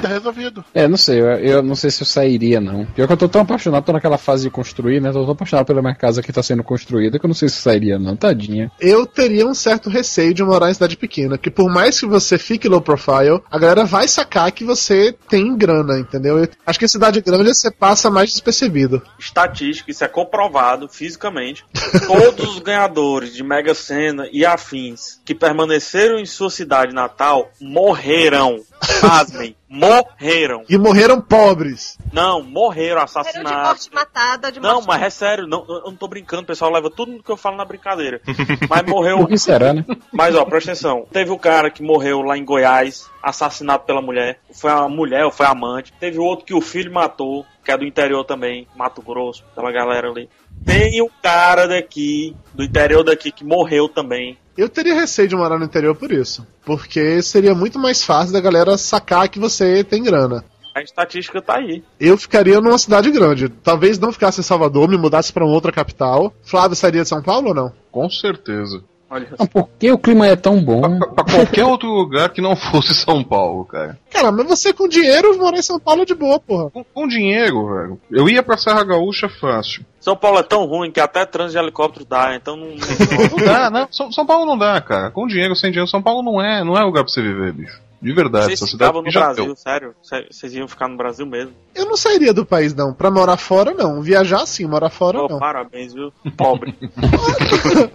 tá 0.01 0.07
resolvido. 0.07 0.63
É, 0.73 0.87
não 0.87 0.97
sei, 0.97 1.19
eu, 1.21 1.25
eu 1.37 1.61
não 1.63 1.75
sei 1.75 1.91
se 1.91 2.01
eu 2.01 2.07
sairia, 2.07 2.59
não. 2.59 2.85
Pior 2.85 3.05
que 3.05 3.13
eu 3.13 3.17
tô 3.17 3.29
tão 3.29 3.41
apaixonado, 3.41 3.82
tô 3.83 3.93
naquela 3.93 4.17
fase 4.17 4.43
de 4.43 4.49
construir, 4.49 5.01
né? 5.01 5.11
Tô 5.11 5.23
tão 5.23 5.33
apaixonado 5.33 5.65
pela 5.65 5.81
minha 5.81 5.95
casa 5.95 6.21
que 6.21 6.33
tá 6.33 6.41
sendo 6.41 6.63
construída 6.63 7.19
que 7.19 7.25
eu 7.25 7.29
não 7.29 7.35
sei 7.35 7.49
se 7.49 7.57
eu 7.57 7.61
sairia, 7.61 7.99
não. 7.99 8.15
Tadinha. 8.15 8.71
Eu 8.79 9.05
teria 9.05 9.45
um 9.45 9.53
certo 9.53 9.89
receio 9.89 10.33
de 10.33 10.43
morar 10.43 10.69
em 10.69 10.73
cidade 10.73 10.97
pequena, 10.97 11.37
que 11.37 11.51
por 11.51 11.69
mais 11.69 11.99
que 11.99 12.05
você 12.05 12.37
fique 12.37 12.67
low 12.67 12.81
profile, 12.81 13.41
a 13.51 13.57
galera 13.57 13.85
vai 13.85 14.07
sacar 14.07 14.51
que 14.51 14.63
você 14.63 15.15
tem 15.29 15.55
grana, 15.55 15.99
entendeu? 15.99 16.39
Eu 16.39 16.47
acho 16.65 16.79
que 16.79 16.85
em 16.85 16.89
cidade 16.89 17.21
grande 17.21 17.53
você 17.53 17.71
passa 17.71 18.09
mais 18.09 18.31
despercebido. 18.31 19.01
Estatística, 19.19 19.91
isso 19.91 20.03
é 20.03 20.07
comprovado 20.07 20.87
fisicamente. 20.87 21.65
Todos 22.07 22.55
os 22.55 22.59
ganhadores 22.59 23.33
de 23.33 23.43
Mega 23.43 23.73
Sena 23.73 24.27
e 24.31 24.45
afins 24.45 25.21
que 25.25 25.35
permaneceram 25.35 26.19
em 26.19 26.25
sua 26.25 26.49
cidade 26.49 26.93
natal 26.93 27.51
morreram. 27.59 28.61
Pasmem, 29.01 29.55
morreram. 29.69 30.63
E 30.69 30.77
morreram 30.77 31.19
pobres. 31.21 31.97
Não, 32.11 32.41
morreram 32.41 32.63
Morreram 32.63 32.97
de 32.97 33.03
assassinados. 33.03 33.67
morte 33.67 33.89
matada, 33.93 34.51
de 34.51 34.59
Não, 34.59 34.75
morte 34.75 34.87
mas 34.87 35.01
é 35.01 35.09
sério, 35.09 35.47
não, 35.47 35.65
eu 35.67 35.83
não 35.85 35.95
tô 35.95 36.07
brincando, 36.07 36.43
o 36.43 36.45
pessoal 36.45 36.71
leva 36.71 36.89
tudo 36.89 37.21
que 37.21 37.29
eu 37.31 37.37
falo 37.37 37.55
na 37.57 37.65
brincadeira. 37.65 38.21
Mas 38.69 38.83
morreu. 38.83 39.17
Por 39.19 39.27
que 39.27 39.37
será, 39.37 39.73
né? 39.73 39.85
Mas 40.11 40.35
ó, 40.35 40.45
presta 40.45 40.71
atenção. 40.71 41.05
Teve 41.11 41.31
o 41.31 41.37
cara 41.39 41.69
que 41.69 41.83
morreu 41.83 42.21
lá 42.21 42.37
em 42.37 42.45
Goiás, 42.45 43.09
assassinado 43.21 43.83
pela 43.83 44.01
mulher. 44.01 44.39
Foi 44.51 44.71
a 44.71 44.87
mulher 44.87 45.25
ou 45.25 45.31
foi 45.31 45.45
a 45.45 45.51
amante. 45.51 45.93
Teve 45.99 46.19
o 46.19 46.23
outro 46.23 46.45
que 46.45 46.53
o 46.53 46.61
filho 46.61 46.91
matou, 46.93 47.45
que 47.63 47.71
é 47.71 47.77
do 47.77 47.85
interior 47.85 48.23
também, 48.23 48.67
Mato 48.75 49.01
Grosso, 49.01 49.43
aquela 49.51 49.71
galera 49.71 50.09
ali. 50.09 50.29
Tem 50.65 51.01
o 51.01 51.09
cara 51.21 51.67
daqui, 51.67 52.35
do 52.53 52.63
interior 52.63 53.03
daqui, 53.03 53.31
que 53.31 53.43
morreu 53.43 53.89
também. 53.89 54.37
Eu 54.57 54.69
teria 54.69 54.93
receio 54.93 55.27
de 55.27 55.35
morar 55.35 55.57
no 55.57 55.65
interior 55.65 55.95
por 55.95 56.11
isso. 56.11 56.45
Porque 56.65 57.21
seria 57.21 57.55
muito 57.55 57.79
mais 57.79 58.03
fácil 58.03 58.33
da 58.33 58.39
galera 58.39 58.77
sacar 58.77 59.27
que 59.27 59.39
você 59.39 59.83
tem 59.83 60.03
grana. 60.03 60.43
A 60.75 60.81
estatística 60.81 61.41
tá 61.41 61.57
aí. 61.57 61.83
Eu 61.99 62.17
ficaria 62.17 62.59
numa 62.59 62.77
cidade 62.77 63.11
grande. 63.11 63.47
Talvez 63.47 63.99
não 63.99 64.11
ficasse 64.11 64.39
em 64.39 64.43
Salvador, 64.43 64.89
me 64.89 64.97
mudasse 64.97 65.31
pra 65.31 65.45
uma 65.45 65.53
outra 65.53 65.71
capital. 65.71 66.33
Flávio 66.43 66.75
sairia 66.75 67.03
de 67.03 67.09
São 67.09 67.21
Paulo 67.21 67.49
ou 67.49 67.53
não? 67.53 67.71
Com 67.91 68.09
certeza. 68.09 68.83
Olha 69.13 69.27
Não, 69.37 69.45
por 69.45 69.69
que 69.77 69.91
o 69.91 69.97
clima 69.97 70.25
é 70.25 70.35
tão 70.35 70.59
bom? 70.59 70.97
Pra, 70.97 71.07
pra 71.07 71.23
qualquer 71.35 71.65
outro 71.65 71.87
lugar 71.87 72.29
que 72.29 72.41
não 72.41 72.55
fosse 72.57 72.95
São 72.95 73.23
Paulo, 73.23 73.63
cara. 73.63 73.99
Cara, 74.11 74.31
mas 74.31 74.47
você 74.47 74.73
com 74.73 74.87
dinheiro 74.87 75.37
morar 75.37 75.57
em 75.57 75.61
São 75.61 75.79
Paulo 75.79 76.01
é 76.01 76.05
de 76.05 76.15
boa, 76.15 76.39
porra. 76.39 76.71
Com, 76.71 76.83
com 76.83 77.07
dinheiro, 77.07 77.69
velho. 77.71 78.01
Eu 78.09 78.27
ia 78.27 78.41
pra 78.41 78.57
Serra 78.57 78.83
Gaúcha 78.83 79.29
fácil. 79.29 79.85
São 79.99 80.15
Paulo 80.15 80.39
é 80.39 80.43
tão 80.43 80.65
ruim 80.65 80.91
que 80.91 80.99
até 80.99 81.25
trânsito 81.25 81.59
de 81.59 81.63
helicóptero 81.63 82.05
dá, 82.05 82.35
então 82.35 82.55
não. 82.55 82.69
Não 82.69 83.37
dá, 83.45 83.69
não. 83.69 83.87
São, 83.91 84.11
São 84.11 84.25
Paulo 84.25 84.47
não 84.47 84.57
dá, 84.57 84.81
cara. 84.81 85.11
Com 85.11 85.27
dinheiro, 85.27 85.55
sem 85.55 85.69
dinheiro, 85.69 85.89
São 85.89 86.01
Paulo 86.01 86.23
não 86.23 86.41
é, 86.41 86.63
não 86.63 86.75
é 86.75 86.83
lugar 86.83 87.03
pra 87.03 87.13
você 87.13 87.21
viver, 87.21 87.53
bicho. 87.53 87.79
De 88.03 88.13
verdade, 88.13 88.57
Vocês 88.57 88.69
ficavam 88.71 89.01
no 89.01 89.09
Brasil, 89.11 89.45
deu. 89.45 89.55
sério? 89.55 89.95
Cê- 90.03 90.27
Vocês 90.29 90.53
iam 90.53 90.67
ficar 90.67 90.89
no 90.89 90.97
Brasil 90.97 91.25
mesmo? 91.25 91.53
Eu 91.73 91.85
não 91.85 91.95
sairia 91.95 92.33
do 92.33 92.45
país, 92.45 92.75
não. 92.75 92.93
Pra 92.93 93.09
morar 93.09 93.37
fora, 93.37 93.73
não. 93.73 94.01
Viajar, 94.01 94.45
sim. 94.45 94.65
Morar 94.67 94.89
fora, 94.89 95.19
Pô, 95.19 95.27
não. 95.29 95.39
parabéns, 95.39 95.93
viu? 95.93 96.11
Pobre. 96.37 96.75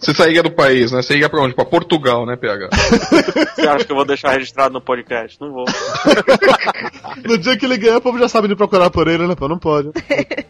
Você 0.00 0.14
sairia 0.14 0.42
do 0.42 0.50
país, 0.50 0.92
né? 0.92 1.02
Você 1.02 1.16
ia 1.18 1.28
pra 1.28 1.42
onde? 1.42 1.54
Pra 1.54 1.64
Portugal, 1.64 2.24
né, 2.26 2.36
PH? 2.36 2.68
Você 3.54 3.66
acha 3.66 3.84
que 3.84 3.92
eu 3.92 3.96
vou 3.96 4.04
deixar 4.04 4.32
registrado 4.32 4.72
no 4.74 4.80
podcast? 4.80 5.40
Não 5.40 5.52
vou. 5.52 5.64
No 7.24 7.36
dia 7.36 7.56
que 7.56 7.64
ele 7.66 7.76
ganhar, 7.76 7.98
o 7.98 8.00
povo 8.00 8.18
já 8.18 8.28
sabe 8.28 8.48
de 8.48 8.54
procurar 8.54 8.90
por 8.90 9.08
ele, 9.08 9.26
né? 9.26 9.34
Pô, 9.34 9.48
não 9.48 9.58
pode. 9.58 9.88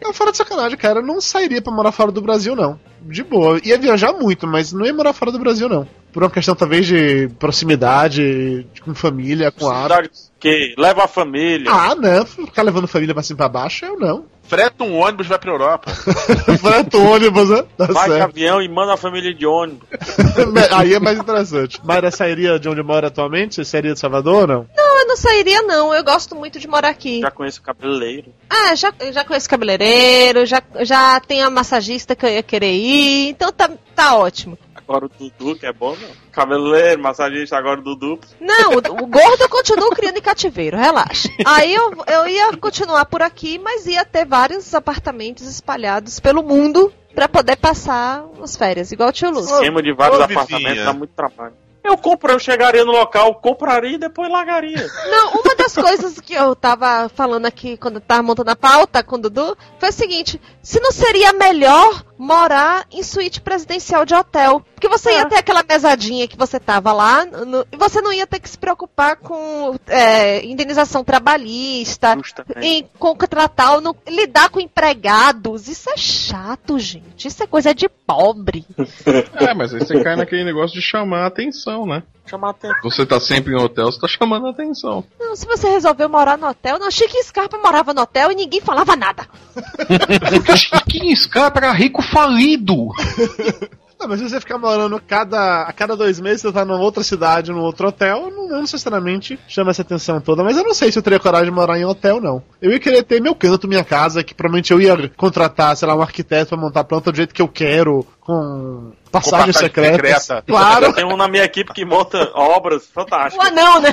Não, 0.02 0.12
fora 0.12 0.30
de 0.30 0.36
sacanagem, 0.36 0.76
cara. 0.78 1.00
Eu 1.00 1.06
não 1.06 1.20
sairia 1.20 1.60
pra 1.62 1.72
morar 1.72 1.92
fora 1.92 2.12
do 2.12 2.20
Brasil, 2.22 2.54
não. 2.54 2.78
De 3.02 3.22
boa. 3.22 3.58
Ia 3.64 3.78
viajar 3.78 4.12
muito, 4.12 4.46
mas 4.46 4.72
não 4.72 4.86
ia 4.86 4.92
morar 4.94 5.12
fora 5.12 5.30
do 5.32 5.38
Brasil, 5.38 5.68
não. 5.68 5.86
Por 6.12 6.22
uma 6.22 6.30
questão, 6.30 6.54
talvez, 6.54 6.86
de 6.86 7.28
proximidade, 7.38 8.64
de- 8.72 8.80
com 8.80 8.94
família, 8.94 9.50
com 9.52 9.68
hábito. 9.68 9.88
Cidade 9.94 10.10
que 10.40 10.74
leva 10.78 11.04
a 11.04 11.08
família. 11.08 11.70
Ah, 11.70 11.94
não. 11.94 12.24
Ficar 12.24 12.62
levando 12.62 12.86
família 12.88 13.12
pra 13.14 13.22
cima 13.22 13.36
e 13.36 13.38
pra 13.38 13.48
baixo, 13.48 13.84
eu 13.84 13.98
não. 13.98 14.24
Freta 14.44 14.82
um 14.82 14.96
ônibus 14.96 15.26
e 15.26 15.28
vai 15.28 15.38
pra 15.38 15.50
Europa. 15.52 15.90
Freta 16.58 16.96
o 16.96 17.04
ônibus, 17.12 17.50
né? 17.50 17.64
Tá 17.76 17.86
Vai 17.86 18.08
de 18.08 18.14
certo. 18.16 18.30
avião 18.30 18.62
e 18.62 18.68
manda 18.68 18.94
a 18.94 18.96
família 18.96 19.34
de 19.34 19.44
ônibus. 19.44 19.86
Aí 20.74 20.94
é 20.94 20.98
mais 21.00 21.18
interessante. 21.18 21.78
Mayra 21.84 22.10
sairia 22.10 22.58
de 22.58 22.66
onde 22.68 22.82
mora 22.82 23.08
atualmente? 23.08 23.56
Você 23.56 23.64
sairia 23.64 23.92
de 23.92 24.00
Salvador 24.00 24.42
ou 24.42 24.46
não? 24.46 24.66
Não, 24.74 24.98
eu 25.00 25.06
não 25.08 25.16
sairia, 25.16 25.60
não. 25.62 25.92
Eu 25.92 26.02
gosto 26.02 26.34
muito 26.34 26.58
de 26.58 26.66
morar 26.66 26.88
aqui. 26.88 27.20
Já 27.20 27.30
conheço 27.30 27.60
o 27.60 27.62
cabeleireiro. 27.62 28.32
Ah, 28.48 28.74
já, 28.74 28.90
já 29.12 29.22
conheço 29.24 29.50
cabeleireiro, 29.50 30.46
já, 30.46 30.62
já 30.80 31.20
tem 31.20 31.42
a 31.42 31.50
massagista 31.50 32.16
que 32.16 32.24
eu 32.24 32.30
ia 32.30 32.42
querer 32.42 32.72
ir, 32.72 33.28
então 33.28 33.52
tá, 33.52 33.70
tá 33.94 34.16
ótimo. 34.16 34.56
Agora 34.88 35.04
o 35.04 35.08
Dudu, 35.10 35.54
que 35.54 35.66
é 35.66 35.72
bom, 35.72 35.94
não. 35.94 36.08
Cabeleireiro, 36.32 37.02
massagista, 37.02 37.58
agora 37.58 37.78
o 37.78 37.82
Dudu. 37.82 38.18
Não, 38.40 38.72
o, 38.72 38.76
o 38.76 39.06
gordo 39.06 39.42
eu 39.42 39.48
continuo 39.50 39.90
criando 39.90 40.16
em 40.16 40.22
cativeiro, 40.22 40.78
relaxa. 40.78 41.28
Aí 41.44 41.74
eu, 41.74 41.92
eu 42.06 42.26
ia 42.26 42.56
continuar 42.56 43.04
por 43.04 43.20
aqui, 43.20 43.58
mas 43.58 43.86
ia 43.86 44.02
ter 44.02 44.24
vários 44.24 44.74
apartamentos 44.74 45.46
espalhados 45.46 46.18
pelo 46.18 46.42
mundo 46.42 46.90
pra 47.14 47.28
poder 47.28 47.56
passar 47.56 48.24
as 48.42 48.56
férias, 48.56 48.90
igual 48.90 49.10
o 49.10 49.12
tio 49.12 49.30
Lúcio. 49.30 49.56
Esquema 49.56 49.82
de 49.82 49.92
vários 49.92 50.20
Ô, 50.20 50.22
apartamentos 50.22 50.82
dá 50.82 50.92
muito 50.94 51.12
trabalho. 51.14 51.52
Eu 51.84 51.96
compro, 51.98 52.32
eu 52.32 52.38
chegaria 52.38 52.84
no 52.84 52.92
local, 52.92 53.34
compraria 53.36 53.94
e 53.94 53.98
depois 53.98 54.30
largaria. 54.30 54.86
Não, 55.10 55.32
uma 55.32 55.54
das 55.54 55.74
coisas 55.74 56.18
que 56.18 56.32
eu 56.32 56.56
tava 56.56 57.10
falando 57.10 57.44
aqui 57.44 57.76
quando 57.76 57.96
eu 57.96 58.00
tava 58.00 58.22
montando 58.22 58.50
a 58.50 58.56
pauta 58.56 59.02
com 59.02 59.16
o 59.16 59.18
Dudu 59.18 59.56
foi 59.78 59.90
o 59.90 59.92
seguinte: 59.92 60.40
se 60.62 60.80
não 60.80 60.92
seria 60.92 61.32
melhor 61.32 62.04
morar 62.18 62.84
em 62.90 63.02
suíte 63.02 63.40
presidencial 63.40 64.04
de 64.04 64.14
hotel? 64.14 64.62
Porque 64.74 64.88
você 64.88 65.10
ia 65.12 65.26
ter 65.26 65.36
aquela 65.36 65.62
mesadinha 65.68 66.28
que 66.28 66.36
você 66.36 66.58
tava 66.60 66.92
lá 66.92 67.24
no- 67.24 67.66
e 67.72 67.76
você 67.76 68.00
não 68.00 68.12
ia 68.12 68.26
ter 68.26 68.38
que 68.40 68.48
se 68.48 68.56
preocupar 68.58 69.16
com 69.16 69.74
é, 69.86 70.44
indenização 70.44 71.02
trabalhista, 71.04 72.16
em 72.60 72.88
contratar 72.98 73.74
ou 73.74 73.80
não- 73.80 73.96
lidar 74.08 74.48
com 74.50 74.60
empregados. 74.60 75.68
Isso 75.68 75.90
é 75.90 75.96
chato, 75.96 76.78
gente. 76.78 77.26
Isso 77.28 77.42
é 77.42 77.46
coisa 77.46 77.74
de 77.74 77.88
pobre. 77.88 78.64
É, 79.40 79.54
mas 79.54 79.72
aí 79.72 79.80
você 79.80 80.02
cai 80.02 80.16
naquele 80.16 80.44
negócio 80.44 80.74
de 80.74 80.82
chamar 80.82 81.22
a 81.24 81.26
atenção, 81.26 81.86
né? 81.86 82.02
Chamar 82.26 82.50
atenção. 82.50 82.76
Você 82.82 83.06
tá 83.06 83.18
sempre 83.20 83.52
em 83.54 83.56
hotel, 83.56 83.86
você 83.90 84.00
tá 84.00 84.06
chamando 84.08 84.46
a 84.46 84.50
atenção. 84.50 85.04
Não, 85.18 85.34
se 85.36 85.46
você 85.46 85.68
resolveu 85.68 86.08
morar 86.08 86.36
no 86.36 86.46
hotel, 86.48 86.78
não, 86.78 86.90
Chique 86.90 87.22
Scarpa 87.22 87.56
morava 87.58 87.94
no 87.94 88.02
hotel 88.02 88.30
e 88.32 88.34
ninguém 88.34 88.60
falava 88.60 88.94
nada. 88.96 89.26
Porque 90.30 90.56
Chiquinho 90.56 91.16
Scarpa 91.16 91.58
era 91.60 91.72
rico 91.72 92.02
falido. 92.10 92.88
Não, 93.98 94.06
mas 94.06 94.20
se 94.20 94.28
você 94.28 94.38
ficar 94.38 94.58
morando 94.58 95.00
cada, 95.04 95.62
a 95.62 95.72
cada 95.72 95.96
dois 95.96 96.20
meses, 96.20 96.42
você 96.42 96.52
tá 96.52 96.64
numa 96.64 96.78
outra 96.78 97.02
cidade, 97.02 97.50
num 97.50 97.58
outro 97.58 97.88
hotel, 97.88 98.30
não, 98.30 98.48
não 98.48 98.60
necessariamente 98.60 99.36
chama 99.48 99.72
essa 99.72 99.82
atenção 99.82 100.20
toda. 100.20 100.44
Mas 100.44 100.56
eu 100.56 100.62
não 100.62 100.72
sei 100.72 100.92
se 100.92 100.98
eu 100.98 101.02
teria 101.02 101.18
coragem 101.18 101.46
de 101.46 101.50
morar 101.50 101.76
em 101.76 101.84
hotel, 101.84 102.20
não. 102.20 102.40
Eu 102.62 102.70
ia 102.70 102.78
querer 102.78 103.02
ter 103.02 103.20
meu 103.20 103.34
canto, 103.34 103.66
minha 103.66 103.82
casa, 103.82 104.22
que 104.22 104.34
provavelmente 104.34 104.72
eu 104.72 104.80
ia 104.80 105.08
contratar, 105.16 105.76
sei 105.76 105.88
lá, 105.88 105.96
um 105.96 106.02
arquiteto 106.02 106.50
pra 106.50 106.56
montar 106.56 106.80
a 106.80 106.84
planta 106.84 107.10
do 107.10 107.16
jeito 107.16 107.34
que 107.34 107.42
eu 107.42 107.48
quero, 107.48 108.06
com 108.28 108.92
passagem 109.10 109.46
passagem 109.46 109.52
secreta. 109.68 109.94
secreta. 110.20 110.44
Claro, 110.46 110.92
Tem 110.92 111.02
um 111.06 111.16
na 111.16 111.26
minha 111.28 111.42
equipe 111.44 111.72
que 111.72 111.82
monta 111.82 112.30
obras 112.34 112.84
O 112.84 112.92
fantásticas. 112.92 113.46
anão, 113.46 113.80
né? 113.80 113.88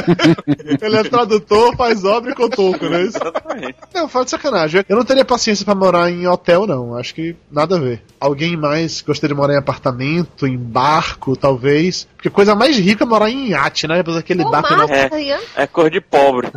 ele 0.80 0.96
é 0.96 1.02
tradutor, 1.04 1.76
faz 1.76 2.02
obra 2.02 2.30
e 2.30 2.34
cotoco, 2.34 2.86
né? 2.86 3.02
Isso- 3.02 3.18
Exatamente. 3.18 3.76
Não, 3.94 4.08
fala 4.08 4.24
de 4.24 4.30
sacanagem. 4.30 4.82
Eu 4.88 4.96
não 4.96 5.04
teria 5.04 5.26
paciência 5.26 5.62
pra 5.62 5.74
morar 5.74 6.10
em 6.10 6.26
hotel, 6.26 6.66
não. 6.66 6.96
Acho 6.96 7.14
que 7.14 7.36
nada 7.52 7.76
a 7.76 7.78
ver. 7.78 8.02
Alguém 8.18 8.56
mais 8.56 9.02
gostaria 9.02 9.34
de 9.34 9.38
morar 9.40 9.52
em 9.52 9.58
apartamento, 9.58 10.46
em 10.46 10.56
barco, 10.56 11.36
talvez. 11.36 12.08
Porque 12.16 12.30
coisa 12.30 12.54
mais 12.54 12.78
rica 12.78 13.04
é 13.04 13.06
morar 13.06 13.28
em 13.28 13.48
iate, 13.50 13.86
né? 13.86 13.96
Depois 13.98 14.16
aquele 14.16 14.42
barco 14.42 14.74
massa. 14.74 15.20
Ian. 15.20 15.38
É 15.54 15.66
cor 15.66 15.90
de 15.90 16.00
pobre. 16.00 16.48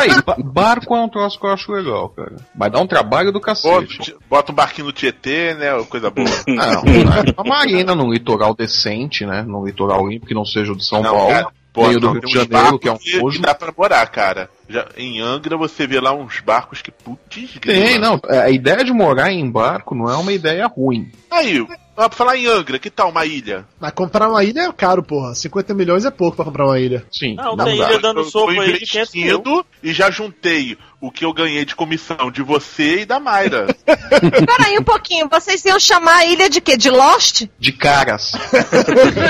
Aí, 0.00 0.22
ba- 0.26 0.36
barco 0.42 0.96
é 0.96 1.00
um 1.00 1.08
troço 1.08 1.38
que 1.38 1.46
eu 1.46 1.50
acho 1.52 1.70
legal, 1.70 2.08
cara. 2.08 2.34
Vai 2.54 2.68
dar 2.68 2.80
um 2.80 2.86
trabalho 2.86 3.30
do 3.30 3.38
Bota, 3.38 3.46
cacete. 3.46 4.16
bota 4.28 4.50
um 4.50 4.54
barquinho 4.56 4.88
no 4.88 4.92
Tietê, 4.92 5.54
né? 5.54 5.68
Coisa 5.88 6.10
boa. 6.10 6.26
Não, 6.54 6.82
né? 6.84 7.32
uma 7.36 7.44
marina 7.44 7.94
num 7.94 8.12
litoral 8.12 8.54
decente, 8.54 9.24
né? 9.26 9.42
Num 9.42 9.64
litoral 9.64 10.06
limpo 10.08 10.26
que 10.26 10.34
não 10.34 10.44
seja 10.44 10.72
o 10.72 10.76
de 10.76 10.84
São 10.84 11.02
Não, 11.02 11.12
Paulo. 11.14 11.30
cara, 11.32 11.48
pô, 11.72 11.86
meio 11.88 12.00
do 12.00 12.12
Rio 12.12 12.20
de 12.22 12.32
Janeiro, 12.32 12.78
que 12.78 12.88
é 12.88 12.92
um 12.92 12.98
nojo. 13.22 13.40
dá 13.40 13.54
pra 13.54 13.72
morar, 13.76 14.06
cara. 14.08 14.48
Já, 14.68 14.86
em 14.96 15.20
Angra 15.20 15.56
você 15.56 15.86
vê 15.86 15.98
lá 16.00 16.12
uns 16.12 16.40
barcos 16.40 16.82
que 16.82 16.90
putz, 16.90 17.58
Tem, 17.60 17.98
não. 17.98 18.20
é, 18.28 18.40
A 18.42 18.50
ideia 18.50 18.84
de 18.84 18.92
morar 18.92 19.32
em 19.32 19.50
barco 19.50 19.94
não 19.94 20.10
é 20.10 20.16
uma 20.16 20.32
ideia 20.32 20.66
ruim. 20.66 21.10
Aí, 21.30 21.66
ó, 22.04 22.08
pra 22.08 22.16
falar 22.16 22.36
em 22.36 22.46
Angra, 22.46 22.78
que 22.78 22.88
tal 22.90 23.10
uma 23.10 23.26
ilha? 23.26 23.66
Mas 23.80 23.92
comprar 23.92 24.28
uma 24.28 24.42
ilha 24.44 24.60
é 24.62 24.72
caro, 24.72 25.02
porra. 25.02 25.34
50 25.34 25.74
milhões 25.74 26.04
é 26.04 26.10
pouco 26.10 26.36
pra 26.36 26.44
comprar 26.44 26.66
uma 26.66 26.78
ilha. 26.78 27.04
Sim. 27.12 27.34
Não, 27.34 27.56
Não 27.56 27.64
tem 27.64 27.76
dá. 27.78 27.88
ilha 27.90 27.98
dando 28.00 28.20
Eu 28.20 28.24
soco 28.24 28.54
tô 28.54 28.60
aí 28.60 28.72
de 28.72 28.86
500 28.86 29.14
mil. 29.14 29.24
investindo 29.24 29.66
e 29.82 29.92
já 29.92 30.10
juntei 30.10 30.78
o 31.00 31.10
que 31.12 31.24
eu 31.24 31.32
ganhei 31.32 31.64
de 31.64 31.76
comissão 31.76 32.30
de 32.30 32.42
você 32.42 33.02
e 33.02 33.06
da 33.06 33.20
Mayra. 33.20 33.66
Peraí 33.86 34.78
um 34.78 34.82
pouquinho, 34.82 35.28
vocês 35.28 35.64
iam 35.64 35.78
chamar 35.78 36.16
a 36.16 36.24
ilha 36.24 36.48
de 36.50 36.60
quê? 36.60 36.76
De 36.76 36.90
Lost? 36.90 37.42
De 37.58 37.72
caras. 37.72 38.32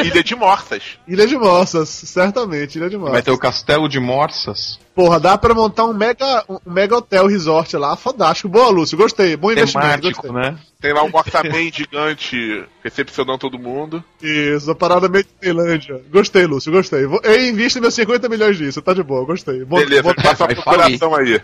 ilha 0.04 0.22
de 0.24 0.34
Morsas. 0.34 0.82
Ilha 1.06 1.26
de 1.26 1.36
Moças, 1.36 1.88
certamente, 1.88 2.76
Ilha 2.78 2.88
de 2.88 2.96
Moças. 2.96 3.12
Vai 3.12 3.22
ter 3.22 3.30
o 3.30 3.38
castelo 3.38 3.88
de 3.88 4.00
Morsas. 4.00 4.78
Porra, 4.98 5.20
dá 5.20 5.38
pra 5.38 5.54
montar 5.54 5.84
um 5.84 5.94
mega, 5.94 6.44
um 6.48 6.58
mega 6.66 6.96
hotel 6.96 7.28
resort 7.28 7.76
lá, 7.76 7.94
fantástico. 7.94 8.48
Boa, 8.48 8.68
Lúcio, 8.68 8.98
gostei. 8.98 9.36
Bom 9.36 9.52
investimento, 9.52 10.00
Temático, 10.02 10.22
gostei. 10.26 10.42
né? 10.52 10.58
Tem 10.80 10.92
lá 10.92 11.04
um 11.04 11.10
orçamento 11.12 11.76
gigante 11.76 12.64
recepcionando 12.82 13.38
todo 13.38 13.60
mundo. 13.60 14.02
Isso, 14.20 14.68
a 14.68 14.74
parada 14.74 15.08
meio 15.08 15.22
de 15.22 15.30
Tailândia. 15.40 16.02
Gostei, 16.10 16.46
Lúcio, 16.46 16.72
gostei. 16.72 17.06
Vou- 17.06 17.20
Eu 17.22 17.46
invisto 17.48 17.80
meus 17.80 17.94
50 17.94 18.28
milhões 18.28 18.56
disso, 18.56 18.82
tá 18.82 18.92
de 18.92 19.04
boa, 19.04 19.24
gostei. 19.24 19.64
Bom, 19.64 19.76
Beleza, 19.76 20.02
bom- 20.02 20.14
passa 20.14 20.46
a 20.46 20.48
procuração 20.48 21.14
aí. 21.14 21.40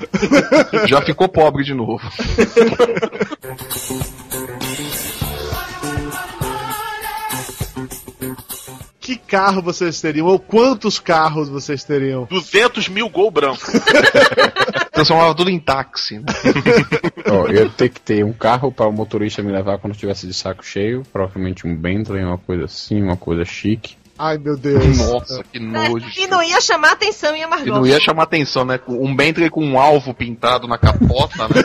Já 0.89 1.01
ficou 1.03 1.29
pobre 1.29 1.63
de 1.63 1.75
novo. 1.75 2.03
Que 9.05 9.17
carro 9.17 9.61
vocês 9.61 10.01
teriam? 10.01 10.27
Ou 10.27 10.39
quantos 10.39 10.99
carros 10.99 11.51
vocês 11.51 11.85
teriam? 11.85 12.25
200 12.25 12.89
mil 12.89 13.07
gol 13.11 13.31
branco. 13.31 13.61
Transformava 14.91 15.35
tudo 15.35 15.51
em 15.51 15.61
táxi. 15.61 16.23
Ó, 17.31 17.47
eu 17.49 17.69
tenho 17.69 17.91
que 17.91 18.01
ter 18.01 18.25
um 18.25 18.33
carro 18.33 18.73
para 18.73 18.89
o 18.89 18.93
motorista 18.93 19.43
me 19.43 19.53
levar 19.53 19.77
quando 19.77 19.93
estivesse 19.93 20.27
de 20.27 20.33
saco 20.33 20.65
cheio, 20.65 21.03
provavelmente 21.13 21.67
um 21.67 21.77
Bentley, 21.77 22.25
uma 22.25 22.39
coisa 22.39 22.65
assim, 22.65 23.03
uma 23.03 23.15
coisa 23.19 23.45
chique. 23.45 23.95
Ai, 24.19 24.39
meu 24.39 24.57
Deus. 24.57 24.99
Nossa, 24.99 25.43
que 25.53 25.59
nojo. 25.59 26.07
E 26.17 26.27
não 26.27 26.43
ia 26.43 26.61
chamar 26.61 26.93
atenção 26.93 27.35
em 27.35 27.41
E 27.41 27.43
Amargor. 27.43 27.75
não 27.75 27.87
ia 27.87 27.99
chamar 28.01 28.23
atenção, 28.25 28.65
né? 28.65 28.79
Um 28.87 29.15
Bentley 29.15 29.51
com 29.51 29.65
um 29.65 29.79
alvo 29.79 30.15
pintado 30.15 30.69
na 30.69 30.79
capota, 30.79 31.49
né? 31.49 31.63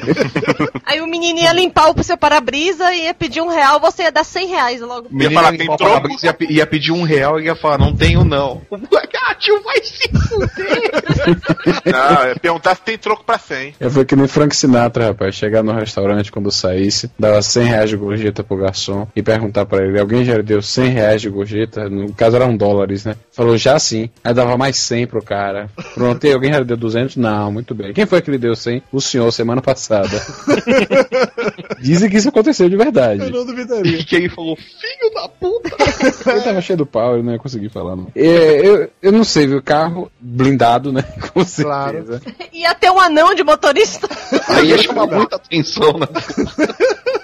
Aí 0.84 1.00
o 1.00 1.06
menino 1.06 1.38
ia 1.38 1.52
limpar 1.52 1.90
o 1.90 2.02
seu 2.02 2.16
para-brisa 2.16 2.92
e 2.92 3.04
ia 3.04 3.14
pedir 3.14 3.40
um 3.40 3.48
real, 3.48 3.80
você 3.80 4.02
ia 4.02 4.12
dar 4.12 4.24
100 4.24 4.46
reais 4.48 4.80
logo. 4.80 5.08
O 5.08 5.14
menino 5.14 5.34
falar, 5.34 5.52
ia, 5.52 5.58
tem 5.58 5.66
limpar 5.66 5.74
o 5.74 5.76
troco? 5.78 6.08
ia, 6.22 6.36
ia 6.50 6.66
pedir 6.66 6.92
um 6.92 7.02
real 7.02 7.40
e 7.40 7.44
ia 7.44 7.56
falar, 7.56 7.78
não 7.78 7.94
tenho 7.94 8.24
não. 8.24 8.60
O 8.70 8.76
moleque, 8.76 9.16
ah, 9.16 9.34
tio, 9.34 9.62
vai 9.62 9.82
se 9.82 10.08
fuder. 10.28 10.90
Não, 11.84 12.22
é 12.22 12.34
perguntar 12.34 12.74
se 12.74 12.82
tem 12.82 12.96
troco 12.96 13.24
pra 13.24 13.38
100. 13.38 13.74
Eu 13.80 13.90
fui 13.90 14.04
que 14.04 14.16
nem 14.16 14.26
Frank 14.26 14.54
Sinatra, 14.54 15.08
rapaz. 15.08 15.34
Chegar 15.34 15.62
no 15.62 15.72
restaurante 15.72 16.32
quando 16.32 16.50
saísse, 16.50 17.10
dava 17.18 17.40
100 17.42 17.64
reais 17.64 17.90
de 17.90 17.96
gorjeta 17.96 18.42
pro 18.42 18.56
garçom 18.56 19.06
e 19.14 19.22
perguntar 19.22 19.66
pra 19.66 19.84
ele: 19.84 19.98
alguém 20.00 20.24
já 20.24 20.36
lhe 20.36 20.42
deu 20.42 20.62
100 20.62 20.88
reais 20.88 21.20
de 21.20 21.28
gorjeta? 21.28 21.69
No 21.90 22.12
caso 22.12 22.36
eram 22.36 22.56
dólares, 22.56 23.04
né? 23.04 23.16
Falou 23.32 23.56
já 23.56 23.78
sim. 23.78 24.10
Aí 24.22 24.34
dava 24.34 24.56
mais 24.56 24.76
100 24.76 25.06
pro 25.06 25.22
cara. 25.22 25.70
Pronto, 25.94 26.24
e 26.26 26.32
alguém 26.32 26.52
já 26.52 26.60
deu 26.60 26.76
200? 26.76 27.16
Não, 27.16 27.52
muito 27.52 27.74
bem. 27.74 27.92
Quem 27.92 28.06
foi 28.06 28.20
que 28.20 28.30
lhe 28.30 28.38
deu 28.38 28.54
100? 28.54 28.82
O 28.92 29.00
senhor, 29.00 29.30
semana 29.32 29.60
passada. 29.60 30.20
Dizem 31.80 32.10
que 32.10 32.16
isso 32.16 32.28
aconteceu 32.28 32.68
de 32.68 32.76
verdade. 32.76 33.22
Eu 33.22 33.30
não 33.30 33.46
duvidaria. 33.46 33.98
E 33.98 34.04
que 34.04 34.16
ele 34.16 34.28
falou, 34.28 34.56
filho 34.56 35.14
da 35.14 35.28
puta. 35.28 35.70
Ele 36.30 36.40
tava 36.40 36.60
cheio 36.60 36.76
do 36.76 36.86
pau, 36.86 37.14
ele 37.14 37.22
não 37.22 37.32
ia 37.32 37.38
conseguir 37.38 37.68
falar, 37.68 37.96
não. 37.96 38.08
É, 38.14 38.66
eu, 38.66 38.90
eu 39.02 39.12
não 39.12 39.24
sei, 39.24 39.46
viu? 39.46 39.62
Carro 39.62 40.10
blindado, 40.20 40.92
né? 40.92 41.02
Com 41.32 41.44
certeza. 41.44 42.20
Ia 42.52 42.74
ter 42.74 42.90
um 42.90 42.98
anão 42.98 43.34
de 43.34 43.42
motorista. 43.42 44.08
Aí 44.48 44.68
ia 44.68 44.78
chamar 44.78 45.06
muita 45.06 45.36
atenção, 45.36 45.98
né? 45.98 46.06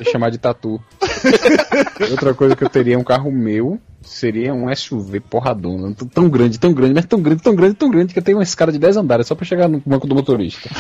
Ia 0.01 0.11
chamar 0.11 0.31
de 0.31 0.39
tatu. 0.39 0.81
Outra 2.11 2.35
coisa 2.35 2.57
que 2.57 2.65
eu 2.65 2.69
teria 2.69 2.95
é 2.95 2.99
um 2.99 3.05
carro 3.05 3.31
meu. 3.31 3.81
Seria 4.03 4.55
um 4.55 4.73
SUV 4.75 5.19
porradona. 5.19 5.93
Tão 6.15 6.29
grande, 6.29 6.61
tão 6.61 6.73
grande, 6.73 6.95
mas 6.95 7.07
tão 7.07 7.21
grande, 7.21 7.43
tão 7.43 7.57
grande, 7.57 7.75
tão 7.75 7.91
grande 7.91 8.13
que 8.13 8.19
eu 8.21 8.23
tenho 8.23 8.39
uma 8.39 8.45
escada 8.45 8.71
de 8.71 8.79
10 8.79 8.99
andares 8.99 9.27
só 9.27 9.35
pra 9.35 9.45
chegar 9.45 9.69
no 9.69 9.83
banco 9.85 10.07
do 10.07 10.15
motorista. 10.15 10.71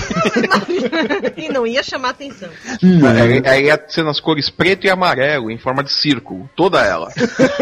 e 1.37 1.49
não 1.49 1.67
ia 1.67 1.83
chamar 1.83 2.11
atenção. 2.11 2.49
Aí, 2.81 3.43
aí 3.45 3.65
ia 3.67 3.85
ser 3.89 4.05
nas 4.05 4.21
cores 4.21 4.49
preto 4.49 4.87
e 4.87 4.91
amarelo, 4.91 5.51
em 5.51 5.59
forma 5.59 5.83
de 5.83 5.91
círculo. 5.91 6.49
Toda 6.55 6.81
ela. 6.85 7.13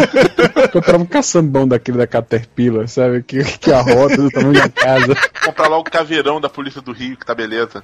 Comprava 0.71 1.03
um 1.03 1.07
caçambão 1.07 1.67
daquele 1.67 1.97
da 1.97 2.07
Caterpillar, 2.07 2.87
sabe? 2.87 3.23
Que, 3.23 3.43
que 3.43 3.73
a 3.73 3.81
roda 3.81 4.17
do 4.17 4.31
tamanho 4.31 4.55
da 4.55 4.69
casa. 4.69 5.17
Comprar 5.47 5.69
lá 5.69 5.79
o 5.79 5.85
caveirão 5.85 6.43
da 6.43 6.51
Polícia 6.51 6.83
do 6.83 6.93
Rio, 6.93 7.17
que 7.17 7.25
tá 7.25 7.35
beleza. 7.35 7.83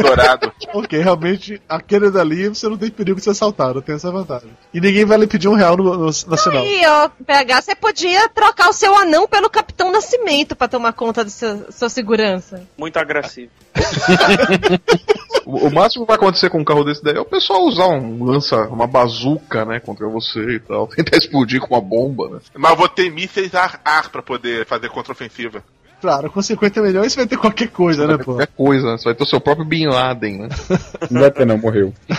Dourado. 0.00 0.50
Ok, 0.72 0.98
realmente, 0.98 1.60
aquele 1.68 2.10
dali 2.10 2.48
você 2.48 2.68
não 2.68 2.78
tem 2.78 2.90
perigo 2.90 3.18
de 3.18 3.24
ser 3.24 3.30
assaltado, 3.30 3.82
tem 3.82 3.94
essa 3.94 4.10
vantagem. 4.12 4.50
E 4.72 4.80
ninguém 4.80 5.04
vai 5.04 5.18
lhe 5.18 5.26
pedir 5.26 5.48
um 5.48 5.54
real 5.54 5.76
no, 5.76 5.84
no, 5.84 6.04
no 6.04 6.12
sinal. 6.12 6.64
E 6.64 6.86
ó, 6.86 7.08
PH, 7.26 7.62
você 7.62 7.74
podia 7.74 8.28
trocar 8.28 8.68
o 8.68 8.72
seu 8.72 8.94
anão 8.96 9.26
pelo 9.26 9.50
Capitão 9.50 9.90
Nascimento 9.90 10.54
pra 10.54 10.68
tomar 10.68 10.92
conta 10.92 11.24
da 11.24 11.30
sua, 11.30 11.88
segurança. 11.88 12.66
Muito 12.76 12.98
agressivo. 12.98 13.50
O, 15.44 15.66
o 15.66 15.74
máximo 15.74 16.04
que 16.04 16.08
vai 16.08 16.16
acontecer 16.16 16.50
com 16.50 16.60
um 16.60 16.64
carro 16.64 16.84
desse 16.84 17.02
daí 17.02 17.16
é 17.16 17.20
o 17.20 17.24
pessoal 17.24 17.64
usar 17.64 17.88
um 17.88 18.24
lança, 18.24 18.68
uma 18.68 18.86
bazuca, 18.86 19.64
né, 19.64 19.80
contra 19.80 20.08
você 20.08 20.38
e 20.56 20.60
tal. 20.60 20.86
Tentar 20.94 21.16
explodir 21.16 21.60
com 21.60 21.74
uma 21.74 21.80
bomba, 21.80 22.28
né? 22.28 22.38
Mas 22.54 22.70
eu 22.70 22.76
vou 22.76 22.88
ter 22.88 23.10
mísseis 23.10 23.54
ar-ar 23.54 24.08
pra 24.10 24.22
poder 24.22 24.66
fazer 24.66 24.88
contraofensiva. 24.88 25.64
Claro, 26.02 26.28
com 26.32 26.42
50 26.42 26.82
milhões 26.82 27.12
você 27.12 27.20
vai 27.20 27.28
ter 27.28 27.36
qualquer 27.36 27.68
coisa, 27.68 28.08
né, 28.08 28.18
pô? 28.18 28.34
Qualquer 28.34 28.48
coisa, 28.48 28.98
você 28.98 29.04
vai 29.04 29.14
ter 29.14 29.22
o 29.22 29.26
seu 29.26 29.40
próprio 29.40 29.64
Bin 29.64 29.86
Laden, 29.86 30.38
né? 30.38 30.48
Não 31.08 31.20
vai 31.20 31.30
ter, 31.30 31.46
não, 31.46 31.56
morreu. 31.56 31.94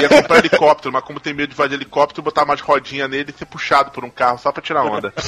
Ia 0.00 0.08
comprar 0.08 0.38
helicóptero, 0.38 0.92
mas 0.92 1.02
como 1.02 1.18
tem 1.18 1.34
medo 1.34 1.50
de 1.50 1.56
fazer 1.56 1.74
helicóptero, 1.74 2.22
botar 2.22 2.44
mais 2.44 2.60
rodinha 2.60 3.08
nele 3.08 3.34
e 3.34 3.36
ser 3.36 3.46
puxado 3.46 3.90
por 3.90 4.04
um 4.04 4.10
carro 4.10 4.38
só 4.38 4.52
pra 4.52 4.62
tirar 4.62 4.84
onda. 4.84 5.12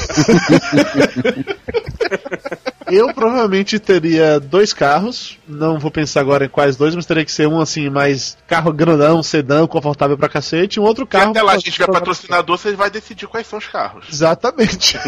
Eu 2.87 3.13
provavelmente 3.15 3.79
teria 3.79 4.39
dois 4.39 4.73
carros. 4.73 5.39
Não 5.47 5.79
vou 5.79 5.91
pensar 5.91 6.21
agora 6.21 6.45
em 6.45 6.49
quais 6.49 6.77
dois, 6.77 6.95
mas 6.95 7.07
teria 7.07 7.25
que 7.25 7.33
ser 7.33 7.47
um 7.47 7.61
assim, 7.61 7.89
mais 7.89 8.37
carro 8.47 8.73
grandão, 8.73 9.23
sedã, 9.23 9.67
confortável 9.67 10.17
pra 10.17 10.29
cacete, 10.29 10.79
e 10.79 10.81
um 10.81 10.85
outro 10.85 11.05
Se 11.05 11.11
carro. 11.11 11.31
até 11.31 11.43
lá 11.43 11.53
a 11.53 11.57
gente 11.57 11.73
tiver 11.73 11.87
patrocinador, 11.87 12.59
você 12.59 12.73
vai 12.75 12.91
decidir 12.91 13.27
quais 13.27 13.47
são 13.47 13.59
os 13.59 13.67
carros. 13.67 14.07
Exatamente. 14.11 14.99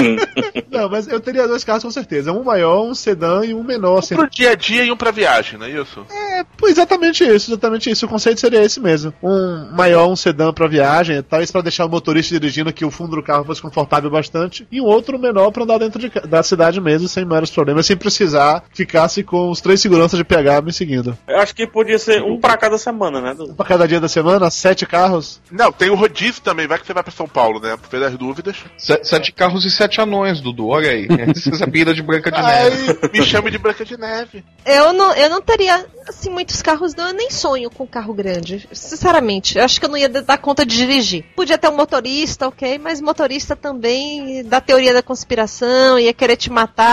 não, 0.70 0.88
mas 0.88 1.08
eu 1.08 1.20
teria 1.20 1.46
dois 1.48 1.64
carros 1.64 1.82
com 1.82 1.90
certeza. 1.90 2.32
Um 2.32 2.44
maior, 2.44 2.82
um 2.84 2.94
sedã 2.94 3.44
e 3.44 3.54
um 3.54 3.62
menor. 3.62 3.98
Assim. 3.98 4.14
Pro 4.14 4.28
dia 4.28 4.50
a 4.50 4.54
dia 4.54 4.84
e 4.84 4.90
um 4.90 4.96
pra 4.96 5.10
viagem, 5.10 5.58
não 5.58 5.66
é 5.66 5.70
isso? 5.70 6.04
É, 6.10 6.44
pô, 6.56 6.68
exatamente 6.68 7.24
isso, 7.24 7.50
exatamente 7.50 7.90
isso. 7.90 8.06
O 8.06 8.08
conceito 8.08 8.40
seria 8.40 8.62
esse 8.62 8.80
mesmo. 8.80 9.12
Um 9.22 9.70
maior, 9.72 10.08
um 10.08 10.16
sedã 10.16 10.52
pra 10.52 10.66
viagem, 10.66 11.22
talvez 11.22 11.50
pra 11.50 11.60
deixar 11.60 11.86
o 11.86 11.88
motorista 11.88 12.38
dirigindo 12.38 12.72
que 12.72 12.84
o 12.84 12.90
fundo 12.90 13.16
do 13.16 13.22
carro 13.22 13.44
fosse 13.44 13.62
confortável 13.62 14.10
bastante, 14.10 14.66
e 14.70 14.80
um 14.80 14.84
outro 14.84 15.18
menor 15.18 15.50
pra 15.50 15.64
andar 15.64 15.78
dentro 15.78 15.98
de 15.98 16.10
da 16.26 16.42
cidade 16.42 16.80
mesmo, 16.80 16.95
sem 17.08 17.24
maiores 17.24 17.50
problemas, 17.50 17.86
sem 17.86 17.96
precisar 17.96 18.64
ficasse 18.72 19.22
com 19.22 19.50
os 19.50 19.60
três 19.60 19.80
seguranças 19.80 20.18
de 20.18 20.24
PH 20.24 20.60
me 20.62 20.72
seguindo. 20.72 21.16
Eu 21.26 21.38
acho 21.38 21.54
que 21.54 21.66
podia 21.66 21.98
ser 21.98 22.22
um 22.22 22.38
pra 22.40 22.56
cada 22.56 22.78
semana, 22.78 23.20
né? 23.20 23.34
Dudu? 23.34 23.54
Pra 23.54 23.66
cada 23.66 23.86
dia 23.86 24.00
da 24.00 24.08
semana, 24.08 24.50
sete 24.50 24.86
carros. 24.86 25.40
Não, 25.50 25.70
tem 25.72 25.90
o 25.90 25.94
rodízio 25.94 26.42
também, 26.42 26.66
vai 26.66 26.78
que 26.78 26.86
você 26.86 26.92
vai 26.94 27.02
pra 27.02 27.12
São 27.12 27.26
Paulo, 27.28 27.60
né? 27.60 27.76
Por 27.76 27.88
ver 27.90 28.00
das 28.00 28.16
dúvidas. 28.16 28.56
Se- 28.78 29.00
Sete 29.04 29.32
carros 29.32 29.64
e 29.64 29.70
sete 29.70 30.00
anões, 30.00 30.40
Dudu, 30.40 30.68
olha 30.68 30.90
aí. 30.90 31.06
Essa 31.52 31.66
pira 31.66 31.92
de 31.94 32.02
Branca 32.02 32.30
de 32.30 32.40
Neve. 32.42 32.98
Me 33.12 33.22
chame 33.24 33.50
de 33.50 33.58
Branca 33.58 33.84
de 33.84 33.96
Neve. 33.96 34.44
Eu 34.64 34.92
não, 34.92 35.12
eu 35.14 35.28
não 35.30 35.40
teria, 35.40 35.84
assim, 36.08 36.30
muitos 36.30 36.60
carros, 36.62 36.94
não. 36.94 37.08
Eu 37.08 37.14
nem 37.14 37.30
sonho 37.30 37.70
com 37.70 37.86
carro 37.86 38.12
grande. 38.14 38.68
Sinceramente, 38.72 39.58
eu 39.58 39.64
acho 39.64 39.78
que 39.78 39.86
eu 39.86 39.90
não 39.90 39.96
ia 39.96 40.08
dar 40.08 40.38
conta 40.38 40.64
de 40.66 40.76
dirigir. 40.76 41.24
Podia 41.36 41.58
ter 41.58 41.68
um 41.68 41.76
motorista, 41.76 42.48
ok, 42.48 42.78
mas 42.78 43.00
motorista 43.00 43.54
também 43.56 44.44
da 44.44 44.60
teoria 44.60 44.92
da 44.94 45.02
conspiração, 45.02 45.98
ia 45.98 46.12
querer 46.12 46.36
te 46.36 46.50
matar, 46.50 46.85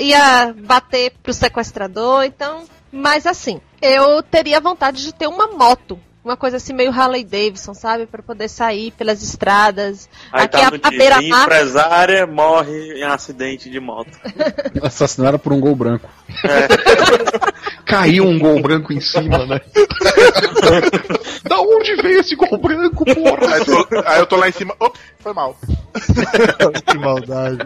ia 0.00 0.52
bater 0.52 1.12
pro 1.22 1.32
sequestrador, 1.32 2.24
então. 2.24 2.64
Mas 2.92 3.26
assim, 3.26 3.60
eu 3.82 4.22
teria 4.22 4.60
vontade 4.60 5.02
de 5.02 5.12
ter 5.12 5.26
uma 5.26 5.48
moto. 5.48 5.98
Uma 6.24 6.38
coisa 6.38 6.56
assim 6.56 6.72
meio 6.72 6.90
Harley 6.90 7.22
Davidson, 7.22 7.74
sabe? 7.74 8.06
Pra 8.06 8.22
poder 8.22 8.48
sair 8.48 8.90
pelas 8.92 9.22
estradas. 9.22 10.08
Aí 10.32 10.44
Aqui 10.44 10.56
tá 10.58 10.66
a, 10.68 10.70
no 10.70 10.76
a 10.76 10.78
título, 10.78 10.98
beira-mar. 10.98 11.42
empresária 11.42 12.26
morre 12.26 12.94
em 12.98 13.02
acidente 13.02 13.68
de 13.68 13.78
moto. 13.78 14.08
Assassinaram 14.82 15.38
por 15.38 15.52
um 15.52 15.60
gol 15.60 15.76
branco. 15.76 16.08
Caiu 17.84 18.24
um 18.24 18.38
gol 18.38 18.60
branco 18.62 18.90
em 18.92 19.00
cima, 19.02 19.44
né? 19.44 19.60
da 21.46 21.60
onde 21.60 21.94
veio 21.96 22.20
esse 22.20 22.34
gol 22.34 22.56
branco, 22.58 23.04
porra? 23.04 23.54
Aí, 23.54 23.60
eu 23.60 23.64
tô- 23.66 24.02
aí 24.06 24.18
eu 24.20 24.26
tô 24.26 24.36
lá 24.36 24.48
em 24.48 24.52
cima. 24.52 24.74
Ops, 24.80 24.98
foi 25.20 25.32
mal. 25.34 25.56
que 26.86 26.98
maldade. 26.98 27.58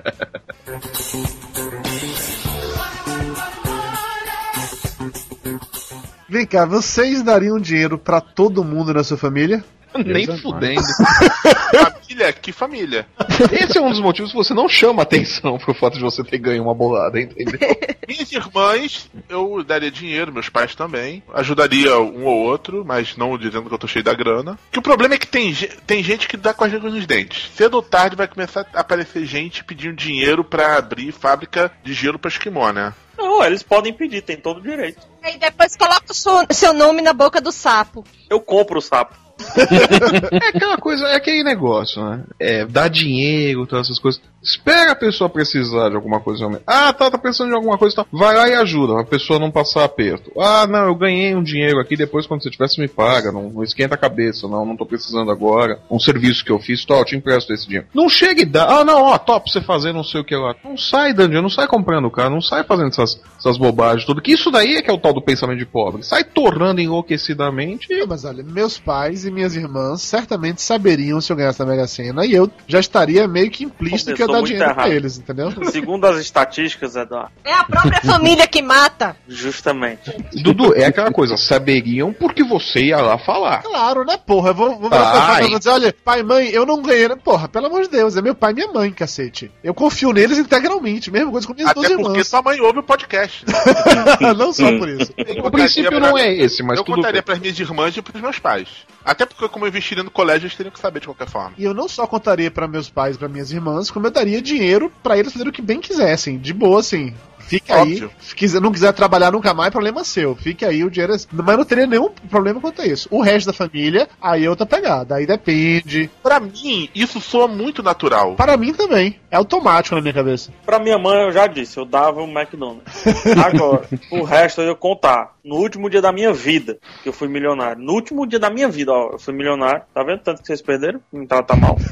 Vem 6.28 6.46
cá, 6.46 6.66
vocês 6.66 7.22
dariam 7.22 7.58
dinheiro 7.58 7.96
pra 7.96 8.20
todo 8.20 8.62
mundo 8.62 8.92
na 8.92 9.02
sua 9.02 9.16
família? 9.16 9.64
Nem 9.94 10.26
Deus 10.26 10.38
é 10.38 10.42
fudendo. 10.42 10.82
Família, 11.72 12.32
que 12.32 12.52
família. 12.52 13.06
Esse 13.52 13.78
é 13.78 13.80
um 13.80 13.90
dos 13.90 14.00
motivos 14.00 14.30
que 14.30 14.36
você 14.36 14.52
não 14.52 14.68
chama 14.68 15.02
atenção 15.02 15.56
pro 15.58 15.72
fato 15.72 15.94
de 15.94 16.02
você 16.02 16.22
ter 16.22 16.38
ganho 16.38 16.62
uma 16.62 16.74
bolada, 16.74 17.20
entendeu? 17.20 17.58
Minhas 18.06 18.30
irmãs, 18.30 19.10
eu 19.28 19.62
daria 19.64 19.90
dinheiro, 19.90 20.32
meus 20.32 20.48
pais 20.48 20.74
também. 20.74 21.22
Ajudaria 21.32 21.98
um 21.98 22.24
ou 22.24 22.38
outro, 22.44 22.84
mas 22.84 23.16
não 23.16 23.38
dizendo 23.38 23.68
que 23.68 23.74
eu 23.74 23.78
tô 23.78 23.86
cheio 23.86 24.04
da 24.04 24.14
grana. 24.14 24.58
Que 24.70 24.78
o 24.78 24.82
problema 24.82 25.14
é 25.14 25.18
que 25.18 25.26
tem, 25.26 25.54
tem 25.86 26.02
gente 26.02 26.28
que 26.28 26.36
dá 26.36 26.52
com 26.52 26.64
as 26.64 26.72
línguas 26.72 26.94
nos 26.94 27.06
dentes. 27.06 27.50
Cedo 27.54 27.74
ou 27.74 27.82
tarde 27.82 28.16
vai 28.16 28.28
começar 28.28 28.66
a 28.74 28.80
aparecer 28.80 29.24
gente 29.24 29.64
pedindo 29.64 29.96
dinheiro 29.96 30.44
pra 30.44 30.76
abrir 30.76 31.12
fábrica 31.12 31.72
de 31.82 31.94
gelo 31.94 32.18
pra 32.18 32.30
esquimó, 32.30 32.70
né? 32.72 32.92
Não, 33.38 33.44
eles 33.44 33.62
podem 33.62 33.92
pedir, 33.92 34.22
tem 34.22 34.36
todo 34.36 34.58
o 34.58 34.62
direito. 34.62 35.00
Aí 35.22 35.38
depois 35.38 35.76
coloca 35.76 36.10
o 36.10 36.14
seu, 36.14 36.32
seu 36.50 36.72
nome 36.72 37.00
na 37.00 37.12
boca 37.12 37.40
do 37.40 37.52
sapo. 37.52 38.04
Eu 38.28 38.40
compro 38.40 38.78
o 38.78 38.82
sapo. 38.82 39.14
É 40.42 40.48
aquela 40.48 40.76
coisa, 40.76 41.06
é 41.06 41.14
aquele 41.14 41.44
negócio, 41.44 42.02
né? 42.02 42.24
É, 42.40 42.66
dá 42.66 42.88
dinheiro, 42.88 43.64
todas 43.66 43.86
essas 43.86 44.00
coisas. 44.00 44.20
Espera 44.42 44.92
a 44.92 44.96
pessoa 44.96 45.28
precisar 45.28 45.88
de 45.88 45.96
alguma 45.96 46.20
coisa 46.20 46.40
realmente. 46.40 46.62
Ah, 46.66 46.92
tá, 46.92 47.10
tá 47.10 47.18
precisando 47.18 47.50
de 47.50 47.56
alguma 47.56 47.76
coisa, 47.76 47.96
tá. 47.96 48.06
Vai 48.12 48.36
lá 48.36 48.48
e 48.48 48.54
ajuda, 48.54 48.94
pra 48.94 49.04
pessoa 49.04 49.38
não 49.38 49.50
passar 49.50 49.84
aperto. 49.84 50.30
Ah, 50.38 50.66
não, 50.66 50.86
eu 50.86 50.94
ganhei 50.94 51.34
um 51.34 51.42
dinheiro 51.42 51.80
aqui, 51.80 51.96
depois 51.96 52.26
quando 52.26 52.42
você 52.42 52.50
tivesse 52.50 52.80
me 52.80 52.88
paga, 52.88 53.32
não, 53.32 53.50
não 53.50 53.62
esquenta 53.62 53.94
a 53.94 53.98
cabeça, 53.98 54.46
não, 54.46 54.64
não 54.64 54.76
tô 54.76 54.86
precisando 54.86 55.30
agora. 55.30 55.80
Um 55.90 55.98
serviço 55.98 56.44
que 56.44 56.52
eu 56.52 56.58
fiz, 56.58 56.84
eu 56.88 57.04
te 57.04 57.16
empresto 57.16 57.52
esse 57.52 57.66
dinheiro. 57.66 57.88
Não 57.92 58.08
chega 58.08 58.42
e 58.42 58.46
dá, 58.46 58.80
ah, 58.80 58.84
não, 58.84 59.02
ó, 59.02 59.18
top, 59.18 59.50
você 59.50 59.60
fazer 59.60 59.92
não 59.92 60.04
sei 60.04 60.20
o 60.20 60.24
que 60.24 60.36
lá. 60.36 60.54
Não 60.64 60.76
sai 60.76 61.12
dando 61.12 61.28
dinheiro, 61.28 61.42
não 61.42 61.50
sai 61.50 61.66
comprando 61.66 62.10
cara, 62.10 62.30
não 62.30 62.40
sai 62.40 62.62
fazendo 62.62 62.88
essas, 62.88 63.20
essas 63.38 63.58
bobagens 63.58 64.04
tudo. 64.04 64.22
Que 64.22 64.32
isso 64.32 64.50
daí 64.50 64.76
é 64.76 64.82
que 64.82 64.90
é 64.90 64.94
o 64.94 64.98
tal 64.98 65.12
do 65.12 65.22
pensamento 65.22 65.58
de 65.58 65.66
pobre. 65.66 66.02
Sai 66.04 66.22
torrando 66.22 66.80
enlouquecidamente 66.80 67.88
Não, 67.90 68.06
mas 68.06 68.24
olha, 68.24 68.42
meus 68.44 68.78
pais 68.78 69.24
e 69.24 69.30
minhas 69.30 69.56
irmãs 69.56 70.02
certamente 70.02 70.62
saberiam 70.62 71.20
se 71.20 71.32
eu 71.32 71.36
ganhasse 71.36 71.58
na 71.58 71.66
Mega 71.66 71.86
Sena 71.86 72.24
e 72.24 72.32
eu 72.32 72.50
já 72.66 72.78
estaria 72.78 73.26
meio 73.26 73.50
que 73.50 73.64
implícito 73.64 74.14
que 74.14 74.28
Começou 74.28 74.37
dar 74.42 74.46
dinheiro 74.46 74.74
pra 74.74 74.82
errado. 74.84 74.92
eles, 74.96 75.18
entendeu? 75.18 75.52
Segundo 75.70 76.06
as 76.06 76.18
estatísticas, 76.18 76.96
Eduardo, 76.96 77.30
É 77.44 77.52
a 77.52 77.64
própria 77.64 78.00
família 78.00 78.46
que 78.46 78.62
mata. 78.62 79.16
justamente. 79.28 80.10
Dudu, 80.42 80.74
é 80.74 80.84
aquela 80.84 81.10
coisa, 81.10 81.36
saberiam 81.36 82.12
porque 82.12 82.42
você 82.44 82.80
ia 82.86 82.98
lá 82.98 83.18
falar. 83.18 83.62
Claro, 83.62 84.04
né, 84.04 84.16
porra? 84.26 84.50
Eu 84.50 84.54
vou, 84.54 84.78
vou 84.78 84.90
virar 84.90 85.36
pra 85.36 85.44
e 85.44 85.58
dizer, 85.58 85.70
olha, 85.70 85.94
pai, 86.04 86.22
mãe, 86.22 86.48
eu 86.48 86.64
não 86.66 86.82
ganhei, 86.82 87.08
né? 87.08 87.16
Porra, 87.16 87.48
pelo 87.48 87.66
amor 87.66 87.82
de 87.82 87.88
Deus, 87.90 88.16
é 88.16 88.22
meu 88.22 88.34
pai 88.34 88.52
e 88.52 88.54
minha 88.54 88.68
mãe, 88.72 88.90
cacete. 88.92 89.50
Eu 89.62 89.74
confio 89.74 90.12
neles 90.12 90.38
integralmente, 90.38 91.10
mesma 91.10 91.30
coisa 91.30 91.46
com 91.46 91.54
minhas 91.54 91.72
duas 91.74 91.86
Até 91.86 91.94
porque 91.96 92.10
irmãs. 92.10 92.28
sua 92.28 92.42
mãe 92.42 92.60
ouve 92.60 92.78
o 92.78 92.82
podcast. 92.82 93.44
Né? 93.46 93.54
não 94.36 94.52
só 94.52 94.70
por 94.78 94.88
isso. 94.88 95.12
O 95.44 95.50
princípio 95.50 95.98
não 96.00 96.16
é 96.16 96.32
esse, 96.34 96.62
mas 96.62 96.78
eu 96.78 96.84
tudo 96.84 96.96
contaria 96.96 97.20
bem. 97.20 97.22
pras 97.22 97.38
minhas 97.38 97.58
irmãs 97.58 97.96
e 97.96 98.02
pros 98.02 98.20
meus 98.22 98.38
pais. 98.38 98.68
Até 99.04 99.24
porque, 99.24 99.48
como 99.48 99.64
eu 99.64 99.68
investiria 99.70 100.02
no 100.04 100.10
colégio, 100.10 100.46
eles 100.46 100.54
teriam 100.56 100.72
que 100.72 100.78
saber 100.78 101.00
de 101.00 101.06
qualquer 101.06 101.28
forma. 101.28 101.52
E 101.56 101.64
eu 101.64 101.72
não 101.72 101.88
só 101.88 102.06
contaria 102.06 102.50
pra 102.50 102.68
meus 102.68 102.90
pais 102.90 103.16
e 103.16 103.18
pra 103.18 103.28
minhas 103.28 103.50
irmãs, 103.50 103.90
como 103.90 104.06
eu 104.06 104.10
daria 104.18 104.42
dinheiro 104.42 104.92
pra 105.02 105.16
eles 105.16 105.32
fazerem 105.32 105.50
o 105.50 105.54
que 105.54 105.62
bem 105.62 105.80
quisessem, 105.80 106.38
de 106.38 106.52
boa, 106.52 106.80
assim. 106.80 107.14
Fique 107.48 107.72
Óbvio. 107.72 108.10
aí. 108.12 108.24
Se 108.24 108.34
quiser, 108.34 108.60
não 108.60 108.70
quiser 108.70 108.92
trabalhar 108.92 109.32
nunca 109.32 109.54
mais, 109.54 109.70
problema 109.70 110.04
seu. 110.04 110.36
Fique 110.36 110.64
aí, 110.64 110.84
o 110.84 110.90
dinheiro 110.90 111.14
é... 111.14 111.16
Mas 111.32 111.56
não 111.56 111.64
teria 111.64 111.86
nenhum 111.86 112.10
problema 112.30 112.60
quanto 112.60 112.82
a 112.82 112.86
isso. 112.86 113.08
O 113.10 113.22
resto 113.22 113.46
da 113.46 113.52
família, 113.54 114.06
aí 114.20 114.44
é 114.44 114.50
outra 114.50 114.66
pegada. 114.66 115.16
Aí 115.16 115.26
depende. 115.26 116.10
Pra 116.22 116.38
mim, 116.38 116.90
isso 116.94 117.20
soa 117.20 117.48
muito 117.48 117.82
natural. 117.82 118.34
Para 118.34 118.56
mim 118.56 118.74
também. 118.74 119.18
É 119.30 119.36
automático 119.36 119.94
na 119.94 120.02
minha 120.02 120.14
cabeça. 120.14 120.52
Pra 120.64 120.78
minha 120.78 120.98
mãe, 120.98 121.22
eu 121.24 121.32
já 121.32 121.46
disse, 121.46 121.78
eu 121.78 121.84
dava 121.84 122.22
um 122.22 122.30
McDonald's. 122.30 123.04
Agora, 123.44 123.88
o 124.12 124.22
resto 124.22 124.60
eu 124.60 124.68
ia 124.68 124.74
contar. 124.74 125.36
No 125.44 125.56
último 125.56 125.88
dia 125.88 126.02
da 126.02 126.12
minha 126.12 126.30
vida, 126.30 126.76
que 127.02 127.08
eu 127.08 127.12
fui 127.12 127.26
milionário. 127.26 127.82
No 127.82 127.94
último 127.94 128.26
dia 128.26 128.38
da 128.38 128.50
minha 128.50 128.68
vida, 128.68 128.92
ó, 128.92 129.12
eu 129.12 129.18
fui 129.18 129.32
milionário. 129.32 129.82
Tá 129.94 130.02
vendo 130.02 130.18
tanto 130.18 130.42
que 130.42 130.46
vocês 130.46 130.60
perderam? 130.60 131.00
Me 131.10 131.26
trata 131.26 131.56
mal. 131.56 131.76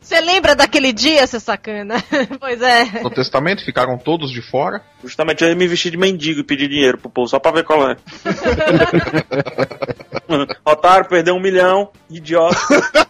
Você 0.00 0.20
lembra 0.20 0.54
daquele 0.54 0.92
dia, 0.92 1.26
seu 1.26 1.40
sacana? 1.40 1.96
pois 2.40 2.60
é. 2.60 3.02
No 3.02 3.10
testamento 3.10 3.64
ficaram 3.74 3.98
todos 3.98 4.30
de 4.30 4.40
fora. 4.40 4.80
Justamente 5.02 5.42
eu 5.42 5.48
ia 5.48 5.56
me 5.56 5.66
vestir 5.66 5.90
de 5.90 5.96
mendigo 5.96 6.40
e 6.40 6.44
pedir 6.44 6.68
dinheiro 6.68 6.96
pro 6.96 7.10
povo, 7.10 7.28
só 7.28 7.40
pra 7.40 7.50
ver 7.50 7.64
qual 7.64 7.90
é. 7.90 7.96
Otário, 10.64 11.08
perdeu 11.08 11.34
um 11.34 11.40
milhão, 11.40 11.90
idiota. 12.08 12.56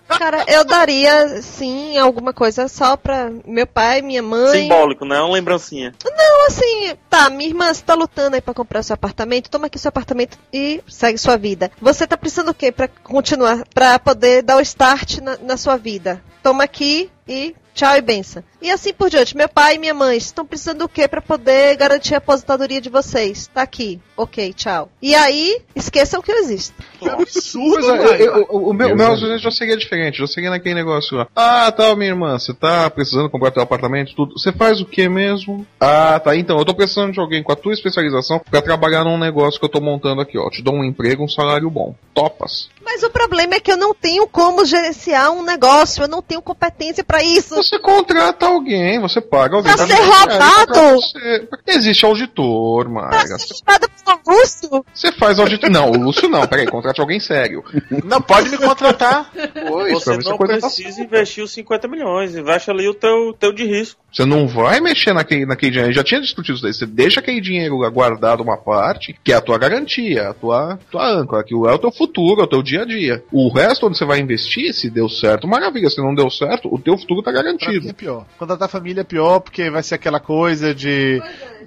Cara, 0.09 0.45
eu 0.49 0.65
daria, 0.65 1.43
sim, 1.43 1.99
alguma 1.99 2.33
coisa 2.33 2.67
só 2.67 2.97
pra 2.97 3.31
meu 3.47 3.67
pai, 3.67 4.01
minha 4.01 4.23
mãe. 4.23 4.63
Simbólico, 4.63 5.05
né? 5.05 5.21
Uma 5.21 5.35
lembrancinha. 5.35 5.95
Não, 6.05 6.47
assim, 6.47 6.97
tá, 7.11 7.29
minha 7.29 7.49
irmã, 7.49 7.73
você 7.73 7.83
tá 7.83 7.95
lutando 7.95 8.35
aí 8.35 8.41
pra 8.41 8.55
comprar 8.55 8.83
seu 8.83 8.95
apartamento, 8.95 9.51
toma 9.51 9.67
aqui 9.67 9.79
seu 9.79 9.91
apartamento 9.91 10.39
e 10.53 10.83
segue 10.89 11.19
sua 11.19 11.37
vida. 11.37 11.71
Você 11.81 12.07
tá 12.07 12.17
precisando 12.17 12.51
o 12.51 12.55
quê 12.55 12.73
pra 12.73 12.89
continuar, 12.89 13.65
pra 13.75 13.99
poder 13.99 14.43
dar 14.43 14.57
o 14.57 14.61
start 14.61 15.19
na, 15.19 15.37
na 15.37 15.57
sua 15.57 15.77
vida? 15.77 16.23
Toma 16.43 16.65
aqui 16.65 17.11
e 17.29 17.55
tchau 17.75 17.97
e 17.97 18.01
benção. 18.01 18.43
E 18.65 18.71
assim 18.71 18.95
por 18.95 19.11
diante. 19.11 19.37
Meu 19.37 19.47
pai 19.47 19.75
e 19.75 19.79
minha 19.79 19.93
mãe 19.93 20.17
estão 20.17 20.47
precisando 20.47 20.79
do 20.79 20.89
quê 20.89 21.07
pra 21.07 21.21
poder 21.21 21.77
garantir 21.77 22.15
a 22.15 22.19
aposentadoria 22.19 22.81
de 22.81 22.89
vocês? 22.89 23.47
Tá 23.53 23.61
aqui. 23.61 24.01
Ok, 24.17 24.55
tchau. 24.55 24.89
E 25.03 25.15
aí, 25.15 25.61
esqueçam 25.77 26.23
que 26.23 26.33
eu 26.33 26.37
existo. 26.39 26.75
Que 26.99 27.07
absurdo, 27.11 27.91
é, 27.91 28.23
eu- 28.23 28.37
eu- 28.37 28.47
o 28.51 28.73
meu, 28.73 28.97
meu 28.97 29.07
raciocínio 29.09 29.39
já 29.39 29.51
seria 29.51 29.77
diferente, 29.77 30.19
já 30.19 30.27
seria 30.27 30.49
naquele 30.49 30.75
negócio 30.77 31.15
lá. 31.19 31.27
Ah, 31.37 31.71
tá, 31.73 31.95
minha 31.95 32.09
irmã, 32.11 32.39
você 32.39 32.55
tá 32.55 32.89
precisando 32.89 33.29
comprar 33.29 33.51
teu 33.51 33.63
apartamento, 33.63 34.15
tudo. 34.15 34.39
Você 34.39 34.51
faz 34.51 34.81
o 34.81 34.87
que 34.87 35.09
mesmo? 35.11 35.67
Ah, 35.79 36.19
tá, 36.19 36.35
então, 36.35 36.57
eu 36.59 36.65
tô 36.65 36.73
precisando 36.75 37.13
de 37.13 37.21
alguém 37.21 37.43
com 37.43 37.53
a 37.53 37.57
tua 37.57 37.75
especialização 37.75 38.41
pra 38.51 38.63
trabalhar 38.63 39.05
num 39.05 39.19
negócio 39.19 39.61
que 39.61 39.67
eu 39.67 39.71
tô 39.71 39.81
montando 39.81 40.23
aqui, 40.23 40.39
ó. 40.39 40.49
Te 40.49 40.63
dou 40.63 40.75
um 40.75 40.85
emprego, 40.85 41.23
um 41.23 41.29
salário 41.29 41.69
bom. 41.69 41.95
Topas. 42.15 42.71
Mas 42.83 43.03
o 43.03 43.11
problema 43.11 43.55
é 43.57 43.61
que 43.61 43.73
eu 43.73 43.77
não 43.77 43.93
tenho 43.93 44.27
como 44.29 44.65
gerenciar 44.65 45.33
um 45.33 45.43
negócio, 45.43 46.05
eu 46.05 46.09
não 46.09 46.23
tenho 46.23 46.41
competência 46.41 47.03
pra 47.03 47.23
isso. 47.25 47.57
Você 47.57 47.79
contrata 47.79 48.47
alguém, 48.55 48.99
você 49.01 49.21
paga 49.21 49.57
alguém. 49.57 49.75
Pra 49.75 49.87
pra 49.87 49.97
ser 49.97 50.03
isso 50.03 50.13
roubado? 50.13 50.73
pra 50.73 50.93
você. 50.95 51.49
Existe 51.67 52.05
auditor, 52.05 52.89
Mayra. 52.89 53.27
Você- 53.39 53.55
Nada 53.67 53.89
pro 53.89 53.94
Lúcio. 54.27 54.85
Você 54.93 55.13
faz 55.13 55.39
auditoria. 55.39 55.73
Não, 55.79 55.91
o 55.91 55.97
Lúcio 55.99 56.29
não, 56.29 56.47
peraí, 56.47 56.67
contrate 56.67 57.01
alguém 57.01 57.21
sério. 57.21 57.63
Não, 58.05 58.21
pode 58.21 58.49
me 58.51 58.59
contratar. 58.59 59.31
Pois, 59.69 59.93
Você 59.93 60.11
a 60.13 60.17
não 60.19 60.37
tá 60.39 60.47
precisa 60.47 61.03
investir 61.03 61.43
os 61.45 61.53
50 61.53 61.89
milhões, 61.89 62.35
investe 62.35 62.71
ali 62.71 62.89
o 62.89 62.95
teu, 62.95 63.33
teu 63.39 63.53
de 63.53 63.65
risco. 63.65 64.01
Você 64.13 64.25
não 64.25 64.47
vai 64.47 64.81
mexer 64.81 65.13
naquele, 65.13 65.45
naquele 65.45 65.73
dinheiro. 65.73 65.93
Já 65.93 66.05
tinha 66.05 66.21
discutido 66.21 66.55
isso 66.55 66.63
daí. 66.63 66.73
Você 66.73 66.87
deixa 66.87 67.19
aquele 67.21 67.41
dinheiro 67.41 67.79
guardado 67.91 68.43
uma 68.43 68.57
parte, 68.57 69.19
que 69.25 69.33
é 69.33 69.37
a 69.37 69.41
tua 69.41 69.59
garantia, 69.59 70.29
a 70.31 70.35
tua, 70.35 70.79
tua 70.91 71.05
âncora, 71.09 71.43
que 71.43 71.53
é 71.53 71.57
o 71.57 71.79
teu 71.79 71.91
futuro, 71.91 72.41
é 72.41 72.45
o 72.45 72.49
teu 72.49 72.63
dia 72.63 72.83
a 72.83 72.85
dia. 72.87 73.25
O 73.33 73.49
resto, 73.53 73.87
onde 73.87 73.99
você 73.99 74.05
vai 74.05 74.21
investir, 74.21 74.73
se 74.73 74.89
deu 74.89 75.09
certo, 75.09 75.49
maravilha. 75.49 75.91
Se 75.91 75.99
não 76.01 76.15
deu 76.15 76.31
certo, 76.31 76.73
o 76.73 76.79
teu 76.79 76.97
futuro 76.97 77.23
tá 77.23 77.33
Pra 77.33 77.43
mim 77.43 77.59
garantido. 77.59 77.89
é 77.89 77.93
pior. 77.93 78.25
Contratar 78.39 78.69
família 78.69 79.01
é 79.01 79.05
pior 79.05 79.41
porque 79.41 79.69
vai 79.69 79.83
ser 79.83 79.97
aquela 79.97 80.21
coisa 80.21 80.73
de 80.75 81.21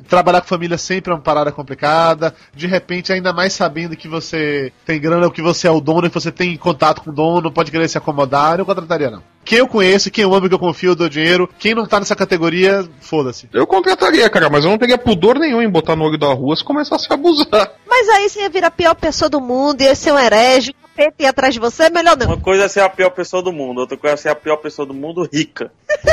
trabalhar 0.07 0.39
com 0.41 0.47
família 0.47 0.77
sempre 0.77 1.11
é 1.11 1.15
uma 1.15 1.21
parada 1.21 1.51
complicada. 1.51 2.26
De 2.55 2.67
repente, 2.67 3.11
ainda 3.11 3.33
mais 3.33 3.53
sabendo 3.53 3.95
que 3.95 4.07
você 4.07 4.71
tem 4.85 4.99
grana, 4.99 5.29
que 5.31 5.41
você 5.41 5.67
é 5.67 5.71
o 5.71 5.81
dono, 5.81 6.09
que 6.09 6.13
você 6.13 6.31
tem 6.31 6.55
contato 6.57 7.01
com 7.01 7.09
o 7.09 7.13
dono, 7.13 7.51
pode 7.51 7.71
querer 7.71 7.87
se 7.87 7.97
acomodar. 7.97 8.59
Eu 8.59 8.65
contrataria 8.65 9.11
não. 9.11 9.23
Quem 9.43 9.59
eu 9.59 9.67
conheço, 9.67 10.11
quem 10.11 10.23
eu 10.23 10.33
amo, 10.33 10.49
que 10.49 10.53
eu 10.53 10.59
confio, 10.59 10.91
eu 10.91 10.95
dou 10.95 11.07
dinheiro. 11.07 11.49
Quem 11.57 11.73
não 11.73 11.85
tá 11.85 11.99
nessa 11.99 12.15
categoria, 12.15 12.87
foda-se. 12.99 13.47
Eu 13.53 13.65
contrataria, 13.65 14.29
cara, 14.29 14.49
mas 14.49 14.65
eu 14.65 14.71
não 14.71 14.77
teria 14.77 14.97
pudor 14.97 15.39
nenhum 15.39 15.61
em 15.61 15.69
botar 15.69 15.95
no 15.95 16.03
olho 16.03 16.17
da 16.17 16.33
rua 16.33 16.55
se 16.55 16.63
começasse 16.63 17.07
a 17.09 17.13
abusar. 17.13 17.71
Mas 17.87 18.09
aí 18.09 18.29
você 18.29 18.41
ia 18.41 18.49
virar 18.49 18.67
a 18.67 18.71
pior 18.71 18.93
pessoa 18.93 19.29
do 19.29 19.39
mundo, 19.39 19.81
ia 19.81 19.95
ser 19.95 20.11
um 20.11 20.19
herege, 20.19 20.75
capeta 20.97 21.29
atrás 21.29 21.53
de 21.53 21.59
você, 21.59 21.89
melhor 21.89 22.17
não. 22.17 22.27
Uma 22.27 22.37
coisa 22.41 22.65
é 22.65 22.67
ser 22.67 22.79
a 22.81 22.89
pior 22.89 23.11
pessoa 23.11 23.41
do 23.43 23.53
mundo, 23.53 23.79
outra 23.79 23.95
coisa 23.97 24.15
é 24.15 24.17
ser 24.17 24.29
a 24.29 24.35
pior 24.35 24.57
pessoa 24.57 24.85
do 24.85 24.93
mundo 24.93 25.27
rica. 25.31 25.71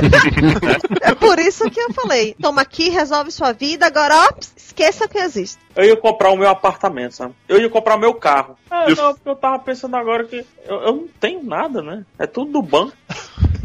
É 1.01 1.15
por 1.15 1.39
isso 1.39 1.70
que 1.70 1.78
eu 1.78 1.93
falei. 1.93 2.35
Toma 2.40 2.62
aqui, 2.62 2.89
resolve 2.89 3.31
sua 3.31 3.52
vida, 3.52 3.86
agora 3.86 4.15
ó, 4.16 4.28
esqueça 4.56 5.06
que 5.06 5.19
existe. 5.19 5.59
Eu 5.77 5.85
ia 5.85 5.97
comprar 5.97 6.31
o 6.31 6.36
meu 6.36 6.48
apartamento, 6.48 7.15
sabe? 7.15 7.35
Eu 7.48 7.61
ia 7.61 7.69
comprar 7.69 7.97
o 7.97 7.98
meu 7.98 8.15
carro. 8.15 8.56
Ah, 8.70 8.86
Eu- 8.89 8.97
não, 8.97 9.15
eu 9.27 9.36
tava 9.36 9.59
pensando 9.59 9.97
agora 9.97 10.24
que 10.24 10.44
eu, 10.66 10.77
eu 10.77 10.93
não 10.97 11.09
tenho 11.20 11.43
nada, 11.44 11.82
né? 11.82 12.05
É 12.19 12.27
tudo 12.27 12.52
do 12.52 12.62
banco. 12.62 12.93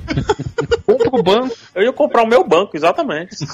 Compra 0.86 1.10
o 1.20 1.24
banco. 1.24 1.56
Eu 1.76 1.84
ia 1.84 1.94
comprar 1.94 2.24
o 2.24 2.28
meu 2.28 2.44
banco, 2.44 2.76
exatamente. 2.76 3.36
Se 3.38 3.46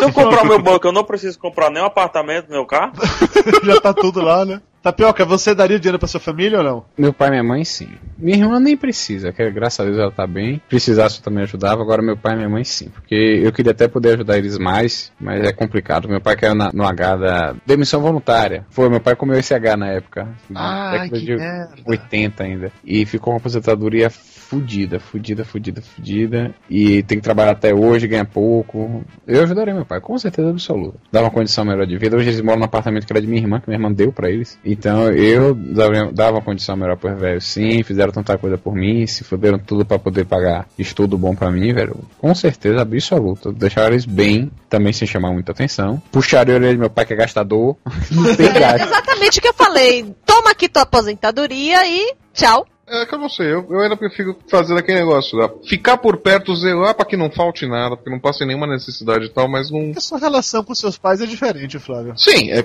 eu 0.00 0.12
comprar 0.12 0.42
o 0.42 0.46
meu 0.46 0.60
banco, 0.62 0.86
eu 0.86 0.92
não 0.92 1.02
preciso 1.02 1.38
comprar 1.38 1.70
nem 1.70 1.82
um 1.82 1.86
apartamento, 1.86 2.48
nem 2.50 2.60
o 2.60 2.66
carro. 2.66 2.92
Já 3.64 3.80
tá 3.80 3.92
tudo 3.92 4.20
lá, 4.20 4.44
né? 4.44 4.60
Tapioca, 4.82 5.24
você 5.24 5.54
daria 5.54 5.78
dinheiro 5.78 5.98
pra 5.98 6.08
sua 6.08 6.18
família 6.20 6.58
ou 6.58 6.64
não? 6.64 6.84
Meu 6.98 7.12
pai 7.12 7.28
e 7.28 7.30
minha 7.30 7.42
mãe, 7.44 7.64
sim. 7.64 7.88
Minha 8.18 8.38
irmã 8.38 8.58
nem 8.58 8.76
precisa, 8.76 9.32
que 9.32 9.48
graças 9.50 9.78
a 9.80 9.84
Deus 9.84 9.96
ela 9.98 10.10
tá 10.10 10.26
bem. 10.26 10.60
Precisasse 10.68 11.18
eu 11.18 11.22
também 11.22 11.44
ajudava, 11.44 11.80
agora 11.82 12.02
meu 12.02 12.16
pai 12.16 12.32
e 12.32 12.36
minha 12.36 12.48
mãe, 12.48 12.64
sim. 12.64 12.88
Porque 12.88 13.14
eu 13.14 13.52
queria 13.52 13.72
até 13.72 13.86
poder 13.86 14.14
ajudar 14.14 14.38
eles 14.38 14.58
mais, 14.58 15.12
mas 15.20 15.44
é 15.44 15.52
complicado. 15.52 16.08
Meu 16.08 16.20
pai 16.20 16.36
caiu 16.36 16.54
na- 16.54 16.72
no 16.72 16.84
H 16.84 17.16
da 17.16 17.54
demissão 17.64 18.00
voluntária. 18.00 18.66
Foi, 18.70 18.88
meu 18.88 19.00
pai 19.00 19.14
comeu 19.14 19.38
esse 19.38 19.54
H 19.54 19.76
na 19.76 19.88
época. 19.88 20.28
Ai, 20.54 20.92
década 21.08 21.18
que 21.20 21.26
de 21.26 21.36
merda. 21.36 21.74
80 21.86 22.42
ainda. 22.42 22.72
E 22.84 23.06
ficou 23.06 23.32
uma 23.32 23.38
aposentadoria 23.38 24.10
fudida, 24.52 25.00
fudida, 25.00 25.44
fudida, 25.46 25.80
fudida. 25.80 26.54
E 26.68 27.02
tem 27.04 27.16
que 27.16 27.24
trabalhar 27.24 27.52
até 27.52 27.74
hoje, 27.74 28.06
ganha 28.06 28.24
pouco. 28.24 29.02
Eu 29.26 29.42
ajudaria 29.42 29.72
meu 29.72 29.86
pai, 29.86 29.98
com 29.98 30.18
certeza 30.18 30.50
absoluta. 30.50 30.98
Dava 31.10 31.26
uma 31.26 31.32
condição 31.32 31.64
melhor 31.64 31.86
de 31.86 31.96
vida. 31.96 32.18
Hoje 32.18 32.28
eles 32.28 32.42
moram 32.42 32.58
no 32.58 32.66
apartamento 32.66 33.06
que 33.06 33.12
era 33.14 33.20
de 33.20 33.26
minha 33.26 33.40
irmã, 33.40 33.60
que 33.60 33.68
minha 33.68 33.78
irmã 33.78 33.90
deu 33.90 34.12
pra 34.12 34.28
eles. 34.28 34.58
Então 34.62 35.10
eu 35.10 35.54
dava, 35.54 36.32
uma 36.32 36.42
condição 36.42 36.76
melhor 36.76 36.98
pros 36.98 37.18
velhos, 37.18 37.46
sim. 37.46 37.82
Fizeram 37.82 38.12
tanta 38.12 38.36
coisa 38.36 38.58
por 38.58 38.74
mim, 38.74 39.06
se 39.06 39.24
fuderam 39.24 39.58
tudo 39.58 39.86
pra 39.86 39.98
poder 39.98 40.26
pagar 40.26 40.68
estudo 40.78 41.16
bom 41.16 41.34
pra 41.34 41.50
mim, 41.50 41.72
velho. 41.72 41.96
Com 42.18 42.34
certeza 42.34 42.82
absoluta. 42.82 43.50
Deixaram 43.52 43.92
eles 43.92 44.04
bem, 44.04 44.50
também 44.68 44.92
sem 44.92 45.08
chamar 45.08 45.32
muita 45.32 45.52
atenção. 45.52 46.02
Puxaram 46.12 46.52
a 46.52 46.56
orelha 46.56 46.74
do 46.74 46.80
meu 46.80 46.90
pai, 46.90 47.06
que 47.06 47.14
é 47.14 47.16
gastador. 47.16 47.76
Não 48.12 48.36
tem 48.36 48.52
gasto. 48.52 48.86
Exatamente 48.86 49.38
o 49.38 49.42
que 49.42 49.48
eu 49.48 49.54
falei. 49.54 50.14
Toma 50.26 50.50
aqui 50.50 50.68
tua 50.68 50.82
aposentadoria 50.82 51.86
e 51.88 52.14
tchau. 52.34 52.66
É 52.86 53.06
que 53.06 53.14
eu 53.14 53.18
não 53.18 53.28
sei, 53.28 53.46
eu, 53.46 53.64
eu 53.70 53.80
ainda 53.80 53.96
prefiro 53.96 54.36
fazer 54.48 54.76
aquele 54.76 54.98
negócio 54.98 55.38
lá. 55.38 55.48
Ficar 55.64 55.96
por 55.96 56.16
perto, 56.16 56.54
zelar 56.54 56.94
pra 56.94 57.04
que 57.06 57.16
não 57.16 57.30
falte 57.30 57.66
nada, 57.66 57.96
porque 57.96 58.10
não 58.10 58.18
passe 58.18 58.44
nenhuma 58.44 58.66
necessidade 58.66 59.26
e 59.26 59.28
tal, 59.28 59.48
mas 59.48 59.70
não. 59.70 59.92
A 59.96 60.00
sua 60.00 60.18
relação 60.18 60.64
com 60.64 60.74
seus 60.74 60.98
pais 60.98 61.20
é 61.20 61.26
diferente, 61.26 61.78
Flávio. 61.78 62.12
Sim, 62.16 62.50
é 62.50 62.64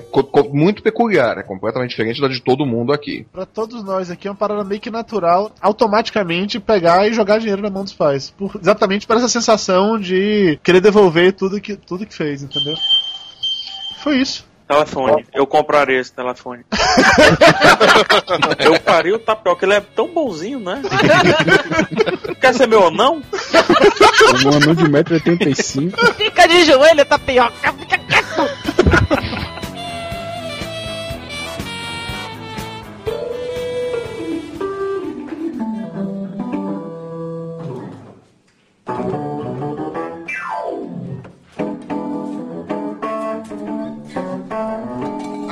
muito 0.52 0.82
peculiar, 0.82 1.38
é 1.38 1.42
completamente 1.42 1.90
diferente 1.90 2.20
da 2.20 2.28
de 2.28 2.40
todo 2.42 2.66
mundo 2.66 2.92
aqui. 2.92 3.26
Pra 3.32 3.46
todos 3.46 3.82
nós 3.84 4.10
aqui 4.10 4.26
é 4.26 4.30
uma 4.30 4.36
parada 4.36 4.64
meio 4.64 4.80
que 4.80 4.90
natural 4.90 5.52
automaticamente 5.60 6.58
pegar 6.60 7.08
e 7.08 7.14
jogar 7.14 7.38
dinheiro 7.38 7.62
na 7.62 7.70
mão 7.70 7.84
dos 7.84 7.94
pais. 7.94 8.30
Por- 8.36 8.58
exatamente 8.60 9.06
por 9.06 9.16
essa 9.16 9.28
sensação 9.28 9.98
de 9.98 10.58
querer 10.62 10.80
devolver 10.80 11.32
tudo 11.32 11.60
que, 11.60 11.76
tudo 11.76 12.04
que 12.04 12.14
fez, 12.14 12.42
entendeu? 12.42 12.74
Foi 14.02 14.18
isso. 14.18 14.44
Telefone. 14.68 15.26
Eu 15.32 15.46
compraria 15.46 15.98
esse 15.98 16.12
telefone. 16.12 16.62
eu 18.60 18.78
faria 18.82 19.16
o 19.16 19.18
tapioca, 19.18 19.64
ele 19.64 19.72
é 19.72 19.80
tão 19.80 20.08
bonzinho, 20.08 20.60
né? 20.60 20.82
Quer 22.38 22.54
ser 22.54 22.68
meu 22.68 22.82
ou 22.82 22.90
não? 22.90 23.22
Um 24.44 24.48
anão 24.54 24.74
de 24.74 24.84
1,85m. 24.84 26.14
Fica 26.14 26.46
de 26.46 26.64
joelho, 26.66 27.06
tapioca. 27.06 27.72
Fica 27.72 27.96
quieto. 27.96 29.47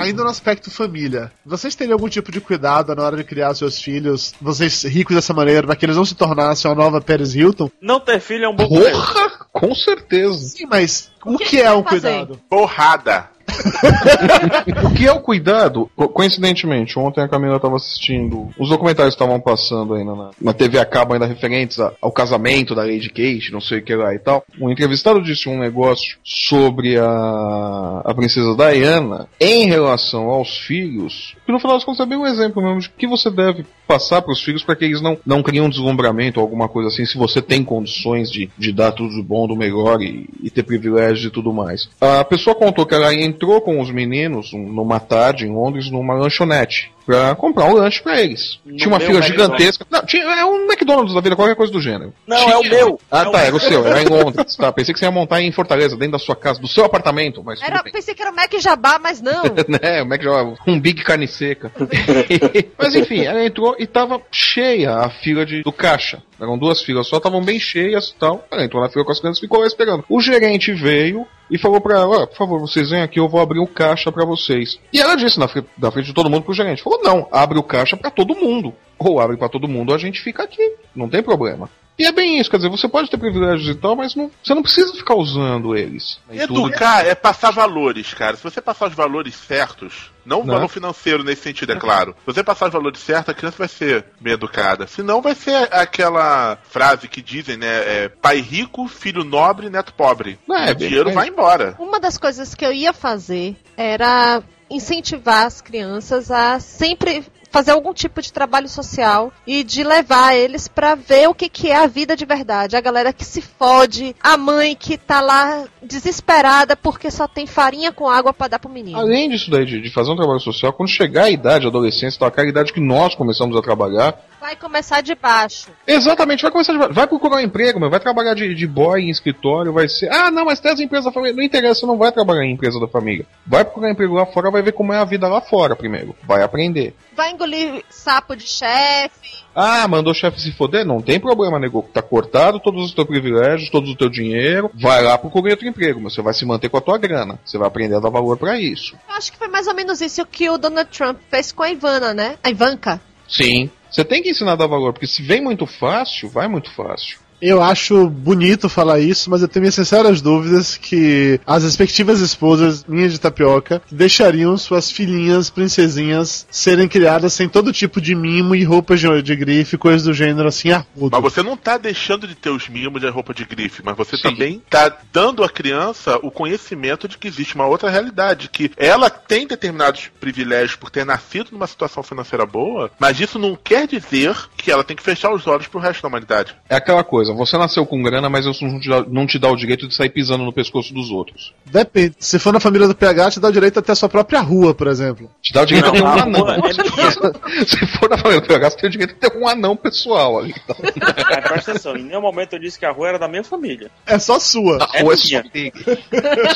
Ainda 0.07 0.23
no 0.23 0.31
aspecto 0.31 0.71
família, 0.71 1.33
vocês 1.45 1.75
teriam 1.75 1.95
algum 1.95 2.09
tipo 2.09 2.31
de 2.31 2.41
cuidado 2.41 2.95
na 2.95 3.03
hora 3.03 3.17
de 3.17 3.25
criar 3.25 3.53
seus 3.55 3.83
filhos, 3.83 4.33
vocês 4.41 4.85
ricos 4.85 5.17
dessa 5.17 5.35
maneira, 5.35 5.67
para 5.67 5.75
que 5.75 5.85
eles 5.85 5.97
não 5.97 6.05
se 6.05 6.15
tornassem 6.15 6.71
uma 6.71 6.77
nova 6.77 7.01
Paris 7.01 7.35
Hilton? 7.35 7.69
Não 7.81 7.99
ter 7.99 8.21
filho 8.21 8.45
é 8.45 8.49
um 8.49 8.55
bom. 8.55 8.69
Porra! 8.69 9.47
Com 9.53 9.75
certeza. 9.75 10.39
Sim, 10.39 10.67
mas 10.67 11.11
o 11.25 11.37
que, 11.39 11.61
é 11.61 11.73
um 11.73 11.83
fazer? 11.83 12.01
cuidado? 12.01 12.41
Porrada. 12.49 13.31
O 14.85 14.95
que 14.95 15.07
é 15.07 15.13
o 15.13 15.21
cuidado? 15.21 15.91
Co- 15.97 16.09
Coincidentemente, 16.09 16.99
ontem 16.99 17.21
a 17.23 17.29
Camila 17.29 17.57
estava 17.57 17.77
assistindo. 17.77 18.49
Os 18.59 18.69
documentários 18.69 19.15
estavam 19.15 19.41
passando 19.41 19.95
ainda 19.95 20.15
na, 20.15 20.31
na 20.41 20.53
TV 20.53 20.79
a 20.79 20.85
cabo, 20.85 21.15
ainda 21.15 21.27
referentes 21.27 21.79
a- 21.81 21.93
ao 22.01 22.11
casamento 22.13 22.75
da 22.75 22.83
Lady 22.83 23.09
Kate, 23.09 23.53
não 23.53 23.61
sei 23.61 23.79
o 23.79 23.83
que 23.83 23.95
lá 23.95 24.15
e 24.15 24.19
tal. 24.19 24.45
Um 24.61 24.71
entrevistado 24.71 25.23
disse 25.23 25.49
um 25.49 25.59
negócio 25.59 26.19
sobre 26.25 26.99
a, 26.99 28.03
a 28.05 28.15
princesa 28.15 28.55
Diana 28.57 29.29
em 29.41 29.67
relação 29.67 30.29
aos 30.31 30.57
filhos. 30.59 31.35
Que 31.45 31.53
no 31.53 31.59
final 31.61 31.77
das 31.77 31.85
contas 31.85 32.01
é 32.01 32.09
bem 32.09 32.19
um 32.19 32.27
exemplo 32.27 32.63
mesmo 32.63 32.81
de 32.81 32.89
que 32.91 33.07
você 33.07 33.31
deve 33.31 33.65
passar 33.87 34.21
para 34.23 34.33
os 34.33 34.43
filhos 34.43 34.65
para 34.65 34.75
que 34.75 34.85
eles 34.85 35.01
não, 35.01 35.17
não 35.25 35.43
criem 35.43 35.63
um 35.63 35.69
deslumbramento 35.71 36.41
ou 36.41 36.45
alguma 36.45 36.69
coisa 36.69 36.89
assim, 36.89 37.07
se 37.07 37.17
você 37.17 37.41
tem 37.41 37.63
condições 37.63 38.31
de, 38.31 38.51
de 38.59 38.73
dar 38.73 38.91
tudo 38.93 39.15
do 39.15 39.23
bom, 39.23 39.47
do 39.47 39.55
melhor 39.57 40.03
e, 40.03 40.29
e 40.43 40.51
ter 40.51 40.65
privilégios 40.65 41.25
e 41.27 41.31
tudo 41.31 41.53
mais. 41.53 41.89
A 42.01 42.25
pessoa 42.25 42.57
contou 42.57 42.85
que 42.85 42.95
ela 42.95 43.15
entrou 43.37 43.61
com 43.61 43.81
os 43.81 43.91
meninos 43.91 44.53
um- 44.53 44.59
numa 44.73 44.99
tarde 44.99 45.47
em 45.47 45.53
Londres 45.55 45.91
numa 45.91 46.15
lanchonete 46.15 46.91
pra 47.05 47.37
comprar 47.37 47.67
um 47.67 47.75
lanche 47.75 48.03
pra 48.03 48.21
eles. 48.21 48.59
No 48.65 48.77
tinha 48.77 48.89
uma 48.89 48.99
fila 48.99 49.19
McDonald's. 49.21 49.47
gigantesca. 49.47 49.87
Não, 49.89 50.05
tinha, 50.05 50.25
é 50.25 50.45
um 50.45 50.65
McDonald's 50.65 51.15
da 51.15 51.21
vida, 51.21 51.37
qualquer 51.37 51.55
coisa 51.55 51.73
do 51.73 51.81
gênero. 51.81 52.13
Não, 52.27 52.37
Tinha- 52.37 52.55
é 52.55 52.57
o 52.59 52.63
meu. 52.65 53.01
Ah, 53.09 53.21
É 53.21 53.25
tá, 53.25 53.31
o 53.31 53.37
era 53.37 53.55
o 53.57 53.61
seu, 53.61 53.87
era 53.87 54.03
em 54.03 54.07
Londres. 54.09 54.57
Tá, 54.57 54.73
pensei 54.73 54.93
que 54.93 54.99
você 54.99 55.05
ia 55.05 55.11
montar 55.13 55.41
em 55.41 55.53
Fortaleza, 55.53 55.97
dentro 55.97 56.13
da 56.13 56.19
sua 56.19 56.35
casa, 56.35 56.61
do 56.61 56.67
seu 56.67 56.85
apartamento, 56.85 57.43
mas 57.45 57.63
Era, 57.63 57.81
pensei 57.85 58.13
que 58.13 58.23
era 58.23 58.33
o 58.33 58.35
Mac 58.35 58.53
Jabá, 58.59 58.99
mas 59.01 59.21
não. 59.21 59.45
né? 59.69 60.01
É 60.11 60.19
que 60.19 60.25
chama? 60.25 60.55
Um 60.67 60.81
big 60.81 61.05
carne 61.05 61.29
seca. 61.29 61.71
Mas 62.79 62.95
enfim, 62.95 63.21
ela 63.23 63.45
entrou 63.45 63.77
e 63.79 63.87
tava 63.87 64.21
cheia 64.31 64.97
a 64.97 65.11
fila 65.11 65.45
de, 65.47 65.63
do 65.63 65.73
caixa. 65.73 66.23
Eram 66.41 66.59
duas 66.59 66.83
filas 66.83 67.07
só, 67.07 67.17
estavam 67.19 67.43
bem 67.43 67.59
cheias 67.59 68.09
e 68.11 68.15
tal. 68.17 68.45
Ela 68.51 68.65
entrou 68.65 68.83
na 68.83 68.89
fila 68.89 69.05
com 69.05 69.13
as 69.13 69.21
crianças 69.21 69.39
e 69.39 69.43
ficou 69.47 69.61
lá 69.61 69.67
esperando. 69.67 70.05
O 70.09 70.21
gerente 70.21 70.73
veio 70.73 71.27
e 71.51 71.59
falou 71.59 71.81
pra 71.81 71.95
ela, 71.99 72.23
"Ó, 72.23 72.27
por 72.27 72.37
favor, 72.37 72.61
vocês 72.61 72.91
vêm 72.91 73.03
aqui, 73.03 73.19
eu 73.19 73.29
vou 73.29 73.41
abrir 73.41 73.61
o 73.61 73.67
caixa 73.67 74.11
pra 74.11 74.25
vocês. 74.25 74.79
E 74.93 75.01
ela 75.01 75.17
disse 75.17 75.39
na 75.39 75.49
frente, 75.49 75.69
na 75.79 75.91
frente 75.91 76.07
de 76.07 76.15
todo 76.15 76.31
mundo 76.31 76.45
pro 76.45 76.55
gerente, 76.55 76.83
falou, 76.83 77.03
não, 77.03 77.29
abre 77.31 77.59
o 77.59 77.63
caixa 77.63 77.97
pra 77.97 78.11
todo 78.11 78.35
mundo. 78.35 78.75
Ou 78.99 79.21
abre 79.21 79.37
pra 79.37 79.49
todo 79.49 79.69
mundo, 79.69 79.93
a 79.95 79.99
gente 79.99 80.21
fica 80.21 80.43
aqui, 80.43 80.75
não 80.95 81.09
tem 81.09 81.23
problema. 81.23 81.69
E 81.99 82.05
é 82.05 82.13
bem 82.13 82.39
isso, 82.39 82.51
quer 82.51 82.59
dizer, 82.59 82.69
você 82.69 82.87
pode 82.87 83.09
ter 83.11 83.17
privilégios 83.17 83.75
e 83.75 83.79
tal, 83.79 83.97
mas 83.97 84.15
não, 84.15 84.31
você 84.45 84.55
não 84.55 84.63
precisa 84.63 84.93
ficar 84.95 85.15
usando 85.15 85.75
eles. 85.75 86.19
Tudo. 86.47 86.67
Educar 86.69 87.07
é 87.07 87.15
passar 87.15 87.51
valores, 87.51 88.13
cara. 88.13 88.37
Se 88.37 88.43
você 88.45 88.61
passar 88.61 88.89
os 88.89 88.95
valores 88.95 89.35
certos, 89.35 90.11
não 90.25 90.41
o 90.43 90.45
Né? 90.47 90.53
valor 90.53 90.69
financeiro 90.69 91.25
nesse 91.25 91.43
sentido, 91.43 91.73
é 91.73 91.77
claro. 91.77 92.15
Se 92.21 92.27
você 92.35 92.45
passar 92.45 92.67
os 92.67 92.73
valores 92.75 93.01
certos, 93.01 93.31
a 93.31 93.35
criança 93.35 93.57
vai 93.57 93.69
ser 93.69 94.05
bem 94.21 94.35
educada. 94.35 94.87
Senão 94.87 95.23
vai 95.23 95.35
ser 95.35 95.69
aquela 95.73 96.59
frase 96.69 97.09
que 97.09 97.23
dizem, 97.23 97.57
né? 97.57 97.67
é, 97.67 98.09
pai 98.11 98.41
rico, 98.41 98.87
filho 98.89 99.25
nobre, 99.25 99.71
neto 99.71 99.95
pobre. 99.95 100.39
Não, 100.47 100.55
é 100.57 100.73
o 100.73 100.77
bem- 100.77 100.89
dinheiro 100.89 101.09
é- 101.09 101.13
vai 101.15 101.29
embora. 101.29 101.77
Uma 101.79 101.99
das 101.99 102.19
coisas 102.19 102.55
que 102.55 102.65
eu 102.67 102.73
ia 102.75 102.93
fazer 102.93 103.57
era 103.75 104.43
incentivar 104.69 105.47
as 105.47 105.61
crianças 105.63 106.31
a 106.31 106.59
sempre 106.61 107.25
fazer 107.57 107.71
algum 107.71 107.95
tipo 107.95 108.21
de 108.21 108.31
trabalho 108.31 108.69
social 108.69 109.33
e 109.47 109.65
de 109.65 109.83
levar 109.83 110.37
eles 110.37 110.69
pra 110.69 110.95
ver 110.95 111.27
o 111.27 111.35
que, 111.35 111.49
que 111.49 111.71
é 111.71 111.77
a 111.77 111.87
vida 111.87 112.15
de 112.15 112.27
verdade. 112.27 112.77
A 112.77 112.81
galera 112.83 113.15
que 113.15 113.25
se 113.25 113.41
fode, 113.41 114.15
a 114.23 114.37
mãe 114.37 114.77
que 114.77 114.99
tá 114.99 115.23
lá 115.23 115.65
desesperada 115.83 116.77
porque 116.77 117.11
só 117.11 117.27
tem 117.27 117.47
farinha 117.47 117.91
com 117.91 118.11
água 118.11 118.35
pra 118.35 118.47
dar 118.47 118.59
pro 118.59 118.69
menino. 118.69 118.99
Além 118.99 119.31
disso 119.31 119.51
daí, 119.51 119.65
de, 119.65 119.81
de 119.81 119.91
fazer 119.91 120.11
um 120.11 120.17
trabalho 120.17 120.41
social, 120.41 120.71
quando 120.71 120.91
chegar 120.91 121.25
a 121.25 121.31
idade, 121.31 121.65
a 121.65 121.71
adolescência, 121.71 122.19
tal, 122.19 122.29
aquela 122.29 122.47
idade 122.47 122.75
que 122.75 122.81
nós 122.81 123.15
começamos 123.15 123.57
a 123.57 123.63
trabalhar, 123.63 124.21
Vai 124.47 124.55
começar 124.55 125.01
de 125.01 125.13
baixo. 125.17 125.73
Exatamente, 125.85 126.43
vai 126.43 126.53
começar 126.53 126.73
de... 126.73 126.95
Vai 126.95 127.09
procurar 127.09 127.39
um 127.39 127.41
emprego, 127.41 127.81
meu, 127.81 127.91
vai 127.91 127.99
trabalhar 127.99 128.33
de, 128.33 128.55
de 128.55 128.65
boy 128.65 129.03
em 129.03 129.11
escritório, 129.11 129.73
vai 129.73 129.89
ser. 129.89 130.09
Ah, 130.09 130.31
não, 130.31 130.45
mas 130.45 130.61
tem 130.61 130.71
as 130.71 130.79
empresas 130.79 131.07
da 131.07 131.11
família. 131.11 131.35
Não 131.35 131.43
interessa, 131.43 131.81
você 131.81 131.87
não 131.87 131.99
vai 131.99 132.13
trabalhar 132.13 132.45
em 132.45 132.53
empresa 132.53 132.79
da 132.79 132.87
família. 132.87 133.27
Vai 133.45 133.65
procurar 133.65 133.91
emprego 133.91 134.15
lá 134.15 134.25
fora, 134.25 134.49
vai 134.49 134.63
ver 134.63 134.71
como 134.71 134.93
é 134.93 134.99
a 134.99 135.05
vida 135.05 135.27
lá 135.27 135.41
fora 135.41 135.75
primeiro. 135.75 136.15
Vai 136.23 136.45
aprender. 136.45 136.95
Vai 137.17 137.33
engolir 137.33 137.83
sapo 137.91 138.37
de 138.37 138.47
chefe. 138.47 139.45
Ah, 139.53 139.89
mandou 139.89 140.13
o 140.13 140.15
chefe 140.15 140.41
se 140.41 140.53
foder? 140.53 140.87
Não 140.87 141.03
tem 141.03 141.19
problema, 141.19 141.59
nego. 141.59 141.83
Tá 141.93 142.01
cortado 142.01 142.61
todos 142.61 142.85
os 142.85 142.95
teus 142.95 143.09
privilégios, 143.09 143.69
todo 143.69 143.91
o 143.91 143.97
teu 143.97 144.09
dinheiro. 144.09 144.71
Vai 144.81 145.03
lá 145.03 145.19
procurar 145.19 145.55
outro 145.55 145.67
emprego, 145.67 146.01
mas 146.01 146.15
você 146.15 146.23
vai 146.23 146.33
se 146.33 146.47
manter 146.47 146.69
com 146.69 146.77
a 146.77 146.81
tua 146.81 146.99
grana. 146.99 147.37
Você 147.45 147.59
vai 147.59 147.67
aprender 147.67 147.97
a 147.97 148.01
dar 148.01 148.11
valor 148.11 148.37
pra 148.37 148.61
isso. 148.61 148.95
Eu 149.09 149.17
acho 149.17 149.33
que 149.33 149.39
foi 149.39 149.49
mais 149.49 149.67
ou 149.67 149.75
menos 149.75 150.01
isso 150.01 150.25
que 150.25 150.49
o 150.49 150.57
Donald 150.57 150.89
Trump 150.97 151.19
fez 151.29 151.51
com 151.51 151.65
a 151.65 151.69
Ivana, 151.69 152.15
né? 152.15 152.37
A 152.45 152.49
Ivanka. 152.49 153.01
Sim. 153.27 153.69
Você 153.97 154.05
tem 154.05 154.23
que 154.23 154.29
ensinar 154.29 154.53
a 154.53 154.57
dar 154.57 154.67
valor, 154.67 154.93
porque 154.93 155.07
se 155.07 155.23
vem 155.23 155.41
muito 155.41 155.67
fácil, 155.67 156.29
vai 156.29 156.47
muito 156.47 156.71
fácil. 156.71 157.19
Eu 157.41 157.63
acho 157.63 158.09
bonito 158.09 158.69
falar 158.69 158.99
isso, 158.99 159.31
mas 159.31 159.43
eu 159.43 159.49
tenho 159.49 159.63
minhas 159.63 159.75
sinceras 159.75 160.21
dúvidas 160.21 160.77
que 160.77 161.41
as 161.47 161.65
respectivas 161.65 162.21
esposas, 162.21 162.85
minhas 162.85 163.13
de 163.13 163.21
tapioca, 163.21 163.83
deixariam 163.91 164.57
suas 164.57 164.91
filhinhas, 164.91 165.51
princesinhas, 165.51 166.47
serem 166.51 166.89
criadas 166.89 167.33
sem 167.33 167.49
todo 167.49 167.73
tipo 167.73 168.01
de 168.01 168.15
mimo 168.15 168.55
e 168.55 168.65
roupas 168.65 169.01
de, 169.01 169.23
de 169.23 169.37
grife, 169.37 169.77
coisas 169.77 170.05
do 170.05 170.15
gênero 170.15 170.49
assim, 170.49 170.71
arrudo. 170.71 171.11
Mas 171.11 171.23
você 171.23 171.43
não 171.43 171.57
tá 171.57 171.77
deixando 171.77 172.27
de 172.27 172.35
ter 172.35 172.51
os 172.51 172.69
mimos 172.69 173.03
e 173.03 173.07
a 173.07 173.11
roupa 173.11 173.35
de 173.35 173.45
grife, 173.45 173.83
mas 173.85 173.97
você 173.97 174.17
também 174.17 174.63
tá 174.69 174.97
dando 175.13 175.45
à 175.45 175.49
criança 175.49 176.19
o 176.23 176.31
conhecimento 176.31 177.09
de 177.09 177.19
que 177.19 177.29
existe 177.29 177.55
uma 177.55 177.67
outra 177.67 177.91
realidade, 177.91 178.49
que 178.49 178.71
ela 178.77 179.11
tem 179.11 179.47
determinados 179.47 180.11
privilégios 180.21 180.77
por 180.77 180.91
ter 180.91 181.05
nascido 181.05 181.51
numa 181.53 181.67
situação 181.67 182.03
financeira 182.03 182.47
boa, 182.47 182.91
mas 182.99 183.21
isso 183.21 183.39
não 183.39 183.57
quer 183.57 183.87
dizer 183.87 184.37
que 184.57 184.71
ela 184.71 184.85
tem 184.85 184.97
que 184.97 185.03
fechar 185.03 185.33
os 185.33 185.47
olhos 185.47 185.67
pro 185.67 185.81
resto 185.81 186.03
da 186.03 186.09
humanidade. 186.09 186.57
É 186.69 186.77
aquela 186.77 187.05
coisa, 187.05 187.26
você 187.35 187.57
nasceu 187.59 187.85
com 187.87 188.03
grana, 188.03 188.29
mas 188.29 188.47
isso 188.47 188.65
não 188.65 188.79
te, 188.79 188.89
dá, 188.89 189.05
não 189.09 189.27
te 189.27 189.39
dá 189.39 189.49
o 189.51 189.57
direito 189.57 189.87
de 189.89 189.95
sair 189.95 190.11
pisando 190.11 190.45
no 190.45 190.53
pescoço 190.53 190.93
dos 190.95 191.11
outros. 191.11 191.53
Depende. 191.65 192.15
Se 192.19 192.39
for 192.39 192.53
na 192.53 192.61
família 192.61 192.87
do 192.87 192.95
PH, 192.95 193.33
te 193.33 193.41
dá 193.41 193.49
o 193.49 193.53
direito 193.53 193.79
até 193.79 193.93
a 193.93 193.95
sua 193.95 194.09
própria 194.09 194.41
rua, 194.41 194.75
por 194.75 194.87
exemplo. 194.87 195.31
Te 195.43 195.53
dá 195.53 195.63
o 195.63 195.67
direito 195.67 195.91
de 195.93 195.99
ter 195.99 196.03
um 196.03 196.05
Não, 196.05 196.19
a 196.19 196.23
anão. 196.23 196.49
é 196.67 197.65
Se 197.67 197.87
for 197.99 198.09
na 198.11 198.19
família 198.19 198.41
do 198.41 198.47
PH, 198.47 198.71
você 198.71 198.77
tem 198.77 198.89
o 198.89 198.93
direito 198.93 199.15
de 199.15 199.21
ter 199.21 199.37
um 199.37 199.49
anão 199.49 199.77
pessoal 199.77 200.39
ali. 200.39 200.55
Então, 200.65 200.77
Mas 200.81 201.45
presta 201.49 201.71
atenção, 201.73 201.97
em 201.97 202.03
nenhum 202.05 202.21
momento 202.21 202.53
eu 202.55 202.59
disse 202.59 202.79
que 202.79 202.85
a 202.87 202.91
rua 202.93 203.09
era 203.09 203.19
da 203.19 203.29
minha 203.29 203.45
família. 203.45 203.91
É 204.07 204.19
só 204.19 204.39
sua. 204.39 204.79
a 204.83 204.97
É 204.99 205.03
rua 205.03 205.15
é 205.15 205.17
minha. 205.17 205.43
só 205.43 205.49
dele. 205.51 205.73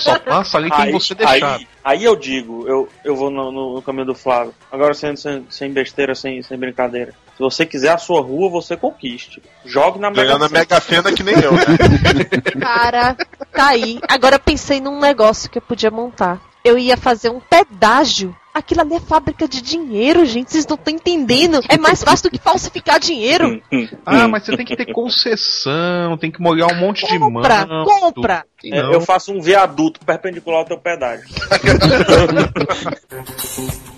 Só 0.01 0.19
passa 0.19 0.59
ali 0.59 0.71
quem 0.71 0.81
Aí, 0.87 0.93
você 0.93 1.15
deixar. 1.15 1.57
aí, 1.57 1.67
aí 1.85 2.05
eu 2.05 2.17
digo, 2.17 2.67
eu, 2.67 2.89
eu 3.05 3.15
vou 3.17 3.31
no, 3.31 3.51
no- 3.51 3.75
no 3.75 3.83
caminho 3.83 4.07
do 4.07 4.15
Flávio. 4.15 4.55
Agora 4.71 4.95
sem, 4.95 5.15
sem, 5.17 5.45
sem 5.51 5.71
besteira, 5.73 6.15
sem, 6.15 6.43
sem 6.43 6.59
brincadeira. 6.59 7.13
Se 7.37 7.41
você 7.43 7.65
quiser 7.65 7.91
a 7.91 7.99
sua 7.99 8.21
rua, 8.21 8.51
você 8.51 8.77
conquiste. 8.77 9.43
Jogue 9.65 9.99
na 9.99 10.11
Mega 10.11 10.23
a 10.23 10.33
Sena. 10.35 10.49
Mega 10.61 10.81
Sena 10.81 11.13
que 11.13 11.23
nem 11.23 11.35
eu, 11.41 11.53
né? 11.53 11.65
Cara, 12.61 13.17
tá 13.53 13.69
aí. 13.69 14.01
Agora 14.09 14.37
eu 14.37 14.41
pensei 14.41 14.81
num 14.81 15.01
negócio 15.01 15.51
que 15.51 15.59
eu 15.59 15.63
podia 15.63 15.91
montar. 15.91 16.41
Eu 16.63 16.79
ia 16.79 16.97
fazer 16.97 17.31
um 17.31 17.41
pedágio. 17.41 18.37
Aquilo 18.53 18.83
ali 18.83 18.97
é 18.97 19.01
fábrica 19.01 19.49
de 19.49 19.63
dinheiro, 19.63 20.27
gente. 20.27 20.51
Vocês 20.51 20.67
não 20.67 20.75
estão 20.75 20.93
entendendo. 20.93 21.61
É 21.69 21.79
mais 21.79 22.03
fácil 22.03 22.29
do 22.29 22.37
que 22.37 22.43
falsificar 22.43 23.01
dinheiro. 23.01 23.63
Ah, 24.05 24.29
mas 24.29 24.45
você 24.45 24.55
tem 24.57 24.67
que 24.67 24.77
ter 24.77 24.93
concessão, 24.93 26.19
tem 26.19 26.31
que 26.31 26.43
molhar 26.43 26.71
um 26.71 26.77
monte 26.77 27.07
de 27.07 27.19
mão. 27.19 27.33
Compra, 27.33 27.67
compra. 27.85 28.45
É, 28.65 28.81
eu 28.81 29.01
faço 29.01 29.33
um 29.33 29.41
viaduto 29.41 30.05
perpendicular 30.05 30.59
ao 30.61 30.67
teu 30.67 30.77
pedágio. 30.77 31.25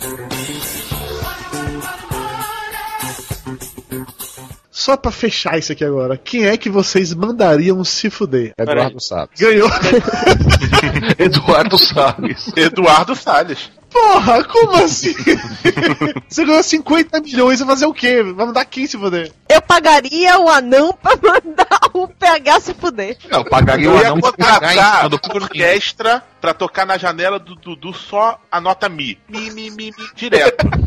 Só 4.82 4.96
pra 4.96 5.12
fechar 5.12 5.56
isso 5.56 5.70
aqui 5.70 5.84
agora, 5.84 6.16
quem 6.16 6.46
é 6.46 6.56
que 6.56 6.68
vocês 6.68 7.14
mandariam 7.14 7.84
se 7.84 8.10
fuder? 8.10 8.52
Eduardo 8.58 9.00
Salles. 9.00 9.30
Ganhou. 9.38 9.70
Eduardo 11.18 11.78
Salles. 11.78 12.52
Eduardo 12.56 13.14
Salles. 13.14 13.70
Porra, 13.92 14.42
como 14.44 14.72
assim? 14.76 15.14
Você 16.26 16.46
ganhou 16.46 16.62
50 16.62 17.20
milhões, 17.20 17.58
vai 17.60 17.68
fazer 17.68 17.86
o 17.86 17.92
quê? 17.92 18.22
Vai 18.22 18.46
mandar 18.46 18.64
quem 18.64 18.86
se 18.86 18.96
fuder? 18.96 19.30
Eu 19.48 19.60
pagaria 19.60 20.38
o 20.38 20.48
anão 20.48 20.94
pra 20.94 21.12
mandar 21.16 21.78
o 21.92 22.08
PH 22.08 22.60
se 22.60 22.74
fuder. 22.74 23.18
Eu 23.28 23.44
pagaria 23.44 23.86
Eu 23.86 23.92
o 23.92 23.96
ia 23.96 24.06
anão 24.06 24.18
em 24.18 24.20
contratar 24.22 25.06
uma 25.08 25.34
orquestra 25.34 26.24
pra 26.40 26.54
tocar 26.54 26.86
na 26.86 26.96
janela 26.96 27.38
do 27.38 27.54
Dudu 27.54 27.92
só 27.92 28.40
a 28.50 28.60
nota 28.60 28.88
Mi. 28.88 29.18
Mi, 29.28 29.50
mi, 29.50 29.70
mi, 29.70 29.92
mi, 29.96 30.06
direto. 30.16 30.66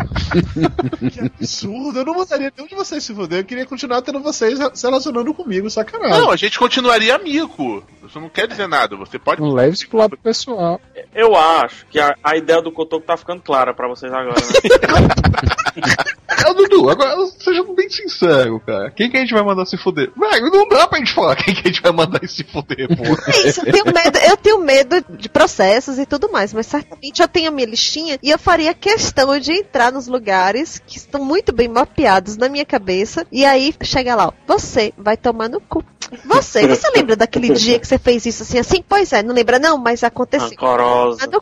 Que 1.12 1.20
absurdo, 1.20 2.00
eu 2.00 2.06
não 2.06 2.16
mandaria 2.16 2.52
nenhum 2.56 2.68
de 2.68 2.76
vocês 2.76 3.04
se 3.04 3.14
fuder. 3.14 3.40
Eu 3.40 3.46
queria 3.46 3.66
continuar 3.66 4.02
tendo 4.02 4.20
vocês 4.20 4.58
se 4.74 4.86
relacionando 4.86 5.34
comigo, 5.34 5.70
sacanagem. 5.70 6.20
Não, 6.20 6.32
a 6.32 6.36
gente 6.36 6.58
continuaria 6.58 7.16
amigo. 7.16 7.84
Isso 8.08 8.20
não 8.20 8.30
quer 8.30 8.48
dizer 8.48 8.68
nada. 8.68 8.96
Você 8.96 9.18
pode. 9.18 9.42
Não 9.42 9.52
leve 9.52 9.74
isso 9.74 9.88
pro 9.88 9.98
lado 9.98 10.18
pessoal. 10.18 10.80
Eu 11.14 11.36
acho 11.36 11.86
que 11.88 12.00
a, 12.00 12.16
a 12.24 12.36
ideia 12.36 12.62
do 12.62 12.72
Cotoco 12.72 13.06
tá 13.06 13.18
ficando 13.18 13.42
clara 13.42 13.74
pra 13.74 13.88
vocês 13.88 14.12
agora, 14.12 14.36
né? 14.36 16.16
Dudu, 16.56 16.90
agora 16.90 17.16
seja 17.40 17.64
bem 17.76 17.90
sincero, 17.90 18.60
cara. 18.66 18.92
Quem 18.92 19.10
que 19.10 19.18
a 19.18 19.20
gente 19.20 19.34
vai 19.34 19.44
mandar 19.44 19.66
se 19.66 19.78
fuder? 19.78 20.12
Velho, 20.16 20.50
não 20.52 20.68
dá 20.68 20.88
pra 20.88 21.00
gente 21.00 21.14
falar 21.14 21.36
quem 21.36 21.54
que 21.54 21.62
a 21.62 21.72
gente 21.72 21.82
vai 21.82 21.92
mandar 21.92 22.26
se 22.28 22.44
fuder, 22.44 22.88
pô. 22.88 23.04
É 23.36 23.48
isso, 23.50 23.62
eu 23.66 23.72
tenho 23.72 23.86
medo, 23.86 24.18
eu 24.20 24.38
tenho 24.38 24.60
medo 24.60 25.06
de 25.10 25.30
processos 25.30 25.98
e 25.98 26.06
tudo 26.06 26.32
mais, 26.32 26.54
mas 26.54 26.68
certamente 26.68 27.22
eu 27.22 27.28
tenho 27.28 27.50
a 27.50 27.52
minha 27.52 27.68
listinha 27.68 28.18
e 28.22 28.30
eu 28.30 28.40
faria 28.40 28.74
questão 28.74 29.38
de 29.40 29.52
entrar 29.52 29.92
nos 29.92 30.08
lugares 30.08 30.82
que 30.86 30.98
estão 30.98 31.24
muito 31.24 31.52
bem 31.54 31.68
mapeados 31.68 32.38
na 32.38 32.48
minha 32.48 32.66
cabeça 32.66 33.26
e 33.32 33.46
aí 33.46 33.74
chega 33.84 34.16
lá, 34.16 34.28
ó, 34.28 34.32
você 34.48 34.94
vai 34.98 35.18
tomar 35.18 35.50
no 35.50 35.60
cu. 35.60 35.84
Você, 36.26 36.68
você 36.68 36.90
lembra 36.92 37.16
daquele 37.16 37.50
dia 37.54 37.80
que 37.80 37.88
você 37.88 37.98
fez 37.98 38.26
isso 38.26 38.44
assim, 38.44 38.60
assim? 38.60 38.84
Pois 38.88 39.12
é, 39.12 39.24
não 39.24 39.34
lembra 39.34 39.60
não, 39.60 39.78
mas 39.78 40.04
aconteceu. 40.04 40.56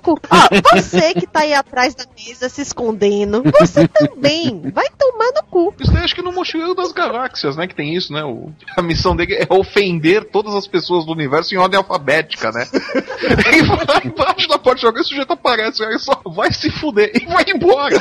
Cu. 0.01 0.19
Ó, 0.29 0.79
você 0.79 1.13
que 1.13 1.27
tá 1.27 1.41
aí 1.41 1.53
atrás 1.53 1.93
da 1.95 2.05
mesa 2.17 2.49
se 2.49 2.61
escondendo, 2.61 3.43
você 3.59 3.87
também 3.87 4.61
vai 4.73 4.87
tomar 4.97 5.02
no 5.11 5.43
cu. 5.49 5.73
Isso 5.79 5.91
daí 5.91 6.03
acho 6.03 6.15
que 6.15 6.21
no 6.21 6.31
Mochileiro 6.31 6.75
das 6.75 6.91
Galáxias, 6.91 7.55
né? 7.55 7.67
Que 7.67 7.75
tem 7.75 7.95
isso, 7.95 8.13
né? 8.13 8.23
O, 8.23 8.51
a 8.75 8.81
missão 8.81 9.15
dele 9.15 9.35
é 9.35 9.47
ofender 9.49 10.25
todas 10.25 10.53
as 10.55 10.67
pessoas 10.67 11.05
do 11.05 11.11
universo 11.11 11.53
em 11.53 11.57
ordem 11.57 11.77
alfabética, 11.77 12.51
né? 12.51 12.67
e 13.53 13.61
vai 13.61 14.01
embaixo 14.05 14.47
da 14.47 14.59
porta 14.59 14.81
jogar, 14.81 15.01
esse 15.01 15.09
sujeito 15.09 15.33
aparece, 15.33 15.83
aí 15.83 15.97
só 15.99 16.21
vai 16.25 16.51
se 16.51 16.69
fuder 16.69 17.11
e 17.13 17.25
vai 17.25 17.45
embora. 17.47 17.99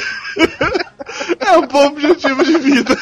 É 1.41 1.59
um 1.59 1.66
bom 1.66 1.87
objetivo 1.87 2.45
de 2.45 2.59
vida. 2.59 2.97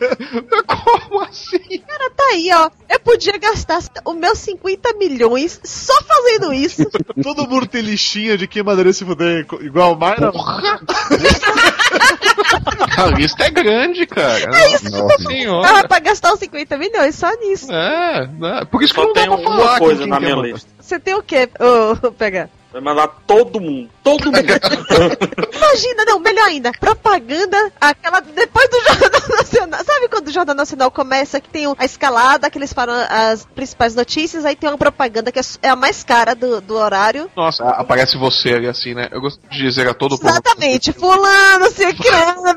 Como 0.66 1.22
assim? 1.22 1.78
Cara, 1.86 2.10
tá 2.10 2.24
aí, 2.32 2.50
ó. 2.52 2.70
Eu 2.88 3.00
podia 3.00 3.36
gastar 3.38 3.80
os 4.04 4.16
meus 4.16 4.38
50 4.38 4.94
milhões 4.94 5.60
só 5.64 5.94
fazendo 6.02 6.52
isso. 6.52 6.84
Todo 7.22 7.48
mundo 7.48 7.66
tem 7.66 7.82
listinha 7.82 8.36
de 8.36 8.46
quem 8.46 8.62
mandaria 8.62 8.92
se 8.92 9.04
fuder 9.04 9.46
igual 9.60 9.94
o 9.94 9.98
Mayra. 9.98 10.32
Porra! 10.32 10.80
A 12.96 13.06
lista 13.06 13.44
é 13.44 13.50
grande, 13.50 14.06
cara. 14.06 14.56
É 14.56 14.74
isso 14.74 14.80
que 14.80 14.86
eu 14.88 14.92
tô 14.92 14.98
Nossa 15.06 15.22
falando. 15.22 15.38
senhora. 15.38 15.78
Ah, 15.78 15.88
pra 15.88 15.98
gastar 15.98 16.32
os 16.32 16.40
50 16.40 16.76
milhões 16.78 17.14
só 17.14 17.30
nisso. 17.36 17.72
É, 17.72 18.26
né? 18.26 18.64
por 18.70 18.82
isso 18.82 18.94
que 18.94 19.00
Só 19.00 19.06
não 19.06 19.12
dá 19.12 19.22
tenho 19.22 19.38
pra 19.38 19.48
uma 19.50 19.58
falar 19.58 19.78
coisa 19.78 20.06
na 20.06 20.20
minha 20.20 20.36
lista. 20.36 20.70
Você 20.78 20.98
tem 21.00 21.14
o 21.14 21.22
quê, 21.22 21.48
ô, 21.58 22.10
pegar? 22.12 22.48
Vai 22.72 22.80
mandar 22.80 23.08
todo 23.26 23.60
mundo. 23.60 23.90
Todo 24.02 24.26
mundo. 24.26 24.38
Imagina, 25.54 26.04
não, 26.06 26.20
melhor 26.20 26.46
ainda, 26.46 26.72
propaganda, 26.72 27.72
aquela 27.80 28.20
depois 28.20 28.68
do 28.68 28.80
Jornal 28.80 29.28
Nacional. 29.38 29.84
Sabe 29.84 30.08
quando 30.08 30.28
o 30.28 30.32
Jornal 30.32 30.54
Nacional 30.54 30.90
começa, 30.90 31.40
que 31.40 31.48
tem 31.48 31.66
a 31.78 31.84
escalada, 31.84 32.50
que 32.50 32.58
eles 32.58 32.72
falam 32.72 32.94
as 33.08 33.44
principais 33.44 33.94
notícias, 33.94 34.44
aí 34.44 34.54
tem 34.54 34.68
uma 34.68 34.78
propaganda 34.78 35.32
que 35.32 35.38
é 35.38 35.42
é 35.62 35.68
a 35.68 35.76
mais 35.76 36.02
cara 36.02 36.34
do, 36.34 36.60
do 36.60 36.74
horário. 36.74 37.30
Nossa, 37.36 37.62
aparece 37.70 38.18
você 38.18 38.54
ali 38.54 38.66
assim, 38.66 38.94
né? 38.94 39.08
Eu 39.12 39.20
gosto 39.20 39.40
de 39.48 39.58
dizer 39.58 39.88
a 39.88 39.94
todo 39.94 40.18
povo. 40.18 40.28
Exatamente, 40.28 40.92
fulano, 40.92 41.70
ciclano, 41.70 42.42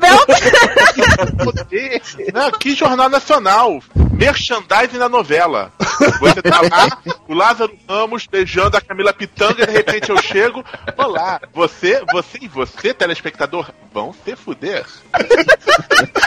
Não, 2.32 2.50
que 2.52 2.74
jornal 2.74 3.08
nacional. 3.08 3.80
Merchandising 4.12 4.98
na 4.98 5.08
novela. 5.08 5.72
Você 6.20 6.42
tá 6.42 6.60
lá, 6.60 6.98
o 7.28 7.34
Lázaro 7.34 7.76
Ramos 7.88 8.26
beijando 8.26 8.76
a 8.76 8.80
Camila 8.80 9.12
Pitanga 9.12 9.64
e 9.64 9.66
de 9.66 9.72
repente 9.72 10.03
eu 10.10 10.22
chego. 10.22 10.64
Olá, 10.96 11.40
você, 11.52 12.04
você 12.12 12.38
e 12.40 12.48
você, 12.48 12.94
telespectador, 12.94 13.70
vão 13.92 14.14
se 14.24 14.36
fuder. 14.36 14.84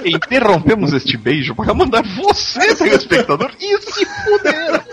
Interrompemos 0.05 0.93
este 0.93 1.17
beijo 1.17 1.55
para 1.55 1.73
mandar 1.73 2.03
você, 2.03 2.75
telespectador, 2.75 3.51
e 3.59 3.81
se 3.81 4.05
fuder. 4.05 4.85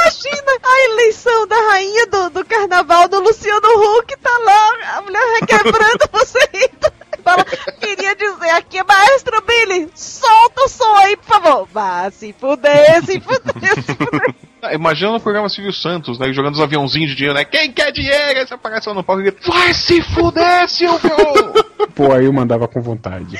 Imagina 0.00 0.52
a 0.62 0.84
eleição 0.92 1.46
da 1.46 1.56
rainha 1.56 2.06
do, 2.06 2.30
do 2.30 2.44
carnaval 2.44 3.08
do 3.08 3.20
Luciano 3.20 3.68
Huck, 3.98 4.16
tá 4.18 4.38
lá, 4.38 4.96
a 4.98 5.02
mulher 5.02 5.40
requebrando 5.40 6.08
você 6.12 6.38
rindo. 6.52 6.99
Fala, 7.20 7.44
queria 7.80 8.14
dizer 8.14 8.50
aqui, 8.50 8.82
maestro 8.82 9.42
Billy, 9.42 9.90
solta 9.94 10.62
o 10.62 10.68
som 10.68 10.96
aí, 10.96 11.16
por 11.16 11.26
favor. 11.26 11.68
Vai, 11.72 12.10
se 12.10 12.32
fuder, 12.32 13.04
se 13.04 13.20
se. 13.20 13.20
Ah, 14.62 14.74
imagina 14.74 15.12
no 15.12 15.20
programa 15.20 15.48
Silvio 15.48 15.72
Santos, 15.72 16.18
né? 16.18 16.32
Jogando 16.34 16.54
os 16.54 16.60
aviãozinhos 16.60 17.10
de 17.10 17.16
dinheiro, 17.16 17.34
né? 17.38 17.44
Quem 17.46 17.72
quer 17.72 17.90
dinheiro? 17.90 18.40
Aí 18.40 18.46
você 18.46 18.52
aparece 18.52 18.88
lá 18.88 18.94
no 18.94 19.02
palco 19.02 19.22
e 19.22 19.24
grita, 19.24 19.50
vai 19.50 19.72
se 19.72 20.02
fuder, 20.02 20.68
Silvio! 20.68 21.10
Pô, 21.94 22.12
aí 22.12 22.26
eu 22.26 22.32
mandava 22.32 22.68
com 22.68 22.82
vontade. 22.82 23.38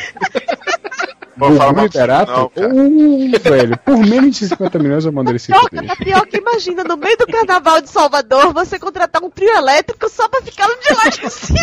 Gugu 1.48 1.80
Liberato? 1.82 2.32
não. 2.32 2.50
Uh, 2.56 3.38
velho, 3.42 3.78
por 3.78 3.98
menos 3.98 4.36
de 4.36 4.48
50 4.48 4.78
milhões 4.78 5.04
eu 5.04 5.12
mando 5.12 5.30
ele 5.30 5.38
se 5.38 5.52
fuder. 5.52 5.86
tapioca, 5.86 6.36
imagina, 6.38 6.84
no 6.84 6.96
meio 6.96 7.16
do 7.16 7.26
carnaval 7.26 7.80
de 7.80 7.90
Salvador, 7.90 8.52
você 8.52 8.78
contratar 8.78 9.22
um 9.22 9.30
trio 9.30 9.50
elétrico 9.56 10.08
só 10.08 10.28
pra 10.28 10.40
ficar 10.42 10.66
de 10.68 10.94
lá 10.94 11.08
de 11.08 11.30
cima. 11.30 11.58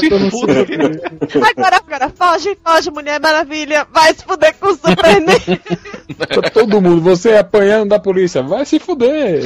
se 0.00 0.30
fuder! 0.30 0.66
Agora, 1.56 1.76
agora, 1.76 2.08
foge, 2.14 2.56
foge, 2.64 2.90
Mulher 2.90 3.20
Maravilha. 3.20 3.86
Vai 3.92 4.14
se 4.14 4.24
fuder 4.24 4.54
com 4.58 4.68
o 4.68 4.74
Super 4.74 5.20
Ney. 5.20 5.60
Pra 6.16 6.50
Todo 6.50 6.80
mundo, 6.80 7.00
você 7.00 7.36
apanhando 7.36 7.88
da 7.90 7.98
polícia, 7.98 8.42
vai 8.42 8.64
se 8.64 8.78
fuder. 8.78 9.42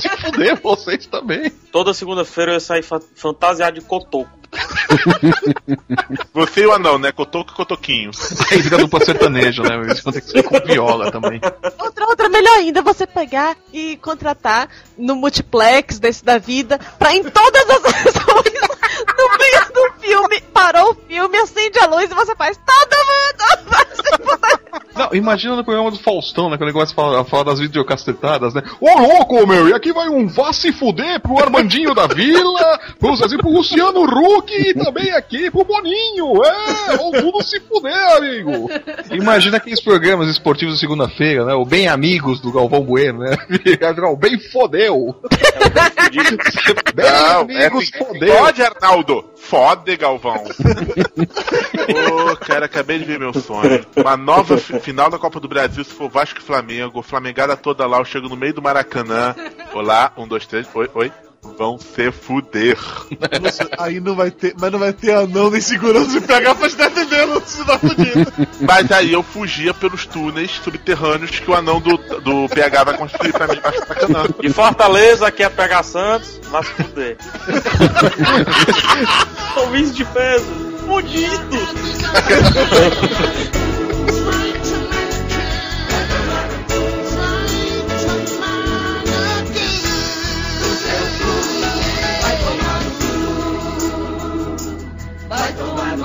se 0.00 0.08
fuder, 0.08 0.58
vocês 0.62 1.06
também. 1.06 1.50
Toda 1.70 1.94
segunda-feira 1.94 2.52
eu 2.52 2.54
ia 2.54 2.60
sair 2.60 2.82
fa- 2.82 3.00
fantasiado 3.14 3.78
de 3.78 3.84
cotoco. 3.86 4.30
Você 6.32 6.62
e 6.62 6.66
o 6.66 6.72
anão, 6.72 6.98
né? 6.98 7.12
Cotoco 7.12 7.52
e 7.52 7.56
cotoquinho. 7.56 8.10
Aí 8.50 8.60
vira 8.60 8.78
dupla 8.78 9.04
sertaneja, 9.04 9.62
né? 9.62 9.76
Eles 9.76 10.00
vão 10.00 10.12
ter 10.12 10.20
que 10.20 10.30
ser 10.30 10.42
com 10.42 10.60
viola 10.60 11.10
também. 11.10 11.40
Outra, 11.78 12.06
outra, 12.06 12.28
melhor 12.28 12.58
ainda, 12.58 12.82
você 12.82 13.06
pegar 13.06 13.56
e 13.72 13.96
contratar 13.96 14.68
no 14.96 15.16
multiplex 15.16 15.98
desse 15.98 16.24
da 16.24 16.38
vida 16.38 16.78
pra 16.98 17.14
em 17.14 17.22
todas 17.22 17.70
as 17.70 17.82
sessões, 18.12 18.68
no 19.18 19.38
meio 19.38 19.72
do 19.72 20.00
filme, 20.00 20.40
parou 20.52 20.90
o 20.90 20.94
filme, 21.06 21.38
acende 21.38 21.78
a 21.78 21.86
luz 21.86 22.10
e 22.10 22.14
você 22.14 22.34
faz 22.36 22.58
todo 22.58 22.96
mundo 23.06 23.92
fuder. 24.12 24.62
Não, 24.94 25.08
imagina 25.12 25.56
no 25.56 25.64
programa 25.64 25.90
do 25.90 25.98
Faustão, 25.98 26.50
né? 26.50 26.56
Quando 26.56 26.68
ele 26.68 26.72
começa 26.72 26.92
a 26.92 26.94
falar, 26.94 27.20
a 27.20 27.24
falar 27.24 27.44
das 27.44 27.60
videocastetadas, 27.60 28.54
né? 28.54 28.62
Ô 28.80 28.98
louco, 28.98 29.46
meu! 29.46 29.68
E 29.68 29.72
aqui 29.72 29.92
vai 29.92 30.08
um 30.08 30.26
vá 30.26 30.52
se 30.52 30.70
fuder 30.72 31.20
pro 31.20 31.38
Armandinho 31.38 31.94
da 31.94 32.06
Vila, 32.06 32.78
pro 32.98 33.16
Zezinho, 33.16 33.40
pro 33.40 33.50
Luciano 33.50 34.02
Huck 34.02 34.52
e 34.54 34.74
também 34.74 35.10
aqui 35.12 35.50
pro 35.50 35.64
Boninho! 35.64 36.44
É! 36.44 36.96
Vão 36.96 37.10
tudo 37.10 37.42
se 37.42 37.58
fuder, 37.60 38.16
amigo! 38.16 38.70
Imagina 39.10 39.56
aqueles 39.56 39.80
programas 39.80 40.28
esportivos 40.28 40.74
de 40.74 40.80
segunda-feira, 40.80 41.44
né? 41.44 41.54
O 41.54 41.64
Bem 41.64 41.88
Amigos 41.88 42.40
do 42.40 42.52
Galvão 42.52 42.82
Bueno, 42.82 43.20
né? 43.20 43.36
O 44.12 44.16
Bem 44.16 44.38
Fodeu! 44.38 45.16
Bem 46.94 47.06
Não, 47.10 47.40
é 47.50 47.66
Amigos 47.66 47.90
assim, 47.94 48.04
Fodeu! 48.04 48.36
Fode, 48.36 48.62
Arnaldo! 48.82 49.24
Fode, 49.36 49.96
Galvão! 49.96 50.42
Ô, 52.32 52.36
cara, 52.36 52.66
acabei 52.66 52.98
de 52.98 53.04
ver 53.04 53.18
meu 53.20 53.32
sonho. 53.32 53.86
Uma 53.96 54.16
nova 54.16 54.58
fi- 54.58 54.78
final 54.80 55.08
da 55.08 55.18
Copa 55.18 55.38
do 55.38 55.46
Brasil, 55.48 55.84
se 55.84 55.92
for 55.94 56.10
Vasco 56.10 56.40
e 56.40 56.42
Flamengo, 56.42 57.00
Flamengada 57.00 57.56
toda 57.56 57.86
lá, 57.86 57.98
eu 57.98 58.04
chego 58.04 58.28
no 58.28 58.36
meio 58.36 58.54
do 58.54 58.60
Maracanã. 58.62 59.34
Olá, 59.72 60.12
um, 60.16 60.26
dois, 60.26 60.46
três, 60.46 60.66
oi, 60.74 60.90
oi. 60.94 61.12
Vão 61.42 61.76
se 61.76 62.12
fuder. 62.12 62.78
Nossa, 63.40 63.68
aí 63.76 63.98
não 63.98 64.14
vai 64.14 64.30
ter, 64.30 64.54
mas 64.60 64.70
não 64.70 64.78
vai 64.78 64.92
ter 64.92 65.12
anão 65.12 65.50
nem 65.50 65.60
segurança 65.60 66.20
de 66.20 66.20
pegar 66.24 66.54
pra 66.54 66.68
te 66.68 66.76
defender, 66.76 67.26
você 67.26 67.64
tá 67.64 67.78
fudido. 67.78 68.32
Mas 68.60 68.92
aí 68.92 69.12
eu 69.12 69.24
fugia 69.24 69.74
pelos 69.74 70.06
túneis 70.06 70.52
subterrâneos 70.52 71.40
que 71.40 71.50
o 71.50 71.54
anão 71.54 71.80
do, 71.80 71.96
do 72.20 72.48
PH 72.48 72.84
vai 72.84 72.96
construir 72.96 73.32
pra 73.32 73.48
mim 73.48 73.56
embaixo 73.56 73.80
do 73.80 73.88
Maracanã. 73.88 74.24
De 74.40 74.50
Fortaleza, 74.50 75.26
aqui 75.26 75.42
é 75.42 75.48
pegar 75.48 75.82
Santos, 75.82 76.28
se 76.28 76.72
fuder. 76.74 77.16
Ouvintes 79.58 79.96
de 79.96 80.04
peso, 80.04 80.46
fudidos. 80.86 81.68
Vai 95.32 95.52
tomar 95.54 95.96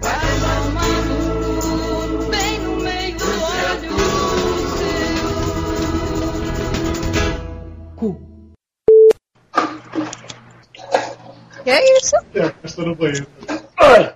Vai 0.00 0.18
tomar 0.40 0.90
Bem 2.28 2.58
no 2.58 2.76
meio 2.82 3.16
do 3.18 3.24
olho 3.24 3.92
Que 11.62 11.70
é 11.70 11.98
isso? 11.98 12.16
É, 12.34 12.52
estou 12.64 12.86
no 12.86 12.96
banheiro. 12.96 13.28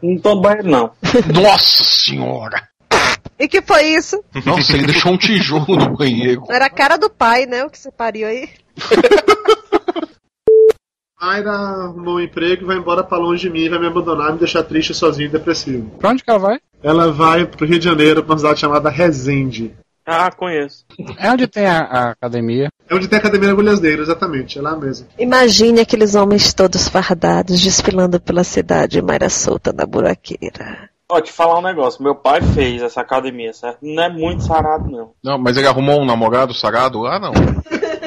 Não 0.03 0.19
tô 0.19 0.35
no 0.35 0.41
banheiro, 0.41 0.69
não. 0.69 0.91
Nossa 1.41 1.85
senhora! 1.85 2.69
E 3.39 3.47
que 3.47 3.63
foi 3.63 3.85
isso? 3.95 4.25
Nossa, 4.45 4.73
ele 4.73 4.87
deixou 4.87 5.13
um 5.13 5.19
tijolo 5.19 5.77
no 5.77 5.97
banheiro. 5.97 6.43
Era 6.51 6.67
a 6.67 6.71
cara 6.71 6.97
do 6.97 7.09
pai, 7.09 7.47
né? 7.47 7.63
O 7.65 7.71
que 7.71 7.79
você 7.79 7.93
pariu 7.93 8.27
aí. 8.27 8.51
Mayra 11.21 11.51
arrumou 11.51 12.17
um 12.17 12.21
emprego 12.21 12.63
e 12.63 12.67
vai 12.67 12.77
embora 12.77 13.03
pra 13.03 13.19
longe 13.19 13.49
de 13.49 13.51
mim, 13.51 13.69
vai 13.69 13.79
me 13.79 13.87
abandonar, 13.87 14.33
me 14.33 14.39
deixar 14.39 14.63
triste, 14.63 14.95
sozinho 14.95 15.29
e 15.29 15.33
depressivo. 15.33 15.91
Pra 15.99 16.11
onde 16.11 16.23
que 16.23 16.31
ela 16.31 16.39
vai? 16.39 16.61
Ela 16.83 17.11
vai 17.11 17.47
pro 17.47 17.67
Rio 17.67 17.79
de 17.79 17.85
Janeiro, 17.85 18.23
pra 18.23 18.33
uma 18.35 18.39
cidade 18.39 18.61
chamada 18.61 18.91
Resende. 18.91 19.75
Ah, 20.05 20.31
conheço. 20.31 20.85
É 21.19 21.31
onde 21.33 21.49
tem 21.49 21.67
a, 21.67 21.81
a 21.81 22.11
academia. 22.11 22.69
É 22.89 22.95
onde 22.95 23.09
tem 23.09 23.17
a 23.17 23.21
Academia 23.21 23.49
de 23.49 23.53
Agulhas 23.53 23.81
Negras, 23.81 24.09
exatamente, 24.09 24.57
é 24.57 24.63
lá 24.63 24.77
mesmo. 24.77 25.09
Imagine 25.19 25.81
aqueles 25.81 26.15
homens 26.15 26.55
todos 26.55 26.89
fardados 26.89 27.61
desfilando 27.61 28.21
pela 28.21 28.45
cidade, 28.45 29.03
Mayra 29.03 29.29
solta 29.29 29.73
na 29.73 29.85
buraqueira. 29.85 30.89
Ó, 31.09 31.21
te 31.21 31.33
falar 31.33 31.59
um 31.59 31.63
negócio. 31.63 32.03
Meu 32.03 32.15
pai 32.15 32.41
fez 32.43 32.83
essa 32.83 33.01
academia, 33.01 33.53
certo? 33.53 33.79
Não 33.83 34.03
é 34.03 34.09
muito 34.09 34.43
sarado, 34.45 34.89
não. 34.91 35.13
Não, 35.25 35.39
mas 35.39 35.57
ele 35.57 35.67
arrumou 35.67 36.01
um 36.01 36.05
namorado 36.05 36.53
sagrado 36.53 37.01
lá, 37.01 37.19
não? 37.19 37.33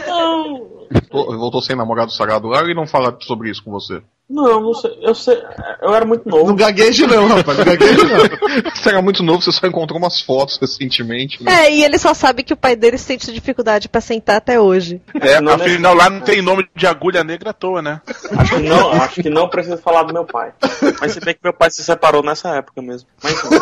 Não, 0.07 0.68
Voltou- 1.11 1.38
Voltou 1.38 1.61
sem 1.61 1.76
namorado 1.76 2.11
sagrado 2.11 2.48
lá 2.48 2.64
e 2.64 2.73
não 2.73 2.88
fala 2.88 3.18
sobre 3.22 3.49
isso 3.49 3.64
com 3.64 3.72
você? 3.72 4.02
não, 4.31 4.61
não 4.61 4.73
sei. 4.76 4.95
Eu 5.02 5.15
sei. 5.15 5.41
Eu 5.81 5.91
era 5.95 6.06
muito 6.06 6.30
novo. 6.30 6.45
Não 6.49 6.56
gagueje 6.56 7.07
não, 7.07 7.27
rapaz, 7.27 7.57
não 7.57 7.65
gagueje 7.65 7.98
não. 8.06 8.72
Você 8.76 8.90
era 8.90 9.02
muito 9.02 9.23
novo, 9.23 9.41
você 9.41 9.52
só 9.52 9.65
encontrou 9.65 9.98
umas 9.98 10.22
fotos 10.22 10.56
recentemente. 10.61 11.44
Né? 11.44 11.52
É, 11.65 11.73
e 11.73 11.84
ele 11.84 11.98
só 11.98 12.14
sabe 12.14 12.44
que 12.44 12.53
o 12.53 12.57
pai 12.57 12.76
dele 12.76 12.99
sente 12.99 13.34
dificuldade 13.34 13.90
pra 13.90 13.99
sentar 13.99 14.36
até 14.36 14.60
hoje. 14.60 15.02
É, 15.19 15.41
Não, 15.41 15.53
afinal 15.53 15.95
lá 15.95 16.11
não 16.11 16.22
tem 16.22 16.44
nome 16.44 16.69
de 16.76 16.86
agulha 16.86 17.23
negra 17.23 17.49
à 17.49 17.53
toa, 17.53 17.81
né? 17.81 18.02
Acho 18.38 18.56
que 18.57 18.61
não, 18.69 18.91
acho 18.91 19.23
que 19.23 19.30
não 19.31 19.49
preciso 19.49 19.77
falar 19.80 20.03
do 20.03 20.14
meu 20.14 20.26
pai. 20.26 20.53
Mas 21.02 21.14
se 21.14 21.19
bem 21.19 21.34
que 21.34 21.40
meu 21.44 21.53
pai 21.53 21.72
se 21.72 21.84
separou 21.84 22.22
nessa 22.22 22.49
época 22.49 22.84
mesmo. 22.84 23.10
Mas 23.23 23.34
enfim. 23.44 23.56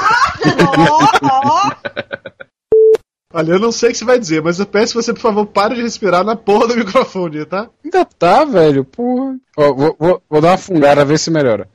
Olha, 3.37 3.51
eu 3.51 3.59
não 3.59 3.71
sei 3.71 3.89
o 3.89 3.91
que 3.91 3.99
você 3.99 4.03
vai 4.03 4.17
dizer, 4.17 4.41
mas 4.41 4.57
eu 4.57 4.65
peço 4.65 4.93
que 4.97 5.03
você, 5.03 5.13
por 5.13 5.21
favor, 5.21 5.45
pare 5.45 5.75
de 5.75 5.83
respirar 5.83 6.23
na 6.23 6.35
porra 6.35 6.69
do 6.69 6.73
microfone, 6.83 7.45
tá? 7.45 7.69
Ainda 7.85 8.03
tá, 8.03 8.43
velho, 8.43 8.83
porra. 8.83 9.35
Ó, 9.55 9.73
vou, 9.75 9.95
vou, 9.99 10.23
vou 10.27 10.41
dar 10.41 10.53
uma 10.53 10.57
fungada, 10.57 11.05
ver 11.05 11.19
se 11.19 11.29
melhora. 11.29 11.69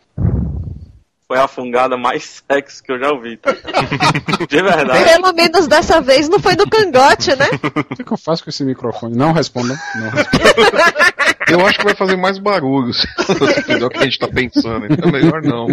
foi 1.28 1.38
a 1.38 1.46
fungada 1.46 1.96
mais 1.96 2.42
sexy 2.50 2.82
que 2.82 2.90
eu 2.90 2.98
já 2.98 3.12
ouvi. 3.12 3.36
tá? 3.36 3.52
De 4.50 4.60
verdade. 4.60 5.04
Pelo 5.04 5.32
menos 5.32 5.68
dessa 5.68 6.00
vez 6.00 6.28
não 6.28 6.40
foi 6.40 6.56
no 6.56 6.68
cangote, 6.68 7.30
né? 7.36 7.46
O 7.92 7.94
que, 7.94 8.02
que 8.02 8.12
eu 8.12 8.18
faço 8.18 8.42
com 8.42 8.50
esse 8.50 8.64
microfone? 8.64 9.16
Não 9.16 9.30
respondam. 9.30 9.76
Não 9.94 10.10
respondam. 10.10 10.80
Eu 11.48 11.64
acho 11.64 11.78
que 11.78 11.84
vai 11.84 11.94
fazer 11.94 12.16
mais 12.16 12.38
barulho 12.38 12.92
se 12.92 13.06
fizer 13.62 13.84
o 13.84 13.88
que 13.88 13.98
a 13.98 14.04
gente 14.04 14.18
tá 14.18 14.26
pensando, 14.26 14.86
então 14.86 15.08
é 15.08 15.12
melhor 15.12 15.42
não. 15.42 15.68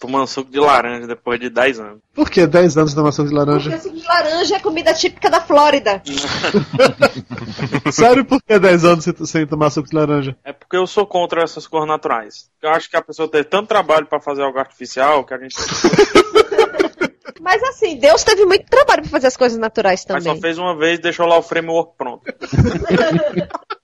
Tomando 0.00 0.26
suco 0.26 0.50
de 0.50 0.58
laranja 0.58 1.06
depois 1.06 1.38
de 1.38 1.50
10 1.50 1.78
anos. 1.78 2.00
Por 2.14 2.30
que 2.30 2.46
10 2.46 2.78
anos 2.78 2.94
de 2.94 3.02
maçã 3.02 3.22
de 3.22 3.34
laranja? 3.34 3.78
suco 3.78 3.94
de 3.94 4.06
laranja 4.06 4.56
é 4.56 4.58
comida 4.58 4.94
típica 4.94 5.28
da 5.28 5.42
Flórida. 5.42 6.02
Sério, 7.92 8.24
por 8.24 8.42
que 8.42 8.58
10 8.58 8.84
anos 8.86 9.04
sem, 9.26 9.46
tomar 9.46 9.68
suco 9.68 9.90
de 9.90 9.94
laranja? 9.94 10.34
É 10.42 10.54
porque 10.54 10.74
eu 10.76 10.86
sou 10.86 11.06
contra 11.06 11.42
essas 11.42 11.66
cores 11.66 11.86
naturais. 11.86 12.48
Eu 12.62 12.70
acho 12.70 12.88
que 12.88 12.96
a 12.96 13.02
pessoa 13.02 13.28
tem 13.28 13.44
tanto 13.44 13.68
trabalho 13.68 14.06
pra 14.06 14.18
fazer 14.18 14.42
algo 14.42 14.58
artificial 14.58 15.22
que 15.22 15.34
a 15.34 15.38
gente 15.38 15.54
Mas 17.38 17.62
assim, 17.64 17.96
Deus 17.96 18.24
teve 18.24 18.46
muito 18.46 18.66
trabalho 18.66 19.02
pra 19.02 19.10
fazer 19.10 19.26
as 19.26 19.36
coisas 19.36 19.58
naturais 19.58 20.04
mas 20.08 20.24
só 20.24 20.30
também. 20.30 20.42
fez 20.42 20.58
uma 20.58 20.76
vez 20.76 20.98
e 20.98 21.02
deixou 21.02 21.26
lá 21.26 21.36
o 21.36 21.42
framework 21.42 21.92
pronto. 21.96 22.22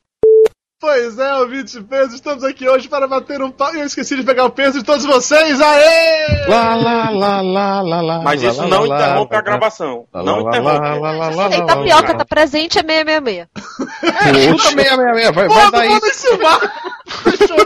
Pois 0.86 1.18
é, 1.18 1.34
ouvinte 1.34 1.72
de 1.72 1.82
peso, 1.84 2.14
estamos 2.14 2.44
aqui 2.44 2.68
hoje 2.68 2.88
para 2.88 3.08
bater 3.08 3.42
um 3.42 3.50
pau. 3.50 3.74
E 3.74 3.80
eu 3.80 3.86
esqueci 3.86 4.14
de 4.14 4.22
pegar 4.22 4.44
o 4.44 4.50
peso 4.50 4.78
de 4.78 4.84
todos 4.84 5.04
vocês, 5.04 5.60
aê! 5.60 6.46
Lá, 6.46 6.76
lá, 6.76 7.10
lá, 7.10 7.40
lá, 7.40 7.80
lá, 7.82 8.00
lá. 8.00 8.22
Mas 8.22 8.40
lá, 8.40 8.50
isso 8.50 8.60
lá, 8.62 8.68
não 8.68 8.84
lá, 8.84 8.96
interrompe 8.96 9.32
lá, 9.34 9.38
a 9.40 9.42
gravação. 9.42 10.06
lá, 10.14 10.22
Não 10.22 10.42
lá, 10.44 10.48
interrompe. 10.50 10.78
lá, 10.80 10.94
lá, 10.94 11.10
lá, 11.10 11.28
lá, 11.30 11.50
Ei, 11.50 11.58
lá, 11.58 11.66
tapioca 11.66 12.12
lá. 12.12 12.18
tá 12.18 12.24
presente, 12.24 12.78
é 12.78 12.82
666. 12.82 13.48
É, 14.04 14.48
chuta 14.48 14.62
666, 14.62 15.34
vai, 15.34 15.48
vai 15.48 15.70
daí. 15.72 15.88
Manda 15.88 16.06
esse! 16.06 16.28
Fechou. 17.08 17.56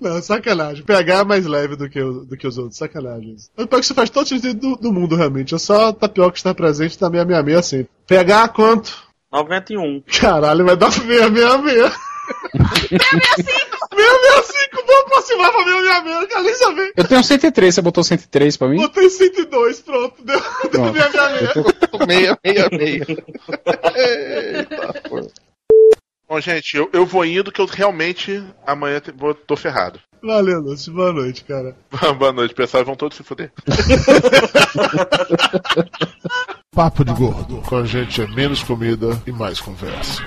Não, 0.00 0.22
sacanagem. 0.22 0.82
PH 0.84 1.14
é 1.18 1.24
mais 1.24 1.44
leve 1.46 1.76
do 1.76 1.86
que, 1.90 2.00
o- 2.00 2.24
do 2.24 2.34
que 2.34 2.46
os 2.46 2.56
outros, 2.56 2.78
sacanagem. 2.78 3.36
Mas 3.58 3.66
pior 3.66 3.78
que 3.78 3.84
isso 3.84 3.94
faz 3.94 4.08
todo 4.08 4.26
sentido 4.26 4.54
do, 4.58 4.76
do 4.76 4.90
mundo, 4.92 5.16
realmente. 5.16 5.54
É 5.54 5.58
só 5.58 5.92
tapioca 5.92 6.38
está 6.38 6.54
presente 6.54 6.94
e 6.94 6.98
tá 6.98 7.10
666 7.10 7.66
sempre. 7.66 7.90
PH 8.06 8.48
quanto? 8.48 9.06
91. 9.30 10.02
Caralho, 10.18 10.64
vai 10.64 10.76
dar 10.78 10.90
666. 10.90 12.07
665! 12.28 13.78
665, 13.98 14.86
vamos 14.86 15.02
aproximar 15.06 15.52
botar 15.52 15.52
pra 15.52 15.64
mim 15.64 15.88
a 15.88 16.00
minha 16.02 16.26
quero 16.26 16.42
nem 16.44 16.54
saber. 16.54 16.92
Eu 16.96 17.04
tenho 17.04 17.24
103, 17.24 17.74
você 17.74 17.82
botou 17.82 18.04
103 18.04 18.56
pra 18.56 18.68
mim? 18.68 18.76
Botei 18.78 19.08
102, 19.10 19.80
pronto. 19.80 20.22
Deu, 20.24 20.40
deu 20.40 20.70
Pronto. 20.70 20.92
minha 20.92 21.08
minha 21.08 21.28
meia. 21.30 21.52
Tô- 21.52 22.06
Meia, 22.06 22.38
meia, 22.44 22.68
meia. 22.70 23.06
Eita, 23.96 25.00
porra. 25.08 25.26
Bom, 26.28 26.40
gente, 26.40 26.76
eu, 26.76 26.88
eu 26.92 27.06
vou 27.06 27.24
indo 27.24 27.50
que 27.50 27.60
eu 27.60 27.66
realmente 27.66 28.42
amanhã 28.66 29.00
te- 29.00 29.12
vou, 29.12 29.34
tô 29.34 29.56
ferrado. 29.56 29.98
Valeu, 30.22 30.60
Lúcio. 30.60 30.92
Boa 30.92 31.12
noite, 31.12 31.44
cara. 31.44 31.74
Boa 32.18 32.32
noite, 32.32 32.54
pessoal. 32.54 32.84
Vão 32.84 32.96
todos 32.96 33.16
se 33.16 33.22
fuder. 33.22 33.50
Papo 36.74 37.04
de 37.04 37.12
gordo. 37.12 37.62
Com 37.62 37.76
a 37.76 37.84
gente 37.86 38.20
é 38.22 38.26
menos 38.26 38.62
comida 38.62 39.20
e 39.26 39.32
mais 39.32 39.60
conversa. 39.60 40.22